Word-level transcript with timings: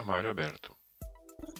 Armário 0.06 0.31
aberto. 0.31 0.72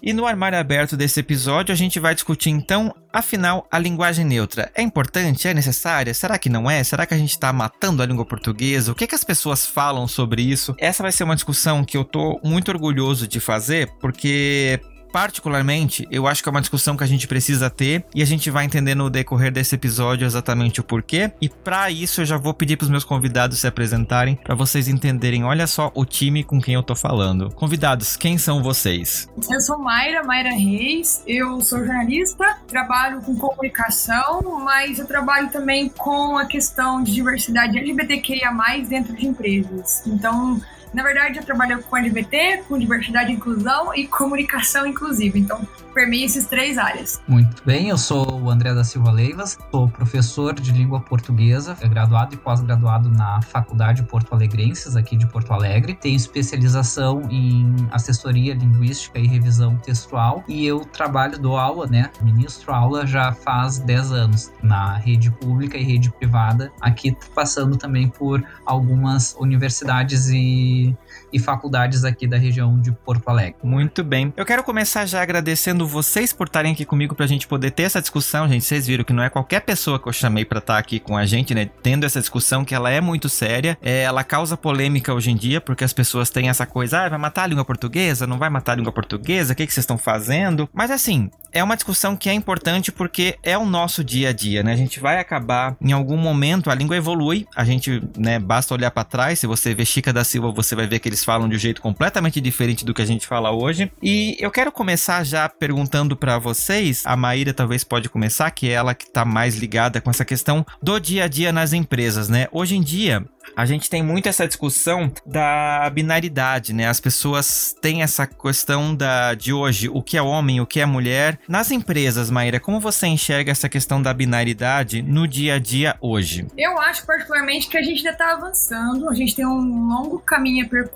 E 0.01 0.13
no 0.13 0.25
armário 0.25 0.57
aberto 0.57 0.97
desse 0.97 1.19
episódio 1.19 1.73
a 1.73 1.77
gente 1.77 1.99
vai 1.99 2.15
discutir 2.15 2.51
então, 2.51 2.95
afinal, 3.13 3.67
a 3.73 3.77
linguagem 3.77 4.25
neutra 4.25 4.71
é 4.73 4.83
importante? 4.83 5.49
É 5.49 5.53
necessária? 5.53 6.15
Será 6.15 6.39
que 6.39 6.49
não 6.49 6.71
é? 6.71 6.85
Será 6.85 7.05
que 7.07 7.13
a 7.13 7.19
gente 7.19 7.33
está 7.33 7.53
matando 7.53 8.05
a 8.05 8.07
língua 8.07 8.25
portuguesa? 8.25 8.93
O 8.93 8.95
que, 8.95 9.09
que 9.09 9.17
as 9.17 9.25
pessoas 9.25 9.67
falam 9.67 10.07
sobre 10.07 10.43
isso? 10.43 10.77
Essa 10.79 11.03
vai 11.03 11.11
ser 11.11 11.25
uma 11.25 11.35
discussão 11.35 11.85
que 11.85 11.97
eu 11.97 12.05
tô 12.05 12.39
muito 12.45 12.71
orgulhoso 12.71 13.27
de 13.27 13.41
fazer, 13.41 13.91
porque 13.99 14.81
particularmente, 15.13 16.07
eu 16.11 16.27
acho 16.27 16.43
que 16.43 16.49
é 16.49 16.53
uma 16.53 16.61
discussão 16.61 16.97
que 16.97 17.05
a 17.05 17.07
gente 17.07 17.27
precisa 17.27 17.71
ter 17.71 18.05
e 18.15 18.23
a 18.23 18.27
gente 18.27 18.51
vai 18.51 18.65
entender 18.65 18.95
no 18.95 19.11
decorrer 19.11 19.53
desse 19.53 19.75
episódio 19.75 20.27
exatamente 20.27 20.81
o 20.81 20.85
porquê. 20.85 21.31
E 21.41 21.49
para 21.49 21.91
isso 21.91 22.21
eu 22.21 22.25
já 22.25 22.37
vou 22.37 22.55
pedir 22.55 22.77
para 22.77 22.85
os 22.85 22.91
meus 22.91 23.05
convidados 23.05 23.59
se 23.59 23.67
apresentarem 23.67 24.37
para 24.37 24.55
vocês 24.55 24.89
entenderem, 24.89 25.45
olha 25.45 25.67
só 25.67 25.91
o 25.95 26.05
time 26.05 26.45
com 26.45 26.61
quem 26.61 26.75
eu 26.75 26.83
tô 26.83 26.95
falando. 26.95 27.51
Convidados, 27.55 28.17
quem 28.17 28.39
são 28.39 28.63
vocês? 28.63 29.29
Eu 29.51 29.61
sou 29.61 29.79
Mayra, 29.79 30.23
Mayra 30.25 30.51
Reis. 30.51 31.23
Eu 31.27 31.61
sou 31.61 31.79
jornalista, 31.79 32.59
trabalho 32.67 33.21
com 33.23 33.37
comunicação, 33.37 34.61
mas 34.65 34.99
eu 34.99 35.07
trabalho 35.07 35.51
também 35.51 35.89
com 35.89 36.37
a 36.37 36.47
questão 36.47 37.03
de 37.03 37.13
diversidade 37.13 37.79
LGBTQIA+ 37.79 38.53
dentro 38.89 39.15
de 39.15 39.27
empresas. 39.27 40.03
Então, 40.07 40.61
na 40.97 41.03
verdade, 41.03 41.39
eu 41.39 41.45
trabalho 41.45 41.83
com 41.83 41.95
LGBT, 41.95 42.63
com 42.67 42.79
diversidade 42.79 43.31
e 43.31 43.35
inclusão 43.35 43.95
e 43.95 44.07
comunicação 44.07 44.87
inclusiva. 44.87 45.39
Então, 45.39 45.61
permeia 45.93 46.25
esses 46.25 46.47
três 46.47 46.79
áreas. 46.79 47.23
Muito 47.29 47.63
bem, 47.65 47.91
eu 47.91 47.99
sou 47.99 48.41
o 48.41 48.51
André 48.51 48.75
da 48.75 48.83
Silva 48.83 49.11
Leivas, 49.11 49.59
sou 49.71 49.91
professor 49.91 50.55
de 50.55 50.73
língua 50.73 51.01
portuguesa, 51.01 51.75
graduado 51.75 52.35
e 52.35 52.39
pós-graduado 52.39 53.11
na 53.11 53.43
Faculdade 53.43 54.03
Porto 54.05 54.33
Alegrenses, 54.33 54.97
aqui 54.97 55.17
de 55.17 55.27
Porto 55.27 55.53
Alegre. 55.53 55.95
Tenho 55.95 56.17
especialização 56.17 57.23
em 57.31 57.75
assessoria 57.91 58.55
linguística 58.55 59.19
e 59.19 59.27
revisão 59.27 59.77
textual 59.77 60.45
e 60.49 60.67
eu 60.67 60.81
trabalho, 60.81 61.39
dou 61.39 61.59
aula, 61.59 61.87
né? 61.87 62.11
Ministro 62.23 62.73
aula 62.73 63.07
já 63.07 63.33
faz 63.33 63.79
10 63.79 64.13
anos 64.13 64.53
na 64.63 64.97
rede 64.97 65.31
pública 65.31 65.77
e 65.77 65.83
rede 65.83 66.11
privada, 66.11 66.73
aqui 66.81 67.15
passando 67.35 67.77
também 67.77 68.09
por 68.09 68.43
algumas 68.65 69.37
universidades 69.39 70.29
e 70.29 70.86
see 70.87 70.97
e 71.33 71.39
faculdades 71.39 72.05
aqui 72.05 72.27
da 72.27 72.37
região 72.37 72.81
de 72.81 72.93
Porto 72.93 73.29
Alegre. 73.29 73.57
Muito 73.63 74.03
bem. 74.03 74.33
Eu 74.37 74.45
quero 74.45 74.63
começar 74.63 75.07
já 75.07 75.23
agradecendo 75.23 75.87
vocês 75.87 76.33
por 76.33 76.47
estarem 76.47 76.73
aqui 76.73 76.85
comigo 76.85 77.15
pra 77.15 77.27
gente 77.27 77.47
poder 77.47 77.71
ter 77.71 77.85
essa 77.85 78.01
discussão, 78.01 78.49
gente. 78.49 78.65
Vocês 78.65 78.87
viram 78.87 79.05
que 79.05 79.13
não 79.13 79.23
é 79.23 79.29
qualquer 79.29 79.61
pessoa 79.61 79.99
que 79.99 80.09
eu 80.09 80.13
chamei 80.13 80.45
pra 80.45 80.59
estar 80.59 80.79
aqui 80.79 81.01
com 81.01 81.17
a 81.17 81.27
gente, 81.27 81.55
né? 81.55 81.69
Tendo 81.83 82.05
essa 82.05 82.21
discussão 82.21 82.65
que 82.65 82.75
ela 82.75 82.91
é 82.91 83.01
muito 83.01 83.29
séria. 83.29 83.79
É, 83.83 84.03
ela 84.03 84.25
causa 84.25 84.57
polêmica 84.57 85.13
hoje 85.13 85.31
em 85.31 85.37
dia, 85.37 85.61
porque 85.61 85.85
as 85.85 85.93
pessoas 85.93 86.31
têm 86.31 86.49
essa 86.49 86.67
coisa, 86.67 87.05
ah, 87.05 87.09
vai 87.09 87.19
matar 87.19 87.45
a 87.45 87.47
língua 87.47 87.65
portuguesa? 87.65 88.27
Não 88.27 88.39
vai 88.39 88.51
matar 88.51 88.73
a 88.73 88.77
língua 88.77 88.93
portuguesa? 88.93 89.53
O 89.53 89.57
que, 89.57 89.67
que 89.67 89.73
vocês 89.73 89.83
estão 89.83 89.99
fazendo? 89.99 90.69
Mas 90.73 90.91
assim, 90.91 91.31
é 91.53 91.63
uma 91.63 91.75
discussão 91.75 92.17
que 92.17 92.29
é 92.29 92.33
importante 92.33 92.93
porque 92.93 93.39
é 93.43 93.57
o 93.57 93.65
nosso 93.65 94.05
dia 94.05 94.31
a 94.31 94.33
dia, 94.33 94.63
né? 94.63 94.73
A 94.73 94.77
gente 94.77 95.01
vai 95.01 95.19
acabar, 95.19 95.77
em 95.81 95.93
algum 95.93 96.17
momento, 96.17 96.71
a 96.71 96.75
língua 96.75 96.97
evolui, 96.97 97.47
a 97.55 97.65
gente, 97.65 98.03
né, 98.17 98.39
basta 98.39 98.75
olhar 98.75 98.91
para 98.91 99.05
trás, 99.05 99.39
se 99.39 99.47
você 99.47 99.75
ver 99.75 99.87
Chica 99.87 100.13
da 100.13 100.25
Silva, 100.25 100.53
você 100.53 100.75
vai 100.75 100.87
ver 100.87 100.99
que 100.99 101.06
eles 101.09 101.25
falam 101.25 101.49
de 101.49 101.57
um 101.57 101.59
jeito 101.59 101.81
completamente 101.81 102.41
diferente 102.41 102.85
do 102.85 102.95
que 102.95 103.03
a 103.03 103.07
gente 103.07 103.27
fala 103.27 103.51
hoje. 103.51 103.91
E 104.03 104.37
eu 104.39 104.51
quero 104.51 104.73
começar 104.73 105.25
já 105.25 105.49
perguntando 105.49 106.17
para 106.17 106.39
vocês, 106.39 107.03
a 107.05 107.17
Maíra 107.17 107.53
talvez 107.53 107.85
pode 107.85 108.09
começar, 108.09 108.51
que 108.51 108.69
é 108.69 108.73
ela 108.73 108.95
que 108.95 109.11
tá 109.11 109.25
mais 109.25 109.57
ligada 109.57 110.01
com 110.01 110.11
essa 110.11 110.25
questão 110.25 110.65
do 110.83 110.99
dia 110.99 111.25
a 111.25 111.29
dia 111.29 111.53
nas 111.53 111.73
empresas, 111.73 112.29
né? 112.29 112.49
Hoje 112.53 112.77
em 112.77 112.83
dia, 112.83 113.25
a 113.55 113.65
gente 113.65 113.89
tem 113.89 114.03
muito 114.03 114.29
essa 114.29 114.47
discussão 114.47 115.13
da 115.25 115.89
binaridade, 115.91 116.73
né? 116.73 116.89
As 116.89 117.01
pessoas 117.01 117.75
têm 117.81 118.03
essa 118.03 118.27
questão 118.27 118.95
da 118.95 119.35
de 119.35 119.53
hoje, 119.53 119.89
o 119.89 120.03
que 120.03 120.17
é 120.17 120.23
homem, 120.23 120.61
o 120.61 120.67
que 120.67 120.81
é 120.81 120.87
mulher. 120.87 121.39
Nas 121.49 121.71
empresas, 121.71 122.31
Maíra, 122.31 122.59
como 122.59 122.81
você 122.81 123.07
enxerga 123.07 123.53
essa 123.53 123.69
questão 123.69 124.01
da 124.01 124.13
binaridade 124.13 125.03
no 125.03 125.27
dia 125.27 125.55
a 125.55 125.59
dia 125.59 125.97
hoje? 126.01 126.47
Eu 126.57 126.79
acho 126.81 127.07
particularmente 127.07 127.69
que 127.69 127.77
a 127.77 127.83
gente 127.83 127.99
ainda 127.99 128.11
está 128.11 128.33
avançando, 128.33 129.09
a 129.09 129.15
gente 129.15 129.35
tem 129.35 129.47
um 129.47 129.89
longo 129.89 130.19
caminho 130.19 130.67
a 130.67 130.69
percorrer. 130.69 130.96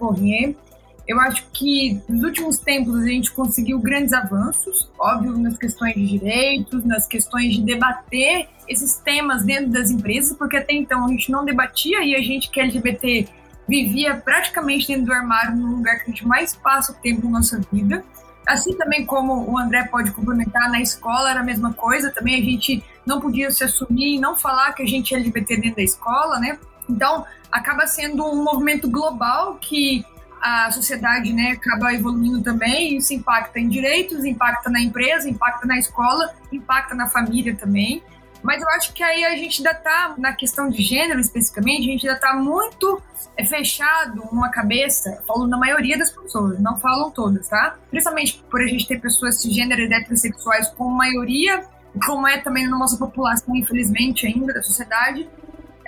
Eu 1.06 1.18
acho 1.20 1.44
que 1.52 2.00
nos 2.08 2.22
últimos 2.22 2.58
tempos 2.58 2.94
a 2.94 3.06
gente 3.06 3.32
conseguiu 3.32 3.80
grandes 3.80 4.12
avanços, 4.12 4.88
óbvio, 4.96 5.36
nas 5.36 5.58
questões 5.58 5.94
de 5.94 6.06
direitos, 6.06 6.84
nas 6.84 7.06
questões 7.06 7.54
de 7.54 7.62
debater 7.62 8.48
esses 8.68 8.94
temas 8.94 9.42
dentro 9.42 9.70
das 9.70 9.90
empresas, 9.90 10.36
porque 10.36 10.56
até 10.56 10.72
então 10.72 11.04
a 11.04 11.08
gente 11.08 11.32
não 11.32 11.44
debatia 11.44 12.04
e 12.04 12.14
a 12.14 12.20
gente 12.20 12.48
que 12.48 12.60
é 12.60 12.64
LGBT 12.64 13.28
vivia 13.68 14.14
praticamente 14.16 14.86
dentro 14.86 15.06
do 15.06 15.12
armário, 15.12 15.56
no 15.56 15.76
lugar 15.76 15.96
que 15.96 16.02
a 16.02 16.06
gente 16.06 16.26
mais 16.26 16.54
passa 16.54 16.92
o 16.92 16.94
tempo 16.96 17.24
na 17.24 17.38
nossa 17.38 17.60
vida. 17.72 18.04
Assim 18.46 18.76
também 18.76 19.04
como 19.04 19.50
o 19.50 19.58
André 19.58 19.84
pode 19.84 20.12
complementar, 20.12 20.70
na 20.70 20.80
escola 20.80 21.30
era 21.30 21.40
a 21.40 21.44
mesma 21.44 21.72
coisa, 21.72 22.10
também 22.10 22.34
a 22.34 22.44
gente 22.44 22.84
não 23.04 23.20
podia 23.20 23.50
se 23.50 23.64
assumir 23.64 24.16
e 24.16 24.20
não 24.20 24.36
falar 24.36 24.72
que 24.72 24.82
a 24.82 24.86
gente 24.86 25.14
é 25.14 25.18
LGBT 25.18 25.56
dentro 25.56 25.76
da 25.76 25.82
escola, 25.82 26.38
né? 26.38 26.58
Então, 26.88 27.24
acaba 27.50 27.86
sendo 27.86 28.24
um 28.24 28.42
movimento 28.42 28.88
global 28.88 29.56
que 29.56 30.04
a 30.40 30.70
sociedade 30.70 31.32
né, 31.32 31.52
acaba 31.52 31.92
evoluindo 31.92 32.42
também, 32.42 32.96
isso 32.96 33.12
impacta 33.12 33.58
em 33.60 33.68
direitos, 33.68 34.24
impacta 34.24 34.70
na 34.70 34.80
empresa, 34.80 35.28
impacta 35.28 35.66
na 35.66 35.78
escola, 35.78 36.32
impacta 36.50 36.94
na 36.94 37.06
família 37.08 37.54
também. 37.54 38.02
Mas 38.42 38.62
eu 38.62 38.68
acho 38.70 38.94
que 38.94 39.02
aí 39.02 39.22
a 39.22 39.36
gente 39.36 39.58
ainda 39.58 39.74
tá, 39.74 40.14
na 40.16 40.32
questão 40.32 40.70
de 40.70 40.82
gênero 40.82 41.20
especificamente, 41.20 41.88
a 41.88 41.92
gente 41.92 42.08
ainda 42.08 42.18
tá 42.18 42.34
muito 42.34 43.02
é, 43.36 43.44
fechado 43.44 44.22
uma 44.32 44.48
cabeça, 44.48 45.22
falo 45.26 45.46
na 45.46 45.58
maioria 45.58 45.98
das 45.98 46.10
pessoas, 46.10 46.58
não 46.58 46.78
falam 46.78 47.10
todas, 47.10 47.48
tá? 47.48 47.76
Principalmente 47.90 48.42
por 48.50 48.62
a 48.62 48.66
gente 48.66 48.88
ter 48.88 48.98
pessoas 48.98 49.42
cisgêneras 49.42 49.90
e 49.90 49.92
heterossexuais 49.92 50.68
com 50.70 50.88
maioria, 50.88 51.64
como 52.06 52.26
é 52.26 52.38
também 52.38 52.66
na 52.66 52.78
nossa 52.78 52.96
população, 52.96 53.54
infelizmente, 53.54 54.26
ainda 54.26 54.54
da 54.54 54.62
sociedade, 54.62 55.28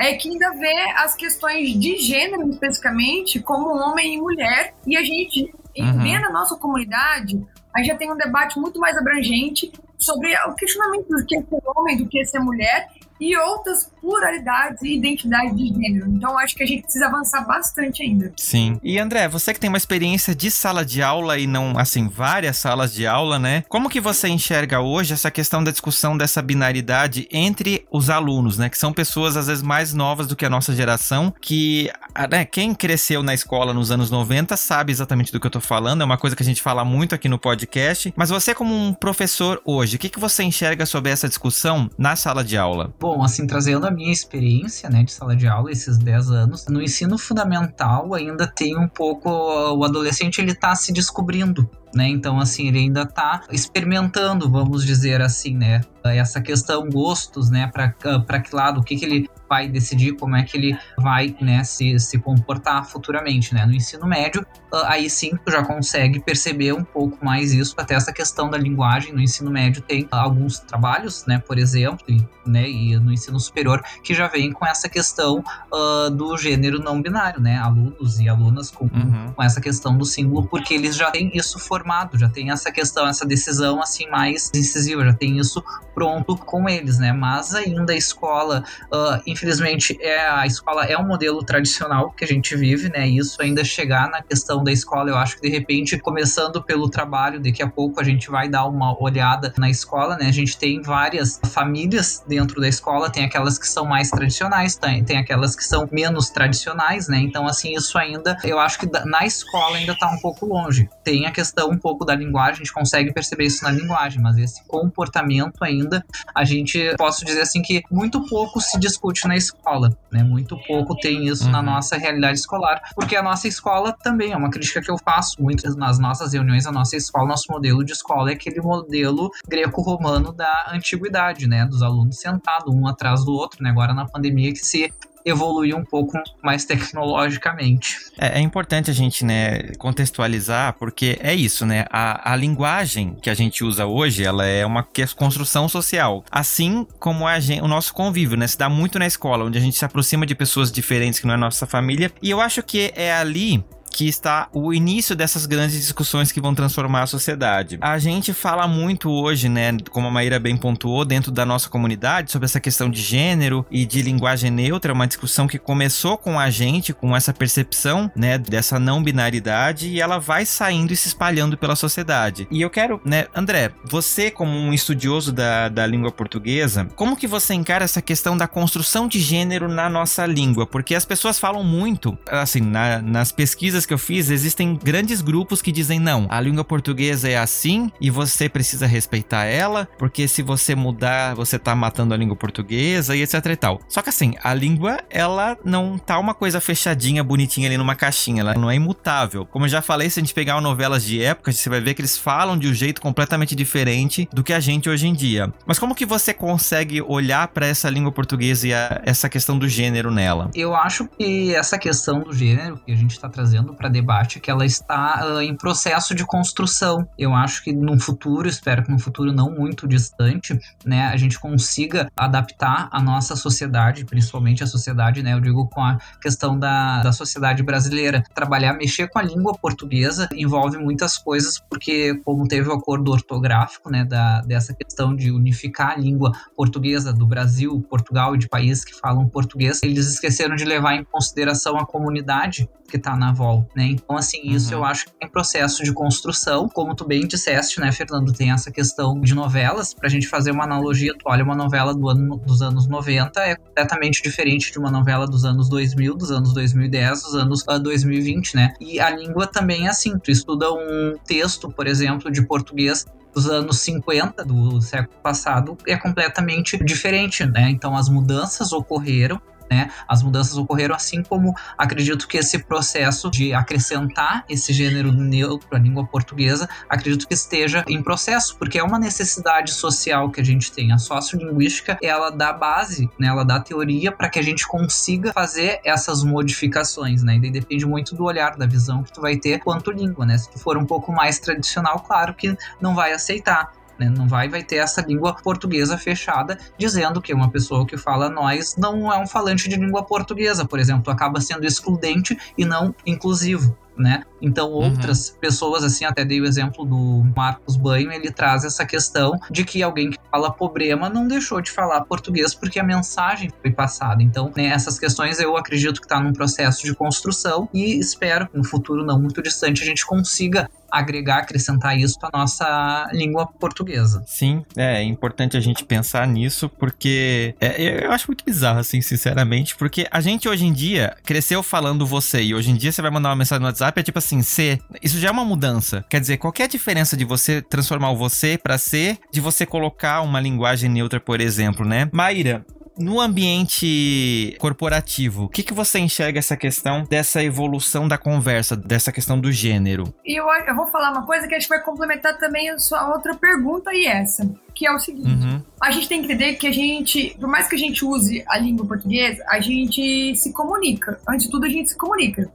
é 0.02 0.14
que 0.14 0.28
ainda 0.28 0.50
vê 0.58 0.74
as 0.96 1.14
questões 1.14 1.78
de 1.78 1.96
gênero 1.98 2.48
especificamente 2.50 3.40
como 3.40 3.68
homem 3.68 4.16
e 4.16 4.20
mulher, 4.20 4.74
e 4.84 4.96
a 4.96 5.02
gente, 5.02 5.54
uhum. 5.78 5.98
dentro 6.02 6.22
da 6.22 6.30
nossa 6.30 6.56
comunidade, 6.56 7.40
a 7.74 7.78
gente 7.78 7.88
já 7.88 7.96
tem 7.96 8.10
um 8.10 8.16
debate 8.16 8.58
muito 8.58 8.80
mais 8.80 8.96
abrangente 8.96 9.70
sobre 9.96 10.34
o 10.48 10.54
questionamento 10.54 11.06
do 11.06 11.24
que 11.24 11.36
é 11.36 11.42
ser 11.42 11.62
homem, 11.64 11.96
do 11.96 12.08
que 12.08 12.20
é 12.20 12.24
ser 12.24 12.40
mulher, 12.40 12.88
e 13.20 13.36
outras 13.36 13.91
pluralidades 14.02 14.82
e 14.82 14.96
identidades 14.96 15.56
de 15.56 15.68
gênero. 15.68 16.10
Então, 16.10 16.36
acho 16.36 16.54
que 16.56 16.64
a 16.64 16.66
gente 16.66 16.82
precisa 16.82 17.06
avançar 17.06 17.46
bastante 17.46 18.02
ainda. 18.02 18.32
Sim. 18.36 18.78
E 18.82 18.98
André, 18.98 19.28
você 19.28 19.54
que 19.54 19.60
tem 19.60 19.68
uma 19.68 19.78
experiência 19.78 20.34
de 20.34 20.50
sala 20.50 20.84
de 20.84 21.00
aula 21.00 21.38
e 21.38 21.46
não, 21.46 21.78
assim, 21.78 22.08
várias 22.08 22.56
salas 22.56 22.92
de 22.92 23.06
aula, 23.06 23.38
né? 23.38 23.64
Como 23.68 23.88
que 23.88 24.00
você 24.00 24.28
enxerga 24.28 24.80
hoje 24.80 25.14
essa 25.14 25.30
questão 25.30 25.62
da 25.62 25.70
discussão 25.70 26.16
dessa 26.16 26.42
binaridade 26.42 27.28
entre 27.30 27.86
os 27.90 28.10
alunos, 28.10 28.58
né? 28.58 28.68
Que 28.68 28.76
são 28.76 28.92
pessoas, 28.92 29.36
às 29.36 29.46
vezes, 29.46 29.62
mais 29.62 29.94
novas 29.94 30.26
do 30.26 30.34
que 30.34 30.44
a 30.44 30.50
nossa 30.50 30.74
geração, 30.74 31.32
que, 31.40 31.90
né, 32.30 32.44
quem 32.44 32.74
cresceu 32.74 33.22
na 33.22 33.34
escola 33.34 33.72
nos 33.72 33.92
anos 33.92 34.10
90 34.10 34.56
sabe 34.56 34.90
exatamente 34.90 35.32
do 35.32 35.38
que 35.38 35.46
eu 35.46 35.50
tô 35.50 35.60
falando, 35.60 36.02
é 36.02 36.04
uma 36.04 36.18
coisa 36.18 36.34
que 36.34 36.42
a 36.42 36.46
gente 36.46 36.60
fala 36.60 36.84
muito 36.84 37.14
aqui 37.14 37.28
no 37.28 37.38
podcast. 37.38 38.12
Mas 38.16 38.30
você, 38.30 38.52
como 38.52 38.74
um 38.74 38.92
professor 38.92 39.62
hoje, 39.64 39.94
o 39.94 39.98
que, 39.98 40.08
que 40.08 40.18
você 40.18 40.42
enxerga 40.42 40.84
sobre 40.84 41.12
essa 41.12 41.28
discussão 41.28 41.88
na 41.96 42.16
sala 42.16 42.42
de 42.42 42.58
aula? 42.58 42.92
Bom, 42.98 43.12
Bom, 43.12 43.22
assim, 43.22 43.46
trazendo 43.46 43.86
a 43.86 43.90
minha 43.92 44.12
experiência, 44.12 44.88
né, 44.88 45.02
de 45.02 45.12
sala 45.12 45.36
de 45.36 45.46
aula, 45.46 45.70
esses 45.70 45.98
10 45.98 46.30
anos, 46.30 46.66
no 46.66 46.82
ensino 46.82 47.18
fundamental 47.18 48.14
ainda 48.14 48.46
tem 48.46 48.78
um 48.78 48.88
pouco, 48.88 49.30
o 49.30 49.84
adolescente 49.84 50.40
ele 50.40 50.54
tá 50.54 50.74
se 50.74 50.92
descobrindo, 50.92 51.68
né? 51.94 52.08
Então, 52.08 52.40
assim, 52.40 52.68
ele 52.68 52.78
ainda 52.78 53.04
tá 53.04 53.42
experimentando, 53.50 54.50
vamos 54.50 54.84
dizer 54.84 55.20
assim, 55.20 55.54
né? 55.54 55.82
Essa 56.04 56.40
questão 56.40 56.88
gostos, 56.88 57.50
né? 57.50 57.70
Para 57.72 58.40
que 58.40 58.54
lado, 58.54 58.80
o 58.80 58.82
que, 58.82 58.96
que 58.96 59.04
ele 59.04 59.28
vai 59.52 59.68
decidir, 59.68 60.14
como 60.16 60.34
é 60.34 60.42
que 60.44 60.56
ele 60.56 60.78
vai, 60.96 61.36
né, 61.38 61.62
se, 61.62 61.98
se 62.00 62.18
comportar 62.18 62.86
futuramente, 62.86 63.52
né? 63.52 63.66
No 63.66 63.74
ensino 63.74 64.06
médio, 64.06 64.46
aí 64.86 65.10
sim 65.10 65.36
tu 65.44 65.52
já 65.52 65.62
consegue 65.62 66.20
perceber 66.20 66.72
um 66.72 66.82
pouco 66.82 67.22
mais 67.22 67.52
isso, 67.52 67.74
até 67.76 67.94
essa 67.94 68.14
questão 68.14 68.48
da 68.48 68.56
linguagem 68.56 69.12
no 69.12 69.20
ensino 69.20 69.50
médio 69.50 69.82
tem 69.82 70.08
alguns 70.10 70.58
trabalhos, 70.60 71.26
né, 71.26 71.38
por 71.38 71.58
exemplo, 71.58 72.02
e, 72.08 72.24
né, 72.46 72.66
e 72.66 72.98
no 72.98 73.12
ensino 73.12 73.38
superior 73.38 73.82
que 74.02 74.14
já 74.14 74.26
vem 74.26 74.50
com 74.52 74.64
essa 74.64 74.88
questão 74.88 75.44
uh, 75.70 76.10
do 76.10 76.34
gênero 76.38 76.78
não 76.78 77.02
binário, 77.02 77.38
né, 77.38 77.58
alunos 77.58 78.18
e 78.20 78.28
alunas 78.30 78.70
com, 78.70 78.86
uhum. 78.86 79.32
com 79.34 79.42
essa 79.42 79.60
questão 79.60 79.98
do 79.98 80.06
símbolo, 80.06 80.46
porque 80.46 80.72
eles 80.72 80.96
já 80.96 81.10
têm 81.10 81.30
isso 81.34 81.58
formado, 81.58 82.18
já 82.18 82.30
tem 82.30 82.50
essa 82.50 82.72
questão, 82.72 83.06
essa 83.06 83.26
decisão 83.26 83.82
assim 83.82 84.08
mais 84.08 84.50
incisiva, 84.54 85.04
já 85.04 85.12
tem 85.12 85.38
isso 85.38 85.62
pronto 85.94 86.36
com 86.36 86.66
eles, 86.66 86.98
né, 86.98 87.12
mas 87.12 87.54
ainda 87.54 87.92
a 87.92 87.96
escola, 87.96 88.64
uh, 88.90 89.20
infelizmente, 89.42 89.98
é, 90.00 90.28
a 90.28 90.46
escola 90.46 90.84
é 90.84 90.96
um 90.96 91.04
modelo 91.04 91.42
tradicional 91.42 92.12
que 92.12 92.24
a 92.24 92.28
gente 92.28 92.54
vive, 92.54 92.88
né, 92.88 93.08
isso 93.08 93.42
ainda 93.42 93.64
chegar 93.64 94.08
na 94.08 94.22
questão 94.22 94.62
da 94.62 94.70
escola. 94.70 95.10
Eu 95.10 95.16
acho 95.16 95.36
que 95.36 95.42
de 95.42 95.48
repente, 95.48 95.98
começando 95.98 96.62
pelo 96.62 96.88
trabalho, 96.88 97.40
daqui 97.40 97.60
a 97.60 97.68
pouco 97.68 98.00
a 98.00 98.04
gente 98.04 98.30
vai 98.30 98.48
dar 98.48 98.66
uma 98.66 98.96
olhada 99.02 99.52
na 99.58 99.68
escola, 99.68 100.16
né? 100.16 100.26
A 100.26 100.32
gente 100.32 100.56
tem 100.56 100.80
várias 100.80 101.40
famílias 101.46 102.22
dentro 102.26 102.60
da 102.60 102.68
escola, 102.68 103.10
tem 103.10 103.24
aquelas 103.24 103.58
que 103.58 103.66
são 103.66 103.84
mais 103.84 104.10
tradicionais, 104.10 104.76
tem, 104.76 105.04
tem 105.04 105.18
aquelas 105.18 105.56
que 105.56 105.64
são 105.64 105.88
menos 105.90 106.30
tradicionais, 106.30 107.08
né? 107.08 107.18
Então, 107.18 107.46
assim, 107.46 107.74
isso 107.74 107.98
ainda, 107.98 108.36
eu 108.44 108.60
acho 108.60 108.78
que 108.78 108.86
na 109.04 109.26
escola 109.26 109.76
ainda 109.76 109.96
tá 109.98 110.08
um 110.08 110.20
pouco 110.20 110.46
longe. 110.46 110.88
Tem 111.02 111.26
a 111.26 111.32
questão 111.32 111.70
um 111.70 111.78
pouco 111.78 112.04
da 112.04 112.14
linguagem, 112.14 112.54
a 112.54 112.58
gente 112.58 112.72
consegue 112.72 113.12
perceber 113.12 113.44
isso 113.44 113.64
na 113.64 113.70
linguagem, 113.70 114.22
mas 114.22 114.38
esse 114.38 114.64
comportamento 114.66 115.64
ainda, 115.64 116.04
a 116.34 116.44
gente, 116.44 116.94
posso 116.96 117.24
dizer 117.24 117.40
assim, 117.40 117.60
que 117.60 117.82
muito 117.90 118.24
pouco 118.26 118.60
se 118.60 118.78
discute 118.78 119.26
na 119.26 119.31
escola, 119.36 119.96
né? 120.10 120.22
Muito 120.22 120.56
pouco 120.66 120.96
tem 120.96 121.26
isso 121.26 121.44
uhum. 121.44 121.50
na 121.50 121.62
nossa 121.62 121.96
realidade 121.96 122.38
escolar, 122.38 122.80
porque 122.94 123.16
a 123.16 123.22
nossa 123.22 123.48
escola 123.48 123.92
também 123.92 124.32
é 124.32 124.36
uma 124.36 124.50
crítica 124.50 124.80
que 124.80 124.90
eu 124.90 124.96
faço 124.98 125.42
muito 125.42 125.68
nas 125.76 125.98
nossas 125.98 126.32
reuniões, 126.32 126.66
a 126.66 126.72
nossa 126.72 126.96
escola, 126.96 127.26
nosso 127.26 127.50
modelo 127.50 127.84
de 127.84 127.92
escola 127.92 128.30
é 128.30 128.34
aquele 128.34 128.60
modelo 128.60 129.30
greco-romano 129.48 130.32
da 130.32 130.70
antiguidade, 130.72 131.46
né? 131.46 131.64
Dos 131.64 131.82
alunos 131.82 132.18
sentados 132.18 132.72
um 132.74 132.86
atrás 132.86 133.24
do 133.24 133.32
outro, 133.32 133.62
né? 133.62 133.70
Agora 133.70 133.94
na 133.94 134.06
pandemia 134.06 134.52
que 134.52 134.64
se 134.64 134.92
evoluir 135.24 135.76
um 135.76 135.84
pouco 135.84 136.18
mais 136.42 136.64
tecnologicamente. 136.64 137.98
É, 138.18 138.38
é, 138.38 138.40
importante 138.40 138.90
a 138.90 138.94
gente, 138.94 139.24
né, 139.24 139.72
contextualizar, 139.78 140.74
porque 140.78 141.18
é 141.20 141.34
isso, 141.34 141.64
né? 141.66 141.84
A, 141.90 142.32
a 142.32 142.36
linguagem 142.36 143.16
que 143.20 143.30
a 143.30 143.34
gente 143.34 143.64
usa 143.64 143.86
hoje, 143.86 144.24
ela 144.24 144.44
é 144.46 144.64
uma 144.64 144.86
é 144.98 145.06
construção 145.16 145.68
social. 145.68 146.24
Assim 146.30 146.86
como 146.98 147.26
a 147.26 147.38
gente, 147.40 147.62
o 147.62 147.68
nosso 147.68 147.92
convívio, 147.92 148.36
né? 148.36 148.46
Se 148.46 148.58
dá 148.58 148.68
muito 148.68 148.98
na 148.98 149.06
escola, 149.06 149.44
onde 149.44 149.58
a 149.58 149.60
gente 149.60 149.76
se 149.76 149.84
aproxima 149.84 150.26
de 150.26 150.34
pessoas 150.34 150.70
diferentes 150.70 151.20
que 151.20 151.26
não 151.26 151.34
é 151.34 151.36
nossa 151.36 151.66
família. 151.66 152.10
E 152.22 152.30
eu 152.30 152.40
acho 152.40 152.62
que 152.62 152.92
é 152.94 153.12
ali 153.12 153.64
que 153.92 154.08
está 154.08 154.48
o 154.52 154.72
início 154.72 155.14
dessas 155.14 155.46
grandes 155.46 155.76
discussões 155.76 156.32
que 156.32 156.40
vão 156.40 156.54
transformar 156.54 157.02
a 157.02 157.06
sociedade. 157.06 157.78
A 157.80 157.98
gente 157.98 158.32
fala 158.32 158.66
muito 158.66 159.10
hoje, 159.10 159.48
né, 159.48 159.76
como 159.90 160.08
a 160.08 160.10
Maíra 160.10 160.38
bem 160.38 160.56
pontuou, 160.56 161.04
dentro 161.04 161.30
da 161.30 161.44
nossa 161.44 161.68
comunidade, 161.68 162.32
sobre 162.32 162.46
essa 162.46 162.60
questão 162.60 162.90
de 162.90 163.00
gênero 163.00 163.66
e 163.70 163.84
de 163.84 164.02
linguagem 164.02 164.50
neutra, 164.50 164.92
uma 164.92 165.06
discussão 165.06 165.46
que 165.46 165.58
começou 165.58 166.16
com 166.16 166.38
a 166.38 166.50
gente, 166.50 166.92
com 166.92 167.14
essa 167.14 167.32
percepção, 167.32 168.10
né, 168.16 168.38
dessa 168.38 168.78
não 168.78 169.02
binaridade 169.02 169.88
e 169.88 170.00
ela 170.00 170.18
vai 170.18 170.46
saindo 170.46 170.92
e 170.92 170.96
se 170.96 171.08
espalhando 171.08 171.56
pela 171.56 171.76
sociedade. 171.76 172.46
E 172.50 172.60
eu 172.60 172.70
quero, 172.70 173.00
né, 173.04 173.26
André, 173.34 173.72
você 173.84 174.30
como 174.30 174.56
um 174.56 174.72
estudioso 174.72 175.32
da, 175.32 175.68
da 175.68 175.86
língua 175.86 176.10
portuguesa, 176.10 176.88
como 176.96 177.16
que 177.16 177.26
você 177.26 177.54
encara 177.54 177.84
essa 177.84 178.00
questão 178.00 178.36
da 178.36 178.48
construção 178.48 179.06
de 179.06 179.20
gênero 179.20 179.68
na 179.68 179.88
nossa 179.88 180.26
língua? 180.26 180.66
Porque 180.66 180.94
as 180.94 181.04
pessoas 181.04 181.38
falam 181.38 181.62
muito, 181.62 182.16
assim, 182.28 182.60
na, 182.60 183.00
nas 183.02 183.32
pesquisas 183.32 183.81
pesquisas 183.82 183.86
que 183.86 183.94
eu 183.94 183.98
fiz, 183.98 184.30
existem 184.30 184.74
grandes 184.74 185.20
grupos 185.20 185.60
que 185.60 185.72
dizem 185.72 185.98
não, 185.98 186.26
a 186.28 186.40
língua 186.40 186.64
portuguesa 186.64 187.28
é 187.28 187.36
assim 187.36 187.90
e 188.00 188.10
você 188.10 188.48
precisa 188.48 188.86
respeitar 188.86 189.44
ela, 189.44 189.88
porque 189.98 190.28
se 190.28 190.42
você 190.42 190.74
mudar, 190.74 191.34
você 191.34 191.58
tá 191.58 191.74
matando 191.74 192.14
a 192.14 192.16
língua 192.16 192.36
portuguesa 192.36 193.14
e 193.16 193.22
etc 193.22 193.46
e 193.46 193.56
tal. 193.56 193.80
Só 193.88 194.02
que 194.02 194.08
assim, 194.08 194.34
a 194.42 194.54
língua, 194.54 194.98
ela 195.10 195.56
não 195.64 195.98
tá 195.98 196.18
uma 196.18 196.34
coisa 196.34 196.60
fechadinha, 196.60 197.24
bonitinha 197.24 197.68
ali 197.68 197.76
numa 197.76 197.94
caixinha, 197.94 198.40
ela 198.40 198.54
não 198.54 198.70
é 198.70 198.76
imutável. 198.76 199.46
Como 199.46 199.64
eu 199.64 199.68
já 199.68 199.82
falei, 199.82 200.08
se 200.08 200.20
a 200.20 200.22
gente 200.22 200.34
pegar 200.34 200.60
novelas 200.60 201.04
de 201.04 201.22
época, 201.22 201.52
você 201.52 201.68
vai 201.68 201.80
ver 201.80 201.94
que 201.94 202.00
eles 202.00 202.16
falam 202.16 202.58
de 202.58 202.68
um 202.68 202.74
jeito 202.74 203.00
completamente 203.00 203.54
diferente 203.54 204.28
do 204.32 204.44
que 204.44 204.52
a 204.52 204.60
gente 204.60 204.88
hoje 204.88 205.06
em 205.06 205.12
dia. 205.12 205.52
Mas 205.66 205.78
como 205.78 205.94
que 205.94 206.06
você 206.06 206.32
consegue 206.32 207.02
olhar 207.02 207.48
para 207.48 207.66
essa 207.66 207.90
língua 207.90 208.12
portuguesa 208.12 208.68
e 208.68 208.74
a, 208.74 209.00
essa 209.04 209.28
questão 209.28 209.58
do 209.58 209.68
gênero 209.68 210.10
nela? 210.10 210.50
Eu 210.54 210.74
acho 210.74 211.08
que 211.08 211.54
essa 211.54 211.78
questão 211.78 212.20
do 212.20 212.32
gênero 212.32 212.78
que 212.84 212.92
a 212.92 212.96
gente 212.96 213.12
está 213.12 213.28
trazendo 213.28 213.71
para 213.72 213.88
debate 213.88 214.40
que 214.40 214.50
ela 214.50 214.64
está 214.64 215.24
uh, 215.24 215.40
em 215.40 215.54
processo 215.54 216.14
de 216.14 216.24
construção. 216.24 217.06
Eu 217.18 217.34
acho 217.34 217.62
que 217.62 217.72
no 217.72 217.98
futuro, 217.98 218.48
espero 218.48 218.82
que 218.82 218.90
no 218.90 218.98
futuro 218.98 219.32
não 219.32 219.50
muito 219.50 219.86
distante, 219.86 220.58
né, 220.84 221.06
a 221.06 221.16
gente 221.16 221.38
consiga 221.38 222.10
adaptar 222.16 222.88
a 222.90 223.00
nossa 223.00 223.36
sociedade, 223.36 224.04
principalmente 224.04 224.62
a 224.62 224.66
sociedade, 224.66 225.22
né, 225.22 225.32
eu 225.34 225.40
digo 225.40 225.68
com 225.68 225.80
a 225.80 225.98
questão 226.20 226.58
da, 226.58 227.02
da 227.02 227.12
sociedade 227.12 227.62
brasileira. 227.62 228.22
Trabalhar, 228.34 228.74
mexer 228.74 229.08
com 229.08 229.18
a 229.18 229.22
língua 229.22 229.54
portuguesa 229.54 230.28
envolve 230.34 230.78
muitas 230.78 231.18
coisas, 231.18 231.58
porque 231.58 232.14
como 232.24 232.46
teve 232.46 232.68
o 232.68 232.72
acordo 232.72 233.10
ortográfico, 233.10 233.90
né, 233.90 234.04
da, 234.04 234.40
dessa 234.40 234.74
questão 234.74 235.14
de 235.14 235.30
unificar 235.30 235.90
a 235.90 235.96
língua 235.96 236.32
portuguesa 236.56 237.12
do 237.12 237.26
Brasil, 237.26 237.80
Portugal 237.88 238.34
e 238.34 238.38
de 238.38 238.48
países 238.48 238.84
que 238.84 238.94
falam 238.94 239.28
português, 239.28 239.80
eles 239.82 240.08
esqueceram 240.08 240.56
de 240.56 240.64
levar 240.64 240.94
em 240.94 241.04
consideração 241.04 241.76
a 241.78 241.86
comunidade 241.86 242.68
que 242.88 242.96
está 242.96 243.16
na 243.16 243.32
volta 243.32 243.61
né? 243.74 243.86
Então, 243.86 244.16
assim, 244.16 244.40
isso 244.44 244.72
uhum. 244.72 244.80
eu 244.80 244.84
acho 244.84 245.06
que 245.06 245.12
é 245.20 245.28
processo 245.28 245.82
de 245.82 245.92
construção, 245.92 246.68
como 246.68 246.94
tu 246.94 247.06
bem 247.06 247.26
disseste, 247.26 247.80
né, 247.80 247.90
Fernando? 247.92 248.32
Tem 248.32 248.50
essa 248.50 248.70
questão 248.70 249.20
de 249.20 249.34
novelas, 249.34 249.94
pra 249.94 250.08
gente 250.08 250.28
fazer 250.28 250.50
uma 250.50 250.64
analogia, 250.64 251.12
tu 251.18 251.24
olha 251.26 251.44
uma 251.44 251.54
novela 251.54 251.94
do 251.94 252.08
ano, 252.08 252.36
dos 252.36 252.62
anos 252.62 252.86
90, 252.86 253.40
é 253.40 253.56
completamente 253.56 254.22
diferente 254.22 254.70
de 254.70 254.78
uma 254.78 254.90
novela 254.90 255.26
dos 255.26 255.44
anos 255.44 255.68
2000, 255.68 256.14
dos 256.14 256.30
anos 256.30 256.52
2010, 256.52 257.22
dos 257.22 257.34
anos 257.34 257.62
uh, 257.62 257.72
ah, 257.72 257.78
2020, 257.78 258.54
né? 258.54 258.74
E 258.80 259.00
a 259.00 259.10
língua 259.10 259.46
também 259.46 259.86
é 259.86 259.90
assim, 259.90 260.18
tu 260.18 260.30
estuda 260.30 260.72
um 260.72 261.14
texto, 261.24 261.70
por 261.70 261.86
exemplo, 261.86 262.30
de 262.30 262.42
português 262.42 263.04
dos 263.34 263.48
anos 263.48 263.78
50 263.80 264.44
do 264.44 264.80
século 264.80 265.18
passado 265.22 265.76
é 265.86 265.96
completamente 265.96 266.76
diferente, 266.84 267.44
né? 267.46 267.70
Então 267.70 267.96
as 267.96 268.08
mudanças 268.08 268.72
ocorreram 268.72 269.40
né? 269.70 269.90
As 270.06 270.22
mudanças 270.22 270.56
ocorreram 270.56 270.94
assim 270.94 271.22
como 271.22 271.54
acredito 271.76 272.26
que 272.28 272.38
esse 272.38 272.58
processo 272.58 273.30
de 273.30 273.52
acrescentar 273.52 274.44
esse 274.48 274.72
gênero 274.72 275.12
neutro 275.12 275.68
à 275.72 275.78
língua 275.78 276.06
portuguesa, 276.06 276.68
acredito 276.88 277.26
que 277.26 277.34
esteja 277.34 277.84
em 277.86 278.02
processo, 278.02 278.56
porque 278.56 278.78
é 278.78 278.82
uma 278.82 278.98
necessidade 278.98 279.72
social 279.72 280.30
que 280.30 280.40
a 280.40 280.44
gente 280.44 280.72
tem. 280.72 280.92
A 280.92 280.98
sociolinguística, 280.98 281.98
ela 282.02 282.30
dá 282.30 282.52
base, 282.52 283.10
né? 283.18 283.28
Ela 283.28 283.44
dá 283.44 283.60
teoria 283.60 284.12
para 284.12 284.28
que 284.28 284.38
a 284.38 284.42
gente 284.42 284.66
consiga 284.66 285.32
fazer 285.32 285.80
essas 285.84 286.22
modificações, 286.22 287.22
né? 287.22 287.36
E 287.36 287.50
depende 287.50 287.86
muito 287.86 288.14
do 288.14 288.24
olhar, 288.24 288.56
da 288.56 288.66
visão 288.66 289.02
que 289.02 289.12
tu 289.12 289.20
vai 289.20 289.36
ter 289.36 289.58
quanto 289.60 289.90
língua, 289.90 290.24
né? 290.24 290.38
Se 290.38 290.50
tu 290.50 290.58
for 290.58 290.76
um 290.76 290.86
pouco 290.86 291.12
mais 291.12 291.38
tradicional, 291.38 292.00
claro 292.00 292.34
que 292.34 292.56
não 292.80 292.94
vai 292.94 293.12
aceitar. 293.12 293.72
Né? 293.98 294.08
Não 294.08 294.26
vai, 294.26 294.48
vai 294.48 294.62
ter 294.62 294.76
essa 294.76 295.00
língua 295.02 295.34
portuguesa 295.34 295.98
fechada 295.98 296.58
dizendo 296.78 297.20
que 297.20 297.34
uma 297.34 297.50
pessoa 297.50 297.86
que 297.86 297.96
fala 297.96 298.28
nós 298.28 298.76
não 298.76 299.12
é 299.12 299.18
um 299.18 299.26
falante 299.26 299.68
de 299.68 299.76
língua 299.76 300.02
portuguesa, 300.02 300.64
por 300.64 300.78
exemplo, 300.78 301.12
acaba 301.12 301.40
sendo 301.40 301.66
excludente 301.66 302.38
e 302.56 302.64
não 302.64 302.94
inclusivo. 303.06 303.76
Né? 304.02 304.24
Então 304.40 304.70
outras 304.70 305.28
uhum. 305.28 305.36
pessoas, 305.40 305.84
assim, 305.84 306.04
até 306.04 306.24
dei 306.24 306.40
o 306.40 306.44
exemplo 306.44 306.84
do 306.84 307.22
Marcos 307.36 307.76
Banho, 307.76 308.10
ele 308.10 308.32
traz 308.32 308.64
essa 308.64 308.84
questão 308.84 309.38
de 309.48 309.64
que 309.64 309.80
alguém 309.80 310.10
que 310.10 310.18
fala 310.28 310.50
problema 310.50 311.08
não 311.08 311.28
deixou 311.28 311.60
de 311.60 311.70
falar 311.70 312.00
português 312.00 312.52
porque 312.52 312.80
a 312.80 312.82
mensagem 312.82 313.52
foi 313.62 313.70
passada. 313.70 314.22
Então, 314.22 314.50
né, 314.56 314.66
essas 314.66 314.98
questões 314.98 315.38
eu 315.38 315.56
acredito 315.56 316.00
que 316.00 316.06
está 316.06 316.20
num 316.20 316.32
processo 316.32 316.84
de 316.84 316.94
construção 316.94 317.68
e 317.72 317.98
espero 317.98 318.48
que 318.48 318.56
no 318.58 318.64
futuro 318.64 319.04
não 319.04 319.20
muito 319.20 319.40
distante 319.40 319.82
a 319.82 319.86
gente 319.86 320.04
consiga 320.04 320.68
agregar, 320.92 321.38
acrescentar 321.38 321.98
isso 321.98 322.18
à 322.22 322.36
nossa 322.36 323.08
língua 323.12 323.46
portuguesa. 323.46 324.22
Sim, 324.26 324.62
é, 324.76 325.02
importante 325.02 325.56
a 325.56 325.60
gente 325.60 325.84
pensar 325.86 326.26
nisso, 326.28 326.68
porque 326.68 327.54
é, 327.58 328.04
eu 328.04 328.12
acho 328.12 328.26
muito 328.28 328.44
bizarro, 328.44 328.80
assim, 328.80 329.00
sinceramente, 329.00 329.74
porque 329.74 330.06
a 330.10 330.20
gente 330.20 330.46
hoje 330.46 330.66
em 330.66 330.72
dia 330.72 331.16
cresceu 331.24 331.62
falando 331.62 332.06
você, 332.06 332.42
e 332.42 332.54
hoje 332.54 332.70
em 332.70 332.76
dia 332.76 332.92
você 332.92 333.00
vai 333.00 333.10
mandar 333.10 333.30
uma 333.30 333.36
mensagem 333.36 333.62
no 333.62 333.68
WhatsApp, 333.68 333.91
é 334.00 334.02
tipo 334.02 334.18
assim, 334.18 334.42
C. 334.42 334.78
Isso 335.02 335.18
já 335.18 335.28
é 335.28 335.30
uma 335.30 335.44
mudança. 335.44 336.04
Quer 336.08 336.20
dizer, 336.20 336.36
qual 336.36 336.52
é 336.58 336.62
a 336.62 336.68
diferença 336.68 337.16
de 337.16 337.24
você 337.24 337.60
transformar 337.62 338.10
o 338.10 338.16
você 338.16 338.58
para 338.58 338.78
ser, 338.78 339.18
de 339.30 339.40
você 339.40 339.66
colocar 339.66 340.20
uma 340.22 340.40
linguagem 340.40 340.90
neutra, 340.90 341.20
por 341.20 341.40
exemplo, 341.40 341.84
né? 341.84 342.08
Maíra, 342.12 342.64
no 342.98 343.20
ambiente 343.20 344.56
corporativo, 344.58 345.44
o 345.44 345.48
que, 345.48 345.62
que 345.62 345.72
você 345.72 345.98
enxerga 345.98 346.38
essa 346.38 346.56
questão 346.56 347.04
dessa 347.04 347.42
evolução 347.42 348.06
da 348.06 348.18
conversa, 348.18 348.76
dessa 348.76 349.10
questão 349.10 349.40
do 349.40 349.50
gênero? 349.50 350.12
E 350.24 350.38
eu, 350.38 350.46
eu 350.66 350.76
vou 350.76 350.86
falar 350.88 351.10
uma 351.10 351.24
coisa 351.24 351.46
que 351.48 351.54
acho 351.54 351.66
que 351.66 351.74
vai 351.74 351.82
complementar 351.82 352.38
também 352.38 352.70
a 352.70 352.78
sua 352.78 353.08
outra 353.08 353.34
pergunta 353.34 353.92
e 353.94 354.06
essa, 354.06 354.48
que 354.74 354.86
é 354.86 354.92
o 354.92 354.98
seguinte: 354.98 355.28
uhum. 355.28 355.62
a 355.80 355.90
gente 355.90 356.08
tem 356.08 356.20
que 356.20 356.26
entender 356.26 356.54
que 356.54 356.66
a 356.66 356.72
gente, 356.72 357.36
por 357.38 357.48
mais 357.48 357.66
que 357.66 357.74
a 357.74 357.78
gente 357.78 358.04
use 358.04 358.44
a 358.46 358.58
língua 358.58 358.86
portuguesa, 358.86 359.42
a 359.48 359.60
gente 359.60 360.34
se 360.36 360.52
comunica. 360.52 361.18
Antes 361.28 361.46
de 361.46 361.52
tudo, 361.52 361.66
a 361.66 361.70
gente 361.70 361.90
se 361.90 361.96
comunica. 361.96 362.50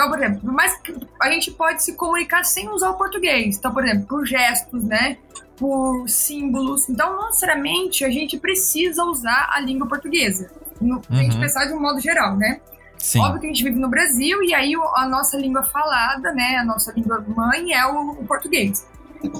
Então, 0.00 0.08
por 0.08 0.18
exemplo, 0.18 0.40
por 0.40 0.52
mais 0.52 0.78
que 0.78 0.96
a 1.20 1.30
gente 1.30 1.50
pode 1.50 1.82
se 1.82 1.92
comunicar 1.94 2.42
sem 2.42 2.70
usar 2.70 2.88
o 2.88 2.94
português. 2.94 3.58
Então, 3.58 3.70
por 3.70 3.84
exemplo, 3.84 4.06
por 4.06 4.26
gestos, 4.26 4.82
né? 4.82 5.18
por 5.56 6.08
símbolos. 6.08 6.88
Então, 6.88 7.16
não 7.16 7.26
necessariamente 7.26 8.02
a 8.02 8.08
gente 8.08 8.38
precisa 8.38 9.04
usar 9.04 9.50
a 9.52 9.60
língua 9.60 9.86
portuguesa. 9.86 10.50
No, 10.80 10.96
uhum. 10.96 11.02
A 11.10 11.16
gente 11.16 11.38
pensar 11.38 11.66
de 11.66 11.74
um 11.74 11.80
modo 11.80 12.00
geral, 12.00 12.34
né? 12.34 12.62
Sim. 12.96 13.20
Óbvio 13.20 13.40
que 13.40 13.46
a 13.46 13.48
gente 13.50 13.62
vive 13.62 13.78
no 13.78 13.90
Brasil 13.90 14.42
e 14.42 14.54
aí 14.54 14.72
a 14.94 15.06
nossa 15.06 15.36
língua 15.36 15.62
falada, 15.62 16.32
né, 16.32 16.56
a 16.56 16.64
nossa 16.64 16.92
língua 16.92 17.22
mãe 17.28 17.74
é 17.74 17.86
o, 17.86 18.12
o 18.12 18.26
português. 18.26 18.86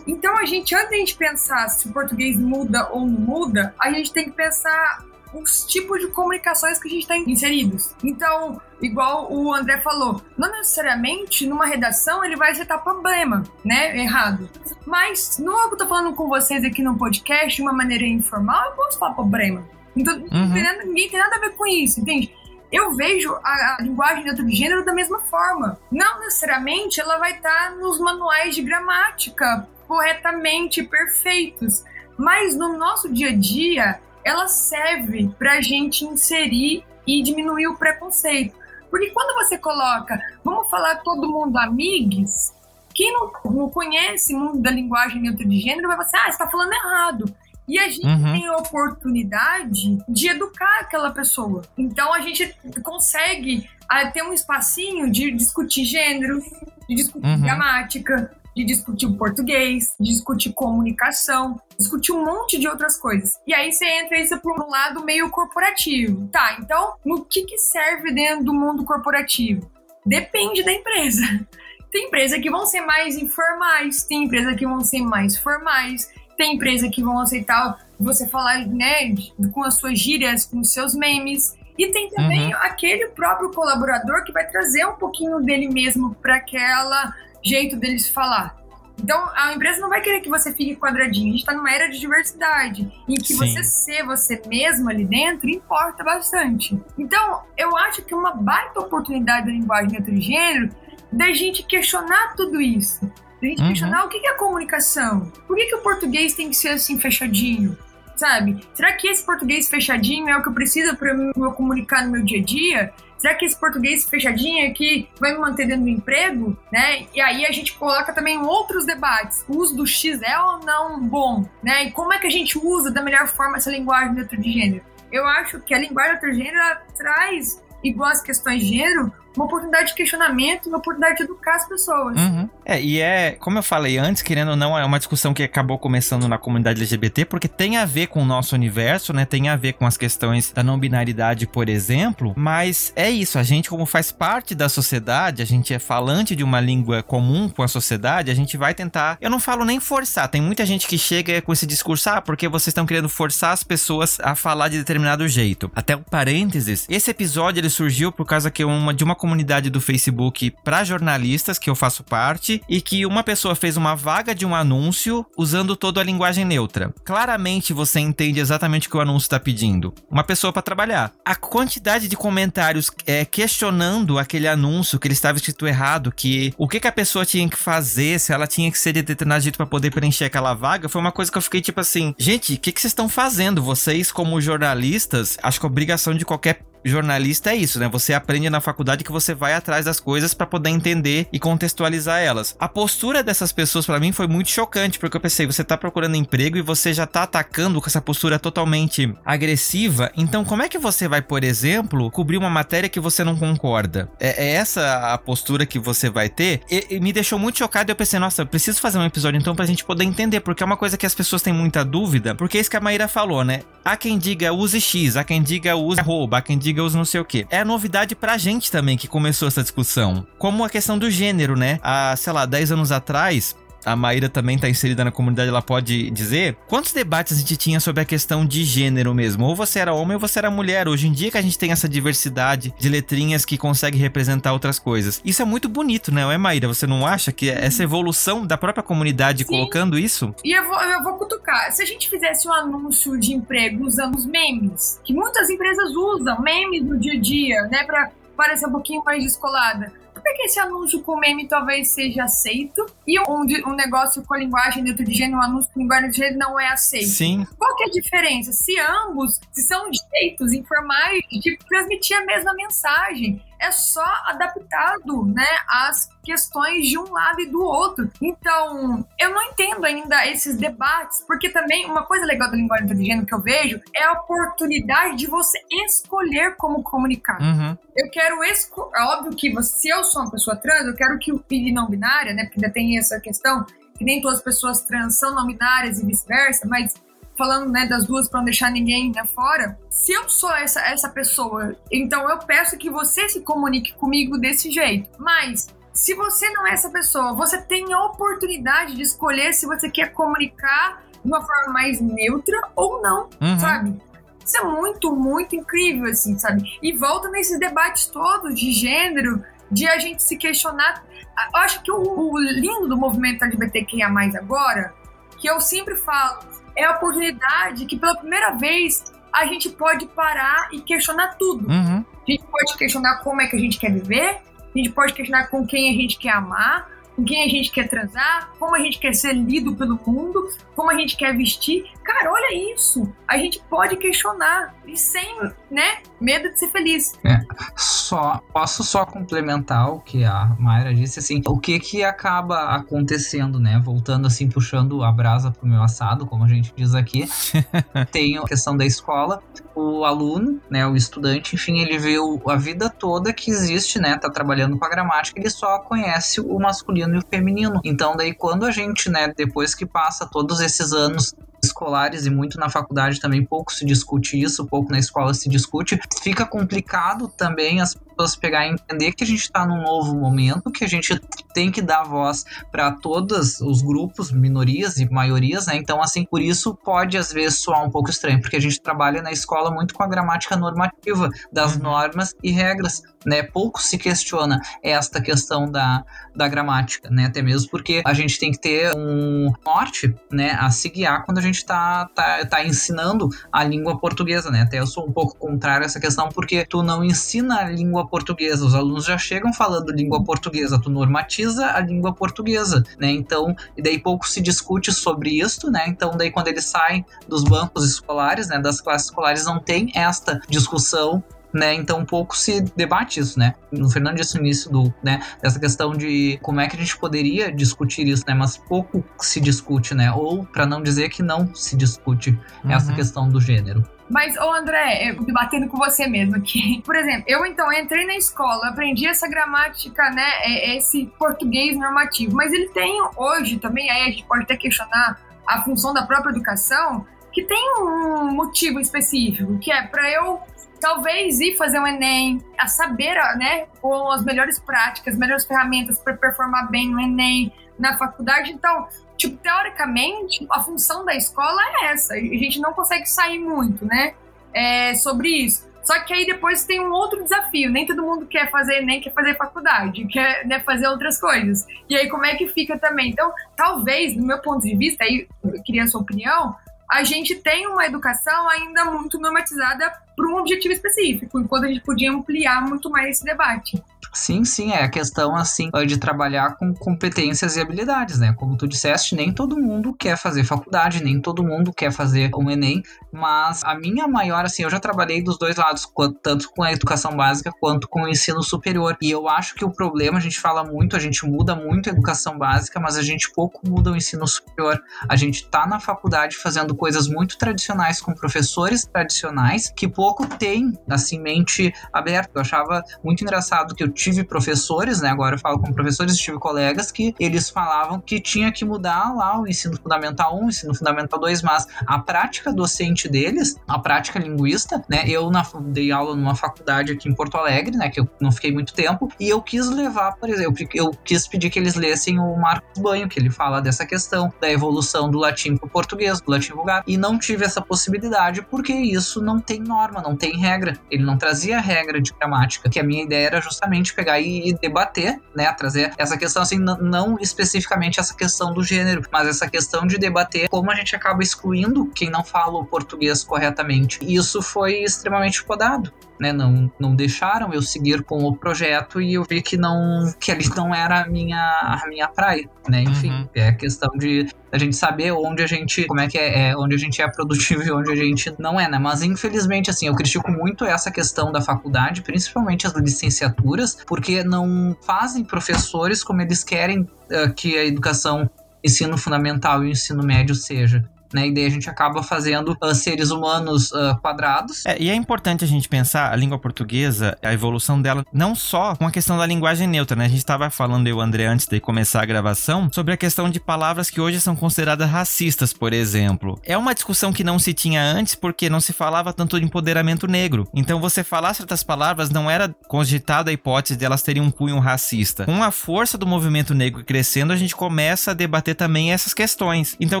Então 0.06 0.36
a 0.36 0.44
gente, 0.44 0.74
antes 0.74 0.90
de 0.90 0.94
a 0.94 0.98
gente 0.98 1.16
pensar 1.16 1.68
se 1.68 1.88
o 1.88 1.92
português 1.92 2.38
muda 2.38 2.90
ou 2.90 3.06
não 3.06 3.20
muda, 3.20 3.74
a 3.78 3.90
gente 3.90 4.12
tem 4.12 4.24
que 4.26 4.32
pensar 4.32 5.04
os 5.32 5.64
tipos 5.64 6.00
de 6.00 6.08
comunicações 6.08 6.78
que 6.78 6.88
a 6.88 6.90
gente 6.90 7.02
está 7.02 7.16
inseridos. 7.16 7.94
Então, 8.02 8.60
igual 8.80 9.32
o 9.32 9.52
André 9.52 9.80
falou, 9.80 10.20
não 10.36 10.50
necessariamente 10.50 11.46
numa 11.46 11.66
redação 11.66 12.24
ele 12.24 12.36
vai 12.36 12.50
acertar 12.50 12.82
problema, 12.82 13.44
né? 13.64 13.96
Errado. 13.98 14.48
Mas 14.86 15.38
no 15.38 15.68
que 15.68 15.74
eu 15.74 15.78
tô 15.78 15.88
falando 15.88 16.14
com 16.14 16.28
vocês 16.28 16.64
aqui 16.64 16.82
no 16.82 16.96
podcast, 16.96 17.56
de 17.56 17.62
uma 17.62 17.72
maneira 17.72 18.04
informal, 18.04 18.70
eu 18.70 18.72
posso 18.72 18.98
falar 18.98 19.14
problema. 19.14 19.64
Então, 19.96 20.14
uhum. 20.14 20.52
tem, 20.52 20.86
ninguém 20.86 21.10
tem 21.10 21.18
nada 21.18 21.36
a 21.36 21.40
ver 21.40 21.50
com 21.50 21.66
isso, 21.66 22.00
entende? 22.00 22.32
Eu 22.72 22.94
vejo 22.94 23.34
a, 23.42 23.76
a 23.78 23.82
linguagem 23.82 24.24
dentro 24.24 24.46
de 24.46 24.54
gênero 24.54 24.84
da 24.84 24.92
mesma 24.92 25.20
forma. 25.22 25.78
Não 25.90 26.20
necessariamente 26.20 27.00
ela 27.00 27.18
vai 27.18 27.32
estar 27.32 27.70
tá 27.70 27.74
nos 27.74 27.98
manuais 27.98 28.54
de 28.54 28.62
gramática 28.62 29.68
corretamente 29.88 30.84
perfeitos, 30.84 31.84
mas 32.16 32.56
no 32.56 32.78
nosso 32.78 33.12
dia 33.12 33.30
a 33.30 33.36
dia 33.36 34.00
ela 34.24 34.48
serve 34.48 35.28
para 35.38 35.54
a 35.54 35.60
gente 35.60 36.04
inserir 36.04 36.84
e 37.06 37.22
diminuir 37.22 37.66
o 37.66 37.76
preconceito. 37.76 38.54
Porque 38.90 39.10
quando 39.10 39.34
você 39.36 39.56
coloca, 39.56 40.20
vamos 40.44 40.68
falar 40.68 40.96
todo 40.96 41.30
mundo 41.30 41.56
amigos, 41.58 42.52
quem 42.94 43.12
não, 43.12 43.30
não 43.44 43.70
conhece 43.70 44.34
o 44.34 44.38
mundo 44.38 44.60
da 44.60 44.70
linguagem 44.70 45.22
neutra 45.22 45.46
de 45.46 45.60
gênero 45.60 45.86
vai 45.86 45.96
falar 45.96 46.06
assim, 46.06 46.16
ah, 46.16 46.24
você 46.24 46.30
está 46.30 46.50
falando 46.50 46.72
errado. 46.72 47.36
E 47.68 47.78
a 47.78 47.88
gente 47.88 48.04
uhum. 48.04 48.32
tem 48.32 48.46
a 48.48 48.56
oportunidade 48.56 49.98
de 50.08 50.28
educar 50.28 50.80
aquela 50.80 51.12
pessoa. 51.12 51.62
Então 51.78 52.12
a 52.12 52.20
gente 52.20 52.52
consegue 52.82 53.68
uh, 53.84 54.12
ter 54.12 54.22
um 54.24 54.32
espacinho 54.32 55.08
de 55.10 55.30
discutir 55.30 55.84
gênero, 55.84 56.42
de 56.88 56.96
discutir 56.96 57.28
uhum. 57.28 57.40
gramática, 57.40 58.34
de 58.54 58.64
discutir 58.64 59.06
o 59.06 59.16
português, 59.16 59.94
de 59.98 60.10
discutir 60.12 60.52
comunicação, 60.52 61.60
discutir 61.78 62.12
um 62.12 62.24
monte 62.24 62.58
de 62.58 62.68
outras 62.68 62.96
coisas. 62.96 63.38
E 63.46 63.54
aí 63.54 63.72
você 63.72 63.84
entra 63.86 64.20
isso 64.20 64.38
por 64.38 64.60
um 64.60 64.68
lado 64.68 65.04
meio 65.04 65.30
corporativo. 65.30 66.28
Tá, 66.28 66.56
então 66.60 66.94
no 67.04 67.24
que, 67.24 67.42
que 67.44 67.58
serve 67.58 68.12
dentro 68.12 68.44
do 68.44 68.54
mundo 68.54 68.84
corporativo? 68.84 69.70
Depende 70.04 70.62
da 70.62 70.72
empresa. 70.72 71.22
Tem 71.90 72.06
empresa 72.06 72.38
que 72.38 72.48
vão 72.48 72.66
ser 72.66 72.82
mais 72.82 73.16
informais, 73.16 74.04
tem 74.04 74.22
empresa 74.22 74.54
que 74.54 74.64
vão 74.64 74.80
ser 74.80 75.02
mais 75.02 75.36
formais, 75.36 76.08
tem 76.36 76.54
empresa 76.54 76.88
que 76.88 77.02
vão 77.02 77.18
aceitar 77.18 77.84
você 77.98 78.28
falar, 78.28 78.64
né, 78.66 79.12
com 79.52 79.64
as 79.64 79.74
suas 79.74 79.98
gírias, 79.98 80.46
com 80.46 80.60
os 80.60 80.72
seus 80.72 80.94
memes. 80.94 81.54
E 81.76 81.88
tem 81.88 82.08
também 82.10 82.46
uhum. 82.46 82.60
aquele 82.60 83.08
próprio 83.08 83.50
colaborador 83.50 84.22
que 84.24 84.32
vai 84.32 84.46
trazer 84.46 84.86
um 84.86 84.94
pouquinho 84.94 85.40
dele 85.40 85.68
mesmo 85.68 86.14
para 86.14 86.36
aquela 86.36 87.12
jeito 87.42 87.76
deles 87.76 88.08
falar. 88.08 88.60
Então, 89.02 89.30
a 89.34 89.54
empresa 89.54 89.80
não 89.80 89.88
vai 89.88 90.00
querer 90.00 90.20
que 90.20 90.28
você 90.28 90.52
fique 90.52 90.76
quadradinho. 90.76 91.28
A 91.28 91.30
gente 91.30 91.40
está 91.40 91.54
numa 91.54 91.72
era 91.72 91.88
de 91.88 91.98
diversidade, 91.98 92.90
em 93.08 93.14
que 93.14 93.34
Sim. 93.34 93.36
você 93.36 93.64
ser 93.64 94.04
você 94.04 94.40
mesmo 94.46 94.88
ali 94.90 95.04
dentro 95.04 95.48
importa 95.48 96.04
bastante. 96.04 96.78
Então, 96.98 97.42
eu 97.56 97.76
acho 97.78 98.02
que 98.02 98.14
uma 98.14 98.32
baita 98.34 98.80
oportunidade 98.80 99.46
da 99.46 99.52
linguagem 99.52 99.92
neutra 99.92 100.12
de 100.12 100.20
gênero 100.20 100.70
da 101.10 101.32
gente 101.32 101.62
questionar 101.62 102.34
tudo 102.36 102.60
isso. 102.60 103.00
Da 103.40 103.48
gente 103.48 103.62
uhum. 103.62 103.68
questionar 103.68 104.04
o 104.04 104.08
que 104.08 104.26
é 104.26 104.34
comunicação. 104.34 105.32
Por 105.46 105.56
que, 105.56 105.66
que 105.66 105.74
o 105.76 105.82
português 105.82 106.34
tem 106.34 106.50
que 106.50 106.56
ser 106.56 106.68
assim 106.68 106.98
fechadinho? 106.98 107.76
Sabe? 108.16 108.60
Será 108.74 108.92
que 108.92 109.08
esse 109.08 109.24
português 109.24 109.66
fechadinho 109.66 110.28
é 110.28 110.36
o 110.36 110.42
que 110.42 110.48
eu 110.50 110.52
preciso 110.52 110.94
para 110.94 111.10
eu 111.10 111.52
comunicar 111.52 112.04
no 112.04 112.12
meu 112.12 112.22
dia 112.22 112.38
a 112.38 112.44
dia? 112.44 112.92
Será 113.20 113.34
que 113.34 113.44
esse 113.44 113.58
português 113.58 114.08
fechadinho 114.08 114.66
aqui 114.70 115.06
vai 115.20 115.34
me 115.34 115.38
manter 115.40 115.66
dentro 115.66 115.82
do 115.82 115.90
emprego? 115.90 116.56
Né? 116.72 117.06
E 117.14 117.20
aí 117.20 117.44
a 117.44 117.52
gente 117.52 117.74
coloca 117.74 118.14
também 118.14 118.40
outros 118.40 118.86
debates. 118.86 119.44
O 119.46 119.58
uso 119.58 119.76
do 119.76 119.86
X 119.86 120.22
é 120.22 120.40
ou 120.40 120.60
não 120.60 120.98
bom? 120.98 121.46
Né? 121.62 121.84
E 121.84 121.90
como 121.90 122.14
é 122.14 122.18
que 122.18 122.26
a 122.26 122.30
gente 122.30 122.56
usa 122.56 122.90
da 122.90 123.02
melhor 123.02 123.28
forma 123.28 123.58
essa 123.58 123.70
linguagem 123.70 124.14
neutro 124.14 124.40
de 124.40 124.50
gênero? 124.50 124.82
Eu 125.12 125.26
acho 125.26 125.60
que 125.60 125.74
a 125.74 125.78
linguagem 125.78 126.18
de 126.18 126.32
gênero 126.32 126.78
traz, 126.96 127.62
igual 127.84 128.08
as 128.08 128.22
questões 128.22 128.62
de 128.62 128.78
gênero, 128.78 129.12
uma 129.36 129.44
oportunidade 129.46 129.88
de 129.88 129.94
questionamento, 129.94 130.66
uma 130.66 130.78
oportunidade 130.78 131.18
de 131.18 131.24
educar 131.24 131.56
as 131.56 131.68
pessoas. 131.68 132.18
Uhum. 132.18 132.48
É, 132.64 132.80
e 132.80 133.00
é, 133.00 133.32
como 133.32 133.58
eu 133.58 133.62
falei 133.62 133.98
antes, 133.98 134.22
querendo 134.22 134.50
ou 134.50 134.56
não, 134.56 134.78
é 134.78 134.84
uma 134.84 134.98
discussão 134.98 135.32
que 135.32 135.42
acabou 135.42 135.78
começando 135.78 136.28
na 136.28 136.38
comunidade 136.38 136.80
LGBT, 136.80 137.24
porque 137.24 137.48
tem 137.48 137.76
a 137.76 137.84
ver 137.84 138.08
com 138.08 138.22
o 138.22 138.24
nosso 138.24 138.54
universo, 138.54 139.12
né? 139.12 139.24
Tem 139.24 139.48
a 139.48 139.56
ver 139.56 139.74
com 139.74 139.86
as 139.86 139.96
questões 139.96 140.52
da 140.52 140.62
não 140.62 140.78
binaridade, 140.78 141.46
por 141.46 141.68
exemplo, 141.68 142.32
mas 142.36 142.92
é 142.96 143.10
isso, 143.10 143.38
a 143.38 143.42
gente 143.42 143.70
como 143.70 143.86
faz 143.86 144.10
parte 144.10 144.54
da 144.54 144.68
sociedade, 144.68 145.42
a 145.42 145.44
gente 145.44 145.72
é 145.72 145.78
falante 145.78 146.34
de 146.34 146.42
uma 146.42 146.60
língua 146.60 147.02
comum 147.02 147.48
com 147.48 147.62
a 147.62 147.68
sociedade, 147.68 148.30
a 148.30 148.34
gente 148.34 148.56
vai 148.56 148.74
tentar, 148.74 149.16
eu 149.20 149.30
não 149.30 149.40
falo 149.40 149.64
nem 149.64 149.80
forçar, 149.80 150.28
tem 150.28 150.40
muita 150.40 150.66
gente 150.66 150.86
que 150.86 150.98
chega 150.98 151.40
com 151.42 151.52
esse 151.52 151.66
discurso, 151.66 152.10
ah, 152.10 152.20
porque 152.20 152.48
vocês 152.48 152.68
estão 152.68 152.86
querendo 152.86 153.08
forçar 153.08 153.52
as 153.52 153.62
pessoas 153.62 154.18
a 154.20 154.34
falar 154.34 154.68
de 154.68 154.78
determinado 154.78 155.26
jeito. 155.28 155.70
Até 155.74 155.96
um 155.96 156.02
parênteses, 156.02 156.86
esse 156.88 157.10
episódio 157.10 157.60
ele 157.60 157.70
surgiu 157.70 158.10
por 158.10 158.26
causa 158.26 158.50
que 158.50 158.64
uma, 158.64 158.92
de 158.92 159.04
uma 159.04 159.14
comunidade 159.20 159.68
do 159.68 159.80
Facebook 159.80 160.52
para 160.64 160.82
jornalistas, 160.82 161.58
que 161.58 161.68
eu 161.68 161.76
faço 161.76 162.02
parte, 162.02 162.62
e 162.68 162.80
que 162.80 163.04
uma 163.04 163.22
pessoa 163.22 163.54
fez 163.54 163.76
uma 163.76 163.94
vaga 163.94 164.34
de 164.34 164.46
um 164.46 164.54
anúncio 164.54 165.26
usando 165.36 165.76
toda 165.76 166.00
a 166.00 166.04
linguagem 166.04 166.44
neutra. 166.44 166.92
Claramente 167.04 167.74
você 167.74 168.00
entende 168.00 168.40
exatamente 168.40 168.88
o 168.88 168.90
que 168.90 168.96
o 168.96 169.00
anúncio 169.00 169.26
está 169.26 169.38
pedindo. 169.38 169.92
Uma 170.10 170.24
pessoa 170.24 170.52
para 170.52 170.62
trabalhar. 170.62 171.12
A 171.24 171.36
quantidade 171.36 172.08
de 172.08 172.16
comentários 172.16 172.90
é, 173.06 173.24
questionando 173.24 174.18
aquele 174.18 174.48
anúncio 174.48 174.98
que 174.98 175.06
ele 175.06 175.14
estava 175.14 175.36
escrito 175.36 175.66
errado, 175.66 176.10
que 176.10 176.54
o 176.56 176.66
que, 176.66 176.80
que 176.80 176.88
a 176.88 176.92
pessoa 176.92 177.26
tinha 177.26 177.48
que 177.48 177.56
fazer, 177.56 178.18
se 178.18 178.32
ela 178.32 178.46
tinha 178.46 178.70
que 178.70 178.78
ser 178.78 178.92
de 178.92 179.02
determinado 179.02 179.42
jeito 179.42 179.56
para 179.56 179.66
poder 179.66 179.90
preencher 179.90 180.24
aquela 180.24 180.54
vaga, 180.54 180.88
foi 180.88 181.00
uma 181.00 181.12
coisa 181.12 181.30
que 181.30 181.36
eu 181.36 181.42
fiquei 181.42 181.60
tipo 181.60 181.80
assim, 181.80 182.14
gente, 182.18 182.54
o 182.54 182.58
que, 182.58 182.72
que 182.72 182.80
vocês 182.80 182.90
estão 182.90 183.08
fazendo? 183.08 183.62
Vocês, 183.62 184.10
como 184.10 184.40
jornalistas, 184.40 185.38
acho 185.42 185.60
que 185.60 185.66
a 185.66 185.68
obrigação 185.68 186.14
de 186.14 186.24
qualquer 186.24 186.62
jornalista 186.84 187.50
é 187.50 187.56
isso, 187.56 187.78
né? 187.78 187.88
Você 187.88 188.14
aprende 188.14 188.48
na 188.50 188.60
faculdade 188.60 189.04
que 189.04 189.12
você 189.12 189.34
vai 189.34 189.54
atrás 189.54 189.84
das 189.84 190.00
coisas 190.00 190.34
para 190.34 190.46
poder 190.46 190.70
entender 190.70 191.28
e 191.32 191.38
contextualizar 191.38 192.20
elas. 192.20 192.56
A 192.58 192.68
postura 192.68 193.22
dessas 193.22 193.52
pessoas 193.52 193.86
para 193.86 194.00
mim 194.00 194.12
foi 194.12 194.26
muito 194.26 194.50
chocante, 194.50 194.98
porque 194.98 195.16
eu 195.16 195.20
pensei, 195.20 195.46
você 195.46 195.64
tá 195.64 195.76
procurando 195.76 196.16
emprego 196.16 196.56
e 196.56 196.62
você 196.62 196.92
já 196.92 197.06
tá 197.06 197.22
atacando 197.22 197.80
com 197.80 197.86
essa 197.86 198.00
postura 198.00 198.38
totalmente 198.38 199.12
agressiva. 199.24 200.10
Então, 200.16 200.44
como 200.44 200.62
é 200.62 200.68
que 200.68 200.78
você 200.78 201.08
vai, 201.08 201.22
por 201.22 201.44
exemplo, 201.44 202.10
cobrir 202.10 202.36
uma 202.36 202.50
matéria 202.50 202.88
que 202.88 203.00
você 203.00 203.24
não 203.24 203.36
concorda? 203.36 204.10
É, 204.18 204.46
é 204.46 204.50
essa 204.52 205.12
a 205.12 205.18
postura 205.18 205.66
que 205.66 205.78
você 205.78 206.08
vai 206.08 206.28
ter? 206.28 206.60
E, 206.70 206.86
e 206.90 207.00
me 207.00 207.12
deixou 207.12 207.38
muito 207.38 207.58
chocado 207.58 207.90
e 207.90 207.92
eu 207.92 207.96
pensei, 207.96 208.18
nossa, 208.18 208.42
eu 208.42 208.46
preciso 208.46 208.80
fazer 208.80 208.98
um 208.98 209.04
episódio 209.04 209.38
então 209.38 209.54
pra 209.54 209.66
gente 209.66 209.84
poder 209.84 210.04
entender, 210.04 210.40
porque 210.40 210.62
é 210.62 210.66
uma 210.66 210.76
coisa 210.76 210.96
que 210.96 211.06
as 211.06 211.14
pessoas 211.14 211.42
têm 211.42 211.52
muita 211.52 211.84
dúvida, 211.84 212.34
porque 212.34 212.58
é 212.58 212.60
isso 212.60 212.70
que 212.70 212.76
a 212.76 212.80
Maíra 212.80 213.08
falou, 213.08 213.44
né? 213.44 213.62
Há 213.84 213.96
quem 213.96 214.18
diga 214.18 214.52
use 214.52 214.80
X, 214.80 215.16
há 215.16 215.24
quem 215.24 215.42
diga 215.42 215.76
use 215.76 216.00
arroba, 216.00 216.38
há 216.38 216.42
quem 216.42 216.58
diga 216.58 216.69
diga 216.72 216.88
não 216.90 217.04
sei 217.04 217.20
o 217.20 217.24
que. 217.24 217.46
É 217.50 217.64
novidade 217.64 218.14
pra 218.14 218.38
gente 218.38 218.70
também 218.70 218.96
que 218.96 219.08
começou 219.08 219.48
essa 219.48 219.62
discussão. 219.62 220.26
Como 220.38 220.64
a 220.64 220.70
questão 220.70 220.98
do 220.98 221.10
gênero, 221.10 221.56
né? 221.56 221.78
Há, 221.82 222.14
sei 222.16 222.32
lá, 222.32 222.46
10 222.46 222.72
anos 222.72 222.92
atrás, 222.92 223.56
a 223.84 223.96
Maíra 223.96 224.28
também 224.28 224.56
está 224.56 224.68
inserida 224.68 225.04
na 225.04 225.10
comunidade, 225.10 225.48
ela 225.48 225.62
pode 225.62 226.10
dizer 226.10 226.56
quantos 226.66 226.92
debates 226.92 227.36
a 227.36 227.40
gente 227.40 227.56
tinha 227.56 227.80
sobre 227.80 228.02
a 228.02 228.04
questão 228.04 228.44
de 228.44 228.64
gênero 228.64 229.14
mesmo. 229.14 229.44
Ou 229.46 229.56
você 229.56 229.78
era 229.78 229.92
homem 229.92 230.14
ou 230.14 230.20
você 230.20 230.38
era 230.38 230.50
mulher. 230.50 230.88
Hoje 230.88 231.06
em 231.06 231.12
dia 231.12 231.30
que 231.30 231.38
a 231.38 231.42
gente 231.42 231.58
tem 231.58 231.72
essa 231.72 231.88
diversidade 231.88 232.74
de 232.78 232.88
letrinhas 232.88 233.44
que 233.44 233.56
consegue 233.56 233.98
representar 233.98 234.52
outras 234.52 234.78
coisas. 234.78 235.20
Isso 235.24 235.42
é 235.42 235.44
muito 235.44 235.68
bonito, 235.68 236.12
né? 236.12 236.22
É, 236.32 236.38
Maíra? 236.38 236.68
Você 236.68 236.86
não 236.86 237.06
acha 237.06 237.32
que 237.32 237.48
essa 237.48 237.82
evolução 237.82 238.46
da 238.46 238.56
própria 238.56 238.82
comunidade 238.82 239.44
Sim. 239.44 239.46
colocando 239.46 239.98
isso? 239.98 240.34
E 240.44 240.56
eu 240.56 240.68
vou, 240.68 240.80
eu 240.80 241.02
vou 241.02 241.14
cutucar. 241.14 241.72
Se 241.72 241.82
a 241.82 241.86
gente 241.86 242.08
fizesse 242.08 242.48
um 242.48 242.52
anúncio 242.52 243.18
de 243.18 243.32
emprego 243.32 243.86
usando 243.86 244.16
os 244.16 244.26
memes, 244.26 245.00
que 245.04 245.12
muitas 245.12 245.48
empresas 245.48 245.90
usam, 245.94 246.40
memes 246.40 246.82
no 246.82 246.98
dia 246.98 247.14
a 247.14 247.20
dia, 247.20 247.62
né? 247.64 247.84
Pra 247.84 248.10
parecer 248.36 248.66
um 248.66 248.72
pouquinho 248.72 249.02
mais 249.04 249.22
descolada 249.22 249.92
porque 250.20 250.42
esse 250.42 250.58
anúncio 250.58 251.02
com 251.02 251.16
meme 251.16 251.48
talvez 251.48 251.88
seja 251.88 252.24
aceito 252.24 252.84
e 253.06 253.18
um, 253.20 253.46
um 253.66 253.74
negócio 253.74 254.22
com 254.24 254.34
a 254.34 254.38
linguagem 254.38 254.84
dentro 254.84 255.04
de 255.04 255.12
gênero, 255.12 255.38
um 255.38 255.42
anúncio 255.42 255.70
com 255.72 255.80
linguagem 255.80 256.10
de 256.10 256.16
gênero 256.16 256.38
não 256.38 256.60
é 256.60 256.68
aceito. 256.68 257.08
Sim. 257.08 257.46
Qual 257.58 257.76
que 257.76 257.84
é 257.84 257.86
a 257.86 257.90
diferença? 257.90 258.52
Se 258.52 258.78
ambos 258.78 259.40
se 259.52 259.62
são 259.62 259.90
jeitos 260.12 260.52
informais 260.52 261.22
de 261.30 261.56
transmitir 261.68 262.16
a 262.16 262.24
mesma 262.24 262.54
mensagem 262.54 263.42
é 263.60 263.70
só 263.70 264.04
adaptado, 264.26 265.26
né, 265.26 265.46
às 265.68 266.08
questões 266.22 266.86
de 266.86 266.98
um 266.98 267.12
lado 267.12 267.40
e 267.40 267.46
do 267.46 267.62
outro. 267.62 268.10
Então, 268.20 269.06
eu 269.18 269.30
não 269.30 269.42
entendo 269.42 269.84
ainda 269.84 270.26
esses 270.26 270.56
debates, 270.56 271.22
porque 271.26 271.50
também 271.50 271.86
uma 271.86 272.02
coisa 272.02 272.24
legal 272.24 272.50
da 272.50 272.56
linguagem 272.56 272.86
inteligente 272.86 273.26
que 273.26 273.34
eu 273.34 273.40
vejo 273.40 273.80
é 273.94 274.04
a 274.04 274.12
oportunidade 274.12 275.16
de 275.16 275.26
você 275.26 275.58
escolher 275.70 276.56
como 276.56 276.82
comunicar. 276.82 277.40
Uhum. 277.40 277.76
Eu 277.96 278.10
quero 278.10 278.42
escolher, 278.44 278.90
é 278.96 279.02
óbvio 279.02 279.36
que 279.36 279.52
você, 279.52 279.80
se 279.80 279.88
eu 279.88 280.02
sou 280.04 280.22
uma 280.22 280.30
pessoa 280.30 280.56
trans, 280.56 280.86
eu 280.86 280.94
quero 280.94 281.18
que 281.18 281.32
o 281.32 281.44
e 281.50 281.72
não 281.72 281.88
binária, 281.88 282.32
né, 282.32 282.44
porque 282.44 282.58
ainda 282.58 282.72
tem 282.72 282.96
essa 282.96 283.20
questão 283.20 283.66
que 283.98 284.04
nem 284.04 284.20
todas 284.22 284.38
as 284.38 284.44
pessoas 284.44 284.80
trans 284.80 285.18
são 285.18 285.34
não 285.34 285.46
binárias 285.46 286.00
e 286.00 286.06
vice-versa, 286.06 286.66
mas 286.66 286.94
falando 287.40 287.70
né, 287.70 287.86
das 287.86 288.04
duas 288.04 288.28
para 288.28 288.40
não 288.40 288.44
deixar 288.44 288.70
ninguém 288.70 289.10
né, 289.12 289.24
fora, 289.24 289.78
se 289.88 290.12
eu 290.12 290.28
sou 290.28 290.52
essa, 290.52 290.78
essa 290.82 291.08
pessoa, 291.08 291.74
então 291.90 292.28
eu 292.28 292.36
peço 292.40 292.76
que 292.76 292.90
você 292.90 293.30
se 293.30 293.40
comunique 293.40 293.94
comigo 293.94 294.36
desse 294.36 294.70
jeito. 294.70 295.08
Mas 295.18 295.68
se 295.90 296.12
você 296.12 296.50
não 296.50 296.66
é 296.66 296.74
essa 296.74 296.90
pessoa, 296.90 297.32
você 297.32 297.56
tem 297.62 297.90
a 297.94 298.04
oportunidade 298.04 298.94
de 298.94 299.00
escolher 299.00 299.54
se 299.54 299.64
você 299.64 299.88
quer 299.88 300.12
comunicar 300.12 301.02
de 301.24 301.26
uma 301.26 301.40
forma 301.40 301.72
mais 301.72 301.98
neutra 301.98 302.60
ou 302.76 303.00
não, 303.00 303.30
uhum. 303.40 303.58
sabe? 303.58 303.98
Isso 304.44 304.58
é 304.58 304.64
muito, 304.64 305.16
muito 305.16 305.56
incrível, 305.56 306.10
assim, 306.10 306.38
sabe? 306.38 306.62
E 306.82 306.94
volta 306.94 307.30
nesses 307.30 307.58
debates 307.58 308.04
todos 308.04 308.54
de 308.54 308.70
gênero, 308.70 309.42
de 309.70 309.88
a 309.88 309.98
gente 309.98 310.22
se 310.22 310.36
questionar. 310.36 311.06
Eu 311.54 311.60
acho 311.60 311.82
que 311.82 311.90
o, 311.90 312.32
o 312.32 312.38
lindo 312.38 312.86
do 312.86 312.98
movimento 312.98 313.42
LGBTQIA 313.44 314.08
agora, 314.38 314.92
que 315.38 315.48
eu 315.48 315.58
sempre 315.58 315.96
falo, 315.96 316.40
é 316.80 316.86
a 316.86 316.92
oportunidade 316.92 317.84
que 317.86 317.96
pela 317.96 318.16
primeira 318.16 318.52
vez 318.52 319.04
a 319.32 319.46
gente 319.46 319.68
pode 319.68 320.06
parar 320.06 320.68
e 320.72 320.80
questionar 320.80 321.36
tudo. 321.38 321.68
Uhum. 321.68 322.04
A 322.26 322.30
gente 322.30 322.44
pode 322.44 322.76
questionar 322.76 323.18
como 323.18 323.40
é 323.40 323.46
que 323.46 323.56
a 323.56 323.58
gente 323.58 323.78
quer 323.78 323.92
viver, 323.92 324.38
a 324.74 324.78
gente 324.78 324.90
pode 324.90 325.12
questionar 325.12 325.48
com 325.48 325.66
quem 325.66 325.90
a 325.90 325.92
gente 325.92 326.18
quer 326.18 326.30
amar, 326.30 326.88
com 327.20 327.24
quem 327.24 327.44
a 327.44 327.48
gente 327.48 327.70
quer 327.70 327.86
transar, 327.86 328.50
como 328.58 328.74
a 328.74 328.78
gente 328.78 328.98
quer 328.98 329.12
ser 329.12 329.34
lido 329.34 329.74
pelo 329.76 330.00
mundo, 330.06 330.48
como 330.74 330.90
a 330.90 330.94
gente 330.94 331.16
quer 331.16 331.36
vestir. 331.36 331.84
Cara, 332.02 332.32
olha 332.32 332.72
isso. 332.74 333.12
A 333.28 333.36
gente 333.36 333.62
pode 333.68 333.96
questionar 333.96 334.74
e 334.86 334.96
sem, 334.96 335.38
né, 335.70 335.98
medo 336.18 336.50
de 336.50 336.58
ser 336.58 336.68
feliz. 336.68 337.18
É, 337.24 337.40
só 337.76 338.40
posso 338.52 338.82
só 338.82 339.04
complementar 339.04 339.92
o 339.92 340.00
que 340.00 340.24
a 340.24 340.56
Mayra 340.58 340.94
disse 340.94 341.18
assim, 341.18 341.42
o 341.46 341.58
que 341.58 341.78
que 341.78 342.02
acaba 342.02 342.74
acontecendo, 342.74 343.60
né? 343.60 343.80
Voltando 343.84 344.26
assim 344.26 344.48
puxando 344.48 345.04
a 345.04 345.12
brasa 345.12 345.50
pro 345.50 345.68
meu 345.68 345.82
assado, 345.82 346.26
como 346.26 346.44
a 346.44 346.48
gente 346.48 346.72
diz 346.74 346.94
aqui. 346.94 347.28
tem 348.10 348.38
a 348.38 348.42
questão 348.44 348.76
da 348.76 348.86
escola, 348.86 349.42
o 349.74 350.04
aluno, 350.04 350.60
né, 350.68 350.86
o 350.86 350.96
estudante, 350.96 351.54
enfim, 351.54 351.80
ele 351.80 351.98
vê 351.98 352.16
a 352.48 352.56
vida 352.56 352.90
toda 352.90 353.32
que 353.32 353.50
existe, 353.50 353.98
né, 353.98 354.16
tá 354.18 354.28
trabalhando 354.30 354.78
com 354.78 354.84
a 354.84 354.88
gramática, 354.88 355.38
ele 355.38 355.50
só 355.50 355.78
conhece 355.78 356.40
o 356.40 356.58
masculino 356.58 357.09
masculino 357.10 357.16
e 357.16 357.18
o 357.18 357.22
feminino. 357.28 357.80
Então, 357.84 358.16
daí, 358.16 358.32
quando 358.32 358.64
a 358.64 358.70
gente, 358.70 359.10
né, 359.10 359.32
depois 359.36 359.74
que 359.74 359.84
passa 359.84 360.26
todos 360.26 360.60
esses 360.60 360.92
anos 360.92 361.34
escolares 361.62 362.26
e 362.26 362.30
muito 362.30 362.58
na 362.58 362.68
faculdade 362.68 363.20
também 363.20 363.44
pouco 363.44 363.72
se 363.72 363.84
discute 363.84 364.40
isso, 364.40 364.66
pouco 364.66 364.90
na 364.90 364.98
escola 364.98 365.34
se 365.34 365.48
discute, 365.48 365.98
fica 366.22 366.46
complicado 366.46 367.28
também 367.28 367.80
as 367.80 367.94
pessoas 367.94 368.36
pegar 368.36 368.66
e 368.66 368.72
entender 368.72 369.12
que 369.12 369.24
a 369.24 369.26
gente 369.26 369.40
está 369.40 369.66
num 369.66 369.82
novo 369.82 370.14
momento, 370.14 370.70
que 370.70 370.84
a 370.84 370.88
gente 370.88 371.18
tem 371.54 371.70
que 371.70 371.80
dar 371.80 372.04
voz 372.04 372.44
para 372.70 372.92
todos 372.92 373.60
os 373.60 373.82
grupos, 373.82 374.30
minorias 374.30 374.98
e 374.98 375.08
maiorias, 375.10 375.66
né? 375.66 375.76
Então, 375.76 376.02
assim, 376.02 376.24
por 376.24 376.40
isso 376.40 376.74
pode 376.74 377.16
às 377.16 377.32
vezes 377.32 377.60
soar 377.60 377.84
um 377.84 377.90
pouco 377.90 378.10
estranho, 378.10 378.40
porque 378.40 378.56
a 378.56 378.60
gente 378.60 378.80
trabalha 378.80 379.22
na 379.22 379.32
escola 379.32 379.70
muito 379.70 379.94
com 379.94 380.02
a 380.02 380.08
gramática 380.08 380.56
normativa 380.56 381.28
das 381.52 381.76
uhum. 381.76 381.82
normas 381.82 382.34
e 382.42 382.50
regras, 382.50 383.02
né? 383.24 383.42
Pouco 383.42 383.82
se 383.82 383.98
questiona 383.98 384.60
esta 384.82 385.20
questão 385.20 385.70
da, 385.70 386.04
da 386.34 386.48
gramática, 386.48 387.10
né? 387.10 387.26
Até 387.26 387.42
mesmo 387.42 387.70
porque 387.70 388.02
a 388.04 388.12
gente 388.12 388.38
tem 388.38 388.52
que 388.52 388.60
ter 388.60 388.94
um 388.94 389.52
norte, 389.64 390.14
né, 390.30 390.56
a 390.60 390.70
se 390.70 390.88
guiar 390.88 391.24
quando 391.24 391.38
a 391.38 391.42
gente 391.42 391.49
está 391.56 392.06
tá, 392.14 392.44
tá 392.46 392.64
ensinando 392.64 393.28
a 393.52 393.64
língua 393.64 393.98
portuguesa, 393.98 394.50
né? 394.50 394.62
Até 394.62 394.78
eu 394.78 394.86
sou 394.86 395.06
um 395.06 395.12
pouco 395.12 395.36
contrário 395.36 395.84
a 395.84 395.86
essa 395.86 396.00
questão, 396.00 396.28
porque 396.28 396.64
tu 396.64 396.82
não 396.82 397.04
ensina 397.04 397.60
a 397.60 397.64
língua 397.64 398.06
portuguesa. 398.06 398.64
Os 398.64 398.74
alunos 398.74 399.04
já 399.04 399.18
chegam 399.18 399.52
falando 399.52 399.92
língua 399.92 400.22
portuguesa, 400.24 400.80
tu 400.80 400.90
normatiza 400.90 401.66
a 401.66 401.80
língua 401.80 402.14
portuguesa, 402.14 402.82
né? 402.98 403.10
Então, 403.10 403.54
e 403.76 403.82
daí 403.82 403.98
pouco 403.98 404.28
se 404.28 404.40
discute 404.40 404.92
sobre 404.92 405.30
isso, 405.30 405.70
né? 405.70 405.84
Então, 405.88 406.16
daí 406.16 406.30
quando 406.30 406.48
eles 406.48 406.64
saem 406.64 407.04
dos 407.28 407.44
bancos 407.44 407.84
escolares, 407.84 408.48
né, 408.48 408.58
das 408.58 408.80
classes 408.80 409.08
escolares, 409.08 409.44
não 409.44 409.58
tem 409.60 409.90
esta 409.94 410.40
discussão 410.48 411.22
né? 411.52 411.74
Então 411.74 412.04
pouco 412.04 412.36
se 412.36 412.60
debate 412.76 413.20
isso, 413.20 413.38
né? 413.38 413.54
O 413.72 413.88
Fernando 413.88 414.16
disse 414.16 414.36
no 414.36 414.40
início 414.40 414.70
do, 414.70 414.92
né, 415.02 415.20
dessa 415.42 415.58
questão 415.58 415.92
de 415.92 416.38
como 416.42 416.60
é 416.60 416.68
que 416.68 416.76
a 416.76 416.78
gente 416.78 416.96
poderia 416.96 417.52
discutir 417.52 418.06
isso, 418.06 418.24
né? 418.26 418.34
Mas 418.34 418.56
pouco 418.56 419.04
se 419.18 419.40
discute, 419.40 419.94
né? 419.94 420.12
Ou 420.12 420.44
para 420.44 420.66
não 420.66 420.82
dizer 420.82 421.08
que 421.08 421.22
não 421.22 421.54
se 421.54 421.76
discute 421.76 422.38
uhum. 422.64 422.70
essa 422.70 422.92
questão 422.92 423.28
do 423.28 423.40
gênero. 423.40 423.84
Mas, 424.10 424.36
ô 424.36 424.52
André, 424.52 425.10
eu 425.10 425.22
debatendo 425.22 425.68
com 425.68 425.78
você 425.78 426.08
mesmo 426.08 426.36
aqui. 426.36 426.82
Por 426.84 426.96
exemplo, 426.96 427.24
eu 427.28 427.46
então 427.46 427.72
entrei 427.72 428.04
na 428.04 428.16
escola, 428.16 428.68
aprendi 428.68 429.06
essa 429.06 429.28
gramática, 429.28 430.10
né? 430.10 430.76
Esse 430.76 431.06
português 431.16 431.76
normativo. 431.76 432.34
Mas 432.34 432.52
ele 432.52 432.68
tem 432.70 433.00
hoje 433.16 433.58
também, 433.58 433.88
aí 433.88 434.02
a 434.02 434.06
gente 434.06 434.24
pode 434.24 434.42
até 434.42 434.56
questionar 434.56 435.20
a 435.46 435.62
função 435.62 435.94
da 435.94 436.02
própria 436.02 436.30
educação, 436.30 437.06
que 437.32 437.44
tem 437.44 437.74
um 437.78 438.32
motivo 438.32 438.80
específico, 438.80 439.58
que 439.58 439.70
é 439.70 439.82
para 439.86 440.10
eu 440.10 440.40
talvez 440.80 441.38
ir 441.40 441.56
fazer 441.56 441.78
um 441.78 441.86
Enem, 441.86 442.42
a 442.58 442.66
saber, 442.66 443.14
né, 443.36 443.66
com 443.80 444.10
as 444.10 444.24
melhores 444.24 444.58
práticas, 444.58 445.16
melhores 445.16 445.44
ferramentas 445.44 445.98
para 445.98 446.14
performar 446.14 446.70
bem 446.70 446.90
no 446.90 447.00
Enem, 447.00 447.52
na 447.78 447.96
faculdade. 447.96 448.50
Então, 448.50 448.88
tipo, 449.16 449.36
teoricamente, 449.36 450.46
a 450.50 450.62
função 450.62 451.04
da 451.04 451.14
escola 451.14 451.60
é 451.62 451.92
essa. 451.92 452.14
A 452.14 452.18
gente 452.18 452.60
não 452.60 452.72
consegue 452.72 453.06
sair 453.06 453.38
muito, 453.38 453.84
né, 453.84 454.14
é, 454.52 454.94
sobre 454.94 455.28
isso. 455.28 455.70
Só 455.82 455.98
que 456.00 456.12
aí 456.12 456.26
depois 456.26 456.64
tem 456.64 456.80
um 456.80 456.92
outro 456.92 457.22
desafio. 457.22 457.70
Nem 457.70 457.86
todo 457.86 458.02
mundo 458.02 458.26
quer 458.26 458.50
fazer, 458.50 458.80
nem 458.82 459.00
quer 459.00 459.12
fazer 459.12 459.36
faculdade, 459.36 460.06
quer 460.06 460.46
né, 460.46 460.60
fazer 460.60 460.86
outras 460.86 461.18
coisas. 461.18 461.66
E 461.88 461.96
aí, 461.96 462.08
como 462.08 462.24
é 462.24 462.34
que 462.34 462.46
fica 462.48 462.78
também? 462.78 463.10
Então, 463.10 463.32
talvez, 463.56 464.14
do 464.14 464.22
meu 464.22 464.38
ponto 464.40 464.62
de 464.62 464.76
vista, 464.76 465.04
aí 465.04 465.26
eu 465.42 465.62
queria 465.62 465.84
a 465.84 465.86
sua 465.86 466.00
opinião, 466.00 466.54
a 466.90 467.04
gente 467.04 467.36
tem 467.36 467.68
uma 467.68 467.86
educação 467.86 468.48
ainda 468.48 468.86
muito 468.86 469.18
normatizada 469.18 469.92
para 470.16 470.28
um 470.28 470.36
objetivo 470.36 470.74
específico, 470.74 471.38
enquanto 471.38 471.64
a 471.64 471.68
gente 471.68 471.82
podia 471.82 472.10
ampliar 472.10 472.62
muito 472.62 472.90
mais 472.90 473.16
esse 473.16 473.24
debate. 473.24 473.80
Sim, 474.12 474.44
sim, 474.44 474.72
é 474.72 474.82
a 474.82 474.88
questão 474.90 475.36
assim 475.36 475.70
de 475.86 475.96
trabalhar 475.96 476.56
com 476.56 476.74
competências 476.74 477.56
e 477.56 477.60
habilidades, 477.60 478.18
né? 478.18 478.34
Como 478.36 478.56
tu 478.56 478.66
disseste, 478.66 479.14
nem 479.14 479.32
todo 479.32 479.56
mundo 479.56 479.94
quer 479.94 480.16
fazer 480.16 480.42
faculdade, 480.42 481.02
nem 481.02 481.20
todo 481.20 481.44
mundo 481.44 481.72
quer 481.72 481.92
fazer 481.92 482.28
um 482.34 482.50
ENEM, 482.50 482.82
mas 483.12 483.62
a 483.62 483.78
minha 483.78 484.08
maior, 484.08 484.44
assim, 484.44 484.64
eu 484.64 484.70
já 484.70 484.80
trabalhei 484.80 485.22
dos 485.22 485.38
dois 485.38 485.54
lados, 485.54 485.88
tanto 486.22 486.50
com 486.50 486.64
a 486.64 486.72
educação 486.72 487.16
básica 487.16 487.52
quanto 487.60 487.88
com 487.88 488.02
o 488.02 488.08
ensino 488.08 488.42
superior. 488.42 488.96
E 489.00 489.10
eu 489.12 489.28
acho 489.28 489.54
que 489.54 489.64
o 489.64 489.70
problema, 489.70 490.18
a 490.18 490.20
gente 490.20 490.40
fala 490.40 490.64
muito, 490.64 490.96
a 490.96 490.98
gente 490.98 491.24
muda 491.24 491.54
muito 491.54 491.88
a 491.88 491.92
educação 491.92 492.36
básica, 492.36 492.80
mas 492.80 492.96
a 492.96 493.02
gente 493.02 493.32
pouco 493.32 493.60
muda 493.68 493.92
o 493.92 493.96
ensino 493.96 494.26
superior. 494.26 494.82
A 495.08 495.14
gente 495.14 495.48
tá 495.48 495.68
na 495.68 495.78
faculdade 495.78 496.36
fazendo 496.36 496.74
coisas 496.74 497.06
muito 497.06 497.38
tradicionais 497.38 498.00
com 498.00 498.12
professores 498.12 498.84
tradicionais 498.84 499.72
que 499.76 499.86
pouco 499.86 500.26
tem, 500.26 500.76
assim, 500.88 501.20
mente 501.20 501.72
aberta. 501.92 502.32
Eu 502.34 502.40
achava 502.40 502.82
muito 503.04 503.22
engraçado 503.22 503.72
que 503.72 503.84
eu 503.84 503.99
tive 504.00 504.24
professores, 504.24 505.00
né? 505.02 505.10
Agora 505.10 505.34
eu 505.34 505.38
falo 505.38 505.58
com 505.58 505.72
professores, 505.72 506.16
tive 506.16 506.38
colegas 506.38 506.90
que 506.90 507.14
eles 507.20 507.50
falavam 507.50 508.00
que 508.00 508.18
tinha 508.18 508.50
que 508.50 508.64
mudar 508.64 509.14
lá 509.14 509.38
o 509.38 509.46
ensino 509.46 509.76
fundamental 509.76 510.38
1, 510.40 510.44
o 510.44 510.48
ensino 510.48 510.74
fundamental 510.74 511.20
2, 511.20 511.42
mas 511.42 511.66
a 511.86 511.98
prática 511.98 512.52
docente 512.52 513.08
deles, 513.08 513.56
a 513.68 513.78
prática 513.78 514.18
linguista, 514.18 514.82
né? 514.88 515.04
Eu 515.06 515.30
na, 515.30 515.46
dei 515.66 515.92
aula 515.92 516.16
numa 516.16 516.34
faculdade 516.34 516.92
aqui 516.92 517.08
em 517.08 517.14
Porto 517.14 517.36
Alegre, 517.36 517.76
né? 517.76 517.90
Que 517.90 518.00
eu 518.00 518.08
não 518.20 518.32
fiquei 518.32 518.52
muito 518.52 518.72
tempo, 518.72 519.10
e 519.20 519.28
eu 519.28 519.42
quis 519.42 519.68
levar, 519.68 520.16
por 520.16 520.30
exemplo, 520.30 520.66
eu 520.74 520.90
quis 521.04 521.28
pedir 521.28 521.50
que 521.50 521.58
eles 521.58 521.74
lessem 521.74 522.18
o 522.18 522.36
Marcos 522.36 522.82
Banho, 522.82 523.08
que 523.08 523.18
ele 523.18 523.30
fala 523.30 523.60
dessa 523.60 523.84
questão 523.84 524.32
da 524.40 524.50
evolução 524.50 525.10
do 525.10 525.18
latim 525.18 525.56
para 525.56 525.66
o 525.66 525.70
português, 525.70 526.20
do 526.20 526.30
latim 526.30 526.52
vulgar, 526.54 526.82
e 526.86 526.96
não 526.96 527.18
tive 527.18 527.44
essa 527.44 527.60
possibilidade 527.60 528.42
porque 528.42 528.72
isso 528.72 529.20
não 529.20 529.40
tem 529.40 529.60
norma, 529.60 530.00
não 530.00 530.16
tem 530.16 530.38
regra. 530.38 530.78
Ele 530.90 531.04
não 531.04 531.18
trazia 531.18 531.60
regra 531.60 532.00
de 532.00 532.12
gramática, 532.12 532.68
que 532.70 532.80
a 532.80 532.82
minha 532.82 533.02
ideia 533.02 533.26
era 533.26 533.40
justamente 533.40 533.89
gente 533.90 533.94
pegar 533.94 534.20
e, 534.20 534.52
debater, 534.54 535.20
né? 535.34 535.52
Trazer 535.52 535.92
essa 535.98 536.16
questão, 536.16 536.42
assim, 536.42 536.58
não 536.58 537.18
especificamente 537.20 538.00
essa 538.00 538.14
questão 538.14 538.54
do 538.54 538.62
gênero, 538.62 539.02
mas 539.12 539.28
essa 539.28 539.48
questão 539.48 539.86
de 539.86 539.98
debater 539.98 540.48
como 540.48 540.70
a 540.70 540.74
gente 540.74 540.94
acaba 540.94 541.22
excluindo 541.22 541.86
quem 541.94 542.10
não 542.10 542.24
fala 542.24 542.58
o 542.58 542.64
português 542.64 543.24
corretamente. 543.24 543.98
E 544.02 544.16
isso 544.16 544.40
foi 544.42 544.82
extremamente 544.82 545.44
podado. 545.44 545.92
Né, 546.20 546.34
não, 546.34 546.70
não 546.78 546.94
deixaram 546.94 547.50
eu 547.54 547.62
seguir 547.62 548.02
com 548.02 548.24
o 548.24 548.36
projeto 548.36 549.00
e 549.00 549.14
eu 549.14 549.24
vi 549.24 549.40
que 549.40 549.56
não 549.56 550.12
que 550.20 550.30
ali 550.30 550.46
não 550.54 550.74
era 550.74 551.00
a 551.00 551.08
minha, 551.08 551.38
a 551.38 551.88
minha 551.88 552.08
praia, 552.08 552.46
né? 552.68 552.82
Enfim, 552.82 553.10
uhum. 553.10 553.28
é 553.34 553.52
questão 553.52 553.88
de 553.96 554.28
a 554.52 554.58
gente 554.58 554.76
saber 554.76 555.12
onde 555.12 555.42
a 555.42 555.46
gente, 555.46 555.86
como 555.86 556.00
é 556.00 556.08
que 556.08 556.18
é, 556.18 556.50
é, 556.50 556.56
onde 556.56 556.74
a 556.74 556.78
gente 556.78 557.00
é 557.00 557.08
produtivo 557.10 557.62
e 557.64 557.72
onde 557.72 557.90
a 557.90 557.96
gente 557.96 558.34
não 558.38 558.60
é, 558.60 558.68
né? 558.68 558.78
Mas 558.78 559.02
infelizmente, 559.02 559.70
assim, 559.70 559.86
eu 559.86 559.94
critico 559.94 560.30
muito 560.30 560.66
essa 560.66 560.90
questão 560.90 561.32
da 561.32 561.40
faculdade, 561.40 562.02
principalmente 562.02 562.66
as 562.66 562.74
licenciaturas, 562.74 563.78
porque 563.86 564.22
não 564.22 564.76
fazem 564.82 565.24
professores 565.24 566.04
como 566.04 566.20
eles 566.20 566.44
querem 566.44 566.80
uh, 566.80 567.32
que 567.34 567.56
a 567.56 567.64
educação 567.64 568.28
ensino 568.62 568.98
fundamental 568.98 569.64
e 569.64 569.68
o 569.68 569.70
ensino 569.70 570.02
médio 570.02 570.34
seja 570.34 570.84
né? 571.12 571.28
E 571.28 571.34
daí 571.34 571.46
a 571.46 571.50
gente 571.50 571.68
acaba 571.68 572.02
fazendo 572.02 572.56
uh, 572.62 572.74
seres 572.74 573.10
humanos 573.10 573.70
uh, 573.72 573.96
quadrados. 574.00 574.64
É, 574.66 574.80
e 574.80 574.90
é 574.90 574.94
importante 574.94 575.44
a 575.44 575.48
gente 575.48 575.68
pensar 575.68 576.12
a 576.12 576.16
língua 576.16 576.38
portuguesa, 576.38 577.16
a 577.22 577.32
evolução 577.32 577.80
dela, 577.80 578.04
não 578.12 578.34
só 578.34 578.76
com 578.76 578.86
a 578.86 578.90
questão 578.90 579.16
da 579.18 579.26
linguagem 579.26 579.66
neutra, 579.66 579.96
né? 579.96 580.06
A 580.06 580.08
gente 580.08 580.18
estava 580.18 580.50
falando, 580.50 580.86
eu 580.86 581.00
André, 581.00 581.26
antes 581.26 581.46
de 581.46 581.60
começar 581.60 582.02
a 582.02 582.06
gravação, 582.06 582.68
sobre 582.72 582.94
a 582.94 582.96
questão 582.96 583.28
de 583.28 583.40
palavras 583.40 583.90
que 583.90 584.00
hoje 584.00 584.20
são 584.20 584.36
consideradas 584.36 584.88
racistas, 584.88 585.52
por 585.52 585.72
exemplo. 585.72 586.40
É 586.44 586.56
uma 586.56 586.74
discussão 586.74 587.12
que 587.12 587.24
não 587.24 587.38
se 587.38 587.52
tinha 587.52 587.82
antes 587.82 588.14
porque 588.14 588.48
não 588.48 588.60
se 588.60 588.72
falava 588.72 589.12
tanto 589.12 589.38
de 589.38 589.44
empoderamento 589.44 590.06
negro. 590.06 590.48
Então, 590.54 590.80
você 590.80 591.02
falar 591.02 591.34
certas 591.34 591.62
palavras 591.62 592.10
não 592.10 592.30
era 592.30 592.48
cogitada 592.68 593.30
a 593.30 593.32
hipótese 593.32 593.76
de 593.76 593.84
elas 593.84 594.02
terem 594.02 594.22
um 594.22 594.30
cunho 594.30 594.58
racista. 594.58 595.24
Com 595.24 595.42
a 595.42 595.50
força 595.50 595.98
do 595.98 596.06
movimento 596.06 596.54
negro 596.54 596.84
crescendo, 596.84 597.32
a 597.32 597.36
gente 597.36 597.56
começa 597.56 598.10
a 598.10 598.14
debater 598.14 598.54
também 598.54 598.92
essas 598.92 599.14
questões. 599.14 599.76
Então, 599.80 600.00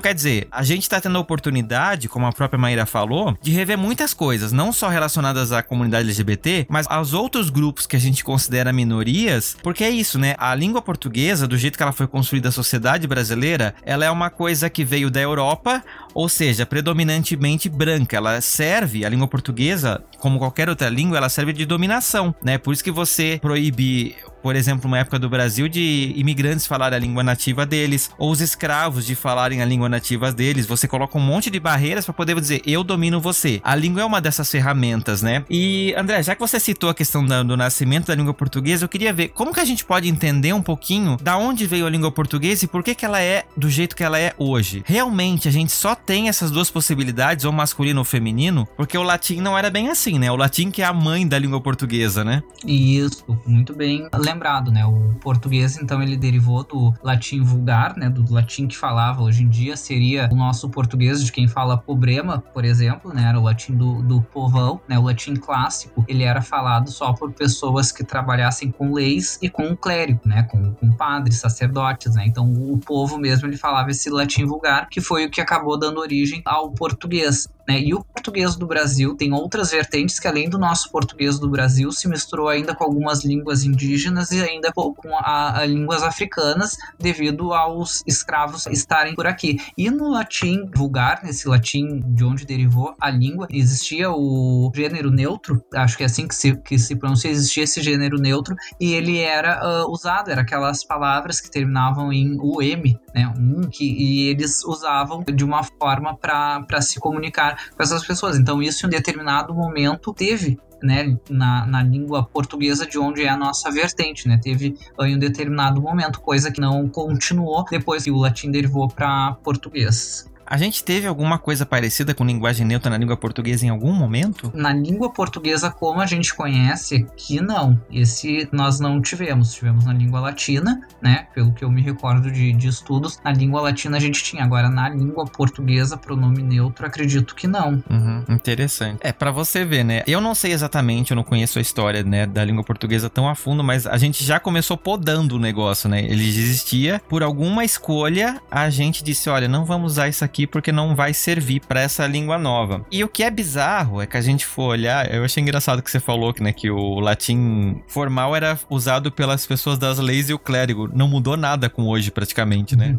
quer 0.00 0.14
dizer, 0.14 0.48
a 0.50 0.62
gente 0.62 0.82
está 0.82 0.99
tendo 1.00 1.16
a 1.16 1.20
oportunidade, 1.20 2.08
como 2.08 2.26
a 2.26 2.32
própria 2.32 2.58
Maíra 2.58 2.86
falou, 2.86 3.36
de 3.42 3.50
rever 3.50 3.78
muitas 3.78 4.14
coisas, 4.14 4.52
não 4.52 4.72
só 4.72 4.88
relacionadas 4.88 5.52
à 5.52 5.62
comunidade 5.62 6.08
LGBT, 6.08 6.66
mas 6.68 6.86
aos 6.88 7.14
outros 7.14 7.50
grupos 7.50 7.86
que 7.86 7.96
a 7.96 8.00
gente 8.00 8.24
considera 8.24 8.72
minorias, 8.72 9.56
porque 9.62 9.84
é 9.84 9.90
isso, 9.90 10.18
né? 10.18 10.34
A 10.38 10.54
língua 10.54 10.82
portuguesa, 10.82 11.46
do 11.46 11.56
jeito 11.56 11.76
que 11.76 11.82
ela 11.82 11.92
foi 11.92 12.06
construída 12.06 12.48
a 12.48 12.52
sociedade 12.52 13.06
brasileira, 13.06 13.74
ela 13.82 14.04
é 14.04 14.10
uma 14.10 14.30
coisa 14.30 14.68
que 14.68 14.84
veio 14.84 15.10
da 15.10 15.20
Europa, 15.20 15.82
ou 16.14 16.28
seja, 16.28 16.66
predominantemente 16.66 17.68
branca. 17.68 18.16
Ela 18.16 18.40
serve, 18.40 19.04
a 19.04 19.08
língua 19.08 19.28
portuguesa, 19.28 20.02
como 20.18 20.38
qualquer 20.38 20.68
outra 20.68 20.88
língua, 20.88 21.16
ela 21.16 21.28
serve 21.28 21.52
de 21.52 21.64
dominação, 21.64 22.34
né? 22.42 22.58
Por 22.58 22.72
isso 22.72 22.84
que 22.84 22.90
você 22.90 23.38
proíbe 23.40 24.16
por 24.42 24.56
exemplo, 24.56 24.88
uma 24.88 24.98
época 24.98 25.18
do 25.18 25.28
Brasil, 25.28 25.68
de 25.68 26.12
imigrantes 26.16 26.66
falarem 26.66 26.96
a 26.96 27.00
língua 27.00 27.22
nativa 27.22 27.66
deles, 27.66 28.10
ou 28.18 28.30
os 28.30 28.40
escravos 28.40 29.06
de 29.06 29.14
falarem 29.14 29.62
a 29.62 29.64
língua 29.64 29.88
nativa 29.88 30.32
deles. 30.32 30.66
Você 30.66 30.88
coloca 30.88 31.16
um 31.18 31.20
monte 31.20 31.50
de 31.50 31.60
barreiras 31.60 32.04
para 32.04 32.14
poder 32.14 32.38
dizer, 32.40 32.62
eu 32.66 32.82
domino 32.82 33.20
você. 33.20 33.60
A 33.62 33.74
língua 33.74 34.02
é 34.02 34.04
uma 34.04 34.20
dessas 34.20 34.50
ferramentas, 34.50 35.22
né? 35.22 35.44
E, 35.48 35.94
André, 35.96 36.22
já 36.22 36.34
que 36.34 36.40
você 36.40 36.58
citou 36.58 36.90
a 36.90 36.94
questão 36.94 37.24
do, 37.24 37.44
do 37.44 37.56
nascimento 37.56 38.06
da 38.06 38.14
língua 38.14 38.34
portuguesa, 38.34 38.84
eu 38.84 38.88
queria 38.88 39.12
ver 39.12 39.28
como 39.28 39.52
que 39.52 39.60
a 39.60 39.64
gente 39.64 39.84
pode 39.84 40.08
entender 40.08 40.52
um 40.52 40.62
pouquinho 40.62 41.16
da 41.22 41.36
onde 41.36 41.66
veio 41.66 41.86
a 41.86 41.90
língua 41.90 42.10
portuguesa 42.10 42.64
e 42.64 42.68
por 42.68 42.82
que, 42.82 42.94
que 42.94 43.04
ela 43.04 43.20
é 43.20 43.44
do 43.56 43.68
jeito 43.68 43.96
que 43.96 44.04
ela 44.04 44.18
é 44.18 44.32
hoje. 44.38 44.82
Realmente, 44.86 45.48
a 45.48 45.50
gente 45.52 45.72
só 45.72 45.94
tem 45.94 46.28
essas 46.28 46.50
duas 46.50 46.70
possibilidades, 46.70 47.44
ou 47.44 47.52
masculino 47.52 48.00
ou 48.00 48.04
feminino, 48.04 48.68
porque 48.76 48.96
o 48.96 49.02
latim 49.02 49.40
não 49.40 49.56
era 49.56 49.70
bem 49.70 49.88
assim, 49.88 50.18
né? 50.18 50.30
O 50.30 50.36
latim 50.36 50.70
que 50.70 50.82
é 50.82 50.84
a 50.84 50.92
mãe 50.92 51.26
da 51.26 51.38
língua 51.38 51.60
portuguesa, 51.60 52.24
né? 52.24 52.42
Isso, 52.64 53.24
muito 53.46 53.74
bem 53.74 54.08
lembrado, 54.32 54.70
né? 54.70 54.84
O 54.84 55.14
português, 55.20 55.76
então, 55.76 56.02
ele 56.02 56.16
derivou 56.16 56.64
do 56.64 56.94
latim 57.02 57.42
vulgar, 57.42 57.96
né? 57.96 58.08
Do 58.08 58.32
latim 58.32 58.66
que 58.66 58.76
falava 58.76 59.22
hoje 59.22 59.42
em 59.42 59.48
dia 59.48 59.76
seria 59.76 60.28
o 60.30 60.36
nosso 60.36 60.68
português 60.68 61.24
de 61.24 61.30
quem 61.30 61.48
fala 61.48 61.76
problema, 61.76 62.38
por 62.38 62.64
exemplo, 62.64 63.12
né? 63.12 63.28
Era 63.28 63.38
o 63.38 63.42
latim 63.42 63.74
do, 63.74 64.02
do 64.02 64.22
povão, 64.22 64.80
né? 64.88 64.98
O 64.98 65.02
latim 65.02 65.34
clássico, 65.34 66.04
ele 66.08 66.22
era 66.22 66.40
falado 66.40 66.90
só 66.90 67.12
por 67.12 67.32
pessoas 67.32 67.92
que 67.92 68.04
trabalhassem 68.04 68.70
com 68.70 68.92
leis 68.92 69.38
e 69.42 69.48
com 69.48 69.64
o 69.70 69.76
clérigo, 69.76 70.20
né? 70.24 70.42
Com, 70.44 70.74
com 70.74 70.92
padres, 70.92 71.38
sacerdotes, 71.38 72.14
né? 72.14 72.24
Então, 72.26 72.50
o 72.50 72.78
povo 72.78 73.18
mesmo, 73.18 73.46
ele 73.46 73.56
falava 73.56 73.90
esse 73.90 74.08
latim 74.10 74.44
vulgar, 74.44 74.88
que 74.88 75.00
foi 75.00 75.26
o 75.26 75.30
que 75.30 75.40
acabou 75.40 75.78
dando 75.78 76.00
origem 76.00 76.42
ao 76.44 76.70
português. 76.70 77.48
Né? 77.70 77.80
E 77.80 77.94
o 77.94 78.02
português 78.02 78.56
do 78.56 78.66
Brasil 78.66 79.14
tem 79.14 79.32
outras 79.32 79.70
vertentes 79.70 80.18
que, 80.18 80.26
além 80.26 80.50
do 80.50 80.58
nosso 80.58 80.90
português 80.90 81.38
do 81.38 81.48
Brasil, 81.48 81.92
se 81.92 82.08
misturou 82.08 82.48
ainda 82.48 82.74
com 82.74 82.82
algumas 82.82 83.24
línguas 83.24 83.62
indígenas 83.62 84.32
e 84.32 84.42
ainda 84.42 84.72
com 84.72 84.92
a, 85.18 85.60
a 85.60 85.66
línguas 85.66 86.02
africanas, 86.02 86.76
devido 86.98 87.54
aos 87.54 88.02
escravos 88.06 88.66
estarem 88.66 89.14
por 89.14 89.26
aqui. 89.26 89.58
E 89.78 89.88
no 89.88 90.10
latim 90.10 90.68
vulgar, 90.74 91.22
nesse 91.22 91.46
latim 91.46 92.00
de 92.04 92.24
onde 92.24 92.44
derivou 92.44 92.96
a 93.00 93.08
língua, 93.08 93.46
existia 93.50 94.10
o 94.10 94.72
gênero 94.74 95.10
neutro, 95.10 95.62
acho 95.72 95.96
que 95.96 96.02
é 96.02 96.06
assim 96.06 96.26
que 96.26 96.34
se, 96.34 96.56
que 96.56 96.76
se 96.76 96.96
pronuncia, 96.96 97.30
existia 97.30 97.62
esse 97.62 97.80
gênero 97.80 98.18
neutro, 98.18 98.56
e 98.80 98.94
ele 98.94 99.18
era 99.18 99.60
uh, 99.64 99.90
usado, 99.90 100.30
era 100.30 100.40
aquelas 100.40 100.82
palavras 100.82 101.40
que 101.40 101.50
terminavam 101.50 102.12
em 102.12 102.36
UM, 102.40 102.98
né, 103.14 103.32
um, 103.38 103.62
que, 103.68 103.84
e 103.84 104.28
eles 104.28 104.64
usavam 104.64 105.22
de 105.22 105.44
uma 105.44 105.62
forma 105.62 106.16
para 106.16 106.82
se 106.82 106.98
comunicar 106.98 107.59
com 107.76 107.82
essas 107.82 108.06
pessoas. 108.06 108.38
Então, 108.38 108.62
isso 108.62 108.84
em 108.84 108.88
um 108.88 108.90
determinado 108.90 109.54
momento 109.54 110.12
teve 110.12 110.58
né, 110.82 111.16
na, 111.28 111.66
na 111.66 111.82
língua 111.82 112.24
portuguesa 112.24 112.86
de 112.86 112.98
onde 112.98 113.24
é 113.24 113.28
a 113.28 113.36
nossa 113.36 113.70
vertente, 113.70 114.26
né? 114.28 114.38
Teve 114.42 114.76
em 115.00 115.16
um 115.16 115.18
determinado 115.18 115.80
momento, 115.80 116.20
coisa 116.20 116.50
que 116.50 116.60
não 116.60 116.88
continuou 116.88 117.64
depois 117.70 118.04
que 118.04 118.10
o 118.10 118.16
latim 118.16 118.50
derivou 118.50 118.88
para 118.88 119.32
português. 119.42 120.29
A 120.50 120.56
gente 120.56 120.82
teve 120.82 121.06
alguma 121.06 121.38
coisa 121.38 121.64
parecida 121.64 122.12
com 122.12 122.24
linguagem 122.24 122.66
neutra 122.66 122.90
na 122.90 122.98
língua 122.98 123.16
portuguesa 123.16 123.64
em 123.64 123.68
algum 123.68 123.92
momento? 123.92 124.50
Na 124.52 124.72
língua 124.72 125.08
portuguesa, 125.12 125.70
como 125.70 126.00
a 126.00 126.06
gente 126.06 126.34
conhece 126.34 126.96
aqui, 126.96 127.40
não. 127.40 127.80
Esse 127.88 128.48
nós 128.50 128.80
não 128.80 129.00
tivemos. 129.00 129.54
Tivemos 129.54 129.84
na 129.84 129.92
língua 129.92 130.18
latina, 130.18 130.80
né? 131.00 131.28
Pelo 131.32 131.52
que 131.52 131.64
eu 131.64 131.70
me 131.70 131.80
recordo 131.80 132.32
de, 132.32 132.52
de 132.52 132.66
estudos. 132.66 133.20
Na 133.24 133.30
língua 133.30 133.60
latina 133.60 133.96
a 133.96 134.00
gente 134.00 134.24
tinha. 134.24 134.42
Agora, 134.42 134.68
na 134.68 134.88
língua 134.88 135.24
portuguesa, 135.24 135.96
pronome 135.96 136.42
neutro, 136.42 136.84
acredito 136.84 137.36
que 137.36 137.46
não. 137.46 137.80
Uhum, 137.88 138.24
interessante. 138.28 138.98
É, 139.02 139.12
para 139.12 139.30
você 139.30 139.64
ver, 139.64 139.84
né? 139.84 140.02
Eu 140.04 140.20
não 140.20 140.34
sei 140.34 140.50
exatamente, 140.50 141.12
eu 141.12 141.16
não 141.16 141.22
conheço 141.22 141.60
a 141.60 141.62
história, 141.62 142.02
né, 142.02 142.26
da 142.26 142.44
língua 142.44 142.64
portuguesa 142.64 143.08
tão 143.08 143.28
a 143.28 143.36
fundo, 143.36 143.62
mas 143.62 143.86
a 143.86 143.96
gente 143.96 144.24
já 144.24 144.40
começou 144.40 144.76
podando 144.76 145.36
o 145.36 145.38
negócio, 145.38 145.88
né? 145.88 146.02
Ele 146.02 146.26
existia. 146.26 147.00
Por 147.08 147.22
alguma 147.22 147.64
escolha, 147.64 148.42
a 148.50 148.68
gente 148.68 149.04
disse: 149.04 149.30
olha, 149.30 149.46
não 149.46 149.64
vamos 149.64 149.92
usar 149.92 150.08
isso 150.08 150.24
aqui 150.24 150.39
aqui 150.40 150.46
porque 150.46 150.72
não 150.72 150.94
vai 150.94 151.12
servir 151.12 151.60
para 151.60 151.80
essa 151.80 152.06
língua 152.06 152.38
nova. 152.38 152.84
E 152.90 153.04
o 153.04 153.08
que 153.08 153.22
é 153.22 153.30
bizarro 153.30 154.00
é 154.00 154.06
que 154.06 154.16
a 154.16 154.20
gente 154.20 154.46
for 154.46 154.70
olhar, 154.70 155.12
eu 155.12 155.24
achei 155.24 155.42
engraçado 155.42 155.82
que 155.82 155.90
você 155.90 156.00
falou 156.00 156.32
que, 156.32 156.42
né, 156.42 156.52
que 156.52 156.70
o 156.70 157.00
latim 157.00 157.82
formal 157.86 158.34
era 158.34 158.58
usado 158.68 159.12
pelas 159.12 159.46
pessoas 159.46 159.78
das 159.78 159.98
leis 159.98 160.30
e 160.30 160.34
o 160.34 160.38
clérigo. 160.38 160.88
Não 160.92 161.08
mudou 161.08 161.36
nada 161.36 161.68
com 161.68 161.86
hoje, 161.86 162.10
praticamente, 162.10 162.76
né? 162.76 162.98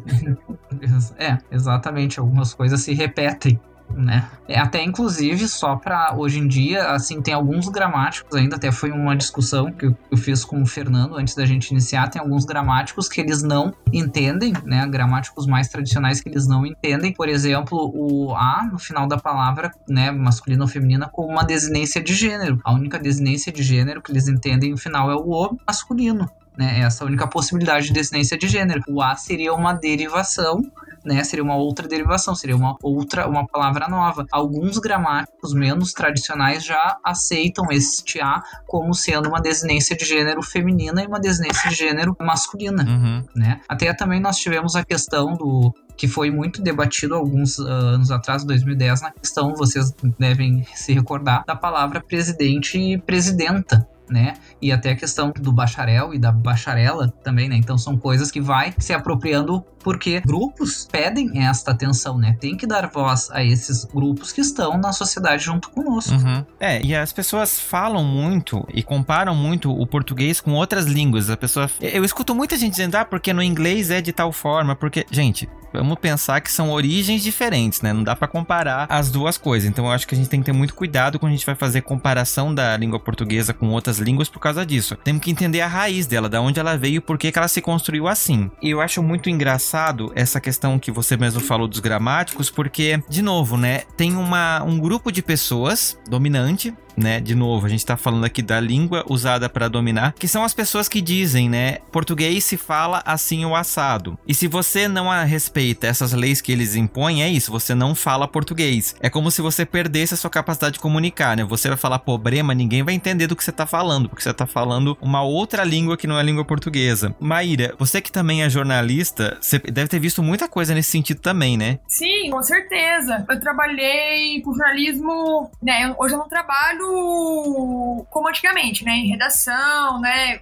é, 1.17 1.38
exatamente. 1.51 2.19
Algumas 2.19 2.54
coisas 2.54 2.82
se 2.82 2.93
repetem 2.93 3.60
né? 3.95 4.30
É 4.47 4.60
até 4.60 4.84
inclusive 4.84 5.47
só 5.47 5.75
para 5.75 6.15
hoje 6.15 6.39
em 6.39 6.47
dia, 6.47 6.91
assim, 6.91 7.21
tem 7.21 7.34
alguns 7.34 7.67
gramáticos 7.69 8.38
ainda, 8.38 8.56
até 8.56 8.71
foi 8.71 8.91
uma 8.91 9.15
discussão 9.15 9.71
que 9.71 9.86
eu 9.86 10.17
fiz 10.17 10.45
com 10.45 10.62
o 10.62 10.65
Fernando 10.65 11.15
antes 11.15 11.34
da 11.36 11.45
gente 11.45 11.71
iniciar, 11.71 12.10
tem 12.10 12.21
alguns 12.21 12.45
gramáticos 12.45 13.08
que 13.08 13.19
eles 13.19 13.41
não 13.41 13.73
entendem, 13.91 14.54
né? 14.65 14.86
Gramáticos 14.88 15.47
mais 15.47 15.67
tradicionais 15.67 16.21
que 16.21 16.30
eles 16.30 16.47
não 16.47 16.65
entendem, 16.65 17.13
por 17.13 17.27
exemplo, 17.27 17.91
o 17.93 18.36
a 18.36 18.67
no 18.71 18.77
final 18.77 19.08
da 19.08 19.17
palavra, 19.17 19.71
né, 19.88 20.12
masculino 20.12 20.63
ou 20.63 20.67
feminina 20.67 21.10
como 21.12 21.30
uma 21.30 21.43
desinência 21.43 22.01
de 22.01 22.13
gênero. 22.13 22.60
A 22.63 22.73
única 22.73 22.99
desinência 22.99 23.51
de 23.51 23.63
gênero 23.63 24.01
que 24.01 24.12
eles 24.12 24.27
entendem 24.27 24.71
no 24.71 24.77
final 24.77 25.10
é 25.10 25.15
o 25.15 25.32
o 25.32 25.58
masculino. 25.65 26.30
Né, 26.58 26.82
essa 26.82 27.04
é 27.04 27.06
a 27.06 27.08
única 27.08 27.25
possibilidade 27.25 27.88
de 27.88 27.93
desinência 27.93 28.38
de 28.38 28.47
gênero. 28.47 28.82
O 28.89 29.01
A 29.01 29.15
seria 29.15 29.54
uma 29.54 29.73
derivação 29.73 30.62
né? 31.03 31.23
Seria 31.23 31.43
uma 31.43 31.55
outra 31.55 31.87
derivação, 31.87 32.35
seria 32.35 32.55
uma 32.55 32.75
outra, 32.81 33.27
uma 33.27 33.45
palavra 33.47 33.87
nova. 33.87 34.25
Alguns 34.31 34.77
gramáticos 34.77 35.53
menos 35.53 35.93
tradicionais 35.93 36.63
já 36.63 36.97
aceitam 37.03 37.67
este 37.71 38.21
A 38.21 38.41
como 38.67 38.93
sendo 38.93 39.29
uma 39.29 39.41
desinência 39.41 39.95
de 39.95 40.05
gênero 40.05 40.41
feminina 40.41 41.03
e 41.03 41.07
uma 41.07 41.19
desinência 41.19 41.69
de 41.69 41.75
gênero 41.75 42.15
masculina, 42.19 42.83
uhum. 42.83 43.23
né? 43.35 43.61
Até 43.67 43.93
também 43.93 44.19
nós 44.19 44.37
tivemos 44.37 44.75
a 44.75 44.83
questão 44.83 45.33
do 45.33 45.73
que 46.01 46.07
foi 46.07 46.31
muito 46.31 46.63
debatido 46.63 47.13
alguns 47.13 47.59
uh, 47.59 47.67
anos 47.67 48.09
atrás, 48.09 48.43
2010, 48.43 49.01
na 49.01 49.11
questão, 49.11 49.53
vocês 49.53 49.93
devem 50.17 50.65
se 50.73 50.93
recordar, 50.93 51.43
da 51.45 51.55
palavra 51.55 52.01
presidente 52.01 52.75
e 52.75 52.97
presidenta, 52.97 53.87
né? 54.12 54.34
E 54.62 54.71
até 54.71 54.91
a 54.91 54.95
questão 54.95 55.32
do 55.32 55.52
bacharel 55.52 56.13
e 56.13 56.19
da 56.19 56.32
bacharela 56.32 57.08
também, 57.24 57.50
né? 57.50 57.56
Então 57.56 57.78
são 57.78 57.97
coisas 57.97 58.30
que 58.30 58.41
vai 58.41 58.74
se 58.78 58.93
apropriando 58.93 59.63
porque 59.80 60.19
grupos 60.21 60.88
pedem 60.91 61.43
esta 61.43 61.71
atenção, 61.71 62.17
né? 62.17 62.36
Tem 62.39 62.56
que 62.56 62.67
dar 62.67 62.88
voz 62.88 63.30
a 63.32 63.43
esses 63.43 63.86
grupos 63.86 64.32
que 64.32 64.41
estão 64.41 64.78
na 64.78 64.93
sociedade 64.93 65.43
junto 65.43 65.69
conosco. 65.69 66.13
Uhum. 66.13 66.45
É, 66.60 66.82
e 66.82 66.95
as 66.95 67.12
pessoas 67.12 67.60
falam 67.60 68.04
muito 68.04 68.65
e 68.74 68.84
comparam 68.84 69.34
muito 69.34 69.71
o 69.71 69.88
português 69.88 70.39
com 70.39 70.52
outras 70.52 70.86
línguas. 70.86 71.30
A 71.30 71.38
pessoa, 71.38 71.69
eu 71.80 72.04
escuto 72.04 72.36
muita 72.36 72.58
gente 72.58 72.71
dizendo, 72.71 72.95
ah, 72.95 73.06
porque 73.06 73.34
no 73.34 73.41
inglês 73.41 73.89
é 73.89 74.02
de 74.02 74.13
tal 74.13 74.32
forma, 74.32 74.76
porque, 74.76 75.06
gente, 75.10 75.50
vamos 75.73 75.99
pensar 75.99 76.41
que 76.41 76.51
são 76.51 76.69
origens 76.71 77.23
diferentes, 77.23 77.81
né? 77.81 77.93
Não 77.93 78.03
dá 78.03 78.15
para 78.15 78.27
comparar 78.27 78.86
as 78.89 79.12
duas 79.12 79.38
coisas. 79.38 79.69
Então 79.69 79.86
eu 79.86 79.91
acho 79.91 80.07
que 80.07 80.15
a 80.15 80.17
gente 80.17 80.29
tem 80.29 80.39
que 80.39 80.45
ter 80.45 80.53
muito 80.53 80.73
cuidado 80.73 81.19
quando 81.19 81.31
a 81.31 81.36
gente 81.36 81.45
vai 81.45 81.55
fazer 81.55 81.81
comparação 81.81 82.53
da 82.53 82.75
língua 82.77 82.99
portuguesa 82.99 83.53
com 83.53 83.69
outras 83.69 83.99
línguas 83.99 84.29
por 84.29 84.39
causa 84.39 84.65
disso. 84.65 84.95
Temos 85.03 85.21
que 85.21 85.31
entender 85.31 85.62
a 85.62 85.67
raiz 85.67 86.07
dela, 86.07 86.29
da 86.29 86.41
onde 86.41 86.60
ela 86.60 86.77
veio 86.77 86.95
e 86.95 86.99
por 86.99 87.17
que, 87.17 87.31
que 87.31 87.38
ela 87.38 87.47
se 87.47 87.62
construiu 87.62 88.07
assim. 88.07 88.49
E 88.62 88.69
eu 88.69 88.81
acho 88.81 89.01
muito 89.01 89.29
engraçado 89.29 90.12
essa 90.15 90.39
questão 90.39 90.79
que 90.79 90.91
você 90.91 91.17
mesmo 91.17 91.41
falou 91.41 91.67
dos 91.67 91.79
gramáticos, 91.79 92.49
porque, 92.49 93.01
de 93.10 93.21
novo, 93.21 93.57
né? 93.57 93.81
Tem 93.95 94.15
uma, 94.15 94.63
um 94.63 94.79
grupo 94.79 95.12
de 95.12 95.21
pessoas 95.21 95.97
dominante 96.10 96.73
né? 96.95 97.19
De 97.19 97.36
novo, 97.36 97.65
a 97.65 97.69
gente 97.69 97.86
tá 97.86 97.97
falando 97.97 98.25
aqui 98.25 98.41
da 98.41 98.60
língua 98.60 99.04
usada 99.08 99.49
para 99.49 99.67
dominar, 99.67 100.13
que 100.13 100.27
são 100.27 100.43
as 100.43 100.54
pessoas 100.54 100.88
que 100.88 101.01
dizem, 101.01 101.49
né? 101.49 101.77
Português 101.91 102.43
se 102.43 102.58
fala 102.58 103.01
assim 103.06 103.45
o 103.45 103.56
assado. 103.56 104.17
E 104.27 104.34
se 104.34 104.47
você 104.47 104.88
não 104.88 105.10
respeita 105.25 105.88
essas 105.88 106.13
leis 106.13 106.41
que 106.41 106.51
eles 106.51 106.75
impõem, 106.75 107.23
é 107.23 107.30
isso, 107.30 107.51
você 107.51 107.75
não 107.75 107.93
fala 107.93 108.27
português. 108.27 108.95
É 108.99 109.10
como 109.10 109.32
se 109.32 109.41
você 109.41 109.65
perdesse 109.65 110.13
a 110.13 110.17
sua 110.17 110.30
capacidade 110.30 110.73
de 110.73 110.80
comunicar, 110.80 111.36
né? 111.36 111.43
Você 111.43 111.67
vai 111.67 111.77
falar 111.77 111.99
problema, 111.99 112.54
ninguém 112.54 112.84
vai 112.84 112.93
entender 112.93 113.27
do 113.27 113.36
que 113.36 113.43
você 113.43 113.51
tá 113.51 113.65
falando, 113.65 114.10
porque 114.10 114.23
você 114.23 114.34
tá 114.34 114.45
falando 114.45 114.97
uma 115.01 115.21
outra 115.21 115.63
língua 115.63 115.97
que 115.97 116.08
não 116.08 116.19
é 116.19 116.23
língua 116.23 116.45
portuguesa. 116.45 117.15
Maíra, 117.19 117.75
você 117.77 118.01
que 118.01 118.12
também 118.12 118.43
é 118.43 118.49
jornalista, 118.49 119.38
você 119.39 119.60
deve 119.60 119.88
ter 119.88 119.99
visto 119.99 120.23
muita 120.23 120.47
coisa 120.47 120.73
nesse 120.73 120.91
sentido 120.91 121.21
também, 121.21 121.58
né? 121.58 121.80
Sim, 121.88 122.30
com 122.32 122.41
certeza. 122.41 123.25
Eu 123.30 123.39
trabalhei 123.39 124.41
com 124.41 124.54
jornalismo, 124.54 125.51
né? 125.62 125.93
Hoje 125.97 126.13
eu 126.13 126.19
não 126.19 126.27
trabalho 126.27 126.80
trabalho 126.81 128.05
como 128.09 128.29
antigamente, 128.29 128.83
né? 128.83 128.93
Em 128.93 129.09
redação, 129.09 129.99
né? 130.01 130.39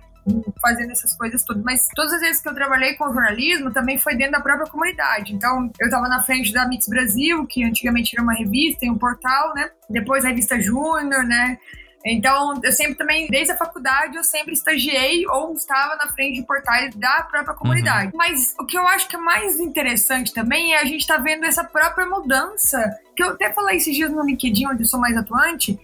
fazendo 0.62 0.91
essas 0.91 1.15
coisas 1.15 1.43
todas. 1.43 1.63
Mas 1.63 1.88
todas 1.95 2.13
as 2.13 2.21
vezes 2.21 2.41
que 2.41 2.47
eu 2.47 2.54
trabalhei 2.54 2.93
com 2.93 3.12
jornalismo 3.12 3.71
também 3.71 3.97
foi 3.97 4.15
dentro 4.15 4.34
da 4.34 4.41
própria 4.41 4.69
comunidade. 4.69 5.34
Então, 5.34 5.71
eu 5.80 5.86
estava 5.88 6.08
na 6.08 6.21
frente 6.21 6.54
da 6.54 6.67
Mix 6.67 6.88
Brasil, 6.88 7.47
que 7.47 7.63
antigamente 7.63 8.15
era 8.15 8.21
uma 8.21 8.34
revista 8.34 8.86
e 8.86 8.91
um 8.91 8.97
portal, 8.97 9.56
né? 9.56 9.71
Depois 9.89 10.23
a 10.23 10.28
revista 10.28 10.60
Júnior, 10.60 11.23
né? 11.23 11.58
Então, 12.06 12.60
eu 12.63 12.71
sempre 12.71 12.95
também, 12.95 13.28
desde 13.28 13.54
a 13.54 13.58
faculdade, 13.58 14.15
eu 14.15 14.23
sempre 14.23 14.54
estagiei 14.54 15.25
ou 15.28 15.54
estava 15.54 15.95
na 15.95 16.08
frente 16.10 16.39
de 16.39 16.45
portais 16.45 16.93
da 16.95 17.23
própria 17.23 17.56
comunidade. 17.56 18.12
Uhum. 18.12 18.17
Mas 18.17 18.54
o 18.60 18.65
que 18.65 18.78
eu 18.78 18.88
acho 18.88 19.08
que 19.08 19.15
é 19.15 19.19
mais 19.19 19.60
interessante 19.60 20.34
também 20.34 20.73
é 20.73 20.80
a 20.80 20.86
gente 20.86 21.02
estar 21.02 21.17
tá 21.17 21.23
vendo 21.23 21.45
essa 21.45 21.63
própria 21.63 22.06
mudança, 22.06 22.80
que 23.15 23.23
eu 23.23 23.30
até 23.32 23.52
falei 23.52 23.78
esses 23.78 23.95
dias 23.95 24.12
no 24.12 24.23
LinkedIn, 24.23 24.67
onde 24.67 24.84
eu 24.84 24.88
sou 24.88 24.99
mais 24.99 25.17
atuante, 25.17 25.80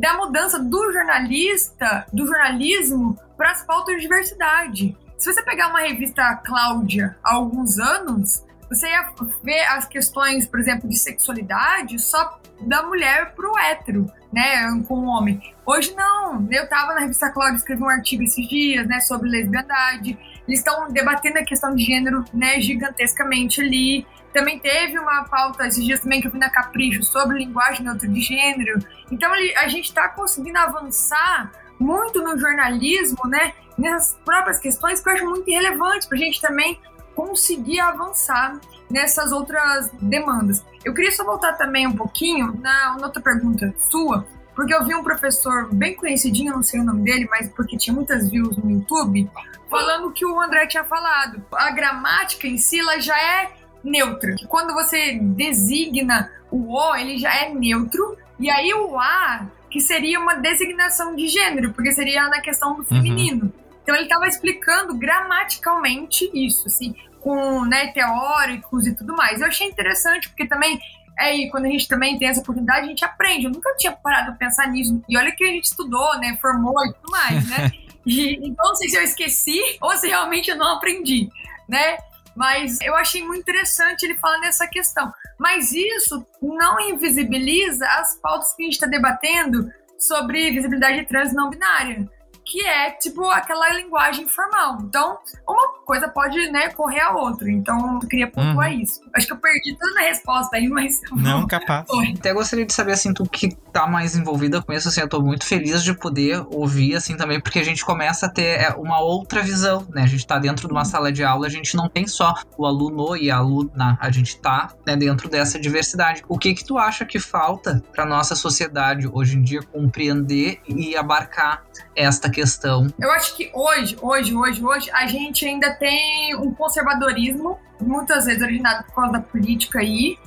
da 0.00 0.14
mudança 0.14 0.58
do 0.58 0.92
jornalista, 0.92 2.06
do 2.10 2.26
jornalismo, 2.26 3.18
para 3.36 3.50
as 3.50 3.62
pautas 3.62 3.96
de 3.96 4.00
diversidade. 4.00 4.96
Se 5.18 5.30
você 5.30 5.42
pegar 5.42 5.68
uma 5.68 5.80
revista 5.80 6.36
Cláudia 6.36 7.18
há 7.22 7.34
alguns 7.34 7.78
anos, 7.78 8.42
você 8.66 8.88
ia 8.88 9.12
ver 9.44 9.60
as 9.66 9.84
questões, 9.84 10.46
por 10.46 10.58
exemplo, 10.58 10.88
de 10.88 10.96
sexualidade 10.98 11.98
só 11.98 12.40
da 12.62 12.82
mulher 12.82 13.34
pro 13.34 13.58
hétero, 13.58 14.10
né, 14.32 14.70
com 14.88 14.94
o 14.94 15.04
homem. 15.04 15.38
Hoje 15.66 15.94
não. 15.94 16.48
Eu 16.50 16.66
tava 16.66 16.94
na 16.94 17.00
revista 17.00 17.28
Cláudia, 17.30 17.56
escrevi 17.56 17.82
um 17.82 17.88
artigo 17.88 18.22
esses 18.22 18.48
dias, 18.48 18.86
né, 18.86 19.00
sobre 19.00 19.28
lesbiandade. 19.28 20.18
Eles 20.48 20.60
estão 20.60 20.90
debatendo 20.90 21.38
a 21.38 21.44
questão 21.44 21.74
de 21.74 21.84
gênero, 21.84 22.24
né, 22.32 22.58
gigantescamente 22.58 23.60
ali. 23.60 24.06
Também 24.32 24.58
teve 24.58 24.98
uma 24.98 25.24
pauta 25.24 25.66
esses 25.66 25.84
dias 25.84 26.00
também 26.00 26.20
que 26.20 26.26
eu 26.26 26.30
vi 26.30 26.38
na 26.38 26.50
Capricho 26.50 27.02
sobre 27.02 27.38
linguagem 27.38 27.84
neutra 27.84 28.08
de 28.08 28.20
gênero. 28.20 28.78
Então 29.10 29.32
a 29.32 29.68
gente 29.68 29.86
está 29.86 30.08
conseguindo 30.08 30.58
avançar 30.58 31.52
muito 31.78 32.22
no 32.22 32.38
jornalismo, 32.38 33.26
né? 33.26 33.54
Nessas 33.76 34.16
próprias 34.24 34.58
questões 34.58 35.00
que 35.00 35.08
eu 35.08 35.14
acho 35.14 35.24
muito 35.24 35.50
irrelevante 35.50 36.06
para 36.06 36.16
a 36.16 36.20
gente 36.20 36.40
também 36.40 36.78
conseguir 37.14 37.80
avançar 37.80 38.60
nessas 38.90 39.32
outras 39.32 39.90
demandas. 40.00 40.64
Eu 40.84 40.94
queria 40.94 41.10
só 41.10 41.24
voltar 41.24 41.54
também 41.54 41.86
um 41.86 41.92
pouquinho 41.92 42.58
na, 42.60 42.96
na 42.98 43.06
outra 43.06 43.20
pergunta 43.20 43.74
sua, 43.78 44.26
porque 44.54 44.74
eu 44.74 44.84
vi 44.84 44.94
um 44.94 45.02
professor 45.02 45.72
bem 45.72 45.94
conhecidinho, 45.94 46.54
não 46.54 46.62
sei 46.62 46.80
o 46.80 46.84
nome 46.84 47.02
dele, 47.02 47.26
mas 47.30 47.48
porque 47.48 47.76
tinha 47.76 47.94
muitas 47.94 48.28
views 48.28 48.56
no 48.58 48.70
YouTube, 48.70 49.30
falando 49.70 50.12
que 50.12 50.26
o 50.26 50.40
André 50.40 50.66
tinha 50.66 50.84
falado. 50.84 51.42
A 51.52 51.70
gramática 51.70 52.46
em 52.46 52.58
si, 52.58 52.80
ela 52.80 53.00
já 53.00 53.18
é 53.18 53.52
neutra. 53.82 54.34
Quando 54.48 54.74
você 54.74 55.18
designa 55.20 56.30
o 56.50 56.74
O, 56.74 56.96
ele 56.96 57.18
já 57.18 57.34
é 57.34 57.52
neutro. 57.52 58.16
E 58.38 58.50
aí 58.50 58.72
o 58.74 58.98
A, 58.98 59.46
que 59.70 59.80
seria 59.80 60.18
uma 60.18 60.34
designação 60.34 61.14
de 61.14 61.28
gênero, 61.28 61.72
porque 61.72 61.92
seria 61.92 62.28
na 62.28 62.40
questão 62.40 62.76
do 62.76 62.84
feminino. 62.84 63.44
Uhum. 63.44 63.52
Então 63.82 63.94
ele 63.94 64.04
estava 64.04 64.26
explicando 64.26 64.94
gramaticalmente 64.94 66.30
isso, 66.34 66.66
assim, 66.66 66.94
com 67.20 67.64
né, 67.64 67.88
teóricos 67.88 68.86
e 68.86 68.94
tudo 68.94 69.14
mais. 69.14 69.40
Eu 69.40 69.46
achei 69.46 69.66
interessante, 69.66 70.28
porque 70.28 70.46
também 70.46 70.80
aí 71.18 71.50
quando 71.50 71.66
a 71.66 71.68
gente 71.68 71.86
também 71.86 72.18
tem 72.18 72.28
essa 72.28 72.40
oportunidade, 72.40 72.86
a 72.86 72.88
gente 72.88 73.04
aprende. 73.04 73.44
Eu 73.44 73.50
nunca 73.50 73.74
tinha 73.76 73.92
parado 73.92 74.30
pra 74.30 74.46
pensar 74.46 74.68
nisso. 74.68 75.02
E 75.08 75.16
olha 75.16 75.32
que 75.32 75.44
a 75.44 75.48
gente 75.48 75.64
estudou, 75.64 76.18
né? 76.18 76.36
Formou 76.40 76.74
e 76.86 76.92
tudo 76.94 77.10
mais, 77.10 77.48
né? 77.48 77.70
E, 78.06 78.34
então, 78.48 78.66
não 78.66 78.74
sei 78.76 78.88
se 78.88 78.96
eu 78.96 79.02
esqueci 79.02 79.60
ou 79.78 79.92
se 79.92 80.08
realmente 80.08 80.50
eu 80.50 80.56
não 80.56 80.76
aprendi, 80.76 81.28
né? 81.68 81.98
Mas 82.36 82.80
eu 82.80 82.94
achei 82.96 83.22
muito 83.22 83.40
interessante 83.40 84.04
ele 84.04 84.18
falando 84.18 84.42
nessa 84.42 84.66
questão. 84.66 85.12
Mas 85.38 85.72
isso 85.72 86.26
não 86.40 86.80
invisibiliza 86.80 87.86
as 87.86 88.16
pautas 88.20 88.54
que 88.54 88.62
a 88.62 88.64
gente 88.64 88.74
está 88.74 88.86
debatendo 88.86 89.70
sobre 89.98 90.50
visibilidade 90.50 91.06
trans 91.06 91.32
não 91.34 91.50
binária 91.50 92.08
que 92.44 92.64
é 92.64 92.90
tipo 92.92 93.24
aquela 93.26 93.70
linguagem 93.74 94.28
formal. 94.28 94.78
Então, 94.82 95.18
uma 95.48 95.68
coisa 95.84 96.08
pode, 96.08 96.50
né, 96.50 96.68
correr 96.70 97.00
a 97.00 97.12
outra. 97.12 97.50
Então, 97.50 98.00
eu 98.02 98.08
queria 98.08 98.30
pontuar 98.30 98.70
uhum. 98.70 98.80
isso. 98.80 99.00
Acho 99.14 99.26
que 99.26 99.32
eu 99.32 99.36
perdi 99.36 99.76
toda 99.76 100.00
a 100.00 100.02
resposta 100.04 100.56
aí, 100.56 100.68
mas. 100.68 101.00
Não, 101.12 101.46
capaz. 101.46 101.86
Até 102.18 102.32
gostaria 102.32 102.66
de 102.66 102.72
saber, 102.72 102.92
assim, 102.92 103.12
tu 103.12 103.24
que 103.24 103.54
tá 103.72 103.86
mais 103.86 104.16
envolvida 104.16 104.62
com 104.62 104.72
isso, 104.72 104.88
assim, 104.88 105.00
eu 105.00 105.08
tô 105.08 105.20
muito 105.20 105.44
feliz 105.44 105.82
de 105.82 105.94
poder 105.94 106.44
ouvir, 106.50 106.96
assim, 106.96 107.16
também, 107.16 107.40
porque 107.40 107.58
a 107.58 107.64
gente 107.64 107.84
começa 107.84 108.26
a 108.26 108.28
ter 108.28 108.60
é, 108.60 108.74
uma 108.76 109.00
outra 109.00 109.42
visão, 109.42 109.86
né? 109.90 110.02
A 110.02 110.06
gente 110.06 110.26
tá 110.26 110.38
dentro 110.38 110.66
de 110.66 110.72
uma 110.72 110.84
sala 110.84 111.12
de 111.12 111.24
aula, 111.24 111.46
a 111.46 111.50
gente 111.50 111.76
não 111.76 111.88
tem 111.88 112.06
só 112.06 112.34
o 112.56 112.66
aluno 112.66 113.16
e 113.16 113.30
a 113.30 113.36
aluna, 113.36 113.98
a 114.00 114.10
gente 114.10 114.38
tá 114.38 114.72
né, 114.86 114.96
dentro 114.96 115.28
dessa 115.28 115.58
diversidade. 115.58 116.22
O 116.28 116.38
que 116.38 116.54
que 116.54 116.64
tu 116.64 116.78
acha 116.78 117.04
que 117.04 117.18
falta 117.18 117.82
para 117.92 118.04
nossa 118.04 118.34
sociedade 118.34 119.08
hoje 119.12 119.36
em 119.36 119.42
dia 119.42 119.62
compreender 119.62 120.60
e 120.68 120.96
abarcar 120.96 121.64
esta 121.94 122.29
questão? 122.30 122.86
Eu 122.98 123.10
acho 123.12 123.36
que 123.36 123.50
hoje, 123.54 123.96
hoje, 124.00 124.34
hoje, 124.34 124.64
hoje, 124.64 124.90
a 124.92 125.06
gente 125.06 125.46
ainda 125.46 125.72
tem 125.74 126.34
um 126.36 126.52
conservadorismo, 126.54 127.58
muitas 127.80 128.26
vezes 128.26 128.42
originado 128.42 128.84
por 128.84 128.94
causa 128.94 129.12
da 129.12 129.20
política 129.20 129.80
aí, 129.80 130.18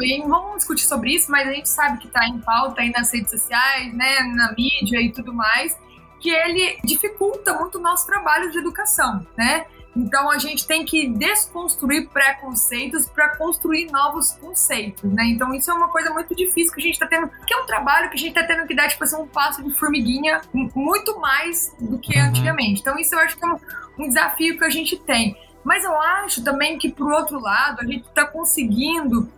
e 0.00 0.22
vamos 0.22 0.56
discutir 0.56 0.86
sobre 0.86 1.14
isso, 1.14 1.30
mas 1.30 1.46
a 1.46 1.52
gente 1.52 1.68
sabe 1.68 1.98
que 1.98 2.08
está 2.08 2.26
em 2.26 2.38
pauta 2.40 2.80
aí 2.80 2.90
nas 2.90 3.12
redes 3.12 3.30
sociais, 3.30 3.94
né, 3.94 4.20
na 4.34 4.52
mídia 4.52 5.00
e 5.00 5.12
tudo 5.12 5.32
mais, 5.32 5.76
que 6.20 6.30
ele 6.30 6.78
dificulta 6.82 7.54
muito 7.54 7.78
o 7.78 7.80
nosso 7.80 8.06
trabalho 8.06 8.50
de 8.50 8.58
educação, 8.58 9.24
né? 9.36 9.66
Então 9.98 10.30
a 10.30 10.38
gente 10.38 10.64
tem 10.64 10.84
que 10.84 11.08
desconstruir 11.08 12.08
preconceitos 12.10 13.08
para 13.08 13.36
construir 13.36 13.90
novos 13.90 14.30
conceitos, 14.30 15.02
né? 15.12 15.24
Então 15.26 15.52
isso 15.52 15.68
é 15.72 15.74
uma 15.74 15.88
coisa 15.88 16.10
muito 16.10 16.36
difícil 16.36 16.72
que 16.72 16.80
a 16.80 16.82
gente 16.84 16.92
está 16.92 17.06
tendo, 17.08 17.28
que 17.44 17.52
é 17.52 17.56
um 17.56 17.66
trabalho 17.66 18.08
que 18.08 18.14
a 18.14 18.18
gente 18.18 18.28
está 18.28 18.44
tendo 18.44 18.64
que 18.64 18.76
dar 18.76 18.86
tipo 18.86 19.02
assim, 19.02 19.20
um 19.20 19.26
passo 19.26 19.60
de 19.60 19.74
formiguinha 19.74 20.40
muito 20.54 21.18
mais 21.18 21.74
do 21.80 21.98
que 21.98 22.16
uhum. 22.16 22.26
antigamente. 22.26 22.80
Então 22.80 22.96
isso 22.96 23.12
eu 23.12 23.18
acho 23.18 23.36
que 23.36 23.44
é 23.44 23.48
um, 23.48 23.58
um 23.98 24.08
desafio 24.08 24.56
que 24.56 24.64
a 24.64 24.70
gente 24.70 24.96
tem. 24.96 25.36
Mas 25.64 25.82
eu 25.82 26.00
acho 26.00 26.44
também 26.44 26.78
que, 26.78 26.90
por 26.90 27.12
outro 27.12 27.40
lado, 27.40 27.80
a 27.80 27.84
gente 27.84 28.06
está 28.06 28.24
conseguindo 28.24 29.28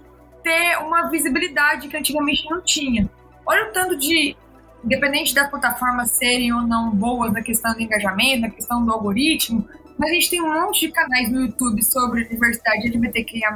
ter 0.45 0.77
uma 0.79 1.09
visibilidade 1.09 1.89
que 1.89 1.97
antigamente 1.97 2.49
não 2.51 2.61
tinha. 2.61 3.09
Olha 3.47 3.69
o 3.69 3.73
tanto 3.73 3.97
de, 3.97 4.37
independente 4.85 5.35
das 5.35 5.49
plataformas 5.49 6.11
serem 6.11 6.53
ou 6.53 6.61
não 6.61 6.91
boas 6.91 7.33
na 7.33 7.41
questão 7.41 7.73
do 7.73 7.81
engajamento, 7.81 8.43
na 8.43 8.51
questão 8.51 8.85
do 8.85 8.93
algoritmo, 8.93 9.67
mas 10.01 10.13
a 10.13 10.15
gente 10.15 10.31
tem 10.31 10.41
um 10.41 10.51
monte 10.51 10.87
de 10.87 10.93
canais 10.93 11.31
no 11.31 11.43
YouTube 11.43 11.85
sobre 11.85 12.25
diversidade 12.25 12.87
LGBTQIA+, 12.87 13.55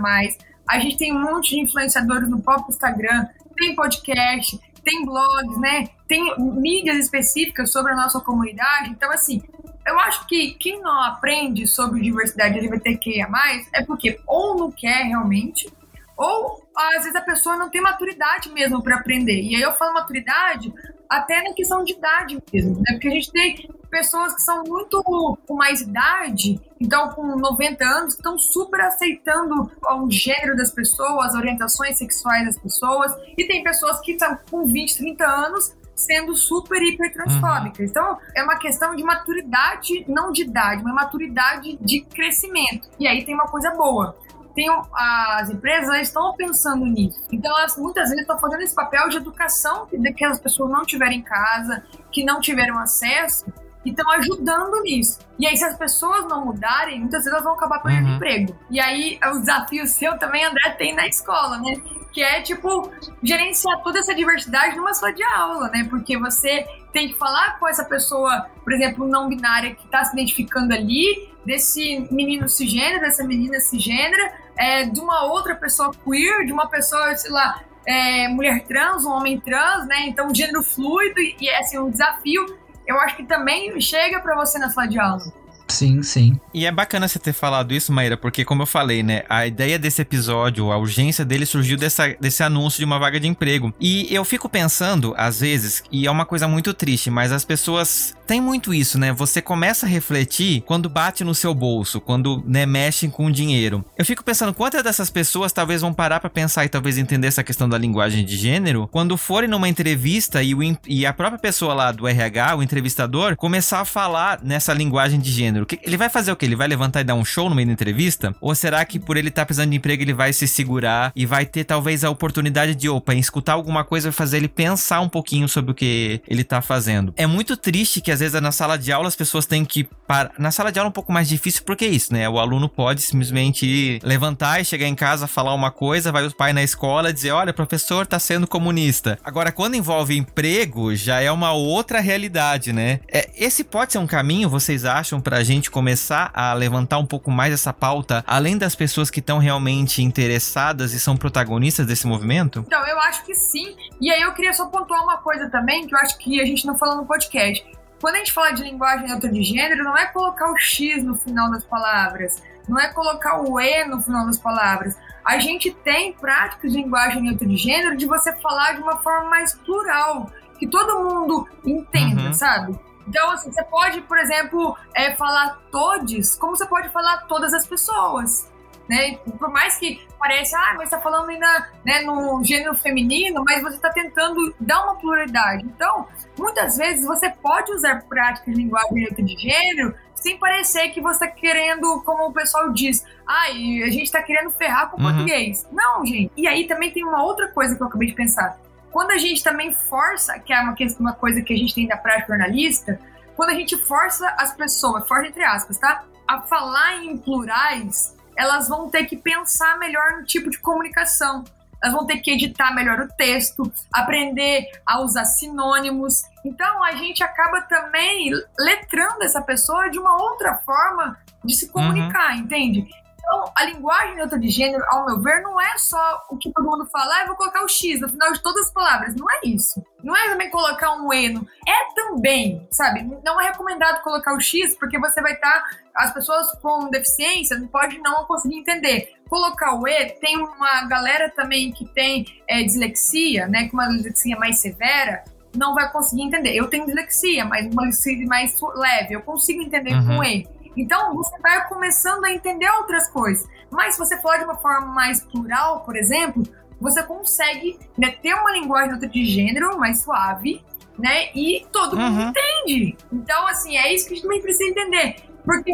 a 0.69 0.79
gente 0.79 0.99
tem 0.99 1.11
um 1.11 1.19
monte 1.19 1.55
de 1.55 1.61
influenciadores 1.61 2.29
no 2.29 2.43
próprio 2.43 2.69
Instagram, 2.69 3.27
tem 3.57 3.75
podcast, 3.75 4.61
tem 4.85 5.07
blogs, 5.07 5.59
né? 5.59 5.89
Tem 6.07 6.39
mídias 6.39 6.99
específicas 6.99 7.73
sobre 7.73 7.93
a 7.93 7.97
nossa 7.97 8.21
comunidade. 8.21 8.91
Então, 8.91 9.11
assim, 9.11 9.43
eu 9.87 9.99
acho 10.01 10.27
que 10.27 10.53
quem 10.53 10.83
não 10.83 11.03
aprende 11.05 11.67
sobre 11.67 12.03
diversidade 12.03 12.59
LGBTQIA+, 12.59 13.27
é 13.73 13.83
porque 13.83 14.21
ou 14.27 14.59
não 14.59 14.71
quer 14.71 15.05
realmente, 15.05 15.73
ou 16.15 16.63
às 16.77 17.05
vezes 17.05 17.17
a 17.17 17.23
pessoa 17.23 17.57
não 17.57 17.71
tem 17.71 17.81
maturidade 17.81 18.51
mesmo 18.53 18.83
para 18.83 18.97
aprender. 18.97 19.41
E 19.41 19.57
aí 19.57 19.63
eu 19.63 19.73
falo 19.73 19.95
maturidade 19.95 20.71
até 21.09 21.43
na 21.43 21.55
questão 21.55 21.83
de 21.83 21.95
idade 21.95 22.39
mesmo, 22.53 22.75
né? 22.77 22.93
Porque 22.93 23.09
a 23.09 23.13
gente 23.13 23.33
tem 23.33 23.67
pessoas 23.95 24.35
que 24.35 24.43
são 24.43 24.65
muito 24.65 25.05
com 25.05 25.55
mais 25.55 25.81
idade, 25.81 26.61
então 26.81 27.11
com 27.11 27.25
90 27.37 27.85
anos, 27.85 28.15
estão 28.15 28.37
super 28.37 28.81
aceitando 28.81 29.71
o 29.81 30.11
gênero 30.11 30.57
das 30.57 30.73
pessoas, 30.73 31.27
as 31.27 31.35
orientações 31.37 31.97
sexuais 31.97 32.45
das 32.45 32.59
pessoas, 32.59 33.15
e 33.39 33.47
tem 33.47 33.63
pessoas 33.63 34.01
que 34.01 34.11
estão 34.11 34.37
com 34.51 34.67
20, 34.67 34.97
30 34.97 35.25
anos 35.25 35.73
sendo 35.95 36.35
super 36.35 36.83
hiper 36.83 37.13
transfóbicas. 37.13 37.79
Uhum. 37.79 37.87
Então, 37.87 38.19
é 38.35 38.43
uma 38.43 38.57
questão 38.59 38.97
de 38.97 39.05
maturidade, 39.05 40.05
não 40.09 40.33
de 40.33 40.43
idade, 40.43 40.83
mas 40.83 40.93
maturidade 40.93 41.79
de 41.81 42.01
crescimento. 42.01 42.91
E 42.99 43.07
aí 43.07 43.25
tem 43.25 43.33
uma 43.33 43.47
coisa 43.47 43.71
boa 43.71 44.17
tem, 44.55 44.69
as 44.95 45.51
empresas 45.51 45.97
estão 45.97 46.33
pensando 46.35 46.87
nisso. 46.87 47.21
Então, 47.33 47.51
elas 47.59 47.77
muitas 47.77 48.05
vezes 48.05 48.21
estão 48.21 48.39
fazendo 48.39 48.63
esse 48.63 48.75
papel 48.75 49.09
de 49.09 49.17
educação 49.17 49.89
de 49.93 50.13
que 50.13 50.25
as 50.25 50.39
pessoas 50.39 50.71
não 50.71 50.85
tiverem 50.85 51.19
em 51.19 51.23
casa, 51.23 51.85
que 52.13 52.25
não 52.25 52.41
tiveram 52.41 52.79
acesso, 52.79 53.45
e 53.85 53.91
estão 53.91 54.11
ajudando 54.13 54.83
nisso. 54.83 55.19
E 55.39 55.47
aí, 55.47 55.57
se 55.57 55.65
as 55.65 55.77
pessoas 55.77 56.27
não 56.27 56.45
mudarem, 56.45 57.01
muitas 57.01 57.25
vezes 57.25 57.33
elas 57.33 57.45
vão 57.45 57.55
acabar 57.55 57.81
perdendo 57.81 58.09
uhum. 58.09 58.15
emprego. 58.17 58.57
E 58.71 58.81
aí, 58.81 59.19
o 59.33 59.39
desafio 59.39 59.87
seu 59.87 60.19
também, 60.19 60.45
André, 60.45 60.71
tem 60.71 60.95
na 60.95 61.07
escola, 61.07 61.59
né? 61.59 61.77
Que 62.13 62.23
é, 62.23 62.41
tipo, 62.41 62.91
gerenciar 63.23 63.83
toda 63.83 63.99
essa 63.99 64.15
diversidade 64.15 64.77
numa 64.77 64.95
sala 64.95 65.13
de 65.13 65.23
aula, 65.25 65.69
né? 65.69 65.87
Porque 65.91 66.17
você 66.17 66.65
tem 66.93 67.09
que 67.09 67.19
falar 67.19 67.59
com 67.59 67.69
essa 67.69 67.85
pessoa, 67.85 68.47
por 68.63 68.73
exemplo, 68.73 69.07
não 69.07 69.29
binária 69.29 69.75
que 69.75 69.85
está 69.85 70.05
se 70.05 70.13
identificando 70.13 70.73
ali, 70.73 71.35
desse 71.45 72.07
menino 72.11 72.49
cisgênero, 72.49 73.01
dessa 73.01 73.25
menina 73.25 73.59
cisgênera, 73.61 74.33
é, 74.57 74.85
de 74.85 75.01
uma 75.01 75.25
outra 75.25 75.55
pessoa 75.55 75.93
queer, 76.05 76.47
de 76.47 76.53
uma 76.53 76.69
pessoa, 76.69 77.15
sei 77.17 77.31
lá, 77.31 77.61
é, 77.87 78.29
mulher 78.29 78.65
trans, 78.65 79.05
um 79.05 79.11
homem 79.11 79.39
trans, 79.41 79.87
né? 79.87 80.07
Então, 80.07 80.35
gênero 80.35 80.63
fluido 80.63 81.21
e, 81.21 81.37
e 81.41 81.49
é 81.49 81.59
assim, 81.59 81.79
um 81.79 81.91
desafio, 81.91 82.47
eu 82.87 82.99
acho 83.01 83.17
que 83.17 83.25
também 83.25 83.81
chega 83.81 84.21
para 84.21 84.35
você 84.37 84.59
na 84.59 84.71
sala 84.71 84.87
de 84.87 84.99
aula. 84.99 85.23
Sim, 85.69 86.03
sim. 86.03 86.39
E 86.53 86.67
é 86.67 86.73
bacana 86.73 87.09
você 87.09 87.19
ter 87.19 87.33
falado 87.33 87.73
isso, 87.73 87.93
Maíra, 87.93 88.17
porque 88.17 88.45
como 88.45 88.63
eu 88.63 88.67
falei, 88.67 89.03
né, 89.03 89.23
a 89.29 89.47
ideia 89.47 89.79
desse 89.79 90.03
episódio, 90.03 90.71
a 90.71 90.77
urgência 90.77 91.25
dele 91.25 91.47
surgiu 91.47 91.77
dessa, 91.77 92.15
desse 92.21 92.43
anúncio 92.43 92.79
de 92.79 92.85
uma 92.85 92.99
vaga 92.99 93.19
de 93.19 93.27
emprego. 93.27 93.73
E 93.81 94.15
eu 94.15 94.25
fico 94.25 94.49
pensando, 94.49 95.15
às 95.17 95.41
vezes, 95.41 95.83
e 95.91 96.07
é 96.07 96.11
uma 96.11 96.27
coisa 96.27 96.47
muito 96.47 96.75
triste, 96.75 97.11
mas 97.11 97.33
as 97.33 97.45
pessoas 97.45 98.15
têm 98.27 98.41
muito 98.41 98.73
isso, 98.73 98.99
né? 98.99 99.13
Você 99.13 99.41
começa 99.41 99.87
a 99.87 99.89
refletir 99.89 100.63
quando 100.63 100.89
bate 100.89 101.25
no 101.25 101.35
seu 101.35 101.55
bolso, 101.55 102.01
quando, 102.01 102.43
né, 102.47 102.67
mexem 102.67 103.11
com 103.11 103.27
o 103.27 103.33
dinheiro. 103.33 103.85
Eu 103.97 104.05
fico 104.05 104.25
pensando 104.25 104.55
quantas 104.55 104.83
dessas 104.83 105.11
pessoas 105.11 105.53
talvez 105.53 105.81
vão 105.81 105.93
parar 105.93 106.21
para 106.21 106.31
pensar 106.31 106.65
e 106.65 106.69
talvez 106.69 106.99
entender 106.99 107.27
essa 107.27 107.45
questão 107.45 107.69
da 107.69 107.79
linguagem 107.79 108.25
de 108.25 108.37
gênero 108.37 108.89
quando 108.91 109.17
forem 109.17 109.49
numa 109.49 109.69
entrevista 109.69 110.43
e, 110.43 110.55
o, 110.55 110.61
e 110.87 111.07
a 111.07 111.13
própria 111.13 111.39
pessoa 111.39 111.75
lá 111.75 111.93
do 111.93 112.07
RH, 112.07 112.57
o 112.57 112.63
entrevistador, 112.63 113.37
começar 113.37 113.81
a 113.81 113.85
falar 113.85 114.41
nessa 114.43 114.73
linguagem 114.73 115.21
de 115.21 115.31
gênero. 115.31 115.67
Ele 115.83 115.97
vai 115.97 116.09
fazer 116.09 116.33
o 116.33 116.37
quê? 116.37 116.47
Ele 116.47 116.57
vai 116.57 116.69
levantar 116.69 117.01
e 117.01 117.05
dar 117.05 117.15
um 117.15 117.25
show 117.25 117.49
no 117.49 117.55
meio 117.55 117.67
da 117.67 117.73
entrevista? 117.73 118.35
Ou 118.41 118.55
será 118.55 118.85
que 118.85 118.99
por 118.99 119.17
ele 119.17 119.29
estar 119.29 119.43
tá 119.43 119.47
precisando 119.47 119.71
de 119.71 119.77
emprego 119.77 120.03
ele 120.03 120.15
vai 120.15 120.33
se 120.33 120.47
segurar 120.49 121.13
e 121.15 121.27
vai 121.27 121.45
ter 121.45 121.65
talvez 121.65 122.05
a 122.05 122.11
oportunidade 122.11 122.75
de, 122.75 122.89
opa, 122.89 123.15
escutar 123.15 123.53
alguma 123.53 123.85
coisa 123.85 124.11
vai 124.11 124.13
fazer 124.13 124.39
ele 124.39 124.49
pensar 124.49 125.01
um 125.01 125.09
pouquinho 125.09 125.49
sobre 125.49 125.73
o 125.73 125.75
que 125.75 126.21
ele 126.27 126.45
tá 126.45 126.63
fazendo? 126.63 127.13
É 127.17 127.27
muito 127.27 127.57
triste 127.57 128.01
que 128.01 128.11
às 128.15 128.21
vezes 128.21 128.41
na 128.41 128.53
sala 128.53 128.79
de 128.79 128.93
aula 128.93 129.09
as 129.09 129.17
pessoas 129.17 129.47
têm 129.47 129.65
que 129.65 129.85
parar. 130.07 130.33
Na 130.39 130.51
sala 130.51 130.73
de 130.73 130.79
aula 130.79 130.89
é 130.89 130.91
um 130.91 130.93
pouco 130.93 131.13
mais 131.13 131.29
difícil 131.29 131.63
porque 131.65 131.85
é 131.85 131.89
isso, 131.89 132.13
né? 132.13 132.29
O 132.29 132.39
aluno 132.39 132.69
pode 132.69 133.03
simplesmente 133.03 133.99
levantar 134.03 134.61
e 134.61 134.65
chegar 134.65 134.87
em 134.87 134.95
casa, 134.95 135.27
falar 135.27 135.55
uma 135.55 135.71
coisa, 135.71 136.13
vai 136.13 136.27
o 136.27 136.35
pai 136.35 136.53
na 136.53 136.63
escola 136.63 137.13
dizer: 137.13 137.33
olha, 137.33 137.53
professor 137.53 138.07
tá 138.07 138.19
sendo 138.19 138.47
comunista. 138.47 139.19
Agora, 139.25 139.53
quando 139.53 139.75
envolve 139.75 140.17
emprego, 140.17 140.95
já 140.95 141.21
é 141.21 141.31
uma 141.31 141.53
outra 141.53 142.01
realidade, 142.01 142.73
né? 142.73 143.01
É, 143.09 143.29
esse 143.37 143.65
pode 143.65 143.93
ser 143.93 143.99
um 143.99 144.07
caminho, 144.07 144.49
vocês 144.49 144.85
acham, 144.85 145.21
pra 145.21 145.43
gente 145.43 145.71
começar 145.71 146.31
a 146.33 146.53
levantar 146.55 146.99
um 146.99 147.07
pouco 147.07 147.31
mais 147.31 147.53
essa 147.53 147.73
pauta, 147.73 148.25
além 148.27 148.57
das 148.57 148.75
pessoas 148.75 149.11
que 149.11 149.21
estão 149.21 149.39
realmente 149.39 150.03
interessadas 150.03 150.93
e 150.93 151.01
são 151.01 151.17
protagonistas 151.17 151.87
desse 151.87 152.07
movimento? 152.07 152.65
Então, 152.67 152.87
eu 152.87 152.99
acho 153.01 153.25
que 153.25 153.35
sim. 153.35 153.77
E 154.01 154.11
aí 154.11 154.23
eu 154.23 154.33
queria 154.33 154.53
só 154.53 154.67
pontuar 154.67 155.03
uma 155.03 155.19
coisa 155.19 155.49
também, 155.51 155.87
que 155.87 155.95
eu 155.95 155.99
acho 155.99 156.17
que 156.19 156.41
a 156.41 156.45
gente 156.45 156.67
não 156.67 156.77
falou 156.77 156.97
no 156.97 157.07
podcast. 157.07 157.65
Quando 158.05 158.17
a 158.17 158.19
gente 158.19 158.35
fala 158.35 158.51
de 158.51 158.63
linguagem 158.63 159.07
neutra 159.07 159.33
de 159.33 159.43
gênero, 159.43 159.83
não 159.83 159.97
é 159.97 160.05
colocar 160.05 160.53
o 160.53 160.59
X 160.59 161.03
no 161.03 161.17
final 161.17 161.51
das 161.51 161.65
palavras, 161.65 162.43
não 162.69 162.79
é 162.79 162.93
colocar 162.93 163.41
o 163.41 163.59
E 163.59 163.83
no 163.87 163.99
final 164.03 164.27
das 164.27 164.39
palavras. 164.39 164.95
A 165.25 165.39
gente 165.39 165.71
tem 165.71 166.13
práticas 166.13 166.71
de 166.71 166.83
linguagem 166.83 167.23
neutra 167.23 167.49
de 167.49 167.57
gênero 167.57 167.97
de 167.97 168.05
você 168.05 168.31
falar 168.43 168.73
de 168.73 168.83
uma 168.83 168.99
forma 168.99 169.31
mais 169.31 169.55
plural, 169.55 170.31
que 170.59 170.67
todo 170.67 171.03
mundo 171.03 171.49
entenda, 171.65 172.25
uhum. 172.25 172.33
sabe? 172.35 172.79
Então, 173.09 173.31
assim, 173.31 173.51
você 173.51 173.65
pode, 173.65 174.03
por 174.03 174.19
exemplo, 174.19 174.77
é, 174.95 175.15
falar 175.15 175.59
todes, 175.73 176.37
como 176.37 176.55
você 176.55 176.67
pode 176.67 176.91
falar 176.91 177.23
todas 177.27 177.55
as 177.55 177.67
pessoas. 177.67 178.53
Né? 178.89 179.17
Por 179.39 179.51
mais 179.51 179.77
que 179.77 180.07
pareça, 180.19 180.59
ah, 180.59 180.75
mas 180.77 180.85
está 180.85 181.01
falando 181.01 181.31
ainda 181.31 181.71
né, 181.85 182.03
no 182.03 182.43
gênero 182.45 182.75
feminino, 182.75 183.43
mas 183.47 183.63
você 183.63 183.77
está 183.77 183.91
tentando 183.91 184.55
dar 184.61 184.85
uma 184.85 184.97
pluralidade. 184.97 185.65
Então, 185.65 186.07
muitas 186.39 186.77
vezes 186.77 187.07
você 187.07 187.31
pode 187.31 187.73
usar 187.73 188.03
práticas 188.03 188.55
de 188.55 188.61
linguagem 188.61 189.09
de 189.15 189.37
gênero 189.37 189.95
sem 190.15 190.39
parecer 190.39 190.89
que 190.91 191.01
você 191.01 191.25
está 191.25 191.37
querendo, 191.37 192.03
como 192.03 192.29
o 192.29 192.33
pessoal 192.33 192.73
diz, 192.73 193.05
ah, 193.27 193.47
a 193.47 193.91
gente 193.91 194.05
está 194.05 194.23
querendo 194.23 194.51
ferrar 194.51 194.91
com 194.91 195.01
o 195.01 195.05
uhum. 195.05 195.11
português. 195.13 195.67
Não, 195.71 196.05
gente. 196.05 196.33
E 196.37 196.47
aí 196.47 196.67
também 196.67 196.91
tem 196.91 197.05
uma 197.05 197.23
outra 197.23 197.49
coisa 197.49 197.77
que 197.77 197.83
eu 197.83 197.87
acabei 197.87 198.09
de 198.09 198.15
pensar 198.15 198.59
quando 198.95 199.11
a 199.11 199.19
gente 199.19 199.43
também 199.43 199.75
força, 199.75 200.39
que 200.39 200.53
é 200.53 200.61
uma, 200.61 200.77
uma 201.01 201.13
coisa 201.13 201.43
que 201.43 201.53
a 201.53 201.57
gente 201.57 201.75
tem 201.75 201.89
da 201.89 201.97
prática 201.97 202.29
jornalista, 202.29 203.01
quando 203.35 203.51
a 203.51 203.55
gente 203.55 203.77
força 203.77 204.25
as 204.39 204.55
pessoas, 204.55 205.09
força 205.09 205.27
entre 205.27 205.43
aspas, 205.43 205.79
tá? 205.79 206.05
A 206.29 206.43
falar 206.43 207.03
em 207.03 207.19
plurais, 207.19 208.14
elas 208.37 208.69
vão 208.69 208.89
ter 208.91 209.05
que 209.05 209.17
pensar 209.17 209.79
melhor 209.79 210.19
no 210.19 210.25
tipo 210.25 210.51
de 210.51 210.59
comunicação. 210.59 211.45
Elas 211.83 211.95
vão 211.95 212.07
ter 212.07 212.19
que 212.19 212.31
editar 212.31 212.75
melhor 212.75 213.01
o 213.01 213.09
texto, 213.09 213.71
aprender 213.93 214.71
a 214.87 215.01
usar 215.01 215.25
sinônimos. 215.27 216.23
Então 216.45 216.83
a 216.83 216.93
gente 216.93 217.23
acaba 217.23 217.61
também 217.63 218.31
letrando 218.59 219.23
essa 219.23 219.43
pessoa 219.43 219.91
de 219.91 219.99
uma 219.99 220.17
outra 220.17 220.57
forma 220.65 221.19
de 221.45 221.55
se 221.55 221.69
comunicar, 221.69 222.35
uhum. 222.35 222.41
entende? 222.41 222.89
Então, 223.25 223.51
a 223.57 223.65
linguagem 223.65 224.17
neutra 224.17 224.39
de 224.39 224.51
gênero, 224.51 224.85
ao 224.89 225.07
meu 225.07 225.21
ver, 225.21 225.41
não 225.41 225.59
é 225.59 225.79
só 225.79 226.23
o 226.29 226.37
que 226.37 226.53
todo 226.53 226.71
mundo 226.71 226.87
fala, 226.93 227.17
ah, 227.17 227.21
eu 227.23 227.29
vou 227.29 227.37
colocar 227.37 227.65
o 227.65 227.69
X 227.69 228.01
no 228.01 228.09
final 228.09 228.33
de 228.33 228.43
todas 228.43 228.67
as 228.67 228.73
palavras. 228.73 229.15
Não 229.17 229.27
é 229.31 229.41
isso. 229.45 229.83
Não 230.03 230.15
é 230.15 230.29
também 230.29 230.51
colocar 230.51 230.93
um 230.93 231.13
E. 231.13 231.31
No... 231.31 231.47
É 231.67 231.95
também, 231.95 232.69
sabe? 232.71 233.03
Não 233.25 233.41
é 233.41 233.47
recomendado 233.47 234.03
colocar 234.03 234.35
o 234.35 234.41
X, 234.41 234.77
porque 234.79 234.99
você 234.99 235.23
vai 235.23 235.33
estar. 235.33 235.51
Tá, 235.51 235.65
as 235.97 236.13
pessoas 236.13 236.53
com 236.61 236.91
deficiência 236.91 237.59
não 237.59 237.69
pode 237.69 237.99
não 237.99 238.25
conseguir 238.25 238.59
entender. 238.59 239.15
Colocar 239.29 239.75
o 239.75 239.89
E, 239.89 240.11
tem 240.21 240.37
uma 240.37 240.85
galera 240.87 241.31
também 241.31 241.73
que 241.73 241.87
tem 241.87 242.27
é, 242.47 242.63
dislexia, 242.63 243.49
né? 243.49 243.69
Com 243.69 243.79
uma 243.79 243.89
dislexia 243.89 244.37
mais 244.37 244.61
severa, 244.61 245.25
não 245.57 245.75
vai 245.75 245.91
conseguir 245.91 246.23
entender. 246.23 246.55
Eu 246.55 246.69
tenho 246.69 246.85
dislexia, 246.85 247.45
mas 247.45 247.67
uma 247.73 247.89
dislexia 247.89 248.27
mais 248.27 248.61
leve. 248.75 249.15
Eu 249.15 249.23
consigo 249.23 249.63
entender 249.63 249.95
uhum. 249.95 250.17
com 250.19 250.25
E. 250.25 250.47
Então, 250.77 251.15
você 251.15 251.39
vai 251.41 251.67
começando 251.69 252.25
a 252.25 252.31
entender 252.33 252.69
outras 252.79 253.09
coisas. 253.09 253.49
Mas 253.71 253.95
se 253.95 253.99
você 253.99 254.21
falar 254.21 254.39
de 254.39 254.45
uma 254.45 254.57
forma 254.57 254.87
mais 254.89 255.21
plural, 255.25 255.81
por 255.81 255.97
exemplo, 255.97 256.43
você 256.81 257.03
consegue 257.03 257.79
né, 257.97 258.11
ter 258.23 258.35
uma 258.35 258.53
linguagem 258.53 258.91
neutra 258.91 259.09
de 259.09 259.25
gênero 259.25 259.79
mais 259.79 260.03
suave, 260.03 260.65
né? 260.99 261.31
E 261.35 261.67
todo 261.73 261.97
mundo 261.97 262.21
Uhum. 262.21 262.29
entende. 262.31 262.97
Então, 263.13 263.47
assim, 263.47 263.77
é 263.77 263.93
isso 263.93 264.07
que 264.07 264.13
a 264.13 264.15
gente 264.17 264.23
também 264.25 264.43
precisa 264.43 264.71
entender. 264.71 265.17
Porque 265.45 265.73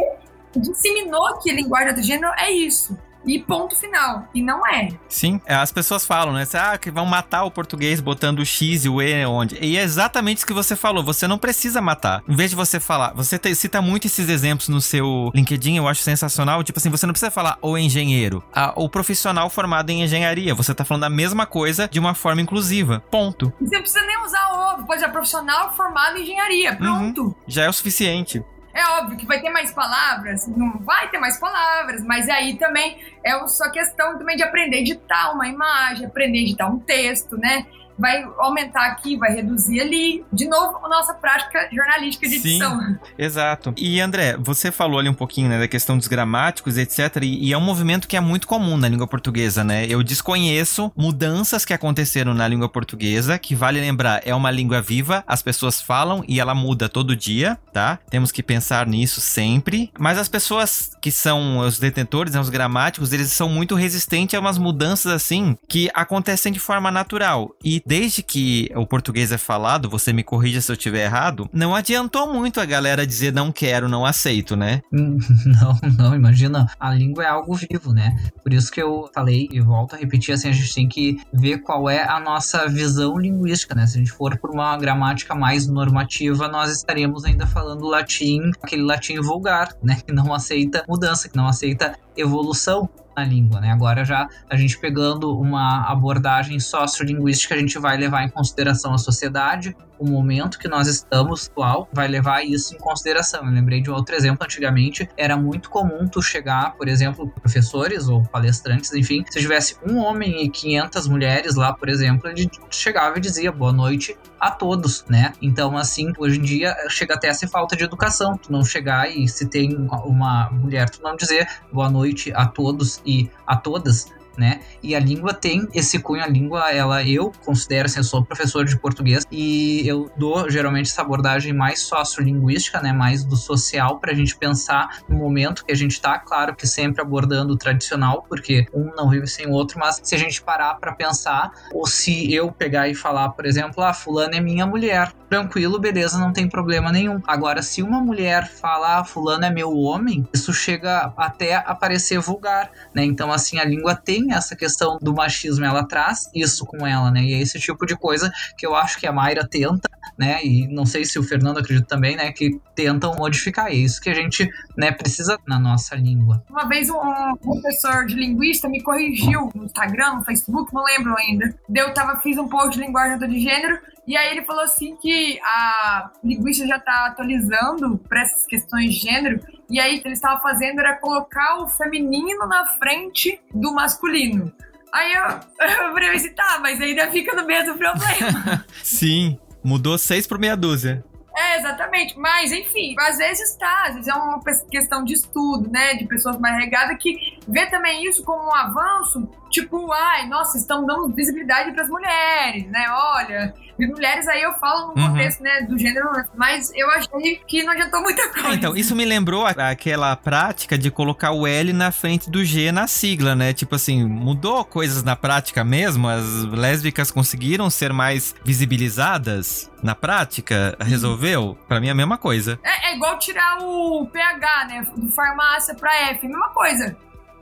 disseminou 0.55 1.37
que 1.39 1.51
linguagem 1.51 1.93
de 1.95 2.01
gênero 2.01 2.33
é 2.37 2.51
isso. 2.51 2.97
E 3.25 3.39
ponto 3.39 3.75
final. 3.75 4.27
E 4.33 4.41
não 4.41 4.65
é. 4.67 4.89
Sim, 5.07 5.39
é, 5.45 5.53
as 5.55 5.71
pessoas 5.71 6.05
falam, 6.05 6.33
né? 6.33 6.45
Ah, 6.53 6.77
que 6.77 6.89
vão 6.89 7.05
matar 7.05 7.43
o 7.43 7.51
português 7.51 7.99
botando 8.01 8.39
o 8.39 8.45
X 8.45 8.85
e 8.85 8.89
o 8.89 9.01
E 9.01 9.25
onde. 9.25 9.57
E 9.63 9.77
é 9.77 9.81
exatamente 9.83 10.37
isso 10.37 10.47
que 10.47 10.53
você 10.53 10.75
falou. 10.75 11.03
Você 11.03 11.27
não 11.27 11.37
precisa 11.37 11.81
matar. 11.81 12.23
Em 12.27 12.35
vez 12.35 12.49
de 12.49 12.55
você 12.55 12.79
falar, 12.79 13.13
você 13.13 13.37
te- 13.37 13.53
cita 13.55 13.81
muito 13.81 14.07
esses 14.07 14.27
exemplos 14.29 14.69
no 14.69 14.81
seu 14.81 15.31
LinkedIn, 15.35 15.77
eu 15.77 15.87
acho 15.87 16.01
sensacional. 16.01 16.63
Tipo 16.63 16.79
assim, 16.79 16.89
você 16.89 17.05
não 17.05 17.13
precisa 17.13 17.31
falar 17.31 17.57
o 17.61 17.77
engenheiro, 17.77 18.43
ah, 18.53 18.73
o 18.75 18.89
profissional 18.89 19.49
formado 19.49 19.89
em 19.91 20.03
engenharia. 20.03 20.55
Você 20.55 20.73
tá 20.73 20.83
falando 20.83 21.03
a 21.03 21.09
mesma 21.09 21.45
coisa 21.45 21.87
de 21.87 21.99
uma 21.99 22.13
forma 22.15 22.41
inclusiva. 22.41 23.03
Ponto. 23.11 23.53
Você 23.61 23.75
não 23.75 23.81
precisa 23.81 24.05
nem 24.05 24.23
usar 24.25 24.47
o 24.53 24.73
ovo. 24.73 24.87
Pode 24.87 24.99
ser 25.01 25.09
profissional 25.09 25.73
formado 25.75 26.17
em 26.17 26.23
engenharia. 26.23 26.75
Pronto. 26.75 27.35
Já 27.47 27.63
é 27.63 27.69
o 27.69 27.73
suficiente. 27.73 28.43
É 28.73 28.85
óbvio 28.99 29.17
que 29.17 29.25
vai 29.25 29.41
ter 29.41 29.49
mais 29.49 29.71
palavras, 29.73 30.47
não 30.47 30.79
vai 30.79 31.09
ter 31.09 31.17
mais 31.17 31.37
palavras, 31.37 32.03
mas 32.05 32.29
aí 32.29 32.57
também 32.57 32.97
é 33.23 33.37
só 33.47 33.69
questão 33.69 34.17
também 34.17 34.35
de 34.35 34.43
aprender 34.43 34.77
a 34.77 34.79
editar 34.79 35.31
uma 35.33 35.47
imagem, 35.47 36.05
aprender 36.05 36.39
a 36.39 36.41
editar 36.41 36.67
um 36.67 36.79
texto, 36.79 37.37
né? 37.37 37.65
Vai 38.01 38.25
aumentar 38.39 38.87
aqui, 38.87 39.15
vai 39.15 39.31
reduzir 39.31 39.79
ali. 39.79 40.25
De 40.33 40.47
novo, 40.47 40.79
a 40.83 40.89
nossa 40.89 41.13
prática 41.13 41.69
jornalística 41.71 42.27
de 42.27 42.39
Sim. 42.39 42.49
edição. 42.49 42.97
Exato. 43.15 43.73
E 43.77 44.01
André, 44.01 44.35
você 44.39 44.71
falou 44.71 44.99
ali 44.99 45.07
um 45.07 45.13
pouquinho 45.13 45.47
né, 45.47 45.59
da 45.59 45.67
questão 45.67 45.95
dos 45.95 46.07
gramáticos, 46.07 46.77
etc. 46.77 47.17
E, 47.21 47.49
e 47.49 47.53
é 47.53 47.57
um 47.57 47.61
movimento 47.61 48.07
que 48.07 48.17
é 48.17 48.19
muito 48.19 48.47
comum 48.47 48.75
na 48.75 48.89
língua 48.89 49.05
portuguesa, 49.05 49.63
né? 49.63 49.85
Eu 49.87 50.01
desconheço 50.01 50.91
mudanças 50.97 51.63
que 51.63 51.73
aconteceram 51.73 52.33
na 52.33 52.47
língua 52.47 52.67
portuguesa, 52.67 53.37
que 53.37 53.53
vale 53.53 53.79
lembrar, 53.79 54.21
é 54.25 54.33
uma 54.33 54.49
língua 54.49 54.81
viva, 54.81 55.23
as 55.27 55.43
pessoas 55.43 55.79
falam 55.79 56.23
e 56.27 56.39
ela 56.39 56.55
muda 56.55 56.89
todo 56.89 57.15
dia, 57.15 57.57
tá? 57.71 57.99
Temos 58.09 58.31
que 58.31 58.41
pensar 58.41 58.87
nisso 58.87 59.21
sempre. 59.21 59.91
Mas 59.99 60.17
as 60.17 60.27
pessoas 60.27 60.91
que 60.99 61.11
são 61.11 61.59
os 61.59 61.77
detentores, 61.77 62.33
né, 62.33 62.39
os 62.39 62.49
gramáticos, 62.49 63.13
eles 63.13 63.31
são 63.31 63.47
muito 63.47 63.75
resistentes 63.75 64.35
a 64.35 64.39
umas 64.39 64.57
mudanças 64.57 65.11
assim 65.11 65.55
que 65.67 65.89
acontecem 65.93 66.51
de 66.51 66.59
forma 66.59 66.89
natural. 66.89 67.51
E 67.63 67.81
desde 67.91 68.23
que 68.23 68.71
o 68.73 68.87
português 68.87 69.33
é 69.33 69.37
falado, 69.37 69.89
você 69.89 70.13
me 70.13 70.23
corrija 70.23 70.61
se 70.61 70.71
eu 70.71 70.75
estiver 70.75 71.03
errado, 71.03 71.49
não 71.51 71.75
adiantou 71.75 72.33
muito 72.33 72.61
a 72.61 72.65
galera 72.65 73.05
dizer 73.05 73.33
não 73.33 73.51
quero, 73.51 73.89
não 73.89 74.05
aceito, 74.05 74.55
né? 74.55 74.81
Hum, 74.93 75.17
Não, 75.45 75.77
não, 75.97 76.15
imagina. 76.15 76.65
A 76.79 76.93
língua 76.93 77.25
é 77.25 77.27
algo 77.27 77.53
vivo, 77.53 77.91
né? 77.91 78.15
Por 78.41 78.53
isso 78.53 78.71
que 78.71 78.81
eu 78.81 79.09
falei 79.13 79.49
e 79.51 79.59
volto 79.59 79.95
a 79.95 79.97
repetir, 79.97 80.33
assim, 80.33 80.47
a 80.47 80.53
gente 80.53 80.73
tem 80.73 80.87
que 80.87 81.19
ver 81.33 81.57
qual 81.63 81.89
é 81.89 82.07
a 82.07 82.17
nossa 82.17 82.65
visão 82.69 83.17
linguística, 83.17 83.75
né? 83.75 83.85
Se 83.85 83.97
a 83.97 83.99
gente 83.99 84.13
for 84.13 84.37
por 84.37 84.51
uma 84.51 84.77
gramática 84.77 85.35
mais 85.35 85.67
normativa, 85.67 86.47
nós 86.47 86.71
estaremos 86.71 87.25
ainda 87.25 87.45
falando 87.45 87.85
latim, 87.85 88.51
aquele 88.61 88.83
latim 88.83 89.19
vulgar, 89.19 89.75
né? 89.83 89.97
Que 90.05 90.13
não 90.13 90.33
aceita 90.33 90.85
mudança, 90.87 91.27
que 91.27 91.35
não 91.35 91.47
aceita 91.47 91.97
evolução 92.15 92.89
na 93.15 93.23
língua, 93.23 93.59
né? 93.59 93.71
Agora 93.71 94.03
já 94.05 94.27
a 94.49 94.55
gente 94.55 94.77
pegando 94.77 95.37
uma 95.37 95.89
abordagem 95.89 96.59
sociolinguística, 96.59 97.55
a 97.55 97.57
gente 97.57 97.77
vai 97.79 97.97
levar 97.97 98.23
em 98.23 98.29
consideração 98.29 98.93
a 98.93 98.97
sociedade, 98.97 99.75
o 100.01 100.09
momento 100.09 100.57
que 100.57 100.67
nós 100.67 100.87
estamos 100.87 101.47
atual, 101.47 101.87
vai 101.93 102.07
levar 102.07 102.43
isso 102.43 102.73
em 102.73 102.77
consideração. 102.79 103.45
Eu 103.45 103.51
lembrei 103.51 103.81
de 103.81 103.91
um 103.91 103.93
outro 103.93 104.15
exemplo, 104.15 104.43
antigamente 104.43 105.07
era 105.15 105.37
muito 105.37 105.69
comum 105.69 106.07
tu 106.07 106.21
chegar, 106.21 106.73
por 106.73 106.87
exemplo, 106.87 107.29
professores 107.29 108.07
ou 108.07 108.23
palestrantes, 108.23 108.91
enfim, 108.93 109.23
se 109.29 109.39
tivesse 109.39 109.77
um 109.87 109.97
homem 109.97 110.43
e 110.43 110.49
500 110.49 111.07
mulheres 111.07 111.55
lá, 111.55 111.71
por 111.71 111.87
exemplo, 111.87 112.27
ele 112.27 112.49
chegava 112.71 113.19
e 113.19 113.21
dizia 113.21 113.51
boa 113.51 113.71
noite 113.71 114.17
a 114.39 114.49
todos, 114.49 115.05
né? 115.07 115.33
Então, 115.39 115.77
assim, 115.77 116.11
hoje 116.17 116.39
em 116.39 116.41
dia 116.41 116.75
chega 116.89 117.13
até 117.13 117.29
a 117.29 117.33
ser 117.33 117.47
falta 117.47 117.75
de 117.75 117.83
educação, 117.83 118.35
tu 118.35 118.51
não 118.51 118.65
chegar 118.65 119.07
e 119.15 119.27
se 119.27 119.45
tem 119.45 119.75
uma 119.75 120.49
mulher, 120.49 120.89
tu 120.89 120.99
não 121.03 121.15
dizer 121.15 121.47
boa 121.71 121.91
noite 121.91 122.33
a 122.33 122.47
todos 122.47 122.99
e 123.05 123.29
a 123.45 123.55
todas, 123.55 124.07
né? 124.37 124.61
E 124.81 124.95
a 124.95 124.99
língua 124.99 125.33
tem 125.33 125.67
esse 125.73 125.99
cunho, 125.99 126.23
a 126.23 126.27
língua, 126.27 126.71
ela 126.71 127.03
eu 127.03 127.31
considero, 127.45 127.85
assim, 127.85 127.99
eu 127.99 128.03
sou 128.03 128.23
professor 128.23 128.65
de 128.65 128.77
português 128.77 129.25
e 129.31 129.87
eu 129.87 130.11
dou 130.17 130.49
geralmente 130.49 130.89
essa 130.89 131.01
abordagem 131.01 131.53
mais 131.53 131.81
sociolinguística, 131.81 132.81
né? 132.81 132.91
Mais 132.93 133.23
do 133.23 133.35
social 133.35 133.99
pra 133.99 134.13
gente 134.13 134.35
pensar 134.37 134.99
no 135.07 135.17
momento 135.17 135.65
que 135.65 135.71
a 135.71 135.75
gente 135.75 135.99
tá, 136.01 136.19
claro 136.19 136.55
que 136.55 136.67
sempre 136.67 137.01
abordando 137.01 137.53
o 137.53 137.57
tradicional, 137.57 138.25
porque 138.27 138.65
um 138.73 138.91
não 138.95 139.09
vive 139.09 139.27
sem 139.27 139.47
o 139.47 139.51
outro, 139.51 139.79
mas 139.79 139.99
se 140.03 140.15
a 140.15 140.17
gente 140.17 140.41
parar 140.41 140.75
pra 140.75 140.93
pensar, 140.93 141.51
ou 141.73 141.85
se 141.85 142.33
eu 142.33 142.51
pegar 142.51 142.87
e 142.87 142.95
falar, 142.95 143.29
por 143.29 143.45
exemplo, 143.45 143.83
ah, 143.83 143.93
fulano 143.93 144.35
é 144.35 144.39
minha 144.39 144.65
mulher, 144.65 145.11
tranquilo, 145.29 145.79
beleza, 145.79 146.19
não 146.19 146.33
tem 146.33 146.47
problema 146.47 146.91
nenhum. 146.91 147.21
Agora, 147.25 147.61
se 147.61 147.81
uma 147.81 148.01
mulher 148.01 148.49
fala, 148.49 148.99
ah, 148.99 149.03
fulano 149.03 149.45
é 149.45 149.49
meu 149.49 149.75
homem, 149.77 150.27
isso 150.33 150.53
chega 150.53 151.13
até 151.15 151.55
a 151.55 151.73
parecer 151.73 152.19
vulgar, 152.19 152.69
né? 152.93 153.03
Então, 153.03 153.31
assim, 153.31 153.57
a 153.57 153.63
língua 153.63 153.95
tem 153.95 154.20
essa 154.29 154.55
questão 154.55 154.97
do 155.01 155.13
machismo, 155.13 155.65
ela 155.65 155.87
traz 155.87 156.29
isso 156.35 156.65
com 156.65 156.85
ela, 156.85 157.09
né? 157.09 157.23
E 157.23 157.33
é 157.33 157.41
esse 157.41 157.59
tipo 157.59 157.85
de 157.85 157.95
coisa 157.95 158.31
que 158.57 158.65
eu 158.65 158.75
acho 158.75 158.99
que 158.99 159.07
a 159.07 159.11
Mayra 159.11 159.47
tenta, 159.47 159.89
né? 160.17 160.43
E 160.43 160.67
não 160.67 160.85
sei 160.85 161.05
se 161.05 161.17
o 161.17 161.23
Fernando 161.23 161.59
acredita 161.59 161.87
também, 161.87 162.15
né? 162.15 162.31
Que 162.31 162.59
tentam 162.75 163.15
modificar. 163.15 163.67
É 163.67 163.73
isso 163.73 164.01
que 164.01 164.09
a 164.09 164.13
gente, 164.13 164.47
né, 164.77 164.91
precisa 164.91 165.37
na 165.47 165.59
nossa 165.59 165.95
língua. 165.95 166.43
Uma 166.49 166.67
vez 166.67 166.89
um, 166.89 166.97
um 166.97 167.35
professor 167.37 168.05
de 168.05 168.15
linguista 168.15 168.67
me 168.67 168.81
corrigiu 168.81 169.49
no 169.55 169.65
Instagram, 169.65 170.15
no 170.15 170.25
Facebook, 170.25 170.73
não 170.73 170.83
lembro 170.83 171.15
ainda. 171.17 171.55
Eu 171.73 171.93
tava, 171.93 172.19
fiz 172.21 172.37
um 172.37 172.47
post 172.47 172.77
de 172.77 172.85
linguagem 172.85 173.17
de 173.17 173.39
gênero 173.39 173.79
e 174.07 174.17
aí 174.17 174.31
ele 174.31 174.43
falou 174.43 174.63
assim 174.63 174.95
que 174.95 175.39
a 175.43 176.11
linguista 176.23 176.65
já 176.65 176.79
tá 176.79 177.07
atualizando 177.07 177.97
para 178.09 178.21
essas 178.21 178.45
questões 178.45 178.93
de 178.93 178.99
gênero 178.99 179.39
e 179.69 179.79
aí 179.79 179.97
o 179.97 180.01
que 180.01 180.07
ele 180.07 180.15
estava 180.15 180.41
fazendo 180.41 180.79
era 180.79 180.97
colocar 180.97 181.61
o 181.61 181.67
feminino 181.67 182.47
na 182.47 182.65
frente 182.65 183.39
do 183.53 183.73
masculino. 183.73 184.51
Aí 184.91 185.13
eu, 185.13 185.23
eu 185.85 185.93
falei 185.93 186.09
assim, 186.15 186.33
tá, 186.33 186.59
mas 186.61 186.81
ainda 186.81 187.09
fica 187.11 187.35
no 187.35 187.45
mesmo 187.45 187.77
problema. 187.77 188.65
Sim. 188.83 189.39
Mudou 189.63 189.97
seis 189.97 190.25
por 190.25 190.39
meia 190.39 190.57
dúzia. 190.57 191.03
É, 191.35 191.59
exatamente. 191.59 192.17
Mas, 192.19 192.51
enfim, 192.51 192.95
às 192.99 193.17
vezes 193.17 193.55
tá, 193.55 193.85
às 193.87 193.93
vezes 193.93 194.07
é 194.07 194.13
uma 194.13 194.41
questão 194.69 195.03
de 195.03 195.13
estudo, 195.13 195.69
né? 195.69 195.93
De 195.93 196.05
pessoas 196.05 196.37
mais 196.37 196.57
regadas 196.57 196.97
que 196.99 197.39
vê 197.47 197.67
também 197.67 198.05
isso 198.05 198.23
como 198.23 198.49
um 198.49 198.55
avanço, 198.55 199.29
tipo, 199.51 199.91
ai, 199.91 200.27
nossa, 200.27 200.57
estão 200.57 200.85
dando 200.85 201.13
visibilidade 201.13 201.71
pras 201.73 201.87
mulheres, 201.89 202.65
né? 202.71 202.85
Olha, 202.89 203.53
e 203.77 203.85
mulheres 203.87 204.27
aí 204.27 204.41
eu 204.41 204.53
falo 204.53 204.93
no 204.95 205.01
Uhum. 205.01 205.09
contexto, 205.09 205.41
né, 205.43 205.61
do 205.61 205.77
gênero, 205.77 206.07
mas 206.35 206.71
eu 206.75 206.89
achei 206.91 207.35
que 207.47 207.63
não 207.63 207.73
adiantou 207.73 208.01
muita 208.01 208.27
coisa. 208.31 208.49
É, 208.49 208.53
então, 208.53 208.75
isso 208.75 208.95
me 208.95 209.03
lembrou 209.05 209.45
aquela 209.45 210.15
prática 210.15 210.77
de 210.77 210.89
colocar 210.89 211.31
o 211.31 211.45
L 211.45 211.73
na 211.73 211.91
frente 211.91 212.29
do 212.29 212.43
G 212.45 212.71
na 212.71 212.87
sigla, 212.87 213.35
né? 213.35 213.53
Tipo 213.53 213.75
assim, 213.75 214.03
mudou 214.05 214.63
coisas 214.63 215.03
na 215.03 215.15
prática 215.15 215.63
mesmo? 215.63 216.07
As 216.07 216.23
lésbicas 216.45 217.11
conseguiram 217.11 217.69
ser 217.69 217.91
mais 217.93 218.33
visibilizadas 218.43 219.69
na 219.81 219.95
prática? 219.95 220.75
Resolveu? 220.79 221.57
Pra 221.67 221.79
mim 221.79 221.87
é 221.87 221.91
a 221.91 221.95
mesma 221.95 222.17
coisa. 222.17 222.59
É, 222.63 222.91
é 222.91 222.95
igual 222.95 223.17
tirar 223.19 223.57
o 223.61 224.05
PH, 224.07 224.65
né? 224.67 224.87
Do 224.95 225.11
farmácia 225.11 225.73
pra 225.75 225.93
F, 226.11 226.27
mesma 226.27 226.49
coisa. 226.49 226.95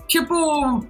Tipo, 0.08 0.86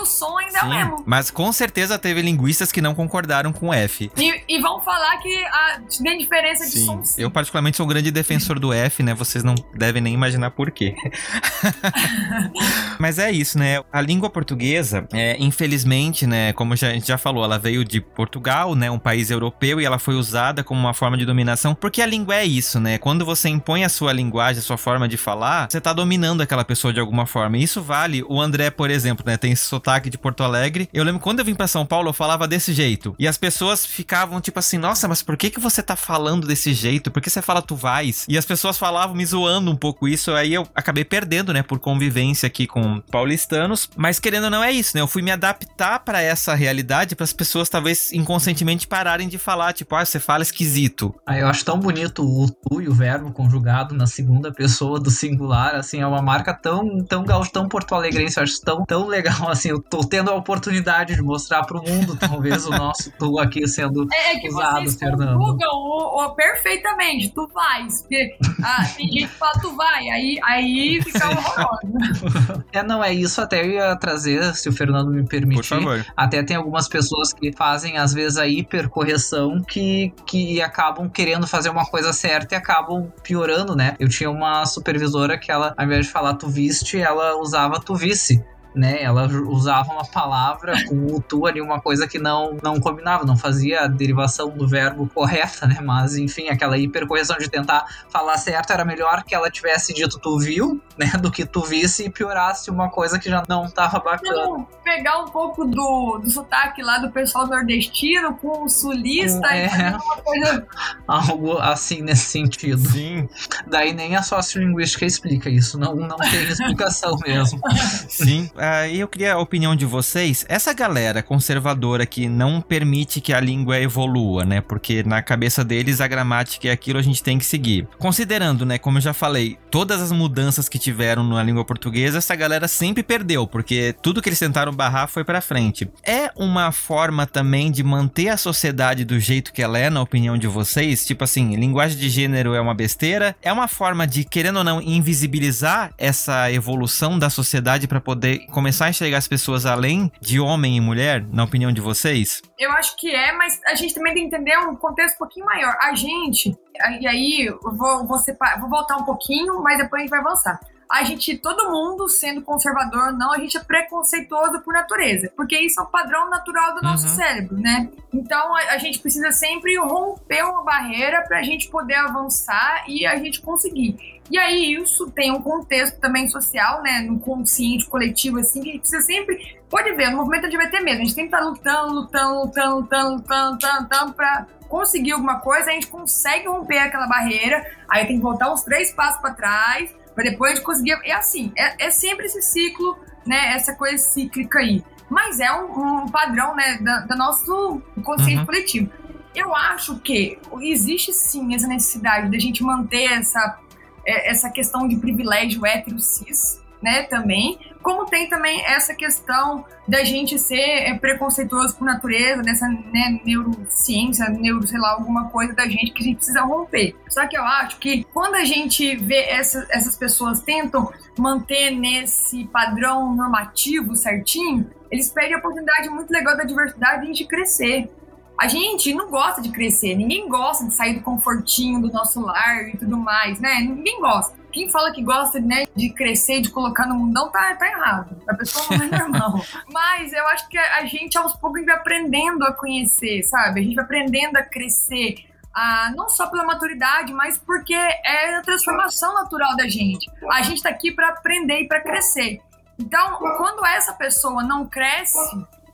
o 0.00 0.04
som 0.06 0.36
ainda 0.38 0.58
é 0.58 0.62
o 0.62 0.68
mesmo. 0.68 1.02
Mas 1.06 1.30
com 1.30 1.52
certeza 1.52 1.98
teve 1.98 2.22
linguistas 2.22 2.72
que 2.72 2.80
não 2.80 2.94
concordaram 2.94 3.52
com 3.52 3.72
F. 3.72 4.10
E, 4.16 4.42
e 4.48 4.60
vão 4.60 4.80
falar 4.80 5.16
que 5.18 5.44
a, 5.46 5.80
tem 6.02 6.18
diferença 6.18 6.64
de 6.68 6.84
som 6.84 7.02
sim. 7.02 7.22
Eu 7.22 7.30
particularmente 7.30 7.76
sou 7.76 7.86
um 7.86 7.88
grande 7.88 8.10
defensor 8.10 8.58
do 8.58 8.72
F, 8.72 9.02
né? 9.02 9.14
Vocês 9.14 9.42
não 9.44 9.54
devem 9.74 10.02
nem 10.02 10.14
imaginar 10.14 10.50
por 10.50 10.70
quê. 10.70 10.94
Mas 12.98 13.18
é 13.18 13.30
isso, 13.30 13.58
né? 13.58 13.80
A 13.92 14.00
língua 14.00 14.30
portuguesa, 14.30 15.06
é, 15.12 15.36
infelizmente, 15.38 16.26
né? 16.26 16.52
Como 16.52 16.76
já- 16.76 16.88
a 16.88 16.92
gente 16.92 17.06
já 17.08 17.18
falou, 17.18 17.44
ela 17.44 17.58
veio 17.58 17.84
de 17.84 18.00
Portugal, 18.00 18.74
né? 18.74 18.90
Um 18.90 18.98
país 18.98 19.30
europeu 19.30 19.80
e 19.80 19.84
ela 19.84 19.98
foi 19.98 20.14
usada 20.14 20.62
como 20.62 20.80
uma 20.80 20.94
forma 20.94 21.16
de 21.16 21.24
dominação, 21.24 21.74
porque 21.74 22.00
a 22.00 22.06
língua 22.06 22.36
é 22.36 22.44
isso, 22.44 22.78
né? 22.80 22.98
Quando 22.98 23.24
você 23.24 23.48
impõe 23.48 23.84
a 23.84 23.88
sua 23.88 24.12
linguagem, 24.12 24.60
a 24.60 24.62
sua 24.62 24.76
forma 24.78 25.08
de 25.08 25.16
falar, 25.16 25.68
você 25.70 25.80
tá 25.80 25.92
dominando 25.92 26.40
aquela 26.40 26.64
pessoa 26.64 26.92
de 26.92 27.00
alguma 27.00 27.26
forma. 27.26 27.58
E 27.58 27.62
isso 27.62 27.82
vale. 27.82 28.24
O 28.28 28.40
André, 28.40 28.70
por 28.70 28.90
exemplo, 28.90 29.24
né? 29.26 29.36
Tem 29.36 29.54
esse 29.64 29.68
sotaque 29.68 30.10
de 30.10 30.18
Porto 30.18 30.42
Alegre. 30.42 30.88
Eu 30.92 31.02
lembro 31.02 31.20
quando 31.20 31.38
eu 31.38 31.44
vim 31.44 31.54
pra 31.54 31.66
São 31.66 31.86
Paulo, 31.86 32.10
eu 32.10 32.12
falava 32.12 32.46
desse 32.46 32.72
jeito. 32.72 33.14
E 33.18 33.26
as 33.26 33.38
pessoas 33.38 33.84
ficavam 33.86 34.40
tipo 34.40 34.58
assim: 34.58 34.78
nossa, 34.78 35.08
mas 35.08 35.22
por 35.22 35.36
que, 35.36 35.50
que 35.50 35.58
você 35.58 35.82
tá 35.82 35.96
falando 35.96 36.46
desse 36.46 36.72
jeito? 36.74 37.10
Por 37.10 37.22
que 37.22 37.30
você 37.30 37.40
fala 37.42 37.62
tu 37.62 37.74
vais? 37.74 38.26
E 38.28 38.36
as 38.36 38.44
pessoas 38.44 38.78
falavam 38.78 39.16
me 39.16 39.24
zoando 39.24 39.70
um 39.70 39.76
pouco 39.76 40.06
isso. 40.06 40.32
Aí 40.32 40.52
eu 40.52 40.68
acabei 40.74 41.04
perdendo, 41.04 41.52
né? 41.52 41.62
Por 41.62 41.78
convivência 41.78 42.46
aqui 42.46 42.66
com 42.66 43.00
paulistanos. 43.00 43.88
Mas 43.96 44.20
querendo 44.20 44.44
ou 44.44 44.50
não 44.50 44.62
é 44.62 44.70
isso, 44.70 44.92
né? 44.94 45.00
Eu 45.00 45.08
fui 45.08 45.22
me 45.22 45.30
adaptar 45.30 46.00
pra 46.00 46.20
essa 46.20 46.54
realidade, 46.54 47.16
para 47.16 47.24
as 47.24 47.32
pessoas 47.32 47.68
talvez 47.68 48.12
inconscientemente 48.12 48.86
pararem 48.86 49.28
de 49.28 49.38
falar, 49.38 49.72
tipo, 49.72 49.94
ah, 49.94 50.04
você 50.04 50.20
fala 50.20 50.42
esquisito. 50.42 51.14
Ah, 51.26 51.38
eu 51.38 51.48
acho 51.48 51.64
tão 51.64 51.78
bonito 51.78 52.22
o 52.22 52.50
tu 52.50 52.80
e 52.80 52.88
o 52.88 52.94
verbo 52.94 53.32
conjugado 53.32 53.94
na 53.94 54.06
segunda 54.06 54.52
pessoa 54.52 55.00
do 55.00 55.10
singular, 55.10 55.74
assim, 55.74 56.00
é 56.00 56.06
uma 56.06 56.20
marca 56.20 56.52
tão, 56.52 57.02
tão 57.04 57.24
gaúcha, 57.24 57.50
tão 57.52 57.68
porto-alegrense, 57.68 58.38
eu 58.38 58.42
acho 58.42 58.60
tão, 58.60 58.84
tão 58.84 59.06
legal, 59.06 59.48
assim, 59.54 59.70
eu 59.70 59.80
tô 59.80 60.00
tendo 60.00 60.30
a 60.30 60.34
oportunidade 60.34 61.14
de 61.14 61.22
mostrar 61.22 61.64
pro 61.64 61.82
mundo, 61.82 62.16
talvez, 62.16 62.66
o 62.66 62.70
nosso 62.70 63.10
tu 63.18 63.38
aqui 63.38 63.66
sendo 63.66 64.06
é, 64.12 64.36
é 64.36 64.40
que 64.40 64.48
usado, 64.48 64.80
vocês 64.80 64.96
Fernando. 64.96 65.40
O, 65.40 66.24
o, 66.24 66.34
perfeitamente, 66.34 67.30
tu 67.30 67.48
vais. 67.52 68.02
Porque 68.02 68.36
ah, 68.62 68.84
tem 68.96 69.06
gente 69.08 69.28
que 69.28 69.38
fala, 69.38 69.52
tu 69.60 69.74
vai, 69.76 70.08
aí, 70.10 70.38
aí 70.42 71.00
fica 71.02 71.28
horroroso. 71.28 72.64
É, 72.72 72.82
não, 72.82 73.02
é 73.02 73.12
isso 73.12 73.40
até 73.40 73.64
eu 73.64 73.70
ia 73.70 73.96
trazer, 73.96 74.54
se 74.54 74.68
o 74.68 74.72
Fernando 74.72 75.10
me 75.10 75.24
permitir. 75.26 75.68
Por 75.68 75.82
favor. 75.82 76.06
Até 76.16 76.42
tem 76.42 76.56
algumas 76.56 76.88
pessoas 76.88 77.32
que 77.32 77.52
fazem, 77.52 77.96
às 77.96 78.12
vezes, 78.12 78.36
a 78.36 78.46
hipercorreção 78.46 79.62
que, 79.62 80.12
que 80.26 80.60
acabam 80.60 81.08
querendo 81.08 81.46
fazer 81.46 81.70
uma 81.70 81.86
coisa 81.86 82.12
certa 82.12 82.54
e 82.54 82.58
acabam 82.58 83.12
piorando, 83.22 83.76
né? 83.76 83.94
Eu 83.98 84.08
tinha 84.08 84.30
uma 84.30 84.66
supervisora 84.66 85.38
que 85.38 85.50
ela, 85.50 85.74
ao 85.76 85.84
invés 85.84 86.06
de 86.06 86.12
falar 86.12 86.34
tu 86.34 86.48
viste, 86.48 86.98
ela 86.98 87.36
usava 87.36 87.80
tu 87.80 87.94
visse 87.94 88.42
né? 88.74 89.02
Ela 89.02 89.26
usava 89.46 89.92
uma 89.92 90.04
palavra 90.04 90.74
com 90.86 91.14
o 91.14 91.20
tu 91.20 91.46
ali, 91.46 91.60
uma 91.60 91.80
coisa 91.80 92.06
que 92.06 92.18
não, 92.18 92.56
não 92.62 92.80
combinava, 92.80 93.24
não 93.24 93.36
fazia 93.36 93.82
a 93.82 93.86
derivação 93.86 94.50
do 94.50 94.66
verbo 94.66 95.08
correta, 95.14 95.66
né? 95.66 95.78
Mas, 95.82 96.16
enfim, 96.16 96.48
aquela 96.48 96.76
hipercorreção 96.76 97.36
de 97.38 97.48
tentar 97.48 97.84
falar 98.08 98.36
certo 98.38 98.72
era 98.72 98.84
melhor 98.84 99.22
que 99.22 99.34
ela 99.34 99.50
tivesse 99.50 99.94
dito 99.94 100.18
tu 100.18 100.38
viu, 100.38 100.82
né? 100.98 101.06
Do 101.20 101.30
que 101.30 101.46
tu 101.46 101.62
visse 101.62 102.06
e 102.06 102.10
piorasse 102.10 102.70
uma 102.70 102.90
coisa 102.90 103.18
que 103.18 103.30
já 103.30 103.44
não 103.48 103.70
tava 103.70 104.00
bacana. 104.00 104.44
Não, 104.44 104.68
pegar 104.82 105.20
um 105.20 105.26
pouco 105.26 105.64
do, 105.64 106.18
do 106.18 106.30
sotaque 106.30 106.82
lá 106.82 106.98
do 106.98 107.10
pessoal 107.10 107.46
nordestino 107.46 108.34
com 108.36 108.64
o 108.64 108.68
sulista 108.68 109.46
é, 109.54 109.66
e 109.66 109.94
uma 109.94 110.16
coisa... 110.16 110.66
Algo 111.06 111.58
assim 111.58 112.02
nesse 112.02 112.26
sentido. 112.26 112.88
Sim. 112.90 113.28
Daí 113.66 113.92
nem 113.92 114.16
a 114.16 114.22
sociolinguística 114.22 115.04
explica 115.04 115.48
isso, 115.48 115.78
não, 115.78 115.94
não 115.94 116.16
tem 116.16 116.42
explicação 116.44 117.16
mesmo. 117.24 117.60
Sim 118.08 118.50
aí 118.64 119.00
eu 119.00 119.08
queria 119.08 119.34
a 119.34 119.38
opinião 119.38 119.76
de 119.76 119.86
vocês. 119.86 120.44
Essa 120.48 120.72
galera 120.72 121.22
conservadora 121.22 122.06
que 122.06 122.28
não 122.28 122.60
permite 122.60 123.20
que 123.20 123.32
a 123.32 123.40
língua 123.40 123.78
evolua, 123.78 124.44
né? 124.44 124.60
Porque 124.60 125.02
na 125.02 125.22
cabeça 125.22 125.64
deles 125.64 126.00
a 126.00 126.06
gramática 126.06 126.68
é 126.68 126.70
aquilo 126.70 126.98
a 126.98 127.02
gente 127.02 127.22
tem 127.22 127.38
que 127.38 127.44
seguir. 127.44 127.86
Considerando, 127.98 128.64
né, 128.64 128.78
como 128.78 128.98
eu 128.98 129.02
já 129.02 129.12
falei, 129.12 129.58
todas 129.70 130.00
as 130.00 130.12
mudanças 130.12 130.68
que 130.68 130.78
tiveram 130.78 131.24
na 131.24 131.42
língua 131.42 131.64
portuguesa, 131.64 132.18
essa 132.18 132.34
galera 132.34 132.68
sempre 132.68 133.02
perdeu, 133.02 133.46
porque 133.46 133.94
tudo 134.02 134.22
que 134.22 134.28
eles 134.28 134.38
tentaram 134.38 134.72
barrar 134.72 135.08
foi 135.08 135.24
para 135.24 135.40
frente. 135.40 135.88
É 136.06 136.30
uma 136.36 136.72
forma 136.72 137.26
também 137.26 137.70
de 137.70 137.82
manter 137.82 138.28
a 138.28 138.36
sociedade 138.36 139.04
do 139.04 139.18
jeito 139.18 139.52
que 139.52 139.62
ela 139.62 139.78
é, 139.78 139.90
na 139.90 140.00
opinião 140.00 140.38
de 140.38 140.46
vocês? 140.46 141.04
Tipo 141.04 141.24
assim, 141.24 141.56
linguagem 141.56 141.98
de 141.98 142.08
gênero 142.08 142.54
é 142.54 142.60
uma 142.60 142.74
besteira? 142.74 143.36
É 143.42 143.52
uma 143.52 143.68
forma 143.68 144.06
de, 144.06 144.24
querendo 144.24 144.58
ou 144.58 144.64
não, 144.64 144.80
invisibilizar 144.80 145.92
essa 145.98 146.50
evolução 146.50 147.18
da 147.18 147.30
sociedade 147.30 147.86
para 147.86 148.00
poder 148.00 148.46
começar 148.54 148.86
a 148.86 148.90
enxergar 148.90 149.18
as 149.18 149.28
pessoas 149.28 149.66
além 149.66 150.10
de 150.20 150.40
homem 150.40 150.76
e 150.76 150.80
mulher, 150.80 151.22
na 151.30 151.44
opinião 151.44 151.72
de 151.72 151.80
vocês? 151.80 152.40
Eu 152.58 152.70
acho 152.72 152.96
que 152.96 153.14
é, 153.14 153.32
mas 153.32 153.60
a 153.66 153.74
gente 153.74 153.92
também 153.92 154.14
tem 154.14 154.28
que 154.28 154.36
entender 154.36 154.56
um 154.58 154.76
contexto 154.76 155.16
um 155.16 155.18
pouquinho 155.18 155.44
maior. 155.44 155.76
A 155.82 155.94
gente, 155.94 156.56
e 157.00 157.06
aí 157.06 157.46
eu 157.46 157.58
vou, 157.76 158.06
vou, 158.06 158.18
separar, 158.18 158.60
vou 158.60 158.70
voltar 158.70 158.96
um 158.96 159.04
pouquinho, 159.04 159.60
mas 159.60 159.78
depois 159.78 160.00
a 160.00 160.02
gente 160.04 160.10
vai 160.10 160.20
avançar 160.20 160.58
a 160.94 161.02
gente, 161.02 161.36
todo 161.36 161.72
mundo 161.72 162.08
sendo 162.08 162.40
conservador, 162.40 163.12
não, 163.12 163.32
a 163.32 163.38
gente 163.38 163.56
é 163.56 163.60
preconceituoso 163.60 164.60
por 164.60 164.72
natureza, 164.72 165.28
porque 165.34 165.58
isso 165.58 165.80
é 165.80 165.82
um 165.82 165.86
padrão 165.86 166.30
natural 166.30 166.72
do 166.76 166.82
nosso 166.82 167.08
uhum. 167.08 167.14
cérebro, 167.16 167.58
né? 167.58 167.88
Então 168.12 168.54
a, 168.54 168.60
a, 168.74 168.78
gente 168.78 169.00
precisa 169.00 169.32
sempre 169.32 169.76
romper 169.76 170.44
uma 170.44 170.62
barreira 170.62 171.22
para 171.22 171.40
a 171.40 171.42
gente 171.42 171.68
poder 171.68 171.96
avançar 171.96 172.84
e 172.86 173.04
a 173.04 173.16
gente 173.16 173.40
conseguir. 173.40 173.96
E 174.30 174.38
aí 174.38 174.74
isso 174.74 175.10
tem 175.10 175.32
um 175.32 175.42
contexto 175.42 175.98
também 175.98 176.28
social, 176.28 176.80
né, 176.80 177.00
no 177.00 177.18
consciente 177.18 177.86
coletivo, 177.86 178.38
assim, 178.38 178.62
que 178.62 178.68
a 178.68 178.72
gente 178.74 178.82
precisa 178.82 179.02
sempre, 179.02 179.58
pode 179.68 179.92
ver, 179.94 180.10
no 180.10 180.18
movimento 180.18 180.46
LGBT 180.46 180.80
mesmo, 180.80 181.02
a 181.02 181.04
gente 181.04 181.14
tem 181.16 181.28
que 181.28 181.34
estar 181.34 181.44
tá 181.44 181.50
lutando, 181.50 181.92
lutando, 181.92 182.40
lutando, 182.40 182.76
lutando, 182.76 183.14
lutando, 183.16 183.52
lutando, 183.52 183.82
lutando 183.82 184.12
para 184.12 184.46
conseguir 184.68 185.12
alguma 185.12 185.40
coisa, 185.40 185.70
a 185.70 185.74
gente 185.74 185.88
consegue 185.88 186.46
romper 186.46 186.78
aquela 186.78 187.08
barreira, 187.08 187.68
aí 187.88 188.06
tem 188.06 188.16
que 188.16 188.22
voltar 188.22 188.52
uns 188.52 188.62
três 188.62 188.92
passos 188.92 189.20
para 189.20 189.34
trás, 189.34 189.92
para 190.14 190.24
depois 190.24 190.52
a 190.52 190.54
gente 190.56 190.64
conseguir. 190.64 190.98
É 191.04 191.12
assim, 191.12 191.52
é, 191.56 191.86
é, 191.86 191.90
sempre 191.90 192.26
esse 192.26 192.40
ciclo, 192.42 192.98
né? 193.26 193.54
Essa 193.54 193.74
coisa 193.74 193.98
cíclica 193.98 194.58
aí. 194.58 194.84
Mas 195.10 195.40
é 195.40 195.52
um, 195.52 196.04
um 196.04 196.08
padrão, 196.08 196.54
né, 196.54 196.78
do 197.08 197.16
nosso 197.16 197.82
consciente 198.02 198.40
uhum. 198.40 198.46
coletivo. 198.46 198.90
Eu 199.34 199.54
acho 199.54 199.98
que 199.98 200.38
existe 200.62 201.12
sim 201.12 201.54
essa 201.54 201.66
necessidade 201.66 202.30
da 202.30 202.38
gente 202.38 202.62
manter 202.62 203.12
essa, 203.12 203.58
é, 204.06 204.30
essa 204.30 204.48
questão 204.48 204.88
de 204.88 204.96
privilégio 204.96 205.66
hétero 205.66 205.98
cis, 205.98 206.60
né, 206.84 207.04
também, 207.04 207.58
como 207.82 208.04
tem 208.04 208.28
também 208.28 208.62
essa 208.66 208.94
questão 208.94 209.64
da 209.88 210.04
gente 210.04 210.38
ser 210.38 210.60
é, 210.60 210.94
preconceituoso 210.98 211.76
por 211.76 211.86
natureza, 211.86 212.42
dessa 212.42 212.68
né, 212.68 213.20
neurociência, 213.24 214.28
neuro, 214.28 214.66
sei 214.66 214.78
lá, 214.78 214.92
alguma 214.92 215.30
coisa 215.30 215.54
da 215.54 215.66
gente 215.66 215.92
que 215.92 216.02
a 216.02 216.04
gente 216.04 216.16
precisa 216.16 216.42
romper. 216.42 216.94
Só 217.08 217.26
que 217.26 217.36
eu 217.36 217.42
acho 217.42 217.78
que 217.78 218.04
quando 218.12 218.34
a 218.34 218.44
gente 218.44 218.96
vê 218.96 219.24
essa, 219.30 219.66
essas 219.70 219.96
pessoas 219.96 220.40
tentam 220.40 220.92
manter 221.18 221.70
nesse 221.70 222.44
padrão 222.48 223.14
normativo 223.14 223.96
certinho, 223.96 224.70
eles 224.90 225.08
perdem 225.08 225.34
a 225.34 225.38
oportunidade 225.38 225.88
muito 225.88 226.10
legal 226.10 226.36
da 226.36 226.44
diversidade 226.44 227.10
de 227.10 227.24
crescer. 227.26 227.90
A 228.38 228.46
gente 228.46 228.92
não 228.92 229.10
gosta 229.10 229.40
de 229.40 229.50
crescer, 229.50 229.94
ninguém 229.94 230.28
gosta 230.28 230.66
de 230.66 230.74
sair 230.74 230.94
do 230.94 231.02
confortinho 231.02 231.80
do 231.80 231.90
nosso 231.92 232.20
lar 232.20 232.68
e 232.68 232.76
tudo 232.76 232.98
mais, 232.98 233.40
né? 233.40 233.60
Ninguém 233.60 234.00
gosta. 234.00 234.43
Quem 234.54 234.70
fala 234.70 234.92
que 234.92 235.02
gosta 235.02 235.40
né, 235.40 235.64
de 235.74 235.90
crescer, 235.90 236.40
de 236.40 236.50
colocar 236.50 236.86
no 236.86 236.94
mundão, 236.94 237.28
tá, 237.30 237.56
tá 237.56 237.66
errado. 237.66 238.16
A 238.28 238.34
pessoa 238.34 238.64
não 238.78 238.84
é 238.84 238.98
normal. 238.98 239.44
Mas 239.70 240.12
eu 240.12 240.26
acho 240.28 240.48
que 240.48 240.56
a 240.56 240.86
gente, 240.86 241.18
aos 241.18 241.34
poucos, 241.34 241.64
vai 241.66 241.74
aprendendo 241.74 242.44
a 242.44 242.52
conhecer, 242.52 243.24
sabe? 243.24 243.60
A 243.60 243.62
gente 243.64 243.74
vai 243.74 243.84
aprendendo 243.84 244.36
a 244.36 244.42
crescer. 244.42 245.16
Ah, 245.52 245.92
não 245.96 246.08
só 246.08 246.28
pela 246.28 246.44
maturidade, 246.44 247.12
mas 247.12 247.38
porque 247.38 247.74
é 247.74 248.34
a 248.34 248.42
transformação 248.42 249.14
natural 249.14 249.56
da 249.56 249.68
gente. 249.68 250.10
A 250.32 250.42
gente 250.42 250.60
tá 250.60 250.68
aqui 250.68 250.90
para 250.90 251.10
aprender 251.10 251.60
e 251.60 251.68
para 251.68 251.80
crescer. 251.80 252.40
Então, 252.76 253.18
quando 253.36 253.64
essa 253.64 253.92
pessoa 253.92 254.42
não 254.42 254.66
cresce, 254.66 255.16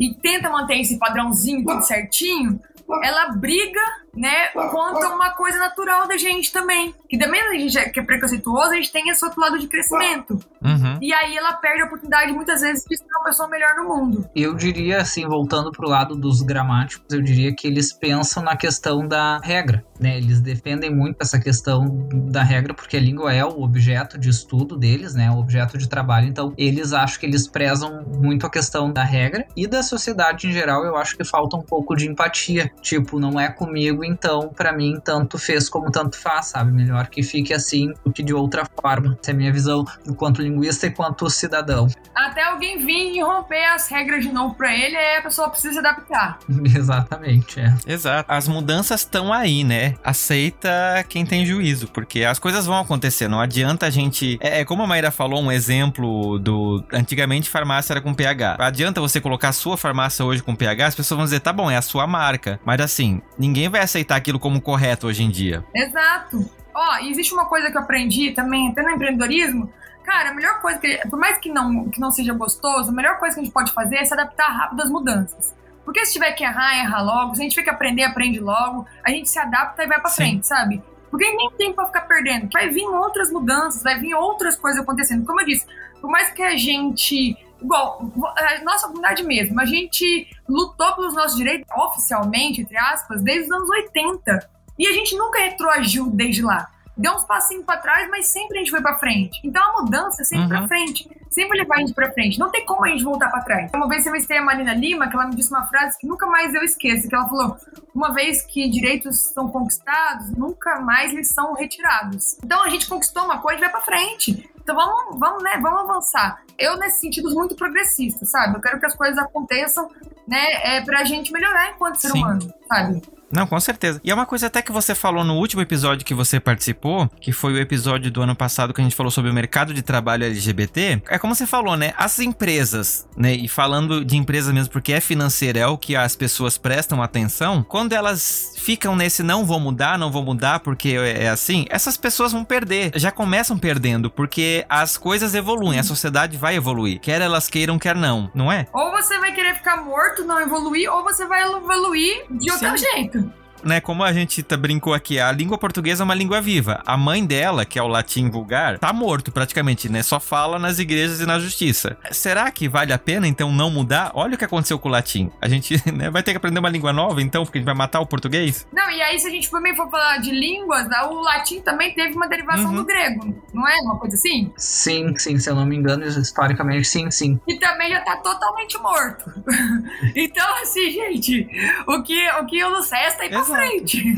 e 0.00 0.14
tenta 0.14 0.48
manter 0.48 0.80
esse 0.80 0.98
padrãozinho 0.98 1.64
tudo 1.64 1.82
certinho, 1.82 2.58
ela 3.02 3.32
briga, 3.32 3.80
né, 4.14 4.48
contra 4.48 5.08
uma 5.14 5.30
coisa 5.30 5.58
natural 5.58 6.06
da 6.06 6.16
gente 6.16 6.52
também. 6.52 6.94
Que 7.08 7.18
também 7.18 7.40
a 7.40 7.52
gente 7.52 7.78
é, 7.78 7.88
que 7.88 8.00
é 8.00 8.02
preconceituoso, 8.02 8.72
a 8.72 8.76
gente 8.76 8.92
tem 8.92 9.08
esse 9.08 9.24
outro 9.24 9.40
lado 9.40 9.58
de 9.58 9.66
crescimento. 9.66 10.38
Uhum. 10.62 10.98
E 11.00 11.12
aí 11.12 11.36
ela 11.36 11.54
perde 11.54 11.82
a 11.82 11.86
oportunidade, 11.86 12.32
muitas 12.32 12.60
vezes, 12.60 12.84
de 12.84 12.96
ser 12.96 13.04
uma 13.04 13.24
pessoa 13.24 13.48
melhor 13.48 13.74
no 13.76 13.88
mundo. 13.88 14.28
Eu 14.34 14.54
diria, 14.54 15.00
assim, 15.00 15.26
voltando 15.26 15.70
pro 15.70 15.88
lado 15.88 16.14
dos 16.14 16.42
gramáticos, 16.42 17.12
eu 17.12 17.22
diria 17.22 17.54
que 17.54 17.66
eles 17.66 17.92
pensam 17.92 18.42
na 18.42 18.56
questão 18.56 19.06
da 19.06 19.38
regra, 19.38 19.84
né? 19.98 20.16
Eles 20.16 20.40
defendem 20.40 20.94
muito 20.94 21.16
essa 21.20 21.38
questão 21.38 22.08
da 22.30 22.42
regra, 22.42 22.74
porque 22.74 22.96
a 22.96 23.00
língua 23.00 23.32
é 23.32 23.44
o 23.44 23.62
objeto 23.62 24.18
de 24.18 24.28
estudo 24.28 24.76
deles, 24.76 25.14
né? 25.14 25.30
O 25.30 25.38
objeto 25.38 25.78
de 25.78 25.88
trabalho. 25.88 26.28
Então, 26.28 26.52
eles 26.56 26.92
acham 26.92 27.18
que 27.18 27.26
eles 27.26 27.48
prezam 27.48 28.04
muito 28.04 28.46
a 28.46 28.50
questão 28.50 28.92
da 28.92 29.02
regra. 29.02 29.46
E 29.56 29.66
da 29.66 29.82
sociedade 29.82 30.46
em 30.46 30.52
geral, 30.52 30.84
eu 30.84 30.96
acho 30.96 31.16
que 31.16 31.24
falta 31.24 31.56
um 31.56 31.62
pouco 31.62 31.96
de 31.96 32.08
empatia. 32.08 32.70
Tipo, 32.80 33.18
não 33.18 33.38
é 33.38 33.48
comigo, 33.48 33.99
então, 34.04 34.48
para 34.48 34.72
mim, 34.72 34.98
tanto 35.04 35.38
fez 35.38 35.68
como 35.68 35.90
tanto 35.90 36.18
faz, 36.18 36.46
sabe? 36.46 36.72
Melhor 36.72 37.08
que 37.08 37.22
fique 37.22 37.52
assim 37.52 37.92
do 38.04 38.12
que 38.12 38.22
de 38.22 38.34
outra 38.34 38.64
forma. 38.80 39.18
Essa 39.20 39.30
é 39.30 39.34
a 39.34 39.36
minha 39.36 39.52
visão 39.52 39.84
enquanto 40.06 40.42
linguista 40.42 40.86
e 40.86 40.90
quanto 40.90 41.28
cidadão. 41.30 41.86
Até 42.14 42.44
alguém 42.44 42.84
vir 42.84 43.16
e 43.16 43.22
romper 43.22 43.64
as 43.74 43.88
regras 43.88 44.24
de 44.24 44.32
novo 44.32 44.54
para 44.54 44.74
ele, 44.74 44.96
aí 44.96 45.16
a 45.16 45.22
pessoa 45.22 45.48
precisa 45.48 45.74
se 45.74 45.78
adaptar. 45.78 46.38
Exatamente, 46.74 47.60
é. 47.60 47.74
Exato. 47.86 48.30
As 48.30 48.48
mudanças 48.48 49.00
estão 49.00 49.32
aí, 49.32 49.64
né? 49.64 49.94
Aceita 50.04 50.70
quem 51.08 51.24
tem 51.24 51.44
juízo, 51.46 51.88
porque 51.88 52.24
as 52.24 52.38
coisas 52.38 52.66
vão 52.66 52.78
acontecer. 52.78 53.28
Não 53.28 53.40
adianta 53.40 53.86
a 53.86 53.90
gente. 53.90 54.38
É, 54.40 54.60
é 54.60 54.64
como 54.64 54.82
a 54.82 54.86
Maíra 54.86 55.10
falou, 55.10 55.40
um 55.40 55.52
exemplo 55.52 56.38
do. 56.38 56.84
Antigamente 56.92 57.48
farmácia 57.48 57.92
era 57.92 58.00
com 58.00 58.14
PH. 58.14 58.56
Adianta 58.58 59.00
você 59.00 59.20
colocar 59.20 59.48
a 59.48 59.52
sua 59.52 59.76
farmácia 59.76 60.24
hoje 60.24 60.42
com 60.42 60.54
PH, 60.54 60.86
as 60.86 60.94
pessoas 60.94 61.16
vão 61.16 61.24
dizer, 61.24 61.40
tá 61.40 61.52
bom, 61.52 61.70
é 61.70 61.76
a 61.76 61.82
sua 61.82 62.06
marca. 62.06 62.60
Mas 62.64 62.80
assim, 62.80 63.20
ninguém 63.38 63.68
vai 63.68 63.80
aceitar 63.90 64.16
aquilo 64.16 64.38
como 64.38 64.60
correto 64.60 65.06
hoje 65.06 65.22
em 65.22 65.30
dia. 65.30 65.64
Exato. 65.74 66.48
Ó, 66.74 66.94
oh, 66.94 67.04
existe 67.04 67.34
uma 67.34 67.46
coisa 67.46 67.70
que 67.70 67.76
eu 67.76 67.82
aprendi 67.82 68.30
também, 68.30 68.70
até 68.70 68.82
no 68.82 68.90
empreendedorismo. 68.90 69.72
Cara, 70.04 70.30
a 70.30 70.34
melhor 70.34 70.60
coisa 70.60 70.78
que, 70.78 70.96
por 71.08 71.18
mais 71.18 71.36
que 71.38 71.50
não, 71.50 71.88
que 71.88 72.00
não 72.00 72.10
seja 72.10 72.32
gostoso, 72.32 72.90
a 72.90 72.92
melhor 72.92 73.18
coisa 73.18 73.34
que 73.34 73.40
a 73.40 73.44
gente 73.44 73.52
pode 73.52 73.72
fazer 73.72 73.96
é 73.96 74.04
se 74.04 74.14
adaptar 74.14 74.48
rápido 74.48 74.82
às 74.82 74.90
mudanças. 74.90 75.54
Porque 75.84 76.04
se 76.06 76.12
tiver 76.12 76.32
que 76.32 76.44
errar, 76.44 76.76
erra 76.78 77.02
logo. 77.02 77.34
Se 77.34 77.40
a 77.40 77.42
gente 77.42 77.52
tiver 77.52 77.64
que 77.64 77.70
aprender, 77.70 78.04
aprende 78.04 78.38
logo. 78.38 78.86
A 79.04 79.10
gente 79.10 79.28
se 79.28 79.38
adapta 79.38 79.82
e 79.82 79.86
vai 79.86 80.00
pra 80.00 80.10
Sim. 80.10 80.16
frente, 80.16 80.46
sabe? 80.46 80.82
Porque 81.10 81.28
nem 81.34 81.50
tem 81.58 81.72
pra 81.72 81.86
ficar 81.86 82.02
perdendo. 82.02 82.48
Vai 82.52 82.68
vir 82.68 82.86
outras 82.86 83.32
mudanças, 83.32 83.82
vai 83.82 83.98
vir 83.98 84.14
outras 84.14 84.56
coisas 84.56 84.80
acontecendo. 84.80 85.26
Como 85.26 85.40
eu 85.40 85.46
disse, 85.46 85.66
por 86.00 86.10
mais 86.10 86.30
que 86.30 86.42
a 86.42 86.56
gente. 86.56 87.36
Igual, 87.60 88.10
a 88.36 88.64
nossa 88.64 88.86
comunidade 88.86 89.22
mesmo, 89.22 89.60
a 89.60 89.66
gente 89.66 90.26
lutou 90.48 90.94
pelos 90.94 91.14
nossos 91.14 91.36
direitos 91.36 91.68
oficialmente, 91.76 92.62
entre 92.62 92.76
aspas, 92.78 93.22
desde 93.22 93.44
os 93.44 93.50
anos 93.52 93.68
80. 93.68 94.50
E 94.78 94.86
a 94.86 94.92
gente 94.92 95.14
nunca 95.14 95.38
retroagiu 95.40 96.06
desde 96.10 96.40
lá. 96.40 96.70
deu 96.96 97.12
uns 97.12 97.24
passinhos 97.24 97.64
para 97.64 97.78
trás, 97.78 98.08
mas 98.10 98.26
sempre 98.26 98.56
a 98.56 98.60
gente 98.60 98.70
foi 98.70 98.80
para 98.80 98.98
frente. 98.98 99.40
Então 99.44 99.62
a 99.62 99.82
mudança 99.82 100.22
é 100.22 100.24
sempre 100.24 100.44
uhum. 100.44 100.48
para 100.48 100.68
frente, 100.68 101.10
sempre 101.30 101.58
levar 101.58 101.76
a 101.76 101.78
gente 101.80 101.94
para 101.94 102.12
frente. 102.12 102.38
Não 102.38 102.50
tem 102.50 102.64
como 102.64 102.84
a 102.84 102.88
gente 102.88 103.04
voltar 103.04 103.30
para 103.30 103.42
trás. 103.42 103.70
Uma 103.74 103.88
vez 103.88 104.04
eu 104.04 104.10
entrevistei 104.10 104.38
a 104.38 104.42
Marina 104.42 104.74
Lima, 104.74 105.08
que 105.08 105.14
ela 105.14 105.26
me 105.26 105.34
disse 105.34 105.50
uma 105.50 105.66
frase 105.66 105.98
que 105.98 106.06
nunca 106.06 106.26
mais 106.26 106.54
eu 106.54 106.62
esqueço, 106.62 107.08
que 107.08 107.14
ela 107.14 107.28
falou: 107.28 107.56
"Uma 107.94 108.12
vez 108.12 108.42
que 108.42 108.68
direitos 108.68 109.18
são 109.18 109.48
conquistados, 109.48 110.30
nunca 110.30 110.80
mais 110.80 111.12
eles 111.12 111.28
são 111.28 111.54
retirados". 111.54 112.38
Então 112.44 112.62
a 112.62 112.68
gente 112.68 112.88
conquistou 112.88 113.24
uma 113.24 113.38
coisa 113.38 113.58
e 113.58 113.60
vai 113.60 113.70
para 113.70 113.80
frente. 113.80 114.50
Então 114.70 114.76
vamos, 114.76 115.18
vamos, 115.18 115.42
né, 115.42 115.58
vamos 115.60 115.90
avançar. 115.90 116.42
Eu, 116.56 116.78
nesse 116.78 117.00
sentido, 117.00 117.28
muito 117.34 117.56
progressista, 117.56 118.24
sabe? 118.24 118.56
Eu 118.56 118.60
quero 118.60 118.78
que 118.78 118.86
as 118.86 118.94
coisas 118.94 119.18
aconteçam, 119.18 119.90
né, 120.28 120.76
é, 120.76 120.80
pra 120.82 121.02
gente 121.02 121.32
melhorar 121.32 121.72
enquanto 121.72 121.96
ser 121.96 122.10
Sim. 122.10 122.18
humano, 122.18 122.54
sabe? 122.68 123.02
Não, 123.32 123.46
com 123.46 123.58
certeza. 123.60 124.00
E 124.02 124.10
é 124.10 124.14
uma 124.14 124.26
coisa 124.26 124.48
até 124.48 124.60
que 124.60 124.72
você 124.72 124.94
falou 124.94 125.22
no 125.22 125.36
último 125.36 125.62
episódio 125.62 126.04
que 126.04 126.14
você 126.14 126.40
participou, 126.40 127.08
que 127.20 127.32
foi 127.32 127.52
o 127.52 127.58
episódio 127.58 128.10
do 128.10 128.22
ano 128.22 128.34
passado 128.34 128.74
que 128.74 128.80
a 128.80 128.84
gente 128.84 128.96
falou 128.96 129.10
sobre 129.10 129.30
o 129.30 129.34
mercado 129.34 129.72
de 129.72 129.82
trabalho 129.82 130.24
LGBT. 130.24 131.02
É 131.08 131.18
como 131.18 131.34
você 131.34 131.46
falou, 131.46 131.76
né? 131.76 131.92
As 131.96 132.18
empresas, 132.18 133.06
né? 133.16 133.32
E 133.32 133.46
falando 133.46 134.04
de 134.04 134.16
empresas 134.16 134.52
mesmo, 134.52 134.72
porque 134.72 134.92
é 134.92 135.00
financeira, 135.00 135.60
é 135.60 135.66
o 135.66 135.78
que 135.78 135.94
as 135.94 136.16
pessoas 136.16 136.58
prestam 136.58 137.02
atenção. 137.02 137.62
Quando 137.62 137.92
elas 137.92 138.54
ficam 138.58 138.96
nesse 138.96 139.22
não 139.22 139.44
vou 139.44 139.60
mudar, 139.60 139.96
não 139.96 140.10
vou 140.10 140.24
mudar 140.24 140.60
porque 140.60 140.90
é 140.90 141.28
assim, 141.28 141.66
essas 141.70 141.96
pessoas 141.96 142.32
vão 142.32 142.44
perder. 142.44 142.90
Já 142.96 143.12
começam 143.12 143.56
perdendo, 143.56 144.10
porque 144.10 144.64
as 144.68 144.96
coisas 144.96 145.34
evoluem, 145.34 145.78
a 145.78 145.84
sociedade 145.84 146.36
vai 146.36 146.56
evoluir. 146.56 147.00
Quer 147.00 147.20
elas 147.20 147.48
queiram, 147.48 147.78
quer 147.78 147.94
não, 147.94 148.30
não 148.34 148.50
é? 148.50 148.66
Ou 148.72 148.90
você 148.90 149.18
vai 149.18 149.32
querer 149.32 149.54
ficar 149.54 149.76
morto, 149.76 150.24
não 150.24 150.40
evoluir, 150.40 150.90
ou 150.90 151.04
você 151.04 151.26
vai 151.26 151.42
evoluir 151.42 152.24
de 152.30 152.50
outro 152.50 152.76
Sim. 152.76 152.84
jeito 152.92 153.19
né, 153.64 153.80
como 153.80 154.02
a 154.02 154.12
gente 154.12 154.42
tá, 154.42 154.56
brincou 154.56 154.94
aqui, 154.94 155.18
a 155.18 155.30
língua 155.32 155.58
portuguesa 155.58 156.02
é 156.02 156.04
uma 156.04 156.14
língua 156.14 156.40
viva. 156.40 156.82
A 156.86 156.96
mãe 156.96 157.24
dela, 157.24 157.64
que 157.64 157.78
é 157.78 157.82
o 157.82 157.88
latim 157.88 158.30
vulgar, 158.30 158.78
tá 158.78 158.92
morto 158.92 159.32
praticamente, 159.32 159.88
né? 159.88 160.02
Só 160.02 160.20
fala 160.20 160.58
nas 160.58 160.78
igrejas 160.78 161.20
e 161.20 161.26
na 161.26 161.38
justiça. 161.38 161.96
Será 162.10 162.50
que 162.50 162.68
vale 162.68 162.92
a 162.92 162.98
pena 162.98 163.26
então 163.26 163.52
não 163.52 163.70
mudar? 163.70 164.10
Olha 164.14 164.34
o 164.34 164.38
que 164.38 164.44
aconteceu 164.44 164.78
com 164.78 164.88
o 164.88 164.92
latim. 164.92 165.30
A 165.40 165.48
gente 165.48 165.80
né, 165.92 166.10
vai 166.10 166.22
ter 166.22 166.32
que 166.32 166.36
aprender 166.36 166.60
uma 166.60 166.68
língua 166.68 166.92
nova 166.92 167.22
então, 167.22 167.44
porque 167.44 167.58
a 167.58 167.60
gente 167.60 167.66
vai 167.66 167.74
matar 167.74 168.00
o 168.00 168.06
português? 168.06 168.66
Não, 168.72 168.90
e 168.90 169.00
aí 169.02 169.18
se 169.18 169.26
a 169.26 169.30
gente 169.30 169.50
também 169.50 169.74
for 169.76 169.90
falar 169.90 170.18
de 170.18 170.30
línguas, 170.30 170.86
o 171.08 171.20
latim 171.20 171.60
também 171.60 171.94
teve 171.94 172.14
uma 172.14 172.28
derivação 172.28 172.70
uhum. 172.70 172.76
do 172.76 172.84
grego, 172.84 173.34
não 173.52 173.68
é? 173.68 173.74
Uma 173.82 173.98
coisa 173.98 174.16
assim? 174.16 174.52
Sim, 174.56 175.14
sim, 175.16 175.38
se 175.38 175.50
eu 175.50 175.54
não 175.54 175.66
me 175.66 175.76
engano, 175.76 176.04
historicamente 176.04 176.86
sim, 176.86 177.10
sim. 177.10 177.40
E 177.46 177.58
também 177.58 177.90
já 177.90 178.00
tá 178.00 178.16
totalmente 178.16 178.78
morto. 178.78 179.30
então, 180.14 180.62
assim, 180.62 180.90
gente, 180.90 181.48
o 181.86 182.02
que 182.02 182.30
o 182.32 182.46
que 182.46 182.64
o 182.64 182.80
aí 183.20 183.28
pra 183.28 183.44
frente. 183.50 184.16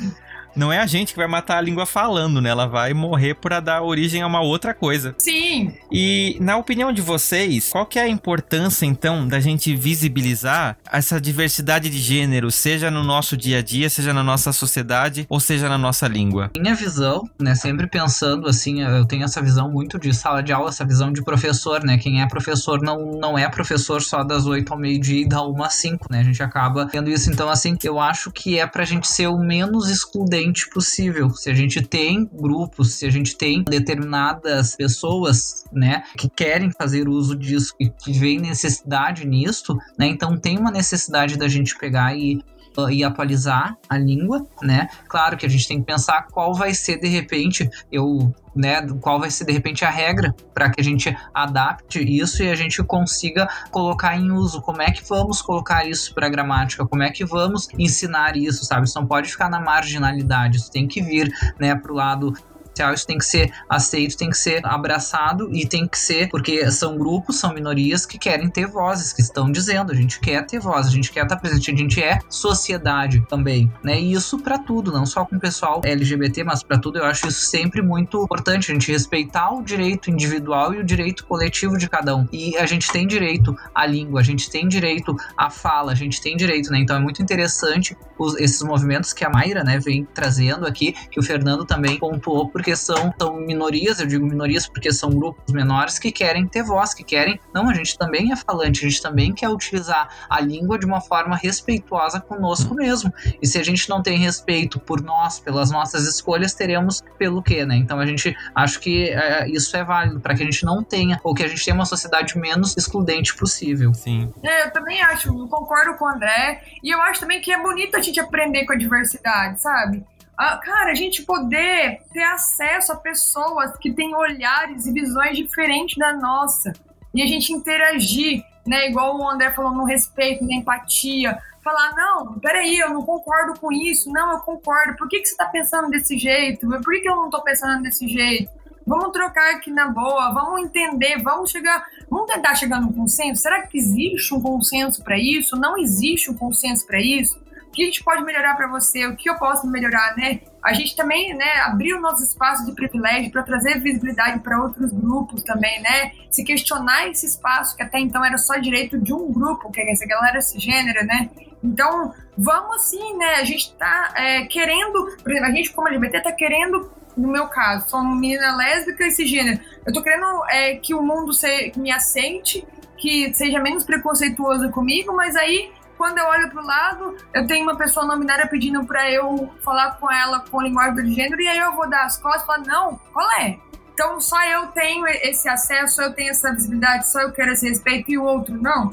Não 0.55 0.73
é 0.73 0.79
a 0.79 0.87
gente 0.87 1.13
que 1.13 1.19
vai 1.19 1.27
matar 1.27 1.59
a 1.59 1.61
língua 1.61 1.87
falando, 1.87 2.41
né? 2.41 2.51
Ela 2.51 2.67
vai 2.67 2.93
morrer 2.93 3.35
para 3.35 3.61
dar 3.61 3.83
origem 3.83 4.23
a 4.23 4.27
uma 4.27 4.41
outra 4.41 4.75
coisa. 4.75 5.15
Sim. 5.19 5.73
E 5.91 6.37
na 6.41 6.57
opinião 6.57 6.93
de 6.93 7.01
vocês, 7.01 7.71
qual 7.71 7.87
que 7.87 7.99
é 7.99 8.03
a 8.03 8.09
importância 8.09 8.87
então 8.87 9.27
da 9.27 9.41
gente 9.41 9.75
visibilizar 9.75 10.77
essa 10.91 11.21
diversidade 11.21 11.89
de 11.89 11.99
gênero, 11.99 12.51
seja 12.51 12.91
no 12.91 13.03
nosso 13.03 13.37
dia 13.37 13.59
a 13.59 13.63
dia, 13.63 13.89
seja 13.89 14.13
na 14.13 14.23
nossa 14.23 14.53
sociedade 14.53 15.27
ou 15.29 15.41
seja 15.41 15.69
na 15.69 15.79
nossa 15.79 16.07
língua? 16.07 16.51
Minha 16.57 16.75
visão, 16.75 17.29
né, 17.41 17.55
sempre 17.55 17.87
pensando 17.87 18.49
assim, 18.49 18.83
eu 18.83 19.05
tenho 19.07 19.25
essa 19.25 19.41
visão 19.41 19.71
muito 19.71 19.99
de 19.99 20.15
sala 20.15 20.43
de 20.43 20.53
aula, 20.53 20.69
essa 20.69 20.85
visão 20.85 21.13
de 21.13 21.23
professor, 21.23 21.83
né? 21.85 21.99
Quem 21.99 22.23
é 22.23 22.27
professor 22.27 22.81
não, 22.83 23.19
não 23.19 23.39
é 23.39 23.49
professor 23.49 24.03
só 24.03 24.23
das 24.23 24.47
8 24.47 24.73
ao 24.73 24.79
meio-dia 24.79 25.23
e 25.23 25.29
da 25.29 25.43
1 25.43 25.63
às 25.63 25.75
5, 25.75 26.07
né? 26.11 26.21
A 26.21 26.25
gente 26.25 26.43
acaba 26.43 26.87
tendo 26.87 27.11
isso. 27.11 27.31
Então, 27.31 27.49
assim, 27.49 27.77
eu 27.83 27.99
acho 27.99 28.31
que 28.31 28.59
é 28.59 28.67
pra 28.67 28.85
gente 28.85 29.09
ser 29.09 29.29
o 29.29 29.39
menos 29.39 29.91
excludente 29.91 30.42
possível. 30.71 31.31
Se 31.31 31.51
a 31.51 31.55
gente 31.55 31.83
tem 31.83 32.29
grupos, 32.33 32.95
se 32.95 33.07
a 33.07 33.11
gente 33.11 33.37
tem 33.37 33.63
determinadas 33.63 34.75
pessoas, 34.75 35.65
né, 35.73 36.03
que 36.17 36.29
querem 36.29 36.71
fazer 36.71 37.09
uso 37.09 37.37
disso 37.37 37.75
e 37.79 37.89
que 37.89 38.13
veem 38.13 38.41
necessidade 38.41 39.27
nisso, 39.27 39.77
né, 39.99 40.07
então 40.07 40.37
tem 40.37 40.59
uma 40.59 40.71
necessidade 40.71 41.37
da 41.37 41.49
gente 41.49 41.77
pegar 41.79 42.17
e 42.17 42.43
e 42.91 43.05
atualizar 43.05 43.77
a 43.89 43.99
língua, 43.99 44.47
né? 44.63 44.89
Claro 45.09 45.37
que 45.37 45.47
a 45.47 45.49
gente 45.49 45.67
tem 45.69 45.81
que 45.81 45.87
pensar 45.87 46.27
qual 46.31 46.55
vai 46.55 46.75
ser 46.75 46.99
de 46.99 47.09
repente 47.09 47.69
eu 47.91 48.33
né, 48.55 48.87
qual 49.01 49.19
vai 49.19 49.31
ser 49.31 49.47
de 49.47 49.53
repente 49.53 49.85
a 49.85 49.91
regra 49.91 50.35
para 50.53 50.71
que 50.71 50.81
a 50.81 50.85
gente 50.85 51.17
adapte 51.33 52.01
isso 52.01 52.43
e 52.43 52.51
a 52.51 52.55
gente 52.55 52.83
consiga 52.85 53.49
colocar 53.71 54.17
em 54.17 54.31
uso. 54.31 54.61
Como 54.61 54.83
é 54.83 54.91
que 54.91 55.03
vamos 55.09 55.41
colocar 55.41 55.87
isso 55.87 56.15
para 56.15 56.29
gramática? 56.29 56.87
Como 56.87 57.03
é 57.03 57.11
que 57.11 57.25
vamos 57.25 57.69
ensinar 57.79 58.37
isso, 58.37 58.65
sabe? 58.65 58.87
Isso 58.87 58.99
não 59.01 59.07
pode 59.07 59.31
ficar 59.31 59.49
na 59.49 59.61
marginalidade, 59.61 60.59
isso 60.59 60.71
tem 60.71 60.87
que 60.87 61.01
vir, 61.01 61.33
né, 61.59 61.75
pro 61.75 61.95
lado 61.95 62.35
social, 62.73 62.95
isso 62.95 63.07
tem 63.07 63.19
que 63.19 63.25
ser 63.25 63.53
aceito, 63.69 64.17
tem 64.17 64.31
que 64.31 64.37
ser 64.37 64.65
abraçado 64.65 65.49
e 65.53 65.67
tem 65.67 65.87
que 65.87 65.99
ser, 65.99 66.29
porque 66.29 66.71
são 66.71 66.97
grupos, 66.97 67.39
são 67.39 67.53
minorias 67.53 68.07
que 68.07 68.19
querem 68.19 68.49
ter 68.49 68.67
vozes, 68.67 69.13
que 69.13 69.21
estão 69.21 69.51
dizendo, 69.51 69.93
a 69.93 69.95
gente 69.95 70.19
quer 70.19 70.45
ter 70.47 70.59
voz, 70.59 70.87
a 70.87 70.91
gente 70.91 71.13
quer 71.13 71.25
estar 71.25 71.37
presente, 71.37 71.71
a 71.71 71.77
gente 71.77 72.03
é 72.03 72.19
sociedade 72.29 73.23
também, 73.29 73.71
né? 73.83 74.01
E 74.01 74.13
isso 74.13 74.39
para 74.39 74.59
tudo, 74.59 74.91
não 74.91 75.07
só 75.07 75.25
com 75.25 75.37
o 75.37 75.41
pessoal 75.41 75.81
LGBT, 75.85 76.45
mas 76.45 76.63
para 76.63 76.79
tudo, 76.79 76.99
eu 76.99 77.05
acho 77.05 77.29
isso 77.29 77.43
sempre 77.43 77.83
muito 77.83 78.23
importante, 78.23 78.71
a 78.71 78.75
gente 78.75 78.91
respeitar 78.91 79.53
o 79.53 79.63
direito 79.63 80.11
individual 80.11 80.75
e 80.75 80.79
o 80.79 80.85
direito 80.85 81.25
coletivo 81.27 81.77
de 81.77 81.89
cada 81.89 82.17
um. 82.17 82.27
E 82.33 82.57
a 82.57 82.67
gente 82.67 82.91
tem 82.91 83.07
direito 83.07 83.55
à 83.75 83.87
língua, 83.87 84.21
a 84.21 84.25
gente 84.25 84.51
tem 84.51 84.67
direito 84.67 85.15
à 85.37 85.51
fala, 85.51 85.93
a 85.93 85.95
gente 85.95 86.21
tem 86.21 86.37
direito, 86.37 86.71
né? 86.71 86.79
Então 86.79 86.97
é 86.97 87.01
muito 87.01 87.23
interessante 87.23 87.97
os, 88.19 88.37
esses 88.39 88.63
movimentos 88.63 89.13
que 89.13 89.25
a 89.25 89.31
Mayra, 89.31 89.63
né, 89.65 89.79
vem 89.79 90.07
trazendo 90.15 90.67
aqui, 90.67 90.95
que 91.11 91.19
o 91.19 91.23
Fernando 91.23 91.65
também 91.65 91.99
pontuou, 91.99 92.49
porque 92.49 92.62
são, 92.77 93.13
são 93.19 93.37
minorias, 93.37 94.01
eu 94.01 94.07
digo 94.07 94.25
minorias 94.27 94.69
porque 94.69 94.93
são 94.93 95.11
grupos 95.11 95.53
menores 95.53 95.99
que 95.99 96.13
querem 96.13 96.47
ter 96.47 96.63
voz, 96.63 96.95
que 96.95 97.05
querem. 97.05 97.39
Não, 97.53 97.69
a 97.69 97.75
gente 97.75 97.99
também 97.99 98.33
é 98.33 98.37
falante, 98.37 98.85
a 98.85 98.89
gente 98.89 99.03
também 99.03 99.33
quer 99.33 99.49
utilizar 99.49 100.09
a 100.29 100.41
língua 100.41 100.79
de 100.79 100.87
uma 100.87 101.01
forma 101.01 101.37
respeituosa 101.37 102.21
conosco 102.21 102.75
mesmo. 102.75 103.13
E 103.41 103.47
se 103.47 103.59
a 103.59 103.65
gente 103.65 103.89
não 103.89 104.03
tem 104.03 104.19
respeito 104.19 104.79
por 104.79 105.03
nós, 105.03 105.41
pelas 105.41 105.71
nossas 105.71 106.07
escolhas, 106.07 106.55
teremos 106.55 107.03
pelo 107.19 107.43
quê, 107.43 107.65
né? 107.65 107.77
Então 107.77 107.99
a 107.99 108.07
gente 108.07 108.37
acho 108.55 108.81
que 108.81 109.11
é, 109.11 109.49
isso 109.49 109.77
é 109.77 109.85
válido 109.85 110.21
para 110.21 110.35
que 110.35 110.43
a 110.43 110.47
gente 110.47 110.65
não 110.65 110.83
tenha, 110.83 111.21
ou 111.25 111.35
que 111.35 111.43
a 111.43 111.49
gente 111.49 111.65
tenha 111.65 111.75
uma 111.75 111.87
sociedade 111.87 112.39
menos 112.39 112.77
excludente 112.77 113.35
possível. 113.35 113.93
Sim. 113.95 114.33
É, 114.43 114.67
eu 114.67 114.73
também 114.73 115.01
acho, 115.03 115.29
eu 115.29 115.49
concordo 115.49 115.97
com 115.97 116.05
o 116.05 116.09
André. 116.09 116.63
E 116.83 116.91
eu 116.91 117.01
acho 117.03 117.21
também 117.21 117.41
que 117.41 117.53
é 117.53 117.61
bonito 117.61 117.97
a 117.97 118.01
gente 118.01 118.21
aprender 118.21 118.65
com 118.65 118.73
a 118.73 118.77
diversidade, 118.77 119.61
sabe? 119.61 120.05
Ah, 120.37 120.57
cara, 120.57 120.91
a 120.91 120.95
gente 120.95 121.23
poder 121.23 122.03
ter 122.13 122.23
acesso 122.25 122.93
a 122.93 122.97
pessoas 122.97 123.77
que 123.77 123.93
têm 123.93 124.15
olhares 124.15 124.87
e 124.87 124.93
visões 124.93 125.37
diferentes 125.37 125.97
da 125.97 126.13
nossa. 126.13 126.73
E 127.15 127.23
a 127.23 127.27
gente 127.27 127.53
interagir, 127.53 128.43
né? 128.67 128.89
Igual 128.89 129.19
o 129.19 129.29
André 129.29 129.53
falou, 129.53 129.73
no 129.73 129.85
respeito, 129.85 130.45
na 130.45 130.55
empatia. 130.55 131.39
Falar, 131.63 131.95
não, 131.95 132.39
peraí, 132.41 132.79
eu 132.79 132.91
não 132.91 133.03
concordo 133.03 133.59
com 133.61 133.71
isso. 133.71 134.11
Não, 134.11 134.33
eu 134.33 134.39
concordo. 134.41 134.97
Por 134.97 135.09
que, 135.09 135.21
que 135.21 135.27
você 135.27 135.37
tá 135.37 135.47
pensando 135.47 135.91
desse 135.91 136.17
jeito? 136.19 136.67
Por 136.67 136.93
que, 136.93 137.01
que 137.01 137.09
eu 137.09 137.17
não 137.17 137.31
tô 137.31 137.41
pensando 137.43 137.83
desse 137.83 138.09
jeito? 138.09 138.51
Vamos 138.87 139.13
trocar 139.13 139.55
aqui 139.55 139.71
na 139.71 139.89
boa, 139.89 140.33
vamos 140.33 140.63
entender, 140.63 141.23
vamos 141.23 141.51
chegar, 141.51 141.87
vamos 142.11 142.27
tentar 142.27 142.55
chegar 142.57 142.81
num 142.81 142.93
consenso. 142.93 143.41
Será 143.41 143.65
que 143.65 143.79
existe 143.79 144.35
um 144.35 144.41
consenso 144.41 145.05
para 145.05 145.17
isso? 145.17 145.57
Não 145.57 145.79
existe 145.79 146.31
um 146.31 146.35
consenso 146.35 146.85
para 146.87 147.01
isso? 147.01 147.41
O 147.73 147.75
que 147.75 147.85
a 147.85 147.87
gente 147.87 148.05
pode 148.05 148.23
melhorar 148.23 148.55
para 148.55 148.67
você? 148.67 149.07
O 149.07 149.17
que 149.17 149.31
eu 149.31 149.35
posso 149.37 149.67
melhorar, 149.67 150.15
né? 150.15 150.41
A 150.63 150.75
gente 150.75 150.95
também, 150.95 151.35
né, 151.35 151.53
abriu 151.63 151.99
nosso 152.03 152.23
espaço 152.23 152.67
de 152.67 152.73
privilégio 152.73 153.33
para 153.33 153.43
trazer 153.43 153.81
visibilidade 153.81 154.41
para 154.41 154.63
outros 154.63 154.93
grupos 154.93 155.43
também, 155.43 155.81
né? 155.81 156.13
Se 156.31 156.45
questionar 156.45 157.09
esse 157.09 157.25
espaço 157.25 157.75
que 157.75 157.83
até 157.83 157.99
então 157.99 158.23
era 158.23 158.37
só 158.37 158.59
direito 158.59 158.99
de 158.99 159.15
um 159.15 159.33
grupo, 159.33 159.73
que 159.73 159.81
é 159.81 159.91
essa 159.91 160.07
galera 160.07 160.43
cisgênera, 160.43 161.03
né? 161.05 161.31
Então, 161.65 162.13
vamos 162.37 162.91
sim, 162.91 163.17
né? 163.17 163.37
A 163.37 163.45
gente 163.45 163.71
está 163.71 164.13
é, 164.17 164.45
querendo, 164.45 165.17
por 165.23 165.33
exemplo, 165.33 165.49
a 165.49 165.53
gente 165.53 165.73
como 165.73 165.89
LGBT 165.89 166.19
está 166.19 166.33
querendo 166.33 166.93
no 167.17 167.29
meu 167.29 167.47
caso, 167.47 167.89
sou 167.89 168.01
uma 168.01 168.15
menina 168.15 168.55
lésbica 168.55 169.07
e 169.07 169.11
cisgênero. 169.11 169.61
Eu 169.87 169.95
tô 169.95 170.03
querendo 170.03 170.27
é, 170.51 170.77
que 170.77 170.95
o 170.95 171.03
mundo 171.03 171.33
se, 171.33 171.73
me 171.77 171.91
aceite, 171.91 172.67
que 172.99 173.33
seja 173.35 173.59
menos 173.61 173.85
preconceituoso 173.85 174.71
comigo, 174.71 175.15
mas 175.15 175.37
aí 175.37 175.73
quando 176.03 176.19
eu 176.19 176.27
olho 176.27 176.51
pro 176.51 176.67
lado, 176.67 177.17
eu 177.33 177.47
tenho 177.47 177.63
uma 177.63 177.77
pessoa 177.77 178.05
nominária 178.05 178.49
pedindo 178.49 178.85
para 178.85 179.09
eu 179.09 179.49
falar 179.63 179.93
com 180.01 180.11
ela 180.11 180.41
com 180.41 180.61
linguagem 180.61 180.97
do 180.97 181.07
gênero, 181.07 181.41
e 181.41 181.47
aí 181.47 181.61
eu 181.61 181.77
vou 181.77 181.89
dar 181.89 182.07
as 182.07 182.17
costas 182.17 182.43
e 182.43 182.47
falar, 182.47 182.59
não, 182.67 182.99
qual 183.13 183.31
é? 183.41 183.61
Então 183.95 184.21
só 184.21 184.45
eu 184.47 184.67
tenho 184.73 185.07
esse 185.07 185.49
acesso, 185.49 185.95
só 185.95 186.03
eu 186.03 186.13
tenho 186.13 186.31
essa 186.31 186.53
visibilidade, 186.53 187.09
só 187.09 187.21
eu 187.21 187.31
quero 187.31 187.53
esse 187.53 187.69
respeito 187.69 188.11
e 188.11 188.19
o 188.19 188.25
outro 188.25 188.61
não. 188.61 188.93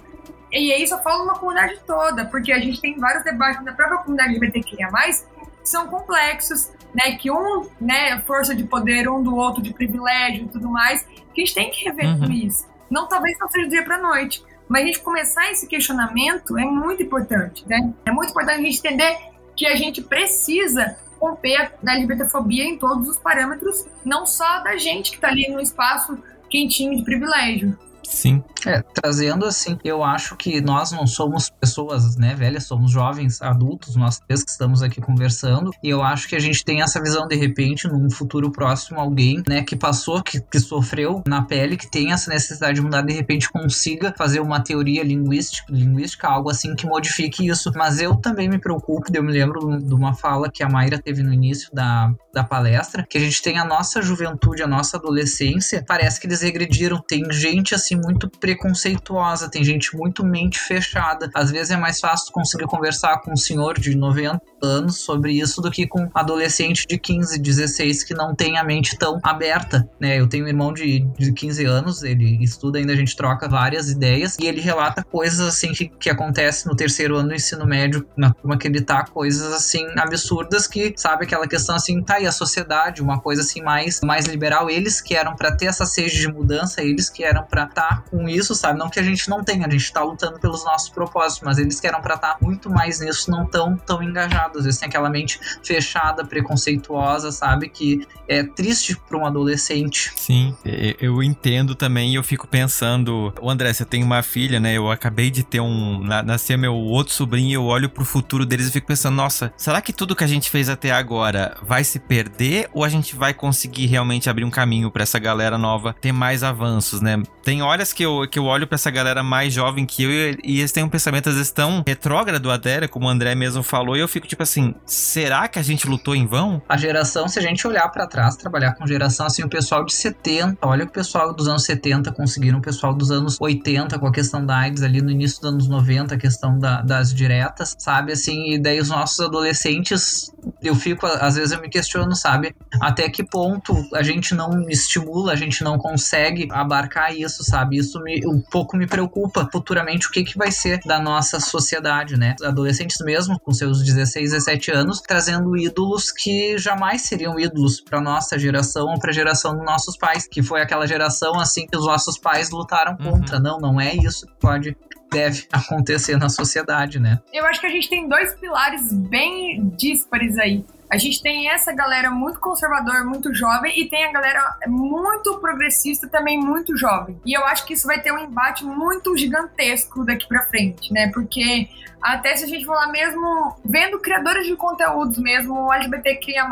E 0.51 0.71
aí 0.71 0.87
só 0.87 1.01
falo 1.01 1.23
uma 1.23 1.33
comunidade 1.33 1.79
toda, 1.87 2.25
porque 2.25 2.51
a 2.51 2.59
gente 2.59 2.79
tem 2.79 2.95
vários 2.99 3.23
debates 3.23 3.65
na 3.65 3.73
própria 3.73 3.97
comunidade 3.97 4.29
LGBTQIA+, 4.29 4.91
que 4.91 5.67
são 5.67 5.87
complexos, 5.87 6.71
né, 6.93 7.15
que 7.15 7.31
um, 7.31 7.67
né, 7.81 8.19
força 8.21 8.53
de 8.53 8.65
poder 8.65 9.09
um 9.09 9.23
do 9.23 9.35
outro, 9.35 9.63
de 9.63 9.73
privilégio 9.73 10.45
e 10.45 10.49
tudo 10.49 10.69
mais, 10.69 11.07
que 11.33 11.41
a 11.41 11.43
gente 11.43 11.55
tem 11.55 11.71
que 11.71 11.85
rever 11.85 12.05
uhum. 12.05 12.19
tudo 12.19 12.31
isso. 12.31 12.67
Não 12.87 13.07
talvez 13.07 13.35
não 13.39 13.49
seja 13.49 13.65
do 13.65 13.71
dia 13.71 13.83
para 13.83 13.97
noite, 13.97 14.43
mas 14.69 14.83
a 14.83 14.85
gente 14.85 14.99
começar 14.99 15.51
esse 15.51 15.67
questionamento 15.67 16.57
é 16.57 16.63
muito 16.63 17.01
importante, 17.01 17.67
né? 17.67 17.91
É 18.05 18.11
muito 18.11 18.29
importante 18.29 18.59
a 18.59 18.63
gente 18.63 18.77
entender 18.77 19.17
que 19.55 19.65
a 19.65 19.75
gente 19.75 20.01
precisa 20.01 20.95
romper 21.19 21.55
a 21.55 21.91
LGBTfobia 21.91 22.63
em 22.63 22.77
todos 22.77 23.09
os 23.09 23.17
parâmetros, 23.17 23.85
não 24.05 24.25
só 24.25 24.59
da 24.59 24.77
gente 24.77 25.09
que 25.09 25.17
está 25.17 25.27
ali 25.27 25.49
no 25.49 25.59
espaço 25.59 26.17
quentinho 26.49 26.95
de 26.95 27.03
privilégio. 27.03 27.77
Sim. 28.09 28.43
É, 28.65 28.81
trazendo 28.81 29.45
assim, 29.45 29.77
eu 29.83 30.03
acho 30.03 30.35
que 30.35 30.59
nós 30.59 30.91
não 30.91 31.05
somos 31.07 31.49
pessoas, 31.49 32.17
né, 32.17 32.35
velhas, 32.35 32.65
somos 32.65 32.91
jovens, 32.91 33.41
adultos, 33.41 33.95
nós 33.95 34.19
três 34.19 34.43
que 34.43 34.51
estamos 34.51 34.81
aqui 34.81 34.99
conversando, 34.99 35.71
e 35.81 35.89
eu 35.89 36.01
acho 36.01 36.27
que 36.27 36.35
a 36.35 36.39
gente 36.39 36.65
tem 36.65 36.81
essa 36.81 37.01
visão 37.01 37.27
de 37.27 37.35
repente, 37.35 37.87
num 37.87 38.09
futuro 38.09 38.51
próximo, 38.51 38.99
alguém, 38.99 39.41
né, 39.47 39.61
que 39.63 39.75
passou, 39.75 40.21
que, 40.21 40.41
que 40.41 40.59
sofreu 40.59 41.21
na 41.25 41.43
pele, 41.43 41.77
que 41.77 41.89
tem 41.89 42.11
essa 42.11 42.29
necessidade 42.31 42.75
de 42.75 42.81
mudar, 42.81 43.01
de 43.01 43.13
repente 43.13 43.49
consiga 43.49 44.13
fazer 44.17 44.39
uma 44.39 44.59
teoria 44.59 45.03
linguística, 45.03 45.71
linguística 45.71 46.27
algo 46.27 46.49
assim 46.49 46.75
que 46.75 46.85
modifique 46.85 47.47
isso. 47.47 47.71
Mas 47.75 47.99
eu 47.99 48.15
também 48.15 48.49
me 48.49 48.59
preocupo, 48.59 49.05
eu 49.13 49.23
me 49.23 49.31
lembro 49.31 49.79
de 49.79 49.93
uma 49.93 50.13
fala 50.13 50.49
que 50.49 50.63
a 50.63 50.69
Mayra 50.69 50.99
teve 50.99 51.23
no 51.23 51.33
início 51.33 51.69
da, 51.73 52.11
da 52.33 52.43
palestra, 52.43 53.05
que 53.07 53.17
a 53.17 53.21
gente 53.21 53.41
tem 53.41 53.57
a 53.57 53.65
nossa 53.65 54.01
juventude, 54.01 54.63
a 54.63 54.67
nossa 54.67 54.97
adolescência, 54.97 55.83
parece 55.87 56.19
que 56.19 56.27
eles 56.27 56.41
regrediram, 56.41 57.01
tem 57.07 57.23
gente 57.31 57.75
assim 57.75 57.98
muito 58.03 58.29
preconceituosa, 58.29 59.49
tem 59.49 59.63
gente 59.63 59.95
muito 59.95 60.25
mente 60.25 60.59
fechada. 60.59 61.29
Às 61.33 61.51
vezes 61.51 61.71
é 61.71 61.77
mais 61.77 61.99
fácil 61.99 62.31
conseguir 62.31 62.65
conversar 62.65 63.19
com 63.21 63.33
um 63.33 63.37
senhor 63.37 63.79
de 63.79 63.95
90 63.95 64.41
anos 64.61 64.97
sobre 64.97 65.33
isso 65.33 65.61
do 65.61 65.71
que 65.71 65.87
com 65.87 66.01
um 66.01 66.09
adolescente 66.13 66.85
de 66.87 66.97
15, 66.97 67.39
16 67.39 68.03
que 68.03 68.13
não 68.13 68.35
tem 68.35 68.57
a 68.57 68.63
mente 68.63 68.97
tão 68.97 69.19
aberta, 69.23 69.89
né? 69.99 70.19
Eu 70.19 70.27
tenho 70.27 70.45
um 70.45 70.47
irmão 70.47 70.73
de, 70.73 70.99
de 71.17 71.31
15 71.31 71.65
anos, 71.65 72.03
ele 72.03 72.43
estuda 72.43 72.79
ainda, 72.79 72.93
a 72.93 72.95
gente 72.95 73.15
troca 73.15 73.47
várias 73.47 73.89
ideias 73.89 74.37
e 74.39 74.47
ele 74.47 74.61
relata 74.61 75.03
coisas 75.03 75.39
assim 75.39 75.71
que, 75.71 75.87
que 75.87 76.09
acontecem 76.09 76.69
no 76.69 76.75
terceiro 76.75 77.15
ano 77.15 77.29
do 77.29 77.35
ensino 77.35 77.65
médio, 77.65 78.05
na 78.15 78.31
turma 78.33 78.57
que 78.57 78.67
ele 78.67 78.81
tá, 78.81 79.05
coisas 79.05 79.51
assim 79.53 79.85
absurdas 79.97 80.67
que, 80.67 80.93
sabe, 80.95 81.25
aquela 81.25 81.47
questão 81.47 81.75
assim, 81.75 82.01
tá 82.01 82.15
aí 82.15 82.25
a 82.25 82.31
sociedade, 82.31 83.01
uma 83.01 83.19
coisa 83.19 83.41
assim 83.41 83.61
mais, 83.61 84.01
mais 84.01 84.25
liberal, 84.25 84.69
eles 84.69 85.01
que 85.01 85.15
eram 85.15 85.35
para 85.35 85.55
ter 85.55 85.65
essa 85.65 85.85
sede 85.85 86.19
de 86.19 86.27
mudança, 86.27 86.81
eles 86.81 87.09
que 87.09 87.23
eram 87.23 87.43
para 87.43 87.65
tá 87.79 88.03
com 88.11 88.27
isso, 88.27 88.53
sabe? 88.53 88.77
Não 88.77 88.89
que 88.89 88.99
a 88.99 89.03
gente 89.03 89.29
não 89.29 89.41
tenha, 89.41 89.65
a 89.65 89.69
gente 89.69 89.93
tá 89.93 90.03
lutando 90.03 90.37
pelos 90.37 90.65
nossos 90.65 90.89
propósitos, 90.89 91.41
mas 91.45 91.57
eles 91.57 91.79
que 91.79 91.87
eram 91.87 92.01
para 92.01 92.15
estar 92.15 92.37
muito 92.41 92.69
mais 92.69 92.99
nisso, 92.99 93.31
não 93.31 93.45
tão 93.45 93.77
tão 93.77 94.03
engajados. 94.03 94.57
Às 94.57 94.65
vezes 94.65 94.79
tem 94.79 94.89
aquela 94.89 95.09
mente 95.09 95.39
fechada, 95.63 96.25
preconceituosa, 96.25 97.31
sabe? 97.31 97.69
Que 97.69 98.05
é 98.27 98.43
triste 98.43 98.99
para 99.07 99.17
um 99.17 99.25
adolescente. 99.25 100.11
Sim, 100.17 100.55
eu 100.99 101.23
entendo 101.23 101.73
também 101.73 102.11
e 102.11 102.15
eu 102.15 102.23
fico 102.23 102.47
pensando, 102.47 103.33
o 103.41 103.49
André, 103.49 103.71
você 103.71 103.85
tem 103.85 104.03
uma 104.03 104.21
filha, 104.21 104.59
né? 104.59 104.73
Eu 104.73 104.91
acabei 104.91 105.31
de 105.31 105.43
ter 105.43 105.61
um, 105.61 106.03
nascer 106.03 106.57
meu 106.57 106.75
outro 106.75 107.13
sobrinho, 107.13 107.53
eu 107.53 107.63
olho 107.63 107.89
pro 107.89 108.03
futuro 108.03 108.45
deles 108.45 108.67
e 108.67 108.71
fico 108.71 108.87
pensando, 108.87 109.15
nossa, 109.15 109.53
será 109.55 109.81
que 109.81 109.93
tudo 109.93 110.15
que 110.15 110.23
a 110.23 110.27
gente 110.27 110.49
fez 110.49 110.67
até 110.67 110.91
agora 110.91 111.55
vai 111.61 111.83
se 111.83 111.97
perder 111.97 112.69
ou 112.73 112.83
a 112.83 112.89
gente 112.89 113.15
vai 113.15 113.33
conseguir 113.33 113.85
realmente 113.85 114.29
abrir 114.29 114.43
um 114.43 114.49
caminho 114.49 114.91
para 114.91 115.03
essa 115.03 115.17
galera 115.17 115.57
nova 115.57 115.95
ter 116.01 116.11
mais 116.11 116.43
avanços, 116.43 116.99
né? 116.99 117.21
Tem 117.41 117.61
horas 117.69 117.93
que 117.93 118.03
eu, 118.03 118.27
que 118.29 118.39
eu 118.39 118.45
olho 118.45 118.67
para 118.67 118.75
essa 118.75 118.89
galera 118.89 119.23
mais 119.23 119.53
jovem 119.53 119.85
que 119.85 120.03
eu 120.03 120.11
e, 120.11 120.37
e 120.43 120.59
eles 120.59 120.71
têm 120.71 120.83
um 120.83 120.89
pensamento 120.89 121.29
às 121.29 121.35
vezes 121.35 121.51
tão 121.51 121.83
retrógrado 121.85 122.49
até, 122.51 122.87
como 122.87 123.05
o 123.05 123.09
André 123.09 123.35
mesmo 123.35 123.63
falou, 123.63 123.95
e 123.95 123.99
eu 123.99 124.07
fico 124.07 124.27
tipo 124.27 124.43
assim, 124.43 124.73
será 124.85 125.47
que 125.47 125.59
a 125.59 125.61
gente 125.61 125.87
lutou 125.87 126.15
em 126.15 126.25
vão? 126.25 126.61
A 126.67 126.77
geração, 126.77 127.27
se 127.27 127.39
a 127.39 127.41
gente 127.41 127.65
olhar 127.67 127.87
para 127.89 128.07
trás, 128.07 128.35
trabalhar 128.35 128.73
com 128.73 128.85
geração 128.87 129.25
assim, 129.25 129.43
o 129.43 129.49
pessoal 129.49 129.85
de 129.85 129.93
70, 129.93 130.57
olha 130.61 130.85
o 130.85 130.89
pessoal 130.89 131.33
dos 131.33 131.47
anos 131.47 131.63
70 131.63 132.11
conseguiram, 132.11 132.59
o 132.59 132.61
pessoal 132.61 132.93
dos 132.93 133.11
anos 133.11 133.37
80 133.39 133.99
com 133.99 134.07
a 134.07 134.11
questão 134.11 134.45
da 134.45 134.57
AIDS 134.57 134.83
ali 134.83 135.01
no 135.01 135.11
início 135.11 135.41
dos 135.41 135.51
anos 135.51 135.67
90, 135.67 136.15
a 136.15 136.17
questão 136.17 136.57
da, 136.57 136.81
das 136.81 137.13
diretas, 137.13 137.75
sabe 137.77 138.13
assim, 138.13 138.53
e 138.53 138.57
daí 138.57 138.79
os 138.79 138.89
nossos 138.89 139.19
adolescentes, 139.19 140.31
eu 140.61 140.75
fico 140.75 141.05
às 141.05 141.35
vezes 141.35 141.51
eu 141.51 141.61
me 141.61 141.69
questiono, 141.69 142.15
sabe, 142.15 142.55
até 142.81 143.09
que 143.09 143.23
ponto 143.23 143.75
a 143.93 144.03
gente 144.03 144.33
não 144.33 144.69
estimula, 144.69 145.33
a 145.33 145.35
gente 145.35 145.63
não 145.63 145.77
consegue 145.77 146.47
abarcar 146.51 147.15
isso, 147.15 147.43
sabe? 147.43 147.58
Isso 147.71 147.99
me, 148.01 148.25
um 148.27 148.41
pouco 148.41 148.77
me 148.77 148.87
preocupa 148.87 149.47
futuramente 149.51 150.07
o 150.07 150.11
que, 150.11 150.23
que 150.23 150.37
vai 150.37 150.51
ser 150.51 150.79
da 150.85 150.99
nossa 150.99 151.39
sociedade, 151.39 152.17
né? 152.17 152.35
Adolescentes 152.43 152.97
mesmo, 153.03 153.39
com 153.39 153.51
seus 153.51 153.83
16, 153.83 154.31
17 154.31 154.71
anos, 154.71 155.01
trazendo 155.01 155.57
ídolos 155.57 156.11
que 156.11 156.57
jamais 156.57 157.03
seriam 157.03 157.39
ídolos 157.39 157.81
para 157.81 158.01
nossa 158.01 158.37
geração 158.37 158.87
ou 158.87 158.99
para 158.99 159.11
a 159.11 159.13
geração 159.13 159.55
dos 159.55 159.65
nossos 159.65 159.97
pais, 159.97 160.27
que 160.27 160.43
foi 160.43 160.61
aquela 160.61 160.87
geração 160.87 161.39
assim 161.39 161.65
que 161.67 161.77
os 161.77 161.85
nossos 161.85 162.17
pais 162.17 162.49
lutaram 162.49 162.97
uhum. 162.99 163.11
contra. 163.11 163.39
Não, 163.39 163.59
não 163.59 163.79
é 163.79 163.93
isso 163.95 164.25
que 164.25 164.33
pode 164.39 164.77
deve 165.11 165.47
acontecer 165.51 166.17
na 166.17 166.29
sociedade, 166.29 166.99
né? 166.99 167.19
Eu 167.33 167.45
acho 167.45 167.59
que 167.59 167.67
a 167.67 167.69
gente 167.69 167.89
tem 167.89 168.07
dois 168.07 168.35
pilares 168.35 168.93
bem 168.93 169.69
díspares 169.77 170.37
aí. 170.37 170.63
A 170.89 170.97
gente 170.97 171.21
tem 171.21 171.49
essa 171.49 171.71
galera 171.71 172.09
muito 172.09 172.39
conservadora, 172.39 173.03
muito 173.03 173.31
jovem, 173.31 173.79
e 173.79 173.87
tem 173.87 174.05
a 174.05 174.11
galera 174.11 174.57
muito 174.65 175.37
progressista, 175.37 176.07
também 176.07 176.39
muito 176.39 176.75
jovem. 176.75 177.21
E 177.23 177.37
eu 177.37 177.45
acho 177.45 177.63
que 177.65 177.73
isso 177.73 177.85
vai 177.85 178.01
ter 178.01 178.11
um 178.11 178.17
embate 178.17 178.65
muito 178.65 179.15
gigantesco 179.15 180.03
daqui 180.03 180.27
para 180.27 180.47
frente, 180.47 180.91
né? 180.91 181.11
Porque 181.13 181.69
até 182.01 182.35
se 182.35 182.45
a 182.45 182.47
gente 182.47 182.65
falar 182.65 182.87
mesmo, 182.87 183.55
vendo 183.63 183.99
criadores 183.99 184.47
de 184.47 184.55
conteúdos 184.55 185.19
mesmo, 185.19 185.71
LGBTQIA+, 185.71 186.47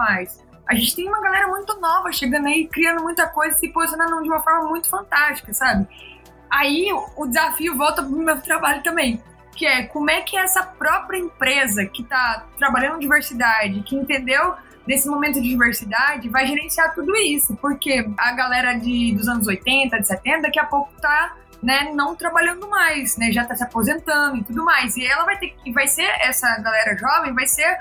a 0.70 0.76
gente 0.76 0.96
tem 0.96 1.08
uma 1.08 1.22
galera 1.22 1.48
muito 1.48 1.80
nova 1.80 2.12
chegando 2.12 2.48
aí, 2.48 2.68
criando 2.68 3.02
muita 3.02 3.26
coisa, 3.26 3.58
se 3.58 3.70
posicionando 3.70 4.22
de 4.22 4.30
uma 4.30 4.44
forma 4.44 4.70
muito 4.70 4.88
fantástica, 4.88 5.52
sabe? 5.52 5.88
Aí 6.48 6.90
o 7.16 7.26
desafio 7.26 7.76
volta 7.76 8.04
pro 8.04 8.12
meu 8.12 8.40
trabalho 8.40 8.84
também 8.84 9.20
que 9.58 9.66
é 9.66 9.84
como 9.84 10.10
é 10.10 10.22
que 10.22 10.38
essa 10.38 10.64
própria 10.64 11.18
empresa 11.18 11.86
que 11.86 12.04
está 12.04 12.46
trabalhando 12.58 13.00
diversidade, 13.00 13.82
que 13.82 13.96
entendeu 13.96 14.54
nesse 14.86 15.10
momento 15.10 15.42
de 15.42 15.50
diversidade, 15.50 16.30
vai 16.30 16.46
gerenciar 16.46 16.94
tudo 16.94 17.16
isso, 17.18 17.58
porque 17.58 18.08
a 18.18 18.32
galera 18.32 18.74
de, 18.76 19.14
dos 19.14 19.28
anos 19.28 19.48
80, 19.48 20.00
de 20.00 20.08
70, 20.08 20.44
daqui 20.44 20.60
a 20.60 20.66
pouco 20.66 20.90
tá 21.02 21.36
né, 21.62 21.92
não 21.94 22.16
trabalhando 22.16 22.70
mais, 22.70 23.18
né, 23.18 23.32
já 23.32 23.42
está 23.42 23.56
se 23.56 23.64
aposentando 23.64 24.38
e 24.38 24.44
tudo 24.44 24.64
mais. 24.64 24.96
E 24.96 25.06
ela 25.06 25.26
vai 25.26 25.38
ter 25.38 25.50
que, 25.50 25.74
vai 25.74 25.88
ser, 25.88 26.08
essa 26.22 26.48
galera 26.60 26.96
jovem 26.96 27.34
vai 27.34 27.48
ser 27.48 27.78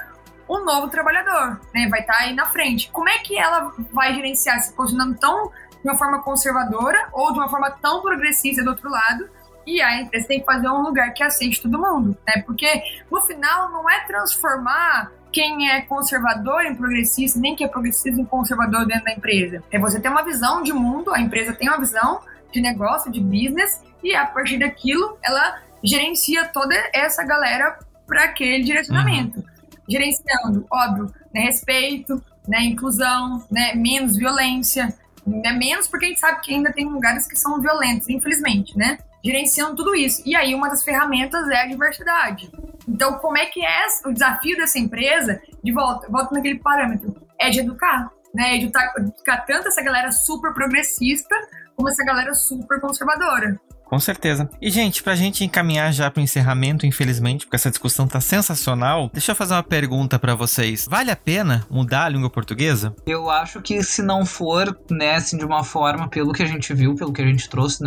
um 0.49 0.65
novo 0.65 0.89
trabalhador, 0.89 1.61
né, 1.75 1.87
vai 1.89 2.01
estar 2.01 2.15
tá 2.15 2.21
aí 2.25 2.35
na 2.35 2.47
frente. 2.47 2.91
Como 2.91 3.09
é 3.09 3.19
que 3.19 3.39
ela 3.39 3.73
vai 3.93 4.15
gerenciar 4.15 4.59
se 4.61 4.73
posicionando 4.73 5.17
tão 5.19 5.51
de 5.51 5.89
uma 5.89 5.97
forma 5.97 6.23
conservadora 6.23 7.09
ou 7.13 7.33
de 7.33 7.39
uma 7.39 7.49
forma 7.49 7.71
tão 7.71 8.01
progressista 8.03 8.65
do 8.65 8.71
outro 8.71 8.91
lado, 8.91 9.29
e 9.67 9.83
a 9.83 10.01
empresa 10.01 10.29
tem 10.29 10.41
que 10.41 10.47
fazer 10.47 10.69
um 10.69 10.83
lugar 10.83 11.13
que 11.13 11.23
aceite 11.23 11.61
todo 11.61 11.79
mundo, 11.79 12.17
né? 12.27 12.43
Porque 12.47 12.83
no 13.11 13.21
final 13.23 13.71
não 13.71 13.91
é 13.91 14.01
transformar 14.07 15.11
quem 15.33 15.71
é 15.71 15.83
conservador 15.83 16.65
em 16.65 16.75
progressista, 16.75 17.39
nem 17.39 17.55
quem 17.57 17.67
é 17.67 17.71
progressista 17.71 18.21
em 18.21 18.25
conservador 18.25 18.87
dentro 18.87 19.05
da 19.05 19.13
empresa. 19.13 19.63
É 19.71 19.79
você 19.79 20.01
ter 20.01 20.09
uma 20.09 20.23
visão 20.23 20.63
de 20.63 20.73
mundo, 20.73 21.13
a 21.13 21.21
empresa 21.21 21.53
tem 21.53 21.69
uma 21.69 21.79
visão 21.79 22.21
de 22.53 22.61
negócio, 22.61 23.11
de 23.11 23.21
business, 23.21 23.83
e 24.03 24.15
a 24.15 24.25
partir 24.25 24.59
daquilo 24.59 25.19
ela 25.23 25.61
gerencia 25.83 26.47
toda 26.47 26.75
essa 26.93 27.23
galera 27.25 27.79
para 28.07 28.25
aquele 28.25 28.65
direcionamento. 28.65 29.41
Uhum. 29.41 29.45
Gerenciando, 29.89 30.67
óbvio, 30.71 31.13
né, 31.35 31.43
respeito, 31.43 32.23
né, 32.49 32.63
inclusão, 32.63 33.45
né, 33.51 33.75
menos 33.75 34.17
violência, 34.17 34.95
né, 35.27 35.53
menos 35.53 35.89
porque 35.89 36.07
a 36.07 36.09
gente 36.09 36.21
sabe 36.21 36.41
que 36.41 36.55
ainda 36.55 36.73
tem 36.73 36.87
lugares 36.87 37.27
que 37.27 37.37
são 37.37 37.61
violentos, 37.61 38.09
infelizmente, 38.09 38.77
né? 38.77 38.99
Gerenciando 39.27 39.75
tudo 39.75 39.95
isso. 39.95 40.23
E 40.25 40.37
aí, 40.37 40.55
uma 40.55 40.69
das 40.69 40.85
ferramentas 40.85 41.49
é 41.49 41.63
a 41.63 41.67
diversidade. 41.67 42.51
Então, 42.89 43.15
como 43.19 43.37
é 43.37 43.47
que 43.47 43.65
é 43.65 43.87
o 44.05 44.13
desafio 44.13 44.57
dessa 44.57 44.79
empresa, 44.79 45.41
de 45.63 45.73
volta, 45.73 46.09
volta 46.09 46.35
naquele 46.35 46.61
parâmetro, 46.61 47.15
é 47.39 47.51
de 47.51 47.61
educar, 47.61 48.11
né? 48.33 48.55
É 48.55 48.59
de 48.59 48.67
educar 48.67 49.45
tanto 49.47 49.69
essa 49.69 49.83
galera 49.83 50.13
super 50.13 50.55
progressista, 50.55 51.35
como 51.75 51.89
essa 51.89 52.05
galera 52.05 52.33
super 52.35 52.81
conservadora. 52.81 53.61
Com 53.87 54.01
certeza. 54.01 54.51
E, 54.61 54.69
gente, 54.69 55.01
pra 55.03 55.15
gente 55.15 55.45
encaminhar 55.45 55.93
já 55.93 56.11
pro 56.11 56.21
encerramento, 56.21 56.85
infelizmente, 56.85 57.47
porque 57.47 57.55
essa 57.55 57.71
discussão 57.71 58.09
tá 58.09 58.21
sensacional, 58.21 59.09
deixa 59.13 59.31
eu 59.31 59.37
fazer 59.37 59.55
uma 59.55 59.63
pergunta 59.63 60.19
para 60.19 60.35
vocês. 60.35 60.87
Vale 60.91 61.11
a 61.11 61.17
pena 61.17 61.65
mudar 61.71 62.07
a 62.07 62.09
língua 62.09 62.29
portuguesa? 62.29 62.95
Eu 63.07 63.31
acho 63.31 63.63
que 63.63 63.83
se 63.85 64.03
não 64.03 64.27
for, 64.27 64.77
né, 64.91 65.15
assim, 65.15 65.39
de 65.39 65.45
uma 65.45 65.63
forma, 65.63 66.09
pelo 66.09 66.33
que 66.33 66.43
a 66.43 66.47
gente 66.47 66.75
viu, 66.75 66.97
pelo 66.97 67.13
que 67.13 67.23
a 67.23 67.27
gente 67.27 67.49
trouxe 67.49 67.83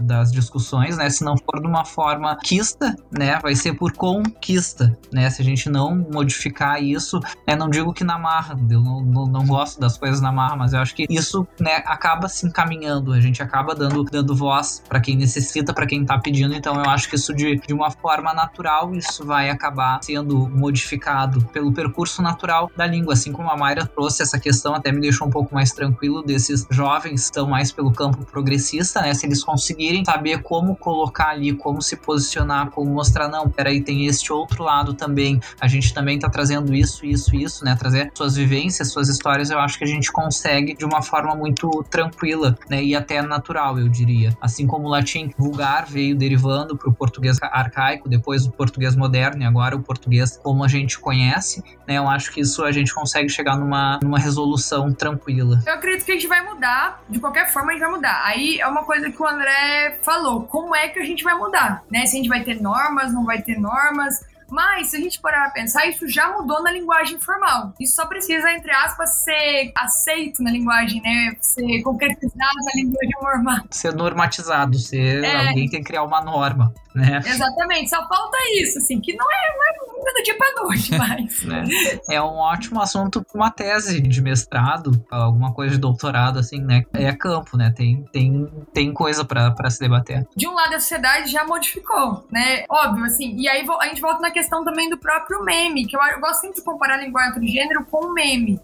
das 0.00 0.32
discussões, 0.32 0.96
né, 0.96 1.10
se 1.10 1.22
não 1.22 1.36
for 1.36 1.60
de 1.60 1.66
uma 1.66 1.84
forma 1.84 2.34
quista, 2.42 2.96
né, 3.10 3.38
vai 3.42 3.54
ser 3.54 3.74
por 3.74 3.92
conquista, 3.92 4.96
né, 5.12 5.28
se 5.28 5.42
a 5.42 5.44
gente 5.44 5.68
não 5.68 5.94
modificar 6.10 6.82
isso, 6.82 7.20
né, 7.46 7.54
não 7.54 7.68
digo 7.68 7.92
que 7.92 8.02
na 8.02 8.18
marra, 8.18 8.58
eu 8.70 8.80
não, 8.80 9.02
não, 9.02 9.26
não 9.26 9.46
gosto 9.46 9.78
das 9.78 9.98
coisas 9.98 10.22
na 10.22 10.32
marra, 10.32 10.56
mas 10.56 10.72
eu 10.72 10.80
acho 10.80 10.94
que 10.94 11.06
isso, 11.10 11.46
né, 11.60 11.82
acaba 11.84 12.28
se 12.28 12.46
encaminhando, 12.46 13.12
a 13.12 13.20
gente 13.20 13.42
acaba 13.42 13.74
dando, 13.74 14.04
dando 14.04 14.34
voz 14.34 14.82
para 14.88 15.00
quem 15.00 15.17
necessita, 15.18 15.74
para 15.74 15.86
quem 15.86 16.04
tá 16.04 16.18
pedindo. 16.18 16.54
Então 16.54 16.74
eu 16.76 16.88
acho 16.88 17.08
que 17.08 17.16
isso 17.16 17.34
de, 17.34 17.56
de 17.56 17.74
uma 17.74 17.90
forma 17.90 18.32
natural, 18.32 18.94
isso 18.94 19.24
vai 19.24 19.50
acabar 19.50 19.98
sendo 20.02 20.48
modificado 20.48 21.44
pelo 21.52 21.72
percurso 21.72 22.22
natural 22.22 22.70
da 22.76 22.86
língua. 22.86 23.14
Assim 23.14 23.32
como 23.32 23.50
a 23.50 23.56
Mayra 23.56 23.86
trouxe 23.86 24.22
essa 24.22 24.38
questão, 24.38 24.74
até 24.74 24.92
me 24.92 25.00
deixou 25.00 25.26
um 25.26 25.30
pouco 25.30 25.54
mais 25.54 25.72
tranquilo 25.72 26.22
desses 26.22 26.66
jovens 26.70 27.08
que 27.08 27.24
estão 27.26 27.48
mais 27.48 27.72
pelo 27.72 27.92
campo 27.92 28.24
progressista, 28.24 29.00
né? 29.00 29.12
Se 29.14 29.26
eles 29.26 29.42
conseguirem 29.42 30.04
saber 30.04 30.42
como 30.42 30.76
colocar 30.76 31.30
ali, 31.30 31.52
como 31.52 31.82
se 31.82 31.96
posicionar, 31.96 32.70
como 32.70 32.90
mostrar, 32.90 33.28
não, 33.28 33.48
peraí, 33.48 33.82
tem 33.82 34.06
este 34.06 34.32
outro 34.32 34.62
lado 34.62 34.94
também. 34.94 35.40
A 35.60 35.66
gente 35.66 35.92
também 35.92 36.18
tá 36.18 36.28
trazendo 36.28 36.74
isso, 36.74 37.04
isso, 37.04 37.34
isso, 37.34 37.64
né? 37.64 37.76
Trazer 37.76 38.10
suas 38.14 38.36
vivências, 38.36 38.92
suas 38.92 39.08
histórias, 39.08 39.50
eu 39.50 39.58
acho 39.58 39.78
que 39.78 39.84
a 39.84 39.88
gente 39.88 40.10
consegue 40.12 40.74
de 40.74 40.84
uma 40.84 41.02
forma 41.02 41.34
muito 41.34 41.84
tranquila, 41.90 42.56
né? 42.68 42.82
E 42.82 42.94
até 42.94 43.20
natural, 43.22 43.78
eu 43.78 43.88
diria. 43.88 44.36
Assim 44.40 44.66
como 44.66 44.88
o 44.88 44.90
latim 45.08 45.30
vulgar 45.36 45.86
veio 45.86 46.14
derivando 46.14 46.76
para 46.76 46.88
o 46.88 46.92
português 46.92 47.38
arcaico, 47.42 48.08
depois 48.08 48.46
o 48.46 48.52
português 48.52 48.94
moderno 48.94 49.42
e 49.42 49.46
agora 49.46 49.74
o 49.74 49.82
português 49.82 50.38
como 50.42 50.62
a 50.62 50.68
gente 50.68 50.98
conhece, 50.98 51.64
né? 51.86 51.96
Eu 51.96 52.08
acho 52.08 52.30
que 52.30 52.40
isso 52.40 52.62
a 52.64 52.70
gente 52.70 52.94
consegue 52.94 53.28
chegar 53.28 53.56
numa, 53.56 53.98
numa 54.02 54.18
resolução 54.18 54.92
tranquila. 54.92 55.60
Eu 55.66 55.74
acredito 55.74 56.04
que 56.04 56.12
a 56.12 56.14
gente 56.14 56.26
vai 56.26 56.42
mudar, 56.42 57.02
de 57.08 57.18
qualquer 57.18 57.50
forma 57.50 57.70
a 57.70 57.72
gente 57.72 57.82
vai 57.82 57.90
mudar. 57.90 58.22
Aí 58.24 58.60
é 58.60 58.66
uma 58.66 58.84
coisa 58.84 59.10
que 59.10 59.22
o 59.22 59.26
André 59.26 59.98
falou, 60.02 60.42
como 60.42 60.74
é 60.74 60.88
que 60.88 60.98
a 60.98 61.04
gente 61.04 61.24
vai 61.24 61.34
mudar, 61.34 61.82
né? 61.90 62.04
Se 62.06 62.16
a 62.16 62.18
gente 62.18 62.28
vai 62.28 62.42
ter 62.44 62.60
normas, 62.60 63.12
não 63.12 63.24
vai 63.24 63.40
ter 63.40 63.58
normas, 63.58 64.24
mas, 64.50 64.88
se 64.88 64.96
a 64.96 65.00
gente 65.00 65.20
parar 65.20 65.46
a 65.46 65.50
pensar, 65.50 65.86
isso 65.86 66.08
já 66.08 66.32
mudou 66.32 66.62
na 66.62 66.70
linguagem 66.70 67.18
formal. 67.20 67.72
Isso 67.78 67.94
só 67.94 68.06
precisa, 68.06 68.52
entre 68.52 68.70
aspas, 68.70 69.22
ser 69.24 69.72
aceito 69.76 70.42
na 70.42 70.50
linguagem, 70.50 71.00
né? 71.02 71.36
Ser 71.40 71.82
concretizado 71.82 72.56
na 72.64 72.72
linguagem 72.74 73.14
normal. 73.20 73.58
Ser 73.70 73.94
normatizado, 73.94 74.78
ser 74.78 75.24
é. 75.24 75.48
alguém 75.48 75.68
tem 75.68 75.80
que 75.80 75.86
criar 75.86 76.04
uma 76.04 76.20
norma 76.20 76.72
né? 76.98 77.20
Exatamente, 77.24 77.90
só 77.90 78.06
falta 78.08 78.36
isso, 78.60 78.78
assim, 78.78 79.00
que 79.00 79.14
não 79.14 79.26
é, 79.30 79.56
não 79.56 80.08
é 80.08 80.12
do 80.12 80.22
dia 80.22 80.36
pra 80.36 80.62
noite, 80.62 80.96
mas. 80.96 81.42
né? 81.44 81.64
É 82.08 82.20
um 82.20 82.36
ótimo 82.36 82.80
assunto 82.80 83.22
para 83.22 83.38
uma 83.38 83.50
tese 83.50 84.00
de 84.00 84.22
mestrado, 84.22 85.04
alguma 85.10 85.52
coisa 85.52 85.74
de 85.74 85.80
doutorado, 85.80 86.38
assim, 86.38 86.60
né? 86.60 86.82
É 86.94 87.12
campo, 87.12 87.56
né? 87.56 87.72
Tem, 87.76 88.04
tem, 88.12 88.46
tem 88.72 88.92
coisa 88.92 89.24
para 89.24 89.70
se 89.70 89.78
debater. 89.78 90.26
De 90.34 90.48
um 90.48 90.54
lado, 90.54 90.74
a 90.74 90.80
sociedade 90.80 91.30
já 91.30 91.44
modificou, 91.44 92.26
né? 92.30 92.64
Óbvio, 92.68 93.04
assim, 93.04 93.36
e 93.36 93.48
aí 93.48 93.66
a 93.80 93.86
gente 93.86 94.00
volta 94.00 94.20
na 94.20 94.30
questão 94.38 94.64
também 94.64 94.88
do 94.88 94.98
próprio 94.98 95.42
meme, 95.42 95.86
que 95.86 95.96
eu, 95.96 96.00
eu 96.00 96.20
gosto 96.20 96.40
sempre 96.40 96.56
de 96.56 96.62
comparar 96.62 96.94
a 96.94 96.98
linguagem 96.98 97.46
gênero 97.46 97.84
com 97.84 98.06
o 98.06 98.12
meme 98.12 98.60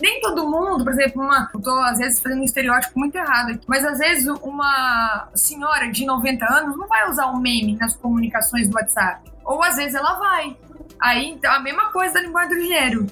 nem 0.00 0.20
todo 0.20 0.48
mundo, 0.48 0.84
por 0.84 0.92
exemplo, 0.92 1.22
uma. 1.22 1.50
Eu 1.52 1.60
tô 1.60 1.70
às 1.80 1.98
vezes 1.98 2.18
fazendo 2.20 2.40
um 2.40 2.44
estereótipo 2.44 2.98
muito 2.98 3.14
errado 3.16 3.50
aqui, 3.50 3.64
mas 3.66 3.84
às 3.84 3.98
vezes 3.98 4.26
uma 4.42 5.28
senhora 5.34 5.90
de 5.90 6.06
90 6.06 6.44
anos 6.46 6.76
não 6.76 6.88
vai 6.88 7.08
usar 7.10 7.26
um 7.26 7.38
meme 7.38 7.76
nas 7.76 7.94
comunicações 7.96 8.68
do 8.68 8.74
WhatsApp. 8.74 9.30
Ou 9.44 9.62
às 9.62 9.76
vezes 9.76 9.94
ela 9.94 10.14
vai. 10.14 10.56
Aí, 10.98 11.28
então, 11.28 11.52
a 11.52 11.60
mesma 11.60 11.90
coisa 11.92 12.14
da 12.14 12.20
linguagem 12.20 12.56
do 12.56 12.62
dinheiro. 12.62 13.06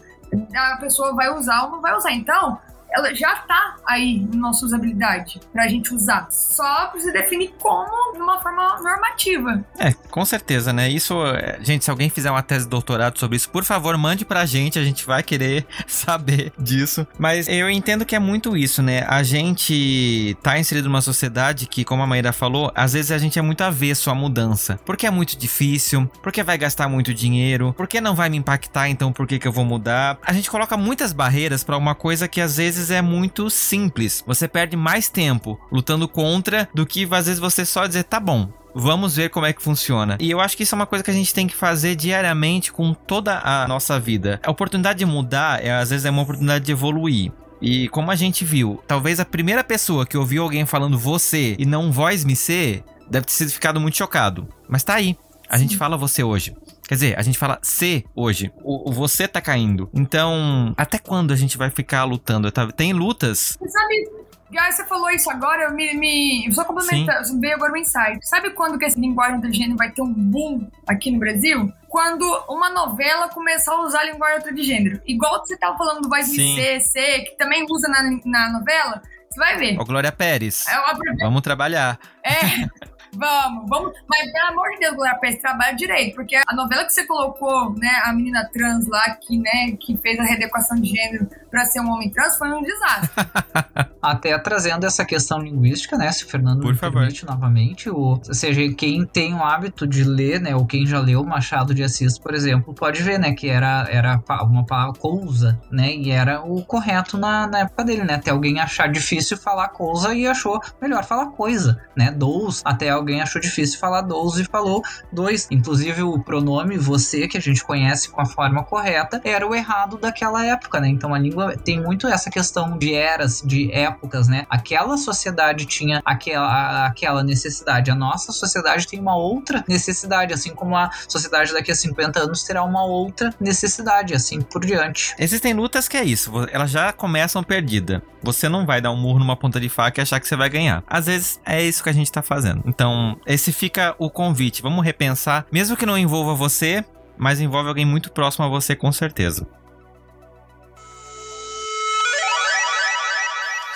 A 0.57 0.77
pessoa 0.79 1.15
vai 1.15 1.31
usar 1.31 1.65
ou 1.65 1.71
não 1.71 1.81
vai 1.81 1.95
usar. 1.95 2.13
Então, 2.13 2.59
ela 2.95 3.13
já 3.15 3.35
tá 3.37 3.77
aí 3.87 4.27
na 4.33 4.49
nossa 4.49 4.65
usabilidade 4.65 5.41
pra 5.53 5.67
gente 5.69 5.93
usar. 5.93 6.29
Só 6.31 6.87
precisa 6.89 7.13
definir 7.13 7.53
como 7.59 8.13
de 8.13 8.21
uma 8.21 8.41
forma 8.41 8.81
normativa. 8.81 9.65
É, 9.79 9.93
com 10.11 10.25
certeza, 10.25 10.73
né? 10.73 10.89
Isso, 10.89 11.15
é, 11.27 11.59
gente, 11.61 11.85
se 11.85 11.91
alguém 11.91 12.09
fizer 12.09 12.31
uma 12.31 12.43
tese 12.43 12.65
de 12.65 12.71
doutorado 12.71 13.19
sobre 13.19 13.37
isso, 13.37 13.51
por 13.51 13.65
favor, 13.65 13.97
mande 13.99 14.25
pra 14.25 14.47
gente, 14.47 14.79
a 14.79 14.85
gente 14.85 15.05
vai 15.05 15.23
querer 15.23 15.67
saber 15.87 16.53
disso. 16.59 17.07
Mas 17.19 17.49
eu 17.49 17.69
entendo 17.69 18.05
que 18.05 18.15
é 18.15 18.19
muito 18.19 18.57
isso, 18.57 18.83
né? 18.83 19.05
A 19.09 19.23
gente 19.23 20.37
tá 20.43 20.59
inserido 20.59 20.89
numa 20.89 21.03
sociedade 21.03 21.67
que, 21.67 21.85
como 21.85 22.03
a 22.03 22.07
Maíra 22.07 22.33
falou, 22.33 22.71
às 22.75 22.93
vezes 22.93 23.11
a 23.11 23.19
gente 23.19 23.39
é 23.39 23.43
muito 23.43 23.63
avesso 23.63 24.11
à 24.11 24.15
mudança. 24.15 24.79
Porque 24.85 25.07
é 25.07 25.11
muito 25.11 25.37
difícil, 25.37 26.09
porque 26.23 26.43
vai 26.43 26.57
gastar 26.57 26.89
muito 26.89 27.13
dinheiro, 27.13 27.75
porque 27.77 28.01
não 28.01 28.15
vai 28.15 28.29
me 28.29 28.37
impactar, 28.37 28.89
então 28.89 29.13
por 29.13 29.27
que, 29.27 29.39
que 29.39 29.49
eu 29.49 29.53
vou 29.53 29.65
mudar? 29.65 30.19
A 30.23 30.33
gente 30.33 30.51
coloca 30.51 30.77
muitas 30.77 31.13
barreiras 31.13 31.65
para 31.65 31.77
uma 31.77 31.95
coisa 31.95 32.29
que 32.29 32.41
às 32.41 32.57
vezes 32.57 32.84
vezes 32.89 32.99
é 32.99 33.03
muito 33.03 33.51
simples. 33.51 34.23
Você 34.27 34.47
perde 34.49 34.77
mais 34.77 35.09
tempo 35.09 35.59
lutando 35.71 36.09
contra 36.09 36.69
do 36.75 36.87
que 36.87 37.09
às 37.11 37.27
vezes 37.27 37.39
você 37.39 37.65
só 37.65 37.87
dizer 37.87 38.05
tá 38.05 38.21
bom, 38.21 38.49
Vamos 38.77 39.15
ver 39.15 39.31
como 39.31 39.47
é 39.47 39.53
que 39.53 39.63
funciona. 39.63 40.17
E 40.19 40.29
eu 40.29 40.41
acho 40.41 40.57
que 40.57 40.65
isso 40.65 40.75
é 40.75 40.77
uma 40.77 40.87
coisa 40.87 41.05
que 41.05 41.11
a 41.11 41.15
gente 41.15 41.33
tem 41.33 41.47
que 41.47 41.55
fazer 41.55 41.95
diariamente 41.95 42.73
com 42.73 42.93
toda 42.93 43.39
a 43.39 43.69
nossa 43.69 44.01
vida. 44.01 44.41
A 44.43 44.51
oportunidade 44.51 44.99
de 44.99 45.07
mudar, 45.07 45.65
é, 45.65 45.71
às 45.71 45.91
vezes, 45.91 46.05
é 46.05 46.11
uma 46.11 46.23
oportunidade 46.23 46.65
de 46.65 46.73
evoluir. 46.73 47.31
E 47.63 47.89
como 47.91 48.11
a 48.11 48.17
gente 48.17 48.45
viu, 48.45 48.83
talvez 48.87 49.21
a 49.21 49.25
primeira 49.25 49.63
pessoa 49.63 50.05
que 50.05 50.19
ouviu 50.19 50.43
alguém 50.43 50.67
falando 50.67 50.99
você 50.99 51.55
e 51.57 51.65
não 51.65 51.93
voz 51.93 52.25
me 52.25 52.35
ser, 52.35 52.83
deve 53.09 53.27
ter 53.27 53.33
sido 53.33 53.53
ficado 53.53 53.81
muito 53.81 53.97
chocado. 53.97 54.49
Mas 54.69 54.83
tá 54.83 54.95
aí. 54.95 55.17
A 55.49 55.57
Sim. 55.57 55.63
gente 55.63 55.77
fala 55.77 55.97
você 55.97 56.25
hoje. 56.25 56.55
Quer 56.87 56.95
dizer, 56.95 57.19
a 57.19 57.23
gente 57.23 57.39
fala 57.39 57.59
se 57.63 58.05
hoje. 58.15 58.53
O, 58.63 58.91
o, 58.91 58.93
você 58.93 59.27
tá 59.27 59.41
caindo. 59.41 59.89
Então, 59.95 60.75
até 60.77 60.99
quando 60.99 61.33
a 61.33 61.37
gente 61.37 61.57
vai 61.57 61.71
ficar 61.71 62.05
lutando? 62.05 62.51
Tem 62.73 62.93
lutas. 62.93 63.57
Você 63.59 63.69
sabe, 63.69 64.11
ah, 64.59 64.71
você 64.71 64.85
falou 64.85 65.11
isso 65.11 65.31
agora, 65.31 65.65
eu 65.65 65.73
me, 65.73 65.95
me 65.95 66.53
só 66.53 66.65
complementando, 66.65 67.41
veio 67.41 67.55
agora 67.55 67.73
o 67.73 67.75
um 67.75 67.79
insight. 67.79 68.19
Sabe 68.23 68.51
quando 68.51 68.79
que 68.79 68.85
esse 68.85 69.01
linguagem 69.01 69.39
inteligente 69.39 69.75
vai 69.77 69.91
ter 69.91 70.03
um 70.03 70.13
boom 70.13 70.69
aqui 70.87 71.11
no 71.11 71.19
Brasil? 71.19 71.73
Quando 71.89 72.25
uma 72.49 72.71
novela 72.71 73.29
começar 73.29 73.73
a 73.73 73.81
usar 73.81 74.01
a 74.01 74.05
linguagem 74.05 74.55
de 74.55 74.63
gênero. 74.63 75.01
Igual 75.07 75.45
você 75.45 75.57
tava 75.57 75.77
falando 75.77 76.03
do 76.03 76.09
Voz 76.09 76.27
C, 76.27 76.81
C, 76.81 77.21
que 77.21 77.37
também 77.37 77.67
usa 77.69 77.89
na, 77.89 78.03
na 78.25 78.59
novela, 78.59 79.03
você 79.31 79.41
vai 79.41 79.57
ver. 79.57 79.81
Ô, 79.81 79.85
Glória 79.85 80.13
Pérez. 80.13 80.67
É 80.69 80.79
uma... 80.79 80.99
Vamos 81.21 81.43
trabalhar. 81.43 81.99
É. 82.23 82.69
Vamos, 83.17 83.69
vamos. 83.69 83.93
Mas 84.09 84.33
pelo 84.33 84.49
amor 84.49 84.71
de 84.71 84.81
Deus, 84.81 84.95
Glória 84.95 85.15
Pérez, 85.17 85.41
trabalha 85.41 85.77
direito. 85.77 86.15
Porque 86.15 86.37
a 86.37 86.55
novela 86.55 86.85
que 86.85 86.93
você 86.93 87.07
colocou, 87.07 87.75
né, 87.75 87.91
a 88.05 88.13
menina 88.13 88.49
trans 88.53 88.87
lá, 88.87 89.11
que, 89.17 89.39
né, 89.39 89.77
que 89.79 89.97
fez 89.99 90.19
a 90.19 90.25
readequação 90.25 90.81
de 90.81 90.91
gênero 90.91 91.29
para 91.55 91.65
ser 91.67 91.81
um 91.81 91.89
homem 91.89 92.11
trans, 92.11 92.37
foi 92.37 92.53
um 92.53 92.63
desastre. 92.63 93.11
Até 94.03 94.37
trazendo 94.39 94.85
essa 94.85 95.05
questão 95.05 95.39
linguística, 95.39 95.97
né, 95.97 96.11
se 96.11 96.25
o 96.25 96.29
Fernando 96.29 96.61
Por 96.61 96.73
me 96.73 96.79
favor. 96.79 96.99
permite 96.99 97.25
novamente, 97.25 97.89
ou, 97.89 98.21
ou 98.27 98.35
seja, 98.35 98.61
quem 98.75 99.07
tem 99.07 99.33
o 99.33 99.43
hábito 99.43 99.87
de 99.87 100.03
ler, 100.03 100.41
né, 100.41 100.55
ou 100.55 100.67
quem 100.67 100.85
já 100.85 100.99
leu 100.99 101.25
Machado 101.25 101.73
de 101.73 101.83
Assis, 101.83 102.19
por 102.19 102.35
exemplo, 102.35 102.75
pode 102.75 103.03
ver, 103.03 103.19
né, 103.19 103.33
que 103.33 103.49
era, 103.49 103.87
era 103.89 104.21
uma 104.43 104.67
palavra 104.67 104.99
cousa, 104.99 105.59
né, 105.71 105.95
e 105.95 106.11
era 106.11 106.43
o 106.43 106.63
correto 106.65 107.17
na, 107.17 107.47
na 107.47 107.61
época 107.61 107.85
dele, 107.85 108.03
né, 108.03 108.15
até 108.15 108.31
alguém 108.31 108.61
achar 108.61 108.89
difícil 108.89 109.39
falar 109.39 109.69
cousa 109.69 110.13
e 110.13 110.27
achou 110.27 110.61
melhor 110.83 111.05
falar 111.05 111.27
coisa, 111.31 111.81
né, 111.97 112.11
dous, 112.11 112.63
até 112.65 112.91
alguém 112.91 113.23
achou 113.23 113.41
difícil 113.41 113.79
falar 113.79 114.03
12 114.03 114.43
e 114.43 114.45
falou 114.45 114.83
dois. 115.13 115.47
Inclusive, 115.51 116.03
o 116.03 116.19
pronome 116.23 116.77
você, 116.77 117.29
que 117.29 117.39
a 117.39 117.41
gente 117.41 117.65
conhece 117.65 118.11
com 118.11 118.21
a 118.21 118.27
forma 118.27 118.65
correta, 118.65 119.21
era 119.25 119.47
o 119.47 119.55
errado 119.55 119.97
daquela 119.97 120.45
época, 120.45 120.81
né? 120.81 120.89
Então 120.89 121.15
a 121.15 121.19
língua 121.19 121.44
tem 121.53 121.81
muito 121.81 122.07
essa 122.07 122.31
questão 122.31 122.77
de 122.77 122.95
eras, 122.95 123.43
de 123.45 123.73
épocas, 123.73 124.29
né? 124.29 124.47
Aquela 124.49 124.97
sociedade 124.97 125.67
tinha 125.67 126.03
aquela, 126.05 126.87
aquela 126.87 127.23
necessidade. 127.23 127.91
A 127.91 127.95
nossa 127.95 128.33
sociedade 128.33 128.87
tem 128.87 129.01
uma 129.01 129.17
outra 129.17 129.65
necessidade, 129.69 130.33
assim 130.33 130.55
como 130.55 130.77
a 130.77 130.91
sociedade 131.09 131.53
daqui 131.53 131.71
a 131.71 131.75
50 131.75 132.21
anos 132.21 132.43
terá 132.43 132.63
uma 132.63 132.85
outra 132.85 133.35
necessidade, 133.41 134.15
assim 134.15 134.41
por 134.41 134.65
diante. 134.65 135.15
Existem 135.19 135.55
lutas 135.55 135.89
que 135.89 135.97
é 135.97 136.05
isso, 136.05 136.31
elas 136.51 136.71
já 136.71 136.93
começam 136.93 137.43
perdida. 137.43 138.03
Você 138.23 138.49
não 138.49 138.65
vai 138.65 138.81
dar 138.81 138.91
um 138.91 138.97
murro 138.97 139.19
numa 139.19 139.37
ponta 139.37 139.61
de 139.61 139.69
faca 139.69 140.01
e 140.01 140.03
achar 140.03 140.19
que 140.19 140.27
você 140.27 140.37
vai 140.37 140.49
ganhar. 140.49 140.83
Às 140.87 141.07
vezes 141.07 141.41
é 141.45 141.63
isso 141.63 141.83
que 141.83 141.91
a 141.91 141.93
gente 141.93 142.11
tá 142.11 142.23
fazendo. 142.23 142.63
Então, 142.67 143.19
esse 143.27 143.53
fica 143.53 143.95
o 143.99 144.09
convite. 144.09 144.63
Vamos 144.63 144.85
repensar, 144.85 145.47
mesmo 145.53 145.77
que 145.77 145.85
não 145.85 145.99
envolva 145.99 146.35
você, 146.35 146.85
mas 147.19 147.41
envolve 147.41 147.69
alguém 147.69 147.85
muito 147.85 148.11
próximo 148.11 148.45
a 148.45 148.49
você 148.49 148.75
com 148.75 148.91
certeza. 148.91 149.47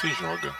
Se 0.01 0.09
joga. 0.13 0.55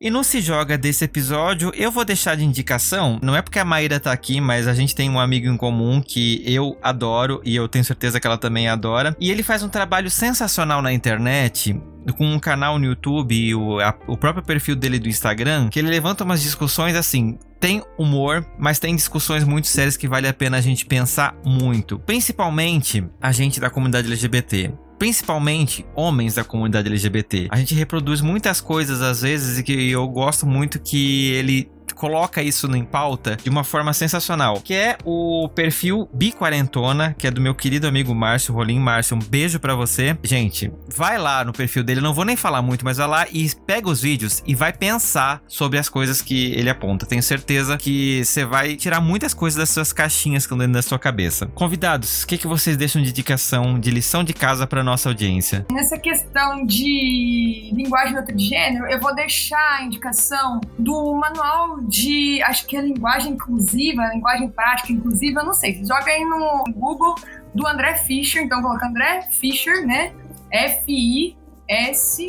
E 0.00 0.10
no 0.10 0.24
Se 0.24 0.40
Joga 0.40 0.76
desse 0.76 1.04
episódio, 1.04 1.72
eu 1.74 1.90
vou 1.90 2.04
deixar 2.04 2.36
de 2.36 2.44
indicação, 2.44 3.18
não 3.22 3.34
é 3.34 3.40
porque 3.40 3.58
a 3.58 3.64
Maíra 3.64 3.98
tá 3.98 4.12
aqui, 4.12 4.40
mas 4.40 4.68
a 4.68 4.74
gente 4.74 4.94
tem 4.94 5.08
um 5.08 5.18
amigo 5.18 5.46
em 5.46 5.56
comum 5.56 6.02
que 6.02 6.42
eu 6.44 6.76
adoro 6.82 7.40
e 7.44 7.56
eu 7.56 7.66
tenho 7.68 7.84
certeza 7.84 8.20
que 8.20 8.26
ela 8.26 8.36
também 8.36 8.68
adora. 8.68 9.16
E 9.18 9.30
ele 9.30 9.42
faz 9.42 9.62
um 9.62 9.68
trabalho 9.68 10.10
sensacional 10.10 10.82
na 10.82 10.92
internet 10.92 11.80
com 12.18 12.26
um 12.26 12.38
canal 12.38 12.78
no 12.78 12.84
YouTube 12.84 13.34
e 13.34 13.54
o, 13.54 13.80
a, 13.80 13.96
o 14.06 14.18
próprio 14.18 14.44
perfil 14.44 14.76
dele 14.76 14.98
do 14.98 15.08
Instagram, 15.08 15.68
que 15.68 15.78
ele 15.78 15.88
levanta 15.88 16.24
umas 16.24 16.42
discussões 16.42 16.94
assim, 16.94 17.38
tem 17.58 17.82
humor, 17.96 18.44
mas 18.58 18.78
tem 18.78 18.94
discussões 18.94 19.44
muito 19.44 19.68
sérias 19.68 19.96
que 19.96 20.08
vale 20.08 20.28
a 20.28 20.34
pena 20.34 20.58
a 20.58 20.60
gente 20.60 20.84
pensar 20.84 21.34
muito. 21.44 21.98
Principalmente 22.00 23.08
a 23.20 23.32
gente 23.32 23.60
da 23.60 23.70
comunidade 23.70 24.08
LGBT 24.08 24.74
principalmente 24.98 25.84
homens 25.94 26.34
da 26.34 26.44
comunidade 26.44 26.88
LGBT. 26.88 27.48
A 27.50 27.56
gente 27.56 27.74
reproduz 27.74 28.20
muitas 28.20 28.60
coisas 28.60 29.02
às 29.02 29.22
vezes 29.22 29.58
e 29.58 29.62
que 29.62 29.90
eu 29.90 30.06
gosto 30.08 30.46
muito 30.46 30.78
que 30.78 31.30
ele 31.32 31.70
coloca 31.94 32.42
isso 32.42 32.66
em 32.74 32.84
pauta 32.84 33.36
de 33.36 33.50
uma 33.50 33.64
forma 33.64 33.92
sensacional, 33.92 34.60
que 34.60 34.74
é 34.74 34.96
o 35.04 35.48
perfil 35.54 36.08
Biquarentona, 36.12 37.14
que 37.18 37.26
é 37.26 37.30
do 37.30 37.40
meu 37.40 37.54
querido 37.54 37.86
amigo 37.86 38.14
Márcio 38.14 38.54
Rolim. 38.54 38.78
Márcio, 38.78 39.16
um 39.16 39.20
beijo 39.20 39.58
para 39.58 39.74
você. 39.74 40.16
Gente, 40.22 40.72
vai 40.88 41.18
lá 41.18 41.44
no 41.44 41.52
perfil 41.52 41.82
dele, 41.82 42.00
não 42.00 42.14
vou 42.14 42.24
nem 42.24 42.36
falar 42.36 42.62
muito, 42.62 42.84
mas 42.84 42.98
vai 42.98 43.06
lá 43.06 43.26
e 43.32 43.50
pega 43.66 43.88
os 43.88 44.00
vídeos 44.00 44.42
e 44.46 44.54
vai 44.54 44.72
pensar 44.72 45.42
sobre 45.46 45.78
as 45.78 45.88
coisas 45.88 46.20
que 46.20 46.52
ele 46.52 46.70
aponta. 46.70 47.06
Tenho 47.06 47.22
certeza 47.22 47.76
que 47.76 48.24
você 48.24 48.44
vai 48.44 48.76
tirar 48.76 49.00
muitas 49.00 49.32
coisas 49.34 49.58
das 49.58 49.70
suas 49.70 49.92
caixinhas 49.92 50.44
que 50.44 50.46
estão 50.46 50.58
dentro 50.58 50.74
da 50.74 50.82
sua 50.82 50.98
cabeça. 50.98 51.46
Convidados, 51.54 52.22
o 52.22 52.26
que, 52.26 52.38
que 52.38 52.46
vocês 52.46 52.76
deixam 52.76 53.02
de 53.02 53.10
indicação, 53.10 53.78
de 53.78 53.90
lição 53.90 54.22
de 54.22 54.32
casa 54.32 54.66
para 54.66 54.82
nossa 54.82 55.08
audiência? 55.08 55.66
Nessa 55.70 55.98
questão 55.98 56.64
de 56.64 57.70
linguagem 57.72 58.14
neutro 58.14 58.34
de 58.34 58.44
gênero, 58.44 58.86
eu 58.86 59.00
vou 59.00 59.14
deixar 59.14 59.78
a 59.78 59.84
indicação 59.84 60.60
do 60.78 61.14
manual 61.14 61.75
de, 61.82 62.42
acho 62.42 62.66
que 62.66 62.76
é 62.76 62.80
linguagem 62.80 63.32
inclusiva, 63.32 64.06
linguagem 64.12 64.48
prática 64.48 64.92
inclusiva, 64.92 65.42
não 65.42 65.54
sei. 65.54 65.84
Joga 65.84 66.10
aí 66.10 66.24
no 66.24 66.64
Google 66.74 67.14
do 67.54 67.66
André 67.66 67.96
Fischer, 67.98 68.42
então 68.42 68.62
coloca 68.62 68.86
André 68.86 69.28
Fischer, 69.32 69.86
né? 69.86 70.12
F-I-S 70.50 72.26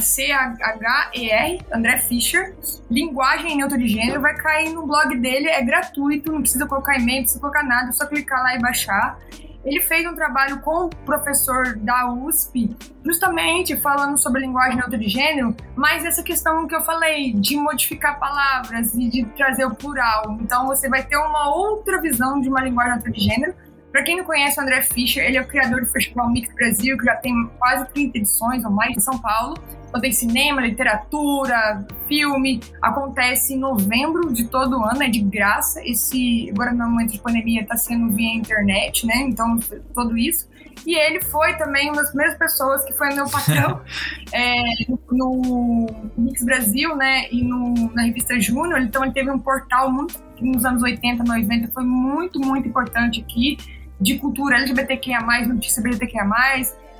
C-H-E-R, 0.00 1.60
André 1.72 1.98
Fischer, 1.98 2.56
linguagem 2.90 3.52
em 3.52 3.56
neutro 3.58 3.76
de 3.76 3.86
gênero, 3.88 4.20
vai 4.22 4.34
cair 4.34 4.72
no 4.72 4.86
blog 4.86 5.14
dele, 5.18 5.48
é 5.48 5.62
gratuito, 5.62 6.32
não 6.32 6.40
precisa 6.40 6.66
colocar 6.66 6.96
e-mail, 6.96 7.18
não 7.18 7.22
precisa 7.24 7.40
colocar 7.40 7.62
nada, 7.62 7.90
é 7.90 7.92
só 7.92 8.06
clicar 8.06 8.42
lá 8.42 8.54
e 8.54 8.58
baixar. 8.58 9.18
Ele 9.66 9.80
fez 9.80 10.06
um 10.06 10.14
trabalho 10.14 10.60
com 10.60 10.84
o 10.84 10.88
professor 10.88 11.76
da 11.76 12.08
USP, 12.08 12.76
justamente 13.04 13.76
falando 13.76 14.16
sobre 14.16 14.40
linguagem 14.40 14.76
neutra 14.76 14.96
de 14.96 15.08
gênero, 15.08 15.56
mas 15.74 16.04
essa 16.04 16.22
questão 16.22 16.68
que 16.68 16.74
eu 16.74 16.82
falei 16.82 17.32
de 17.32 17.56
modificar 17.56 18.16
palavras 18.20 18.94
e 18.94 19.08
de 19.08 19.24
trazer 19.36 19.64
o 19.64 19.74
plural. 19.74 20.38
Então 20.40 20.66
você 20.66 20.88
vai 20.88 21.02
ter 21.02 21.16
uma 21.16 21.52
outra 21.52 22.00
visão 22.00 22.40
de 22.40 22.48
uma 22.48 22.60
linguagem 22.60 22.92
neutra 22.92 23.10
de 23.10 23.20
gênero 23.20 23.54
para 23.96 24.02
quem 24.02 24.14
não 24.14 24.24
conhece 24.24 24.60
o 24.60 24.62
André 24.62 24.82
Fischer, 24.82 25.24
ele 25.24 25.38
é 25.38 25.40
o 25.40 25.46
criador 25.46 25.80
do 25.80 25.86
Festival 25.86 26.30
Mix 26.30 26.52
Brasil, 26.52 26.98
que 26.98 27.04
já 27.06 27.16
tem 27.16 27.32
quase 27.58 27.88
30 27.94 28.18
edições 28.18 28.62
ou 28.62 28.70
mais 28.70 28.94
em 28.94 29.00
São 29.00 29.18
Paulo. 29.18 29.56
Então 29.88 29.98
tem 29.98 30.12
cinema, 30.12 30.60
literatura, 30.60 31.82
filme. 32.06 32.60
Acontece 32.82 33.54
em 33.54 33.58
novembro 33.58 34.34
de 34.34 34.48
todo 34.48 34.84
ano, 34.84 35.02
é 35.02 35.08
de 35.08 35.22
graça. 35.22 35.80
Esse, 35.82 36.50
agora 36.50 36.74
no 36.74 36.90
momento 36.90 37.12
de 37.12 37.20
pandemia, 37.20 37.62
está 37.62 37.74
sendo 37.74 38.12
via 38.12 38.34
internet, 38.34 39.06
né? 39.06 39.14
Então, 39.16 39.58
tudo 39.94 40.18
isso. 40.18 40.46
E 40.86 40.94
ele 40.94 41.22
foi 41.22 41.56
também 41.56 41.88
uma 41.88 42.02
das 42.02 42.10
primeiras 42.10 42.36
pessoas 42.36 42.84
que 42.84 42.92
foi 42.92 43.14
meu 43.14 43.24
patrão 43.30 43.80
é, 44.30 44.56
no 45.10 45.86
Mix 46.18 46.44
Brasil, 46.44 46.94
né? 46.94 47.30
E 47.32 47.42
no, 47.42 47.72
na 47.94 48.02
revista 48.02 48.38
Júnior. 48.38 48.82
Então, 48.82 49.02
ele 49.02 49.14
teve 49.14 49.30
um 49.30 49.38
portal 49.38 49.90
muito 49.90 50.22
nos 50.38 50.66
anos 50.66 50.82
80, 50.82 51.24
90, 51.24 51.72
foi 51.72 51.82
muito, 51.82 52.38
muito 52.38 52.68
importante 52.68 53.22
aqui 53.22 53.56
de 54.00 54.18
cultura 54.18 54.56
LGBTQIA+, 54.56 55.20
notícia 55.46 55.82
LGBTQIA+, 55.82 56.24